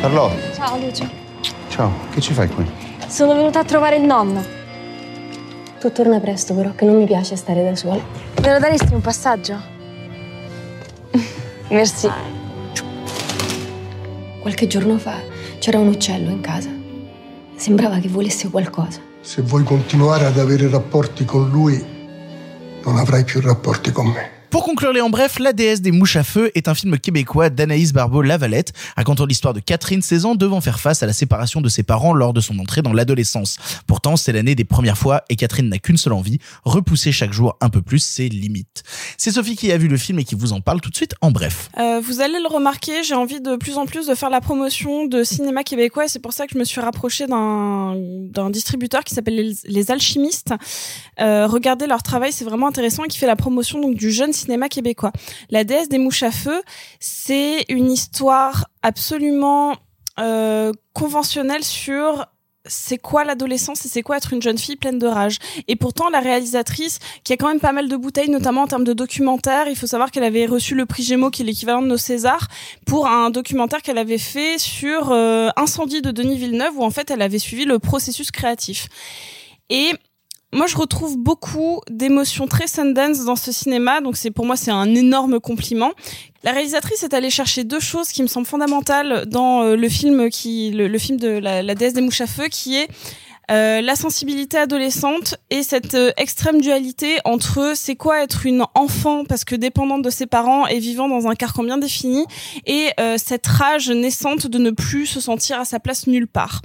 [0.00, 1.06] Charlotte, Ciao Lucio.
[1.70, 2.64] ciao, che ci fai qui?
[3.08, 4.57] Sono venuta a trovare il nonno.
[5.80, 8.02] Tu torna presto però, che non mi piace stare da sola.
[8.42, 9.56] Me lo daresti un passaggio?
[11.70, 12.10] Merci.
[14.40, 15.20] Qualche giorno fa
[15.60, 16.70] c'era un uccello in casa.
[17.54, 19.00] Sembrava che volesse qualcosa.
[19.20, 21.84] Se vuoi continuare ad avere rapporti con lui,
[22.82, 24.37] non avrai più rapporti con me.
[24.50, 27.50] Pour conclure les en bref, La déesse des mouches à feu est un film québécois
[27.50, 31.68] d'Anaïs Barbeau-Lavalette, racontant l'histoire de Catherine, 16 ans, devant faire face à la séparation de
[31.68, 33.58] ses parents lors de son entrée dans l'adolescence.
[33.86, 37.58] Pourtant, c'est l'année des premières fois et Catherine n'a qu'une seule envie, repousser chaque jour
[37.60, 38.84] un peu plus ses limites.
[39.18, 41.14] C'est Sophie qui a vu le film et qui vous en parle tout de suite
[41.20, 41.68] en bref.
[41.78, 45.04] Euh, vous allez le remarquer, j'ai envie de plus en plus de faire la promotion
[45.04, 49.14] de cinéma québécois et c'est pour ça que je me suis rapprochée d'un distributeur qui
[49.14, 50.54] s'appelle les, Les Alchimistes.
[51.20, 54.32] Euh, regardez leur travail, c'est vraiment intéressant et qui fait la promotion donc du jeune
[54.38, 55.12] cinéma québécois.
[55.50, 56.62] La déesse des mouches à feu,
[57.00, 59.76] c'est une histoire absolument
[60.18, 62.26] euh, conventionnelle sur
[62.68, 65.38] c'est quoi l'adolescence et c'est quoi être une jeune fille pleine de rage.
[65.66, 68.84] Et pourtant, la réalisatrice, qui a quand même pas mal de bouteilles, notamment en termes
[68.84, 71.86] de documentaire, il faut savoir qu'elle avait reçu le prix Gémeaux, qui est l'équivalent de
[71.86, 72.48] nos Césars,
[72.86, 77.10] pour un documentaire qu'elle avait fait sur euh, Incendie de Denis Villeneuve, où en fait
[77.10, 78.88] elle avait suivi le processus créatif.
[79.70, 79.92] Et
[80.52, 84.70] moi, je retrouve beaucoup d'émotions très Sundance dans ce cinéma, donc c'est pour moi c'est
[84.70, 85.92] un énorme compliment.
[86.42, 90.30] La réalisatrice est allée chercher deux choses qui me semblent fondamentales dans euh, le film
[90.30, 92.88] qui le, film de la, la déesse des mouches à feu, qui est
[93.50, 99.24] euh, la sensibilité adolescente et cette euh, extrême dualité entre c'est quoi être une enfant
[99.24, 102.26] parce que dépendante de ses parents et vivant dans un carcan bien défini
[102.66, 106.60] et euh, cette rage naissante de ne plus se sentir à sa place nulle part.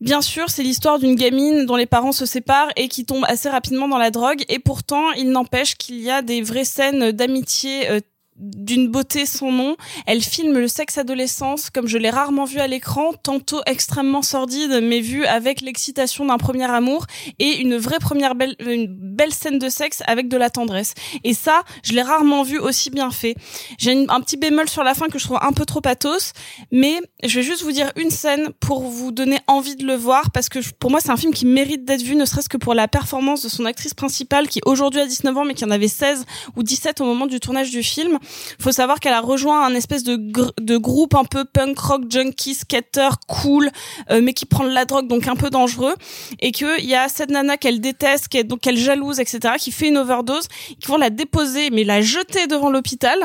[0.00, 3.50] Bien sûr, c'est l'histoire d'une gamine dont les parents se séparent et qui tombe assez
[3.50, 4.44] rapidement dans la drogue.
[4.48, 8.00] Et pourtant, il n'empêche qu'il y a des vraies scènes d'amitié euh,
[8.40, 9.76] d'une beauté sans nom.
[10.06, 14.80] Elle filme le sexe adolescence comme je l'ai rarement vu à l'écran, tantôt extrêmement sordide,
[14.82, 17.06] mais vu avec l'excitation d'un premier amour
[17.38, 20.94] et une vraie première belle, une belle scène de sexe avec de la tendresse.
[21.24, 23.34] Et ça, je l'ai rarement vu aussi bien fait.
[23.78, 26.32] J'ai un petit bémol sur la fin que je trouve un peu trop pathos,
[26.72, 30.30] mais je vais juste vous dire une scène pour vous donner envie de le voir
[30.30, 32.74] parce que pour moi c'est un film qui mérite d'être vu, ne serait-ce que pour
[32.74, 35.88] la performance de son actrice principale qui aujourd'hui a 19 ans mais qui en avait
[35.88, 36.24] 16
[36.56, 38.18] ou 17 au moment du tournage du film.
[38.58, 40.16] Faut savoir qu'elle a rejoint un espèce de,
[40.60, 43.70] de groupe un peu punk rock junkie skater cool
[44.10, 45.94] euh, mais qui prend de la drogue donc un peu dangereux.
[46.40, 49.88] Et que il y a cette nana qu'elle déteste, donc qu'elle jalouse etc qui fait
[49.88, 50.48] une overdose,
[50.80, 53.18] qui vont la déposer mais la jeter devant l'hôpital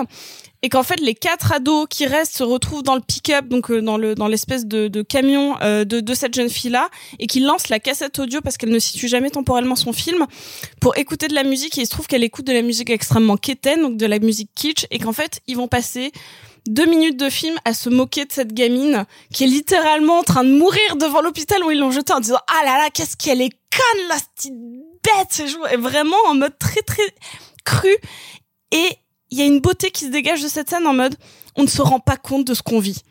[0.66, 3.84] et qu'en fait les quatre ados qui restent se retrouvent dans le pick-up donc euh,
[3.84, 6.90] dans le dans l'espèce de, de camion euh, de, de cette jeune fille là
[7.20, 10.26] et qui lance la cassette audio parce qu'elle ne situe jamais temporellement son film
[10.82, 11.78] pour écouter de la musique.
[11.78, 14.50] Et il se trouve qu'elle écoute de la musique extrêmement quétaine donc de la musique
[14.56, 16.12] kitsch et qu'en fait ils vont passer
[16.68, 20.44] deux minutes de film à se moquer de cette gamine qui est littéralement en train
[20.44, 23.42] de mourir devant l'hôpital où ils l'ont jetée en disant ah là là qu'est-ce qu'elle
[23.44, 25.44] est conne la petite bête!
[25.74, 27.14] Et vraiment en mode très très
[27.66, 27.96] cru
[28.72, 28.98] et
[29.32, 31.16] il y a une beauté qui se dégage de cette scène en mode
[31.56, 33.02] on ne se rend pas compte de ce qu'on vit.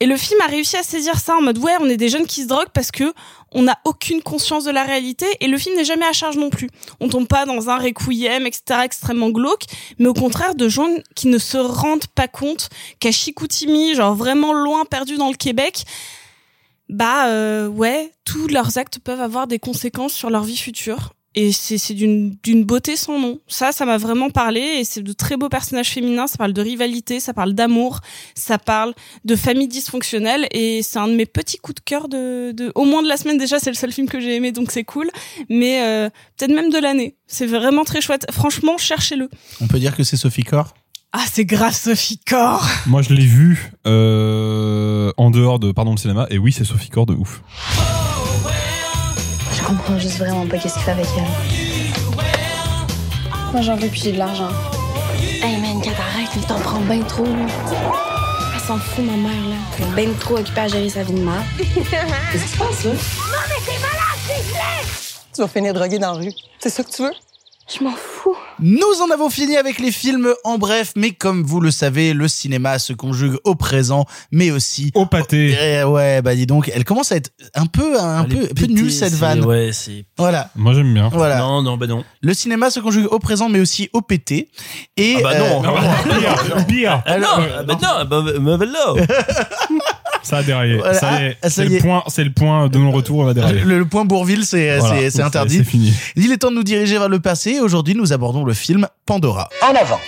[0.00, 2.26] Et le film a réussi à saisir ça en mode ouais, on est des jeunes
[2.26, 3.14] qui se droguent parce que
[3.52, 6.50] on n'a aucune conscience de la réalité et le film n'est jamais à charge non
[6.50, 6.68] plus.
[6.98, 9.62] On tombe pas dans un requiem, etc., extrêmement glauque,
[10.00, 14.52] mais au contraire de gens qui ne se rendent pas compte qu'à Chicoutimi, genre vraiment
[14.52, 15.84] loin perdu dans le Québec,
[16.88, 21.12] bah euh, ouais, tous leurs actes peuvent avoir des conséquences sur leur vie future.
[21.34, 23.40] Et c'est c'est d'une d'une beauté sans nom.
[23.48, 26.26] Ça, ça m'a vraiment parlé et c'est de très beaux personnages féminins.
[26.26, 28.00] Ça parle de rivalité, ça parle d'amour,
[28.34, 28.94] ça parle
[29.24, 32.84] de famille dysfonctionnelle et c'est un de mes petits coups de cœur de, de au
[32.84, 33.58] moins de la semaine déjà.
[33.58, 35.10] C'est le seul film que j'ai aimé donc c'est cool,
[35.48, 37.16] mais euh, peut-être même de l'année.
[37.26, 38.26] C'est vraiment très chouette.
[38.30, 39.30] Franchement, cherchez-le.
[39.60, 40.74] On peut dire que c'est Sophie Corr?
[41.12, 42.66] Ah, c'est grâce Sophie Corr.
[42.86, 46.88] Moi, je l'ai vu euh, en dehors de pardon le cinéma et oui, c'est Sophie
[46.88, 47.42] Corr de ouf.
[49.62, 51.24] Je comprends juste vraiment pas qu'est-ce qu'il fait avec elle.
[53.52, 54.48] Moi, j'en veux puis j'ai de l'argent.
[55.42, 57.24] Hey man, quand t'arrêtes, il t'en prend bien trop.
[57.24, 57.46] là.
[58.54, 59.56] Elle s'en fout, ma mère, là.
[59.78, 61.42] Elle est bien trop occupée à gérer sa vie de mère.
[61.58, 62.90] Qu'est-ce qui se passe, là?
[62.92, 62.98] Non,
[63.48, 66.32] mais t'es malade, c'est Tu vas finir drogué dans la rue.
[66.58, 67.12] C'est ça que tu veux?
[67.78, 68.36] Je m'en fous.
[68.60, 72.28] Nous en avons fini avec les films en bref, mais comme vous le savez, le
[72.28, 75.56] cinéma se conjugue au présent, mais aussi au pâté.
[75.60, 78.66] Eh ouais, bah dis donc, elle commence à être un peu un peu, un peu
[78.66, 79.44] nulle cette vanne.
[79.44, 80.04] Ouais, c'est.
[80.18, 80.50] Voilà.
[80.54, 81.08] Moi, j'aime bien.
[81.08, 81.38] Voilà.
[81.38, 82.04] Non, non, bah non.
[82.20, 84.50] Le cinéma se conjugue au présent, mais aussi au pété.
[84.96, 85.64] Et Ah bah non.
[85.64, 87.02] euh, Pire, pire.
[87.06, 89.02] Ah non, ah bah non, bah, bah, bah, non.
[90.22, 90.76] Ça a déraillé.
[90.76, 90.94] Voilà.
[90.94, 91.36] Ça y est.
[91.42, 91.80] Ça C'est y le est.
[91.80, 93.18] point, c'est le point de non retour.
[93.18, 93.60] On va dérailler.
[93.60, 95.00] le, le point Bourville, c'est Voilà.
[95.24, 95.58] interdit.
[95.58, 95.92] c'est fini.
[96.16, 97.60] Il est temps de nous diriger vers le passé.
[97.60, 99.48] Aujourd'hui, nous abordons le film Pandora.
[99.62, 100.00] En avant.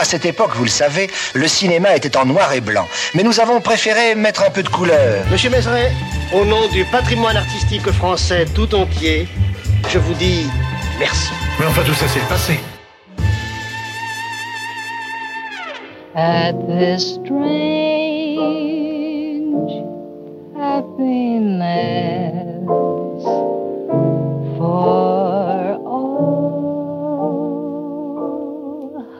[0.00, 2.86] À cette époque, vous le savez, le cinéma était en noir et blanc.
[3.14, 5.24] Mais nous avons préféré mettre un peu de couleur.
[5.32, 5.90] Monsieur Mézeret,
[6.32, 9.26] au nom du patrimoine artistique français tout entier,
[9.90, 10.46] je vous dis
[11.00, 11.30] merci.
[11.58, 12.60] Mais enfin, tout ça, c'est le passé.
[16.14, 18.77] At this strange
[20.56, 21.54] happiness
[24.56, 26.18] for all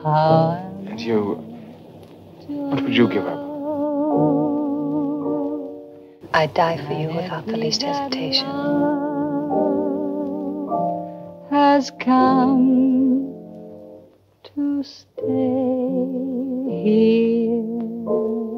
[0.03, 0.51] how
[0.87, 1.35] And you.
[2.47, 3.39] What would you give up?
[6.33, 8.47] I'd die for you without the least hesitation.
[11.49, 13.33] has come
[14.43, 15.23] to stay
[16.83, 18.48] here.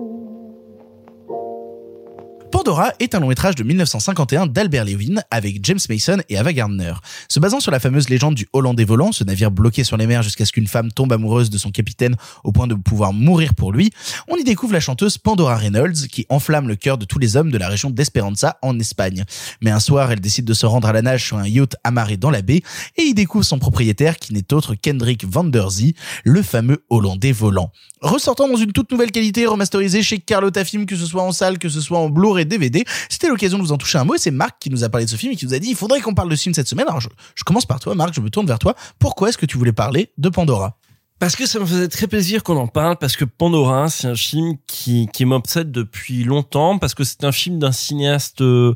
[2.63, 6.93] Pandora est un long métrage de 1951 d'Albert Lewin avec James Mason et Ava Gardner.
[7.27, 10.21] Se basant sur la fameuse légende du Hollandais volant, ce navire bloqué sur les mers
[10.21, 13.71] jusqu'à ce qu'une femme tombe amoureuse de son capitaine au point de pouvoir mourir pour
[13.73, 13.89] lui,
[14.27, 17.49] on y découvre la chanteuse Pandora Reynolds qui enflamme le cœur de tous les hommes
[17.49, 19.23] de la région d'Esperanza en Espagne.
[19.61, 22.17] Mais un soir, elle décide de se rendre à la nage sur un yacht amarré
[22.17, 22.61] dans la baie
[22.95, 27.31] et y découvre son propriétaire qui n'est autre qu'Hendrik van der Zee, le fameux Hollandais
[27.31, 27.71] volant.
[28.01, 31.59] Ressortant dans une toute nouvelle qualité remasterisée chez Carlotta Film, que ce soit en salle,
[31.59, 32.47] que ce soit en Blu-ray
[33.09, 35.09] C'était l'occasion de vous en toucher un mot c'est Marc qui nous a parlé de
[35.09, 36.67] ce film et qui nous a dit il faudrait qu'on parle de ce film cette
[36.67, 36.87] semaine.
[36.87, 38.75] Alors je, commence par toi Marc, je me tourne vers toi.
[38.99, 40.77] Pourquoi est-ce que tu voulais parler de Pandora?
[41.19, 44.15] Parce que ça me faisait très plaisir qu'on en parle, parce que Pandora, c'est un
[44.15, 48.73] film qui, qui m'obsède depuis longtemps, parce que c'est un film d'un cinéaste euh,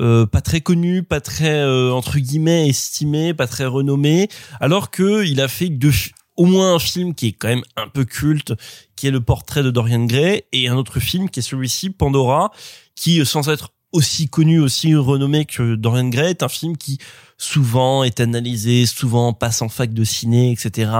[0.00, 4.28] euh, pas très connu, pas très euh, entre guillemets estimé, pas très renommé,
[4.58, 5.92] alors que il a fait deux,
[6.36, 8.54] au moins un film qui est quand même un peu culte,
[8.94, 12.50] qui est le portrait de Dorian Gray, et un autre film qui est celui-ci, Pandora,
[12.94, 16.98] qui euh, sans être aussi connu, aussi renommé que Dorian Gray, est un film qui
[17.38, 20.90] souvent est analysé, souvent passe en fac de ciné, etc.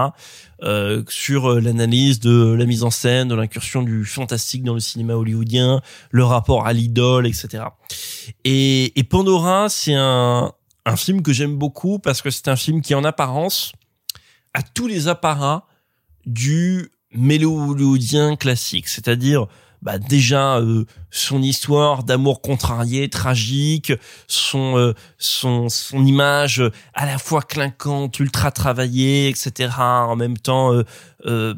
[0.63, 4.81] euh, sur euh, l'analyse de la mise en scène, de l'incursion du fantastique dans le
[4.81, 5.81] cinéma hollywoodien,
[6.11, 7.65] le rapport à l'idole, etc.
[8.45, 10.53] Et, et Pandora, c'est un,
[10.87, 13.73] un film que j'aime beaucoup parce que c'est un film qui, en apparence,
[14.57, 15.67] a tous les apparats
[16.25, 19.47] du mélo hollywoodien classique, c'est-à-dire
[19.83, 23.93] bah déjà euh, son histoire d'amour contrarié, tragique,
[24.27, 29.71] son euh, son son image euh, à la fois clinquante, ultra travaillée, etc.
[29.79, 30.73] En même temps,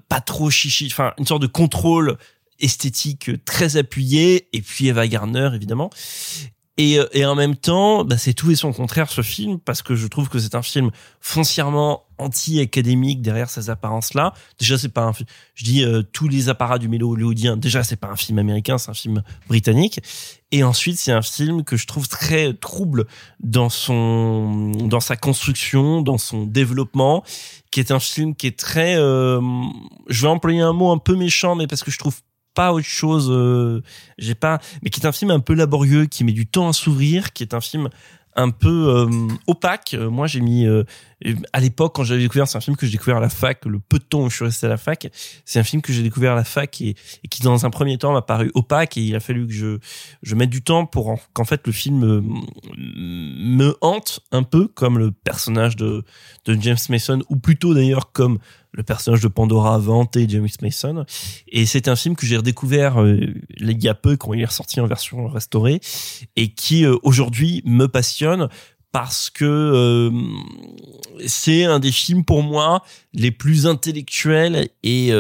[0.09, 2.19] pas trop chichi, enfin une sorte de contrôle
[2.59, 4.49] esthétique très appuyé.
[4.53, 5.91] Et puis Eva Gardner évidemment.
[6.79, 9.83] Et, euh, et en même temps, bah, c'est tout et son contraire ce film parce
[9.83, 10.91] que je trouve que c'est un film
[11.21, 14.33] foncièrement anti-académique derrière ces apparences-là.
[14.61, 15.29] Déjà, c'est pas un film.
[15.55, 17.57] Je dis euh, tous les apparats du mélo hollywoodien.
[17.57, 20.01] Déjà, c'est pas un film américain, c'est un film britannique.
[20.53, 23.07] Et ensuite, c'est un film que je trouve très trouble
[23.41, 27.25] dans son, dans sa construction, dans son développement,
[27.73, 28.97] qui est un film qui est très.
[28.97, 29.41] euh,
[30.09, 32.21] je vais employer un mot un peu méchant, mais parce que je trouve
[32.59, 33.83] pas autre chose euh,
[34.19, 36.73] j'ai pas mais qui est un film un peu laborieux qui met du temps à
[36.73, 37.89] s'ouvrir qui est un film
[38.37, 39.09] un peu euh,
[39.49, 39.95] opaque.
[39.95, 40.65] Euh, moi j'ai mis
[41.53, 43.81] à l'époque quand j'avais découvert c'est un film que j'ai découvert à la fac le
[43.81, 45.09] peu de temps où je suis resté à la fac.
[45.45, 46.95] C'est un film que j'ai découvert à la fac et,
[47.31, 49.79] qui dans un premier temps m'a paru opaque et il a fallu que je
[50.23, 52.21] je mette du temps pour en- qu'en fait le film euh,
[52.77, 56.05] me hante un peu comme le personnage de
[56.47, 58.39] de James Mason ou plutôt d'ailleurs comme
[58.79, 61.05] le personnage de Pandora a vanté James Mason.
[61.49, 63.19] Et c'est un film que j'ai redécouvert euh,
[63.59, 65.81] il y a peu quand il est ressorti en version restaurée
[66.37, 68.49] et qui euh, aujourd'hui me passionne
[68.93, 70.11] parce que euh,
[71.27, 75.11] c'est un des films pour moi les plus intellectuels et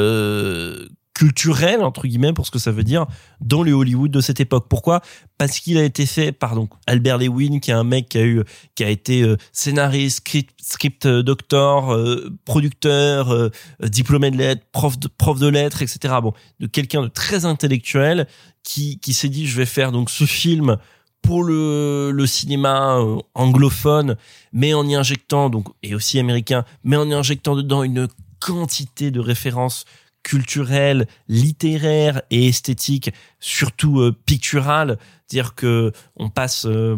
[1.18, 3.06] culturels entre guillemets pour ce que ça veut dire
[3.40, 4.66] dans le Hollywood de cette époque.
[4.68, 5.00] Pourquoi?
[5.36, 8.24] Parce qu'il a été fait par donc Albert Lewin qui est un mec qui a
[8.24, 8.44] eu
[8.76, 13.50] qui a été euh, scénariste, script, script euh, doctor, euh, producteur,
[13.82, 16.14] diplômé de lettres, prof de prof de lettres, etc.
[16.22, 18.28] Bon, de quelqu'un de très intellectuel
[18.62, 20.76] qui qui s'est dit je vais faire donc ce film
[21.20, 23.04] pour le, le cinéma
[23.34, 24.16] anglophone,
[24.52, 28.06] mais en y injectant donc et aussi américain, mais en y injectant dedans une
[28.38, 29.84] quantité de références
[30.22, 34.98] culturelles, littéraires et esthétiques, surtout euh, picturales.
[35.28, 36.96] Dire que on passe, euh,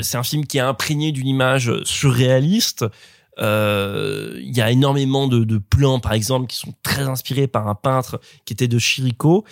[0.00, 2.86] c'est un film qui est imprégné d'une image surréaliste.
[3.38, 7.74] Euh, Il y a énormément de, plans, par exemple, qui sont très inspirés par un
[7.74, 9.44] peintre qui était de Chirico.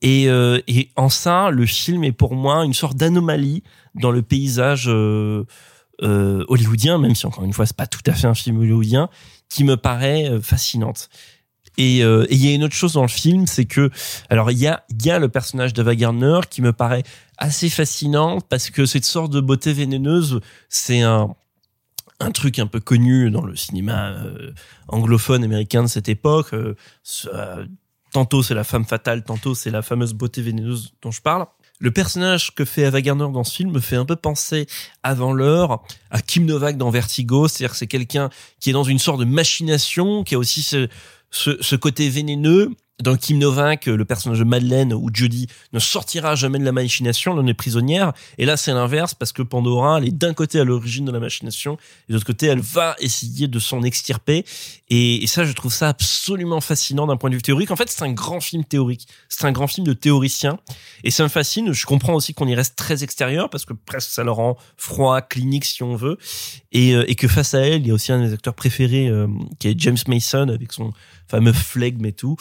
[0.00, 3.62] Et, euh, et en ça, le film est pour moi une sorte d'anomalie
[3.94, 4.88] dans le paysage
[6.00, 9.08] hollywoodien, même si encore une fois c'est pas tout à fait un film hollywoodien,
[9.48, 11.08] qui me paraît fascinante.
[11.78, 13.90] Et euh, et il y a une autre chose dans le film, c'est que
[14.28, 17.02] alors il y a y a le personnage d'Ava Gardner qui me paraît
[17.38, 21.34] assez fascinant parce que cette sorte de beauté vénéneuse, c'est un
[22.20, 24.52] un truc un peu connu dans le cinéma euh,
[24.88, 26.52] anglophone américain de cette époque.
[26.52, 27.66] Euh,
[28.12, 31.46] tantôt c'est la femme fatale, tantôt c'est la fameuse beauté vénéneuse dont je parle.
[31.82, 34.68] Le personnage que fait Ava Gardner dans ce film me fait un peu penser
[35.02, 35.82] avant l'heure
[36.12, 38.30] à Kim Novak dans Vertigo, c'est-à-dire que c'est quelqu'un
[38.60, 40.86] qui est dans une sorte de machination, qui a aussi ce,
[41.32, 42.70] ce côté vénéneux.
[43.02, 47.32] Dans Kim Novak, le personnage de Madeleine ou Judy ne sortira jamais de la machination,
[47.32, 48.12] en est prisonnière.
[48.38, 51.18] Et là, c'est l'inverse parce que Pandora, elle est d'un côté à l'origine de la
[51.18, 51.74] machination
[52.08, 54.44] et de l'autre côté, elle va essayer de s'en extirper.
[54.88, 57.70] Et, ça, je trouve ça absolument fascinant d'un point de vue théorique.
[57.70, 59.08] En fait, c'est un grand film théorique.
[59.28, 60.58] C'est un grand film de théoricien.
[61.02, 61.72] Et ça me fascine.
[61.72, 65.20] Je comprends aussi qu'on y reste très extérieur parce que presque ça le rend froid,
[65.22, 66.18] clinique si on veut.
[66.70, 69.08] Et, euh, que face à elle, il y a aussi un de mes acteurs préférés
[69.08, 69.26] euh,
[69.58, 70.92] qui est James Mason avec son
[71.28, 72.36] fameux flegme et tout.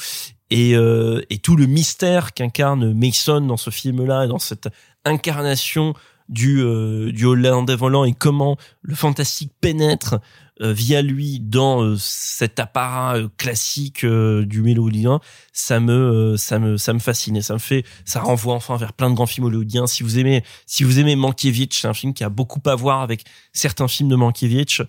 [0.52, 4.70] Et, euh, et tout le mystère qu'incarne Mason dans ce film-là, et dans cette
[5.06, 5.96] incarnation
[6.30, 10.20] du, euh, du Hollandais volant et comment le fantastique pénètre
[10.62, 15.20] via lui dans euh, cet apparat euh, classique euh, du mélodien,
[15.54, 18.78] ça me euh, ça me ça me fascine et ça me fait ça renvoie enfin
[18.78, 19.88] vers plein de grands films hollywoodiens.
[19.88, 23.02] Si vous aimez si vous aimez Mankiewicz, c'est un film qui a beaucoup à voir
[23.02, 23.24] avec
[23.54, 24.82] certains films de Mankiewicz.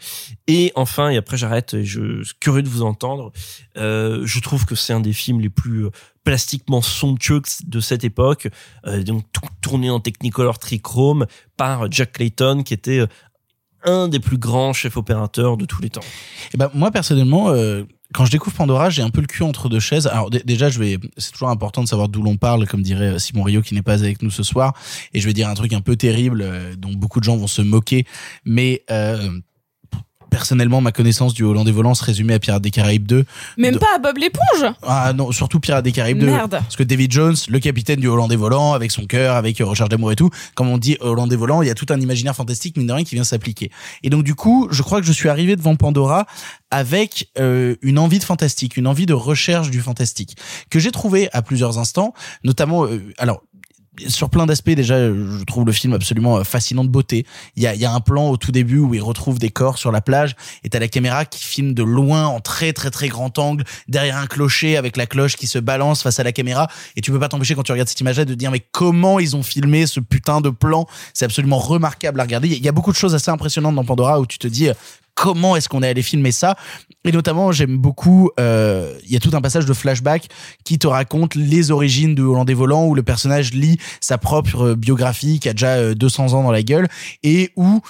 [0.46, 3.32] Et enfin et après j'arrête, je suis curieux de vous entendre.
[3.76, 5.90] Euh, je trouve que c'est un des films les plus euh,
[6.24, 8.48] plastiquement somptueux de cette époque,
[8.86, 9.24] euh, donc
[9.60, 11.26] tourné en Technicolor trichrome
[11.56, 13.06] par Jack Clayton qui était euh,
[13.84, 16.00] un des plus grands chefs opérateurs de tous les temps.
[16.54, 19.68] Et ben moi personnellement, euh, quand je découvre Pandora, j'ai un peu le cul entre
[19.68, 20.06] deux chaises.
[20.06, 23.14] Alors dé- déjà, je vais, c'est toujours important de savoir d'où l'on parle, comme dirait
[23.14, 24.74] euh, Simon Rio qui n'est pas avec nous ce soir.
[25.14, 27.46] Et je vais dire un truc un peu terrible euh, dont beaucoup de gens vont
[27.46, 28.04] se moquer,
[28.44, 29.30] mais euh,
[30.32, 33.24] personnellement, ma connaissance du Hollandais volant se résumait à Pirates des Caraïbes 2.
[33.58, 34.72] Même De- pas à Bob l'éponge.
[34.82, 36.26] Ah non, surtout Pirates des Caraïbes 2.
[36.26, 36.50] Merde.
[36.50, 39.90] Parce que David Jones, le capitaine du Hollandais volant, avec son cœur, avec euh, Recherche
[39.90, 42.76] d'amour et tout, comme on dit Hollandais volant, il y a tout un imaginaire fantastique,
[42.78, 43.70] mine de rien, qui vient s'appliquer.
[44.02, 46.26] Et donc du coup, je crois que je suis arrivé devant Pandora
[46.70, 50.36] avec euh, une envie de fantastique, une envie de recherche du fantastique,
[50.70, 53.42] que j'ai trouvé à plusieurs instants, notamment, euh, alors
[54.08, 57.24] sur plein d'aspects déjà je trouve le film absolument euh, fascinant de beauté.
[57.56, 59.78] Il y a, y a un plan au tout début où il retrouve des corps
[59.78, 60.34] sur la plage
[60.64, 64.16] et t'as la caméra qui filme de loin en très très très grand angle derrière
[64.16, 66.68] un clocher avec la cloche qui se balance face à la caméra.
[66.96, 69.18] Et tu peux pas t'empêcher quand tu regardes cette image là de dire mais comment
[69.18, 70.86] ils ont filmé ce putain de plan?
[71.14, 72.48] C'est absolument remarquable à regarder.
[72.48, 74.68] Il y y a beaucoup de choses assez impressionnantes dans Pandora où tu te dis
[74.68, 74.74] euh,
[75.14, 76.56] comment est-ce qu'on est allé filmer ça.
[77.04, 80.28] Et notamment j'aime beaucoup euh, il y a tout un passage de flashback
[80.64, 84.74] qui te raconte les origines de Hollandais volant où le personnage lit sa propre euh,
[84.76, 86.88] biographie qui a déjà euh, 200 ans dans la gueule
[87.22, 87.80] et où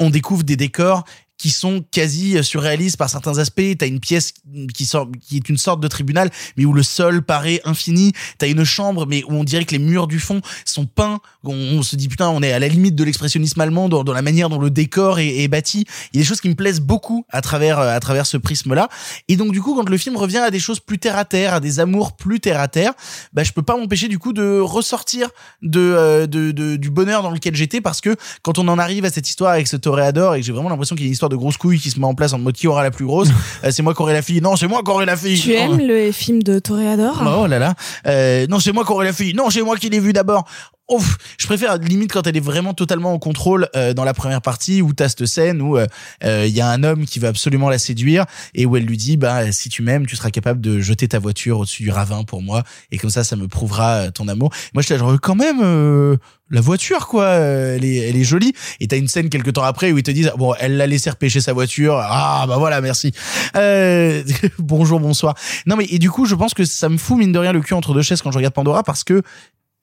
[0.00, 1.04] on découvre des décors
[1.38, 3.62] qui sont quasi surréalistes par certains aspects.
[3.78, 4.34] T'as une pièce
[4.72, 8.12] qui sort, qui est une sorte de tribunal, mais où le sol paraît infini.
[8.38, 11.20] T'as une chambre, mais où on dirait que les murs du fond sont peints.
[11.42, 14.48] On, se dit putain, on est à la limite de l'expressionnisme allemand dans, la manière
[14.48, 15.84] dont le décor est, bâti.
[16.12, 18.88] Il y a des choses qui me plaisent beaucoup à travers à travers ce prisme-là.
[19.28, 21.54] Et donc du coup, quand le film revient à des choses plus terre à terre,
[21.54, 22.92] à des amours plus terre à terre,
[23.32, 25.28] bah je peux pas m'empêcher du coup de ressortir
[25.62, 29.10] de, euh, de- du bonheur dans lequel j'étais parce que quand on en arrive à
[29.10, 31.23] cette histoire avec ce toréador et que j'ai vraiment l'impression qu'il y a une histoire
[31.28, 33.28] de grosse couille qui se met en place en mode qui aura la plus grosse,
[33.64, 34.40] euh, c'est moi qui aurai la fille.
[34.40, 35.40] Non, c'est moi qui aurai la fille.
[35.40, 37.22] Tu aimes le film de Toréador?
[37.24, 37.74] Oh là là.
[38.06, 39.34] Euh, non, c'est moi qui aurai la fille.
[39.34, 40.44] Non, c'est moi qui l'ai vu d'abord.
[40.88, 44.42] Ouf, je préfère limite quand elle est vraiment totalement en contrôle euh, dans la première
[44.42, 45.86] partie où t'as cette scène où euh,
[46.24, 48.98] euh, il y a un homme qui va absolument la séduire et où elle lui
[48.98, 52.24] dit bah si tu m'aimes tu seras capable de jeter ta voiture au-dessus du ravin
[52.24, 54.50] pour moi et comme ça ça me prouvera euh, ton amour.
[54.74, 56.16] Moi j'étais genre quand même euh,
[56.50, 58.52] la voiture quoi, euh, elle est elle est jolie.
[58.80, 61.10] Et t'as une scène quelques temps après où ils te disent bon elle l'a laissé
[61.10, 61.96] repêcher sa voiture.
[61.98, 63.12] Ah bah voilà merci.
[63.56, 64.22] Euh,
[64.58, 65.34] bonjour bonsoir.
[65.66, 67.60] Non mais et du coup je pense que ça me fout mine de rien le
[67.60, 69.22] cul entre deux chaises quand je regarde Pandora parce que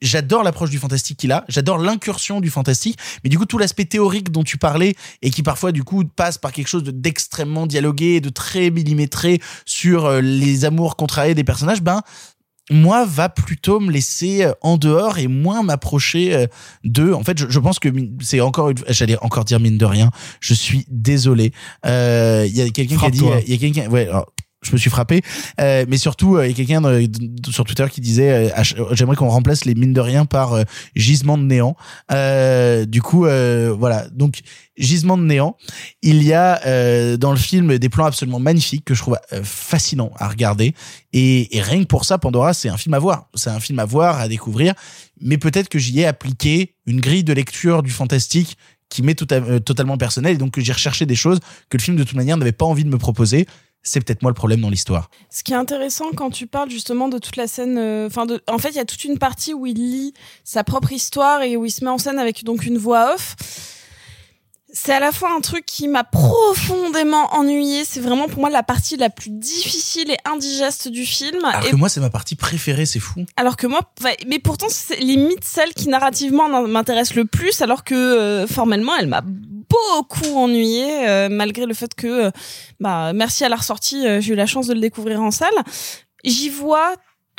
[0.01, 3.85] j'adore l'approche du fantastique qu'il a, j'adore l'incursion du fantastique, mais du coup tout l'aspect
[3.85, 7.67] théorique dont tu parlais et qui parfois du coup passe par quelque chose de- d'extrêmement
[7.67, 12.01] dialogué, de très millimétré sur euh, les amours contrariés des personnages, ben
[12.69, 16.47] moi va plutôt me laisser euh, en dehors et moins m'approcher euh,
[16.85, 17.13] d'eux.
[17.13, 17.89] En fait, je, je pense que
[18.21, 20.09] c'est encore une j'allais encore dire mine de rien,
[20.39, 21.51] je suis désolé.
[21.85, 24.31] Euh, Il y a quelqu'un qui a dit il y a quelqu'un ouais alors,
[24.61, 25.21] je me suis frappé,
[25.59, 26.81] euh, mais surtout euh, il y a quelqu'un
[27.49, 30.63] sur Twitter qui disait euh, ach- j'aimerais qu'on remplace les mines de rien par euh,
[30.95, 31.75] gisement de néant.
[32.11, 34.41] Euh, du coup voilà donc
[34.77, 35.57] gisement de néant.
[36.03, 40.27] Il y a dans le film des plans absolument magnifiques que je trouve fascinants à
[40.27, 40.75] regarder
[41.13, 43.29] et, rien que pour ça Pandora c'est un film à voir.
[43.33, 44.73] C'est un film à voir à découvrir,
[45.19, 48.57] mais peut-être que j'y ai appliqué une grille de lecture du fantastique
[48.89, 51.39] qui m'est totalement personnelle et donc j'ai recherché des choses
[51.69, 53.47] que le film de toute manière n'avait pas envie de me proposer.
[53.83, 55.09] C'est peut-être moi le problème dans l'histoire.
[55.29, 58.57] Ce qui est intéressant quand tu parles justement de toute la scène, euh, enfin en
[58.57, 60.13] fait, il y a toute une partie où il lit
[60.43, 63.35] sa propre histoire et où il se met en scène avec donc une voix off.
[64.73, 67.83] C'est à la fois un truc qui m'a profondément ennuyé.
[67.83, 71.43] C'est vraiment pour moi la partie la plus difficile et indigeste du film.
[71.43, 73.25] Alors Et que moi c'est ma partie préférée, c'est fou.
[73.35, 73.81] alors que moi,
[74.27, 79.07] mais pourtant, c'est limite celle qui narrativement m'intéresse le plus, alors que euh, formellement, elle
[79.07, 82.31] m'a beaucoup ennuyée, euh, malgré le fait que, euh,
[82.79, 85.53] bah, merci à la ressortie, euh, j'ai eu la chance de le découvrir en salle.
[86.23, 86.93] J'y vois,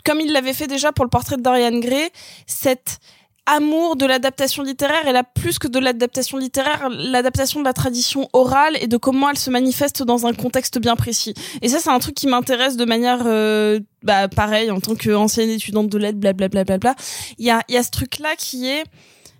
[0.05, 2.11] comme il l'avait fait déjà pour le portrait de Dorian Gray,
[2.47, 2.99] cet
[3.47, 8.29] amour de l'adaptation littéraire et là plus que de l'adaptation littéraire l'adaptation de la tradition
[8.33, 11.91] orale et de comment elle se manifeste dans un contexte bien précis et ça c'est
[11.91, 16.19] un truc qui m'intéresse de manière euh, bah pareil en tant qu'ancienne étudiante de lettres
[16.19, 17.05] blablabla bla, bla, bla.
[17.39, 18.85] il y a il y a ce truc là qui est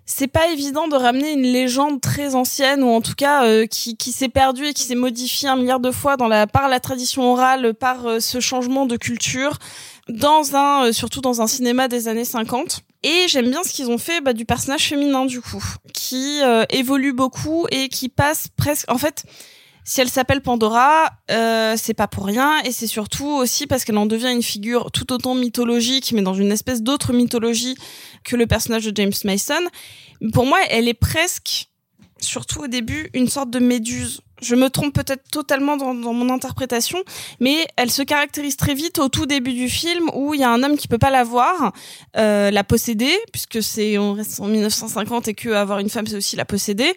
[0.05, 3.95] c'est pas évident de ramener une légende très ancienne ou en tout cas euh, qui,
[3.95, 6.79] qui s'est perdue et qui s'est modifiée un milliard de fois dans la par la
[6.79, 9.59] tradition orale par euh, ce changement de culture
[10.09, 13.89] dans un euh, surtout dans un cinéma des années 50 et j'aime bien ce qu'ils
[13.89, 15.63] ont fait bah, du personnage féminin du coup
[15.93, 19.25] qui euh, évolue beaucoup et qui passe presque en fait
[19.85, 23.97] si elle s'appelle Pandora, euh, c'est pas pour rien et c'est surtout aussi parce qu'elle
[23.97, 27.75] en devient une figure tout autant mythologique, mais dans une espèce d'autre mythologie
[28.23, 29.61] que le personnage de James Mason.
[30.31, 31.67] Pour moi, elle est presque,
[32.19, 34.21] surtout au début, une sorte de méduse.
[34.43, 36.99] Je me trompe peut-être totalement dans, dans mon interprétation,
[37.39, 40.51] mais elle se caractérise très vite au tout début du film où il y a
[40.51, 41.71] un homme qui peut pas la voir,
[42.17, 46.15] euh, la posséder, puisque c'est on reste en 1950 et que avoir une femme c'est
[46.15, 46.93] aussi la posséder,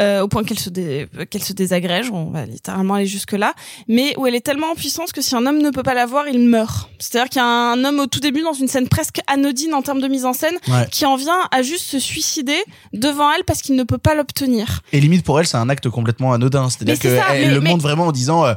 [0.00, 3.54] euh, au point qu'elle se dé- qu'elle se désagrège, on va littéralement aller jusque là,
[3.88, 6.06] mais où elle est tellement en puissance que si un homme ne peut pas la
[6.06, 6.90] voir, il meurt.
[6.98, 9.82] C'est-à-dire qu'il y a un homme au tout début dans une scène presque anodine en
[9.82, 10.86] termes de mise en scène Ouais.
[10.90, 12.58] qui en vient à juste se suicider
[12.92, 14.80] devant elle parce qu'il ne peut pas l'obtenir.
[14.92, 16.68] Et limite pour elle, c'est un acte complètement anodin.
[16.70, 18.54] C'est ça, qu'elle mais- le mais- montre vraiment en disant euh,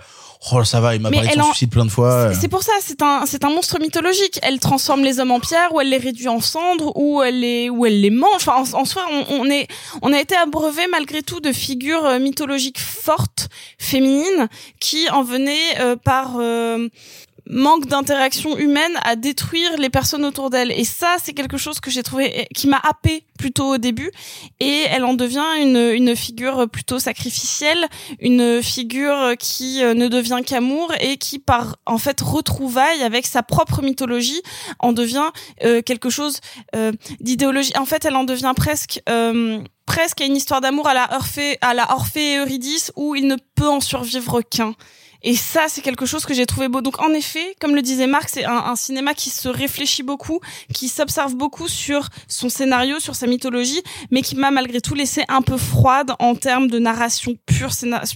[0.52, 2.12] Oh, ça va, il m'a parlé de son en- suicide plein de fois.
[2.12, 2.34] euh.
[2.40, 4.40] C'est pour ça, c'est un, c'est un monstre mythologique.
[4.42, 7.70] Elle transforme les hommes en pierre, ou elle les réduit en cendres, ou elle les,
[7.70, 8.38] ou elle les mange.
[8.48, 9.68] Enfin, en, en soi, on, on est,
[10.02, 14.50] on a été abreuvé malgré tout de figures euh, mythologiques fortes, féminines,
[14.80, 16.88] qui en venaient euh, par euh,
[17.52, 20.72] manque d'interaction humaine à détruire les personnes autour d'elle.
[20.72, 24.12] Et ça, c'est quelque chose que j'ai trouvé, qui m'a happé plutôt au début.
[24.60, 27.88] Et elle en devient une, une figure plutôt sacrificielle,
[28.20, 33.44] une figure qui euh, ne devient qu'amour et qui, par en fait retrouvaille avec sa
[33.44, 34.42] propre mythologie,
[34.80, 35.30] en devient
[35.64, 36.40] euh, quelque chose
[36.76, 37.74] euh, d'idéologie.
[37.78, 41.58] En fait, elle en devient presque euh, presque à une histoire d'amour à la Orphée,
[41.60, 44.74] à la Orphée et Eurydice où il ne peut en survivre qu'un.
[45.24, 46.82] Et ça, c'est quelque chose que j'ai trouvé beau.
[46.82, 50.40] Donc, en effet, comme le disait Marc, c'est un, un cinéma qui se réfléchit beaucoup,
[50.74, 55.24] qui s'observe beaucoup sur son scénario, sur sa mythologie, mais qui m'a malgré tout laissé
[55.28, 57.72] un peu froide en termes de narration pure,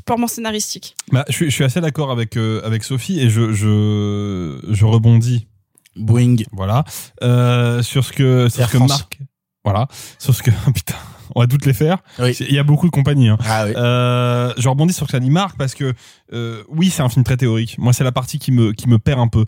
[0.05, 0.95] purement scénaristique.
[1.11, 4.85] Bah, je, suis, je suis assez d'accord avec euh, avec Sophie et je je je
[4.85, 5.47] rebondis.
[5.95, 6.35] Boing.
[6.51, 6.83] Voilà.
[7.23, 8.89] Euh, sur ce que sur ce que France.
[8.89, 9.19] Marc.
[9.63, 9.87] Voilà.
[10.19, 10.95] Sur ce que putain.
[11.35, 11.97] On va toutes les faire.
[12.19, 12.35] Oui.
[12.39, 13.27] Il y a beaucoup de compagnies.
[13.27, 13.37] Hein.
[13.45, 13.73] Ah oui.
[13.75, 15.93] Euh, je rebondis sur Marc parce que
[16.33, 17.77] euh, oui, c'est un film très théorique.
[17.77, 19.45] Moi, c'est la partie qui me qui me perd un peu.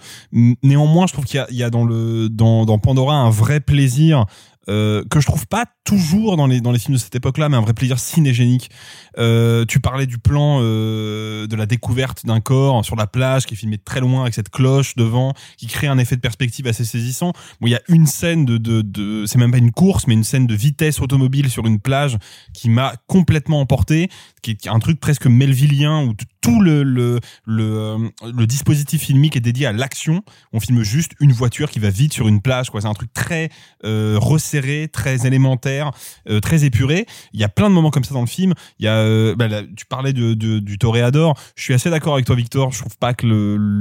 [0.64, 3.30] Néanmoins, je trouve qu'il y a, il y a dans le dans dans Pandora un
[3.30, 4.26] vrai plaisir
[4.70, 7.58] euh, que je trouve pas toujours dans les dans les films de cette époque-là, mais
[7.58, 8.70] un vrai plaisir cinégénique.
[9.18, 13.54] Euh, tu parlais du plan euh, de la découverte d'un corps sur la plage qui
[13.54, 16.86] est filmé très loin avec cette cloche devant, qui crée un effet de perspective assez
[16.86, 17.34] saisissant.
[17.62, 20.14] Bon, il y a une scène de de, de c'est même pas une course, mais
[20.14, 22.18] une scène de vitesse automobile sur une plage
[22.54, 24.10] qui m'a complètement emporté,
[24.42, 26.14] qui est un truc presque melvillien où
[26.48, 30.24] tout euh, le dispositif filmique est dédié à l'action.
[30.54, 32.68] On filme juste une voiture qui va vite sur une plage.
[32.72, 33.50] C'est un truc très
[33.84, 35.92] euh, resserré, très élémentaire,
[36.30, 37.06] euh, très épuré.
[37.34, 38.54] Il y a plein de moments comme ça dans le film.
[38.80, 41.38] Bah, tu parlais du Toréador.
[41.56, 42.72] Je suis assez d'accord avec toi, Victor.
[42.72, 43.28] Je trouve pas que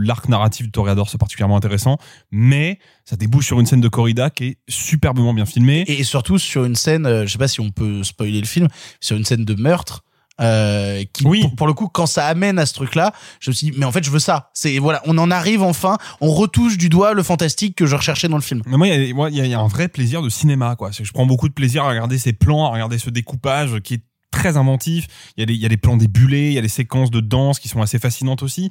[0.05, 1.99] l'arc narratif du Toréador soit particulièrement intéressant,
[2.33, 5.85] mais ça débouche sur une scène de corrida qui est superbement bien filmée.
[5.87, 8.67] Et surtout sur une scène, je sais pas si on peut spoiler le film,
[9.01, 10.03] sur une scène de meurtre.
[10.41, 13.55] Euh, qui pour, pour le coup quand ça amène à ce truc là je me
[13.55, 16.31] suis dit mais en fait je veux ça c'est voilà on en arrive enfin on
[16.31, 19.11] retouche du doigt le fantastique que je recherchais dans le film Mais moi, il y
[19.11, 20.91] a- moi, il y, y a un vrai plaisir de cinéma, quoi.
[20.93, 24.03] Je prends beaucoup de plaisir à regarder ces plans, à regarder ce découpage qui est
[24.31, 25.07] très inventif.
[25.37, 27.11] Il y a des, il y a des plans débulés, il y a des séquences
[27.11, 28.69] de danse qui sont assez fascinantes aussi.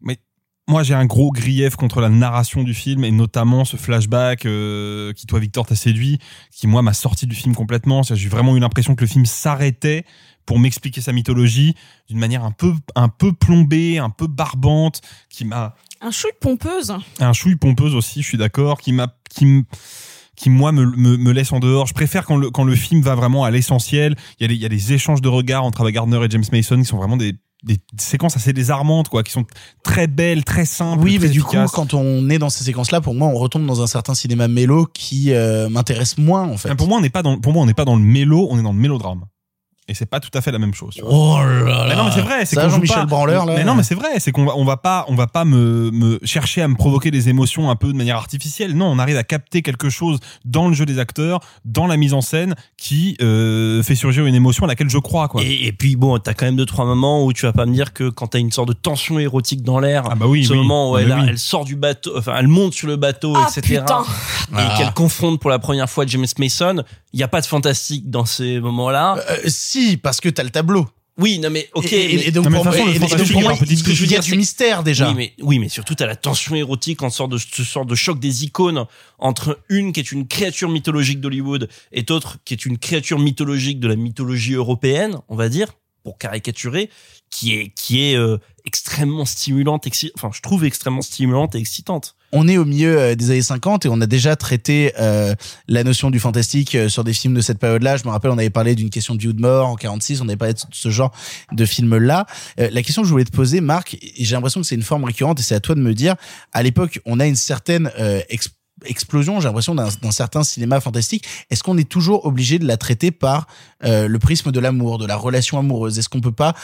[0.00, 0.18] Mais
[0.68, 5.12] moi, j'ai un gros grief contre la narration du film et notamment ce flashback euh,
[5.14, 6.18] qui, toi, Victor, t'a séduit,
[6.52, 8.02] qui, moi, m'a sorti du film complètement.
[8.02, 10.04] J'ai vraiment eu l'impression que le film s'arrêtait
[10.46, 11.74] pour m'expliquer sa mythologie
[12.08, 16.94] d'une manière un peu, un peu plombée, un peu barbante, qui m'a Un chouille pompeuse.
[17.18, 19.64] un chouille pompeuse aussi, je suis d'accord, qui m'a, qui m-
[20.36, 21.86] qui moi me, me, me laisse en dehors.
[21.88, 24.14] Je préfère quand le, quand le film va vraiment à l'essentiel.
[24.38, 26.30] Il y, a des, il y a des échanges de regards entre Ava Gardner et
[26.30, 27.34] James Mason qui sont vraiment des,
[27.64, 29.44] des séquences assez désarmantes, quoi, qui sont
[29.82, 31.02] très belles, très simples.
[31.02, 33.34] oui très mais du coup quand on est dans ces séquences là pour moi on
[33.34, 37.00] retombe dans un certain cinéma mélo qui euh, m'intéresse moins en fait Pour moi, on
[37.00, 38.78] n'est pas dans, pour moi, on n'est pas dans le mélo, on est dans le
[38.78, 39.24] mélodrame.
[39.90, 40.94] Et c'est pas tout à fait la même chose.
[40.96, 41.10] tu vois.
[41.10, 42.44] Oh là Mais non, mais c'est vrai.
[42.44, 43.54] C'est qu'on Jean-Michel pas- Branleur, là.
[43.56, 44.20] Mais non, mais c'est vrai.
[44.20, 47.10] C'est qu'on va, on va pas, on va pas me, me chercher à me provoquer
[47.10, 48.74] des émotions un peu de manière artificielle.
[48.76, 52.12] Non, on arrive à capter quelque chose dans le jeu des acteurs, dans la mise
[52.12, 55.42] en scène, qui euh, fait surgir une émotion à laquelle je crois, quoi.
[55.42, 57.72] Et, et puis bon, t'as quand même deux trois moments où tu vas pas me
[57.72, 60.52] dire que quand t'as une sorte de tension érotique dans l'air, Ah bah oui, ce
[60.52, 60.58] oui.
[60.58, 62.96] moment où Ah elle, bah a- elle sort du bateau, enfin elle monte sur le
[62.96, 63.80] bateau, Ah, etc.
[63.80, 64.02] putain.
[64.02, 64.74] Et Ah.
[64.76, 66.82] qu'elle confronte pour la première fois James Mason,
[67.14, 69.16] il y a pas de fantastique dans ces moments-là.
[69.30, 70.86] Euh, si parce que t'as le tableau
[71.18, 71.92] Oui, non mais ok.
[71.92, 73.42] et, et- mais- et donc Non, mais pour, de toute façon, et- donc pour est
[73.42, 74.08] moi par petites ce que je veux touches.
[74.08, 77.32] dire du mystère déjà Oui, mais, oui, mais surtout, t'as la tension érotique en sorte
[77.32, 78.84] de ce sort de choc des icônes
[79.18, 83.80] entre une qui est une créature mythologique d'Hollywood et d'autre qui est une créature mythologique
[83.80, 85.68] de la mythologie européenne, on va dire,
[86.04, 86.88] pour caricaturer,
[87.30, 92.14] qui est, qui est euh, extrêmement stimulante, enfin, je trouve extrêmement stimulante et excitante.
[92.32, 95.34] On est au milieu euh, des années 50 et on a déjà traité euh,
[95.66, 97.96] la notion du fantastique euh, sur des films de cette période-là.
[97.96, 100.28] Je me rappelle, on avait parlé d'une question de view de mort en 46, on
[100.28, 101.12] avait parlé de ce genre
[101.52, 102.26] de film-là.
[102.60, 105.04] Euh, la question que je voulais te poser, Marc, j'ai l'impression que c'est une forme
[105.04, 106.16] récurrente et c'est à toi de me dire,
[106.52, 108.20] à l'époque, on a une certaine euh,
[108.84, 111.26] explosion, j'ai l'impression, d'un certain cinéma fantastique.
[111.50, 113.46] Est-ce qu'on est toujours obligé de la traiter par
[113.84, 115.98] euh, le prisme de l'amour, de la relation amoureuse?
[115.98, 116.54] Est-ce qu'on peut pas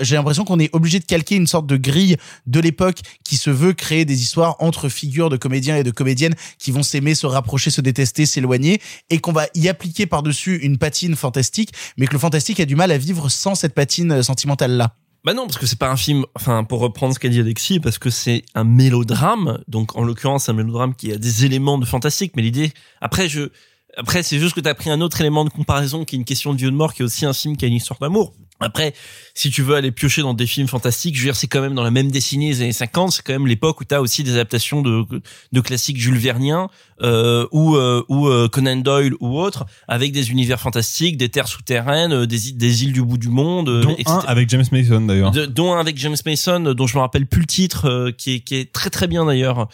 [0.00, 2.16] J'ai l'impression qu'on est obligé de calquer une sorte de grille
[2.46, 6.34] de l'époque qui se veut créer des histoires entre figures de comédiens et de comédiennes
[6.58, 8.80] qui vont s'aimer, se rapprocher, se détester, s'éloigner,
[9.10, 12.76] et qu'on va y appliquer par-dessus une patine fantastique, mais que le fantastique a du
[12.76, 14.94] mal à vivre sans cette patine euh, sentimentale-là.
[15.24, 17.80] Bah non, parce que c'est pas un film, enfin, pour reprendre ce qu'a dit Alexis,
[17.80, 21.84] parce que c'est un mélodrame, donc en l'occurrence un mélodrame qui a des éléments de
[21.84, 23.50] fantastique, mais l'idée, après je,
[23.96, 26.52] après c'est juste que t'as pris un autre élément de comparaison qui est une question
[26.52, 28.32] de vieux de mort, qui est aussi un film qui a une histoire d'amour.
[28.60, 28.92] Après,
[29.34, 31.74] si tu veux aller piocher dans des films fantastiques, je veux dire, c'est quand même
[31.74, 34.32] dans la même décennie des années 50, c'est quand même l'époque où t'as aussi des
[34.32, 35.04] adaptations de,
[35.52, 36.68] de classiques Jules Verniens,
[37.00, 41.46] euh, ou, euh, ou euh, Conan Doyle ou autres, avec des univers fantastiques, des terres
[41.48, 44.10] souterraines, euh, des, îles- des îles du bout du monde, euh, Dont etc.
[44.10, 45.30] un avec James Mason d'ailleurs.
[45.30, 48.40] Dont un avec James Mason, dont je me rappelle plus le titre, euh, qui est
[48.40, 49.68] qui est très très bien d'ailleurs.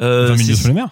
[0.00, 0.88] Euh, 20 000 c'est- sous les mers.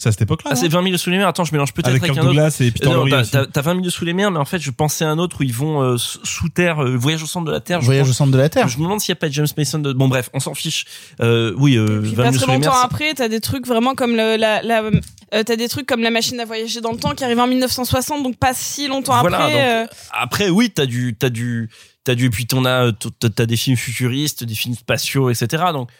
[0.00, 0.50] C'est à cette époque-là.
[0.52, 1.26] Ah, c'est 20 000 sous les mers.
[1.26, 2.36] Attends, je mélange peut-être Avec avec, Kirk un autre.
[2.36, 3.30] Douglas et Peter Euh, t'as- aussi.
[3.32, 5.38] T'as t'as 20 000 sous les mers, mais en fait, je pensais à un autre
[5.40, 7.80] où ils vont euh, sous terre, euh, voyage au centre de la terre.
[7.80, 8.10] Voyage crois.
[8.10, 8.68] au centre de la Terre.
[8.68, 9.80] Je me demande s'il n'y a pas James Mason.
[9.80, 9.92] De...
[9.92, 10.84] Bon, bref, on s'en fiche.
[11.20, 12.78] Euh, oui, euh, Puis 20 pas 000 très sous les longtemps mers.
[12.78, 16.02] c'est- après, t'as des trucs vraiment comme le, la, la, euh, t'as des trucs comme
[16.02, 19.18] la machine à voyager dans le temps qui arrive en 1960, donc pas si longtemps
[19.20, 19.52] Voilà, après.
[19.52, 21.70] donc, euh, Après, oui, t'as du, t'as du,
[22.04, 22.92] t'as du, et puis t'en as,
[23.34, 25.64] t'as des films futuristes, des films spatiaux, etc.
[25.72, 25.90] Donc,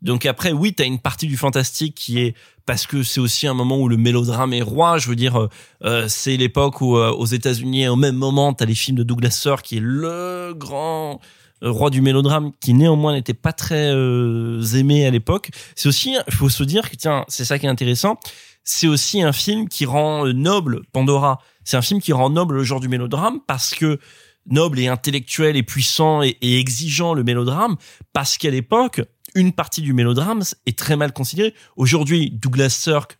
[0.00, 2.34] donc après, oui, t'as une partie du fantastique qui est
[2.66, 4.98] parce que c'est aussi un moment où le mélodrame est roi.
[4.98, 5.48] Je veux dire, euh,
[5.84, 9.30] euh, c'est l'époque où euh, aux États-Unis, au même moment, t'as les films de Douglas
[9.30, 11.20] Sirk qui est le grand
[11.60, 15.50] roi du mélodrame, qui néanmoins n'était pas très aimé à l'époque.
[15.74, 18.20] C'est aussi, il faut se dire que tiens, c'est ça qui est intéressant.
[18.62, 21.40] C'est aussi un film qui rend noble Pandora.
[21.64, 23.98] C'est un film qui rend noble le genre du mélodrame parce que
[24.46, 27.76] noble et intellectuel et puissant et exigeant le mélodrame
[28.12, 29.00] parce qu'à l'époque
[29.38, 31.54] une partie du mélodrame est très mal considérée.
[31.76, 33.18] Aujourd'hui Douglas Sirk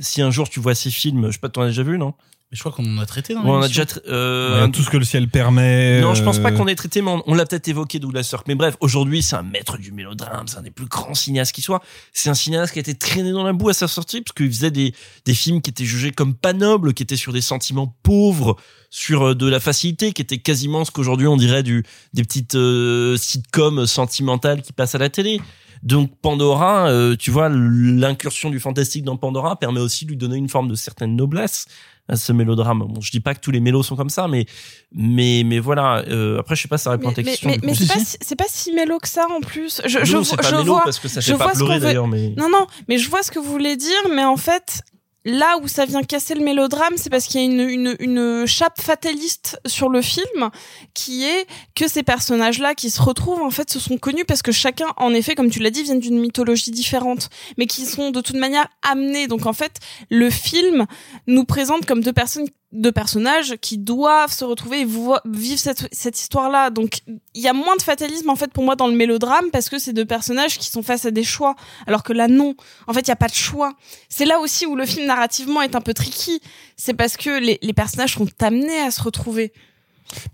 [0.00, 2.14] si un jour tu vois ses films je sais pas t'en as déjà vu non?
[2.54, 4.88] Je crois qu'on en a traité dans on a déjà tra- euh, Ouais, tout ce
[4.88, 6.00] que le ciel permet.
[6.00, 8.22] Non, je pense pas euh, qu'on ait traité, mais on, on l'a peut-être évoqué Douglas
[8.22, 8.46] Sirk.
[8.48, 11.62] Mais bref, aujourd'hui, c'est un maître du mélodrame, c'est un des plus grands cinéastes qui
[11.62, 11.82] soit.
[12.12, 14.48] C'est un cinéaste qui a été traîné dans la boue à sa sortie, parce qu'il
[14.48, 17.94] faisait des, des films qui étaient jugés comme pas nobles, qui étaient sur des sentiments
[18.04, 18.56] pauvres,
[18.88, 22.54] sur euh, de la facilité, qui étaient quasiment ce qu'aujourd'hui on dirait du, des petites
[22.54, 25.40] euh, sitcoms sentimentales qui passent à la télé.
[25.84, 30.36] Donc Pandora, euh, tu vois, l'incursion du fantastique dans Pandora permet aussi de lui donner
[30.36, 31.66] une forme de certaine noblesse
[32.08, 32.84] à ce mélodrame.
[32.88, 34.46] Bon, je dis pas que tous les mélos sont comme ça, mais
[34.92, 36.02] mais mais voilà.
[36.08, 37.50] Euh, après, je sais pas, ça répond à ta question.
[37.62, 39.80] mais, c'est pas, si- c'est pas si mélo que ça en plus.
[39.84, 41.64] Je, je, Non, pas je vois, parce que ça je fait pas vois ce qu'on
[41.66, 44.24] pleurer, veut- d'ailleurs, mais- Non, non, mais je vois ce que vous voulez dire, mais
[44.24, 44.80] en fait,
[45.24, 48.46] là où ça vient casser le mélodrame, c'est parce qu'il y a une, une, une
[48.46, 50.50] chape fataliste sur le film
[50.92, 54.52] qui est que ces personnages-là qui se retrouvent, en fait, se sont connus parce que
[54.52, 58.20] chacun, en effet, comme tu l'as dit, vient d'une mythologie différente, mais qui sont de
[58.20, 59.26] toute manière amenés.
[59.26, 59.78] Donc, en fait,
[60.10, 60.86] le film
[61.26, 66.20] nous présente comme deux personnes deux personnages qui doivent se retrouver et vivre cette, cette
[66.20, 66.70] histoire-là.
[66.70, 67.00] Donc,
[67.34, 69.78] il y a moins de fatalisme, en fait, pour moi, dans le mélodrame, parce que
[69.78, 71.54] c'est deux personnages qui sont face à des choix.
[71.86, 72.54] Alors que là, non.
[72.86, 73.72] En fait, il n'y a pas de choix.
[74.08, 76.40] C'est là aussi où le film, narrativement, est un peu tricky.
[76.76, 79.52] C'est parce que les, les personnages sont amenés à se retrouver.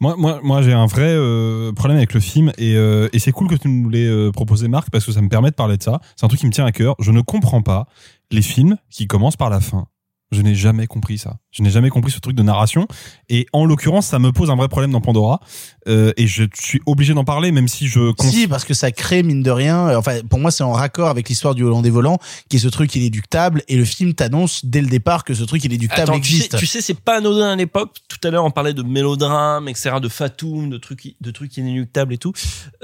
[0.01, 3.33] Moi, moi, moi j'ai un vrai euh, problème avec le film et, euh, et c'est
[3.33, 5.77] cool que tu nous l'aies euh, proposé, Marc, parce que ça me permet de parler
[5.77, 6.01] de ça.
[6.17, 6.97] C'est un truc qui me tient à cœur.
[6.99, 7.86] Je ne comprends pas
[8.31, 9.86] les films qui commencent par la fin.
[10.33, 11.39] Je n'ai jamais compris ça.
[11.50, 12.86] Je n'ai jamais compris ce truc de narration.
[13.28, 15.41] Et en l'occurrence, ça me pose un vrai problème dans Pandora.
[15.89, 18.12] Euh, et je suis obligé d'en parler, même si je...
[18.12, 20.70] cons- Si, parce que ça crée, mine de rien, euh, enfin, pour moi, c'est en
[20.70, 22.18] raccord avec l'histoire du Hollandais volant,
[22.49, 25.65] qui est ce truc inéductable, et le film t'annonce dès le départ que ce truc
[25.65, 26.59] inéductable Attends, tu sais, existe.
[26.59, 27.97] tu sais, c'est pas anodin à l'époque.
[28.07, 32.12] Tout à l'heure, on parlait de mélodrame, etc., de Fatoum, de trucs, de trucs inéluctables
[32.15, 32.33] et tout.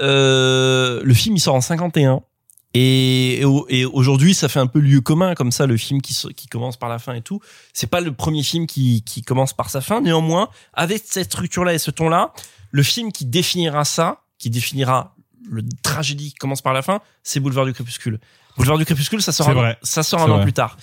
[0.01, 2.21] Euh, le film, il sort en 51.
[2.73, 6.01] Et, et au- et aujourd'hui, ça fait un peu lieu commun, comme ça, le film
[6.01, 7.39] qui, qui commence par la fin et tout.
[7.73, 10.01] C'est pas le premier film qui, qui commence par sa fin.
[10.01, 12.33] Néanmoins, avec cette structure-là et ce ton-là,
[12.71, 15.15] le film qui définira ça, qui définira
[15.49, 18.19] le tragédie qui commence par la fin, c'est Boulevard du Crépuscule.
[18.57, 19.77] Boulevard du Crépuscule, ça sort, un, vrai.
[19.81, 20.77] ça sort un an plus tard.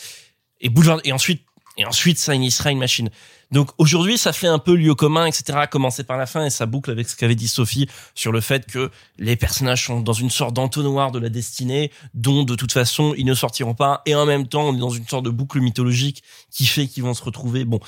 [0.61, 1.43] Et Boulevard, et ensuite,
[1.77, 3.11] et ensuite, ça initiera une machine.
[3.51, 5.67] Donc aujourd'hui, ça fait un peu lieu commun, etc.
[5.71, 8.67] Commencer par la fin et ça boucle avec ce qu'avait dit Sophie sur le fait
[8.67, 13.15] que les personnages sont dans une sorte d'entonnoir de la destinée, dont de toute façon
[13.17, 14.03] ils ne sortiront pas.
[14.07, 17.03] Et en même temps, on est dans une sorte de boucle mythologique qui fait qu'ils
[17.03, 17.65] vont se retrouver.
[17.65, 17.81] Bon,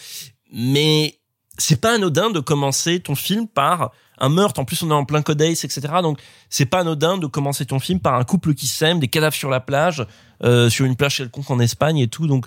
[0.52, 1.18] mais
[1.58, 4.60] c'est pas anodin de commencer ton film par un meurtre.
[4.60, 5.80] En plus, on est en plein code Ace, etc.
[6.02, 6.20] Donc,
[6.50, 9.50] c'est pas anodin de commencer ton film par un couple qui s'aime, des cadavres sur
[9.50, 10.06] la plage,
[10.44, 12.26] euh, sur une plage quelconque en Espagne et tout.
[12.26, 12.46] Donc,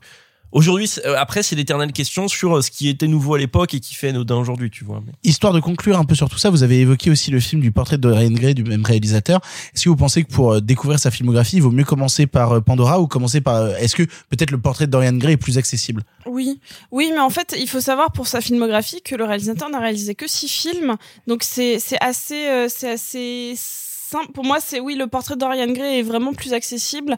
[0.52, 3.80] aujourd'hui, euh, après, c'est l'éternelle question sur euh, ce qui était nouveau à l'époque et
[3.80, 5.02] qui fait anodin aujourd'hui, tu vois.
[5.06, 7.61] Mais- Histoire de conclure un peu sur tout ça, vous avez évoqué aussi le film
[7.61, 9.42] du portrait de Dorian Gray du même réalisateur.
[9.74, 12.64] Est-ce que vous pensez que pour euh, découvrir sa filmographie, il vaut mieux commencer par
[12.64, 16.03] Pandora ou commencer par est-ce que peut-être le portrait de Dorian Gray est plus accessible?
[16.26, 16.60] Oui,
[16.92, 20.16] oui, mais en fait, il faut savoir pour sa filmographie que le réalisateur n'a réalisé
[20.16, 20.95] que six films,
[21.28, 23.53] donc c'est c'est assez euh, c'est assez
[24.10, 24.32] simple.
[24.34, 27.16] Pour moi, c'est oui, le portrait de Dorian Gray est vraiment plus accessible.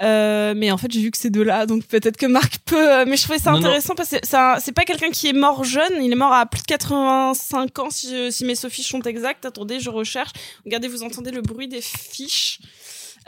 [0.00, 2.76] Euh, mais en fait, j'ai vu que ces deux-là, donc peut-être que Marc peut.
[3.00, 3.64] euh, mais je trouvais ça Non, non.
[3.66, 4.16] intéressant parce que
[4.60, 6.00] c'est pas quelqu'un qui est mort jeune.
[6.02, 9.44] Il est mort à plus de 85 ans, si, je- si mes fiches sont exactes.
[9.44, 10.30] Attendez, je recherche.
[10.64, 12.60] Regardez, vous entendez le bruit des fiches.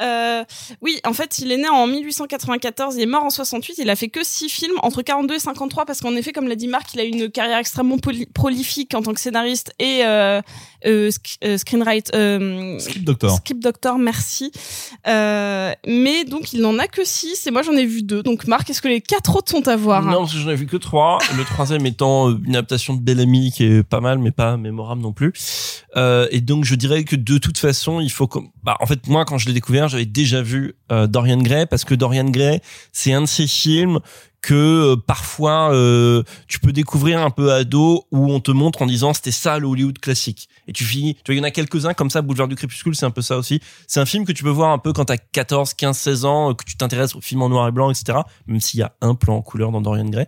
[0.01, 0.45] Euh,
[0.83, 3.97] oui, en fait, il est né en 1894, il est mort en 68, il a
[3.97, 6.95] fait que six films entre 42 et 53 parce qu'en effet, comme l'a dit Marc,
[6.95, 7.99] il a eu une carrière extrêmement
[8.35, 10.41] prolifique en tant que scénariste et euh,
[10.87, 12.13] euh, sc- euh, screenwriter.
[12.15, 13.37] Euh, Script doctor.
[13.37, 14.51] Script doctor, merci.
[15.07, 18.23] Euh, mais donc, il n'en a que six et moi, j'en ai vu deux.
[18.23, 20.03] Donc, Marc, est-ce que les quatre autres sont à voir?
[20.05, 21.19] Non, parce que j'en ai vu que trois.
[21.37, 25.13] Le troisième étant une adaptation de Bellamy qui est pas mal, mais pas mémorable non
[25.13, 25.33] plus.
[25.97, 28.29] Euh, et donc, je dirais que de toute façon, il faut.
[28.63, 31.85] Bah, en fait, moi, quand je l'ai découvert, j'avais déjà vu euh, Dorian Gray parce
[31.85, 32.61] que Dorian Gray,
[32.93, 34.01] c'est un de ces films
[34.43, 38.87] que euh, parfois euh, tu peux découvrir un peu ado où on te montre en
[38.87, 40.49] disant c'était ça le Hollywood classique.
[40.67, 42.97] Et tu finis tu vois il y en a quelques-uns comme ça Boulevard du Crépuscule
[42.97, 43.61] c'est un peu ça aussi.
[43.87, 46.55] C'est un film que tu peux voir un peu quand t'as 14 15 16 ans
[46.55, 49.15] que tu t'intéresses aux films en noir et blanc etc même s'il y a un
[49.15, 50.27] plan en couleur dans Dorian Gray.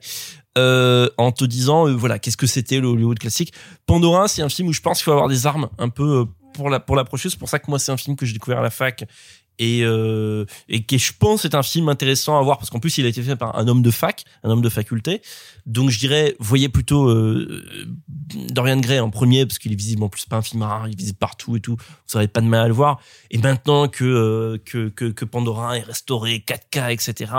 [0.57, 3.55] En te disant voilà qu'est-ce que c'était le Hollywood classique.
[3.86, 6.70] Pandora c'est un film où je pense qu'il faut avoir des armes un peu pour
[6.70, 7.31] la pour l'approcher.
[7.31, 9.05] C'est pour ça que moi c'est un film que j'ai découvert à la fac
[9.62, 12.99] et euh, et qui je pense est un film intéressant à voir parce qu'en plus
[12.99, 15.23] il a été fait par un homme de fac un homme de faculté.
[15.66, 17.65] Donc je dirais voyez plutôt euh,
[18.50, 20.99] Dorian Gray en premier parce qu'il est visiblement plus pas un film rare il est
[20.99, 21.76] visible partout et tout.
[21.76, 23.00] Vous aurez pas de mal à le voir.
[23.31, 27.32] Et maintenant que euh, que, que que Pandora est restauré 4K etc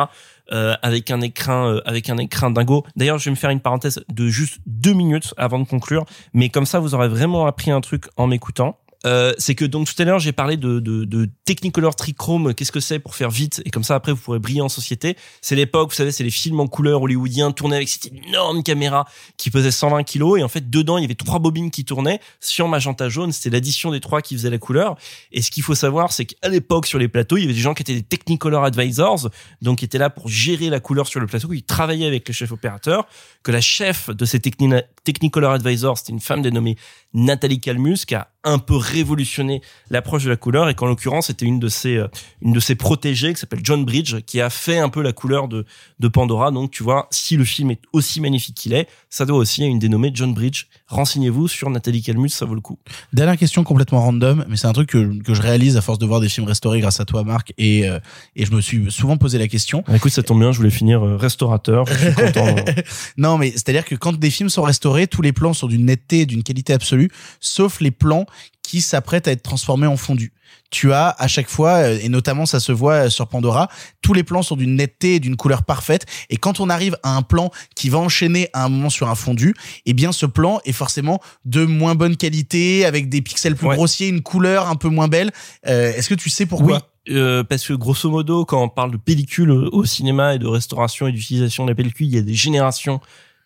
[0.51, 2.85] euh, avec un écran euh, avec un écran dingo.
[2.95, 6.05] D'ailleurs je vais me faire une parenthèse de juste deux minutes avant de conclure.
[6.33, 9.87] Mais comme ça vous aurez vraiment appris un truc en m'écoutant Euh, c'est que donc
[9.93, 12.53] tout à l'heure j'ai parlé de, de, de Technicolor Trichrome.
[12.53, 13.61] Qu'est-ce que c'est pour faire vite?
[13.65, 15.17] Et comme ça après vous pourrez briller en société.
[15.41, 19.05] C'est l'époque, vous savez, c'est les films en couleur hollywoodiens tournés avec cette énorme caméra
[19.37, 22.19] qui pesait 120 kilos et en fait dedans il y avait trois bobines qui tournaient
[22.39, 23.31] sur magenta jaune.
[23.31, 24.95] C'était l'addition des trois qui faisait la couleur.
[25.31, 27.59] Et ce qu'il faut savoir, c'est qu'à l'époque sur les plateaux, il y avait des
[27.59, 29.29] gens qui étaient des Technicolor Advisors,
[29.61, 32.33] donc qui étaient là pour gérer la couleur sur le plateau, qui travaillaient avec le
[32.33, 33.05] chef opérateur.
[33.43, 36.77] Que la chef de ces Techni- Technicolor Advisors, c'était une femme dénommée
[37.13, 41.45] Nathalie Calmus, qui a un peu révolutionné l'approche de la couleur et qu'en l'occurrence c'était
[41.45, 42.07] une de ses euh,
[42.41, 45.47] une de ses protégées qui s'appelle John Bridge qui a fait un peu la couleur
[45.47, 45.65] de
[45.99, 46.51] de Pandora.
[46.51, 49.67] Donc tu vois si le film est aussi magnifique qu'il est ça doit aussi à
[49.67, 50.65] une dénommée John Bridge.
[50.87, 52.79] Renseignez-vous sur Nathalie Calmus ça vaut le coup.
[53.13, 56.05] Dernière question complètement random, mais c'est un truc que, que je réalise à force de
[56.05, 57.99] voir des films restaurés grâce à toi, Marc, et, euh,
[58.35, 59.83] et je me suis souvent posé la question.
[59.93, 62.55] écoute ça tombe bien je voulais finir euh, restaurateur je suis content
[63.17, 66.21] non, mais c'est-à-dire que quand des films sont restaurés, tous les plans sont d'une netteté
[66.21, 67.02] et d'une qualité absolue,
[67.39, 68.25] sauf les plans
[68.61, 70.31] qui s'apprêtent à être transformés en fondu.
[70.69, 73.67] Tu as à chaque fois, euh, et notamment ça se voit euh, sur Pandora,
[74.01, 76.05] tous les plans sont d'une netteté et d'une couleur parfaite.
[76.29, 79.15] Et quand on arrive à un plan qui va enchaîner à un moment sur un
[79.15, 79.53] fondu,
[79.85, 83.75] eh bien ce plan est forcément de moins bonne qualité, avec des pixels plus Ouais.
[83.75, 85.31] grossiers, une couleur un peu moins belle.
[85.67, 86.81] Euh, Est-ce que tu sais pourquoi?
[87.07, 90.47] Oui, euh, parce que grosso modo, quand on parle de pellicule au cinéma et de
[90.47, 92.99] restauration et d'utilisation de la pellicule, il y a des générations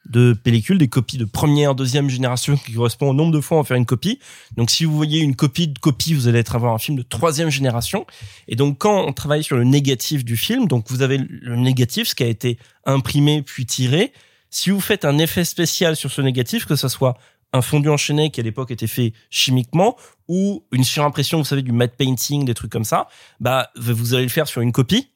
[0.09, 3.61] de pellicules, des copies de première, deuxième génération qui correspondent au nombre de fois on
[3.61, 4.19] va faire une copie.
[4.55, 7.03] Donc si vous voyez une copie de copie, vous allez être avoir un film de
[7.03, 8.05] troisième génération.
[8.47, 12.07] Et donc quand on travaille sur le négatif du film, donc vous avez le négatif,
[12.09, 14.13] ce qui a été imprimé puis tiré.
[14.49, 17.17] Si vous faites un effet spécial sur ce négatif, que ce soit
[17.53, 21.71] un fondu enchaîné qui à l'époque était fait chimiquement ou une surimpression, vous savez, du
[21.71, 23.07] matte painting, des trucs comme ça,
[23.39, 25.09] bah vous allez le faire sur une copie,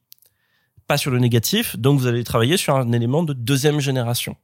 [0.88, 1.78] pas sur le négatif.
[1.78, 4.36] Donc vous allez travailler sur un élément de deuxième génération.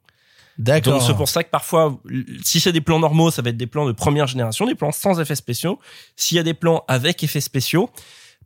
[0.57, 0.93] D'accord.
[0.93, 1.99] Donc c'est pour ça que parfois,
[2.43, 4.91] si c'est des plans normaux, ça va être des plans de première génération, des plans
[4.91, 5.79] sans effets spéciaux.
[6.15, 7.91] S'il y a des plans avec effets spéciaux,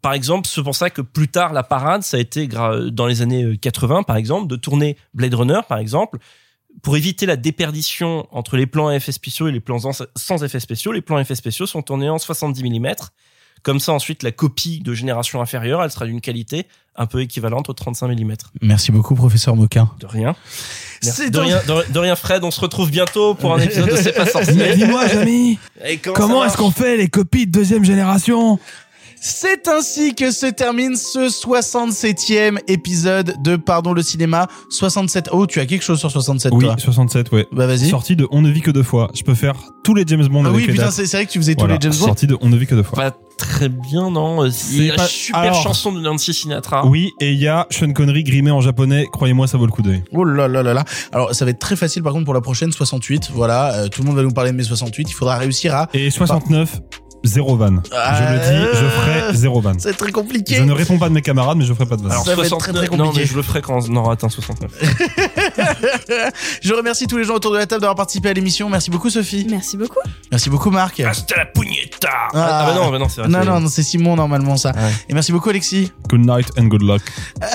[0.02, 3.22] par exemple, c'est pour ça que plus tard la parade, ça a été dans les
[3.22, 6.18] années 80, par exemple, de tourner Blade Runner, par exemple,
[6.82, 9.80] pour éviter la déperdition entre les plans effets spéciaux et les plans
[10.16, 10.92] sans effets spéciaux.
[10.92, 12.96] Les plans effets spéciaux sont tournés en 70 mm.
[13.64, 16.66] Comme ça, ensuite, la copie de génération inférieure, elle sera d'une qualité
[16.96, 18.34] un peu équivalente au 35 mm.
[18.62, 19.90] Merci beaucoup, professeur Moquin.
[20.00, 20.36] De rien.
[21.04, 22.44] De donc- rien, de, de rien, Fred.
[22.44, 24.54] On se retrouve bientôt pour un épisode de C'est pas sorcier.
[24.56, 25.58] Mais dis-moi, Jamy,
[26.14, 28.60] comment est-ce qu'on fait les copies de deuxième génération?
[29.24, 34.48] C'est ainsi que se termine ce 67e épisode de Pardon le cinéma.
[34.72, 35.30] 67.
[35.32, 36.76] Oh, tu as quelque chose sur 67 Oui, toi?
[36.80, 37.46] 67, ouais.
[37.52, 37.88] Bah vas-y.
[37.88, 39.12] Sorti de On ne vit que deux fois.
[39.14, 41.38] Je peux faire tous les James Bond Ah avec oui, putain, c'est vrai que tu
[41.38, 42.08] faisais tous les James Bond.
[42.08, 42.96] Sorti de On ne vit que deux fois.
[43.12, 46.86] Pas très bien, non y C'est a pas- une super Alors- chanson de Nancy Sinatra.
[46.86, 49.06] Oui, et il y a Sean Connery grimé en japonais.
[49.12, 50.04] Croyez-moi, ça vaut le coup d'œil.
[50.14, 50.84] Oh là là là là.
[51.12, 53.32] Alors, ça va être très facile par contre pour la prochaine 68.
[53.34, 55.10] Voilà, euh, tout le monde va nous parler de mes 68.
[55.10, 55.88] Il faudra réussir à.
[55.94, 56.80] Et 69,
[57.24, 57.78] zéro van.
[57.92, 59.74] Ah, je le dis, je ferai zéro van.
[59.78, 60.56] C'est très compliqué.
[60.56, 62.10] Je ne réponds pas de mes camarades, mais je ferai pas de van.
[62.10, 63.26] Alors, Ça va être 69, très, très non, compliqué.
[63.26, 64.72] mais je le ferai quand on aura atteint 69.
[66.62, 68.70] Je remercie tous les gens autour de la table d'avoir participé à l'émission.
[68.70, 69.46] Merci beaucoup, Sophie.
[69.50, 70.00] Merci beaucoup.
[70.32, 71.00] Merci beaucoup, Marc.
[71.00, 73.28] Hasta la pugnetta ah, ah, bah non, bah non, c'est.
[73.28, 74.72] Non, c'est- non, non, c'est Simon normalement ça.
[75.10, 75.92] Et merci beaucoup, Alexis.
[76.10, 77.02] Good night and good luck.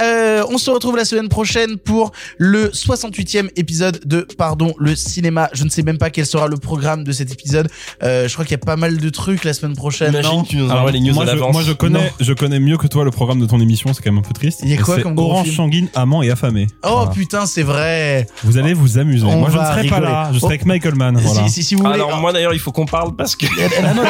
[0.01, 5.49] Euh, on se retrouve la semaine prochaine pour le 68e épisode de Pardon le cinéma.
[5.53, 7.69] Je ne sais même pas quel sera le programme de cet épisode.
[8.03, 10.11] Euh, je crois qu'il y a pas mal de trucs la semaine prochaine.
[10.13, 11.53] Imagine, non tu nous envoies les news moi, à je, l'avance.
[11.53, 12.05] moi, je connais, Non.
[12.21, 13.93] je connais mieux que toi le programme de ton émission.
[13.93, 14.61] C'est quand même un peu triste.
[14.63, 16.67] Il y a quoi C'est comme gros Orange film sanguine, amant et affamé.
[16.85, 17.11] Oh Voilà.
[17.11, 18.27] putain, c'est vrai.
[18.45, 19.25] Vous allez vous amuser.
[19.27, 20.13] On moi, je ne va serai pas rigoler.
[20.13, 20.29] là.
[20.33, 20.51] Je serai Oh.
[20.51, 21.17] avec Michael Mann.
[21.19, 21.43] Voilà.
[21.49, 22.01] Si, si, si vous Ah, voulez.
[22.03, 23.47] Alors, moi d'ailleurs, il faut qu'on parle parce que.
[23.83, 24.03] Ah, non,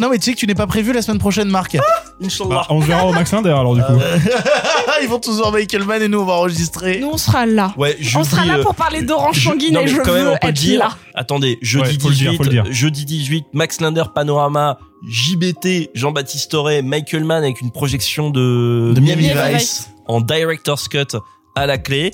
[0.00, 1.76] non, mais tu sais que tu n'es pas prévu la semaine prochaine, Marc.
[2.22, 2.50] Inch'Allah.
[2.50, 3.92] Bah, on se verra au Max Linder alors du coup.
[5.02, 6.98] Ils vont tous voir Michael Mann et nous on va enregistrer.
[7.00, 7.72] Nous, on sera là.
[7.78, 9.96] Ouais, jeudi, on sera là euh, pour parler d'orange je- sanguine non, et mais je
[10.02, 10.78] quand même, veux on peut être dire.
[10.80, 10.90] là.
[11.14, 12.64] Attendez, jeudi Ouais, faut le dire, 18, faut le dire.
[12.70, 14.78] jeudi 18, Max Linder Panorama,
[15.08, 19.88] JBT, Jean-Baptiste Auré, Michael Mann avec une projection de, De Miami Miami Vice.
[20.06, 21.16] en director's cut
[21.56, 22.10] à la clé.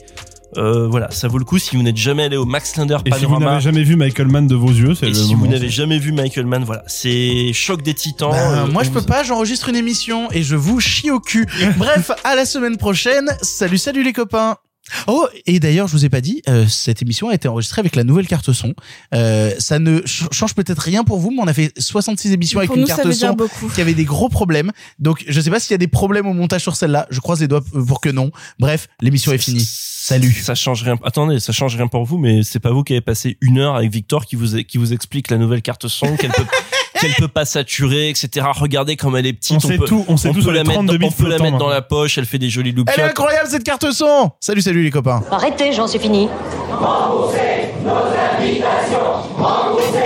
[0.57, 3.11] Euh, voilà, ça vaut le coup si vous n'êtes jamais allé au Max Linder Et
[3.13, 3.47] si vous Panorama.
[3.53, 6.13] n'avez jamais vu Michael Mann de vos yeux, c'est le si vous n'avez jamais vu
[6.13, 8.31] Michael Mann, voilà, c'est choc des titans.
[8.31, 11.21] Ben, Euh, moi je peux vous- pas, j'enregistre une émission et je vous chie au
[11.21, 11.47] cul.
[11.77, 13.29] Bref, à la semaine prochaine.
[13.43, 14.57] Salut, salut les copains.
[15.09, 17.97] Oh, et d'ailleurs, je vous ai pas dit, euh, cette émission a été enregistrée avec
[17.97, 18.73] la nouvelle carte son.
[19.17, 22.61] Euh, ça ne ch- change peut-être rien pour vous, mais on a fait 66 émissions
[22.61, 23.67] avec une carte son beaucoup.
[23.69, 24.71] qui avait des gros problèmes.
[25.01, 27.09] Donc, je sais pas s'il y a des problèmes au montage sur celle-là.
[27.11, 28.31] Je croise les doigts pour que non.
[28.61, 29.69] Bref, l'émission est finie.
[30.07, 30.31] Salut.
[30.31, 30.95] Ça change rien.
[31.03, 33.75] Attendez, ça change rien pour vous, mais c'est pas vous qui avez passé une heure
[33.75, 36.45] avec Victor qui vous qui vous explique la nouvelle carte son, qu'elle peut
[37.01, 38.47] qu'elle peut pas saturer, etc.
[38.55, 39.57] Regardez comme elle est petite.
[39.57, 41.29] On sait peut, tout, on sait tout peut la mettre, 32 dans- bits on peut
[41.29, 41.69] la mettre dans maintenant.
[41.71, 42.19] la poche.
[42.19, 44.31] Elle fait des jolies Elle est incroyable cette carte son.
[44.39, 45.25] Salut, salut les copains.
[45.29, 46.29] Arrêtez, j'en suis fini.
[46.71, 49.23] Remboursez nos invitations.
[49.37, 50.06] Remboursez.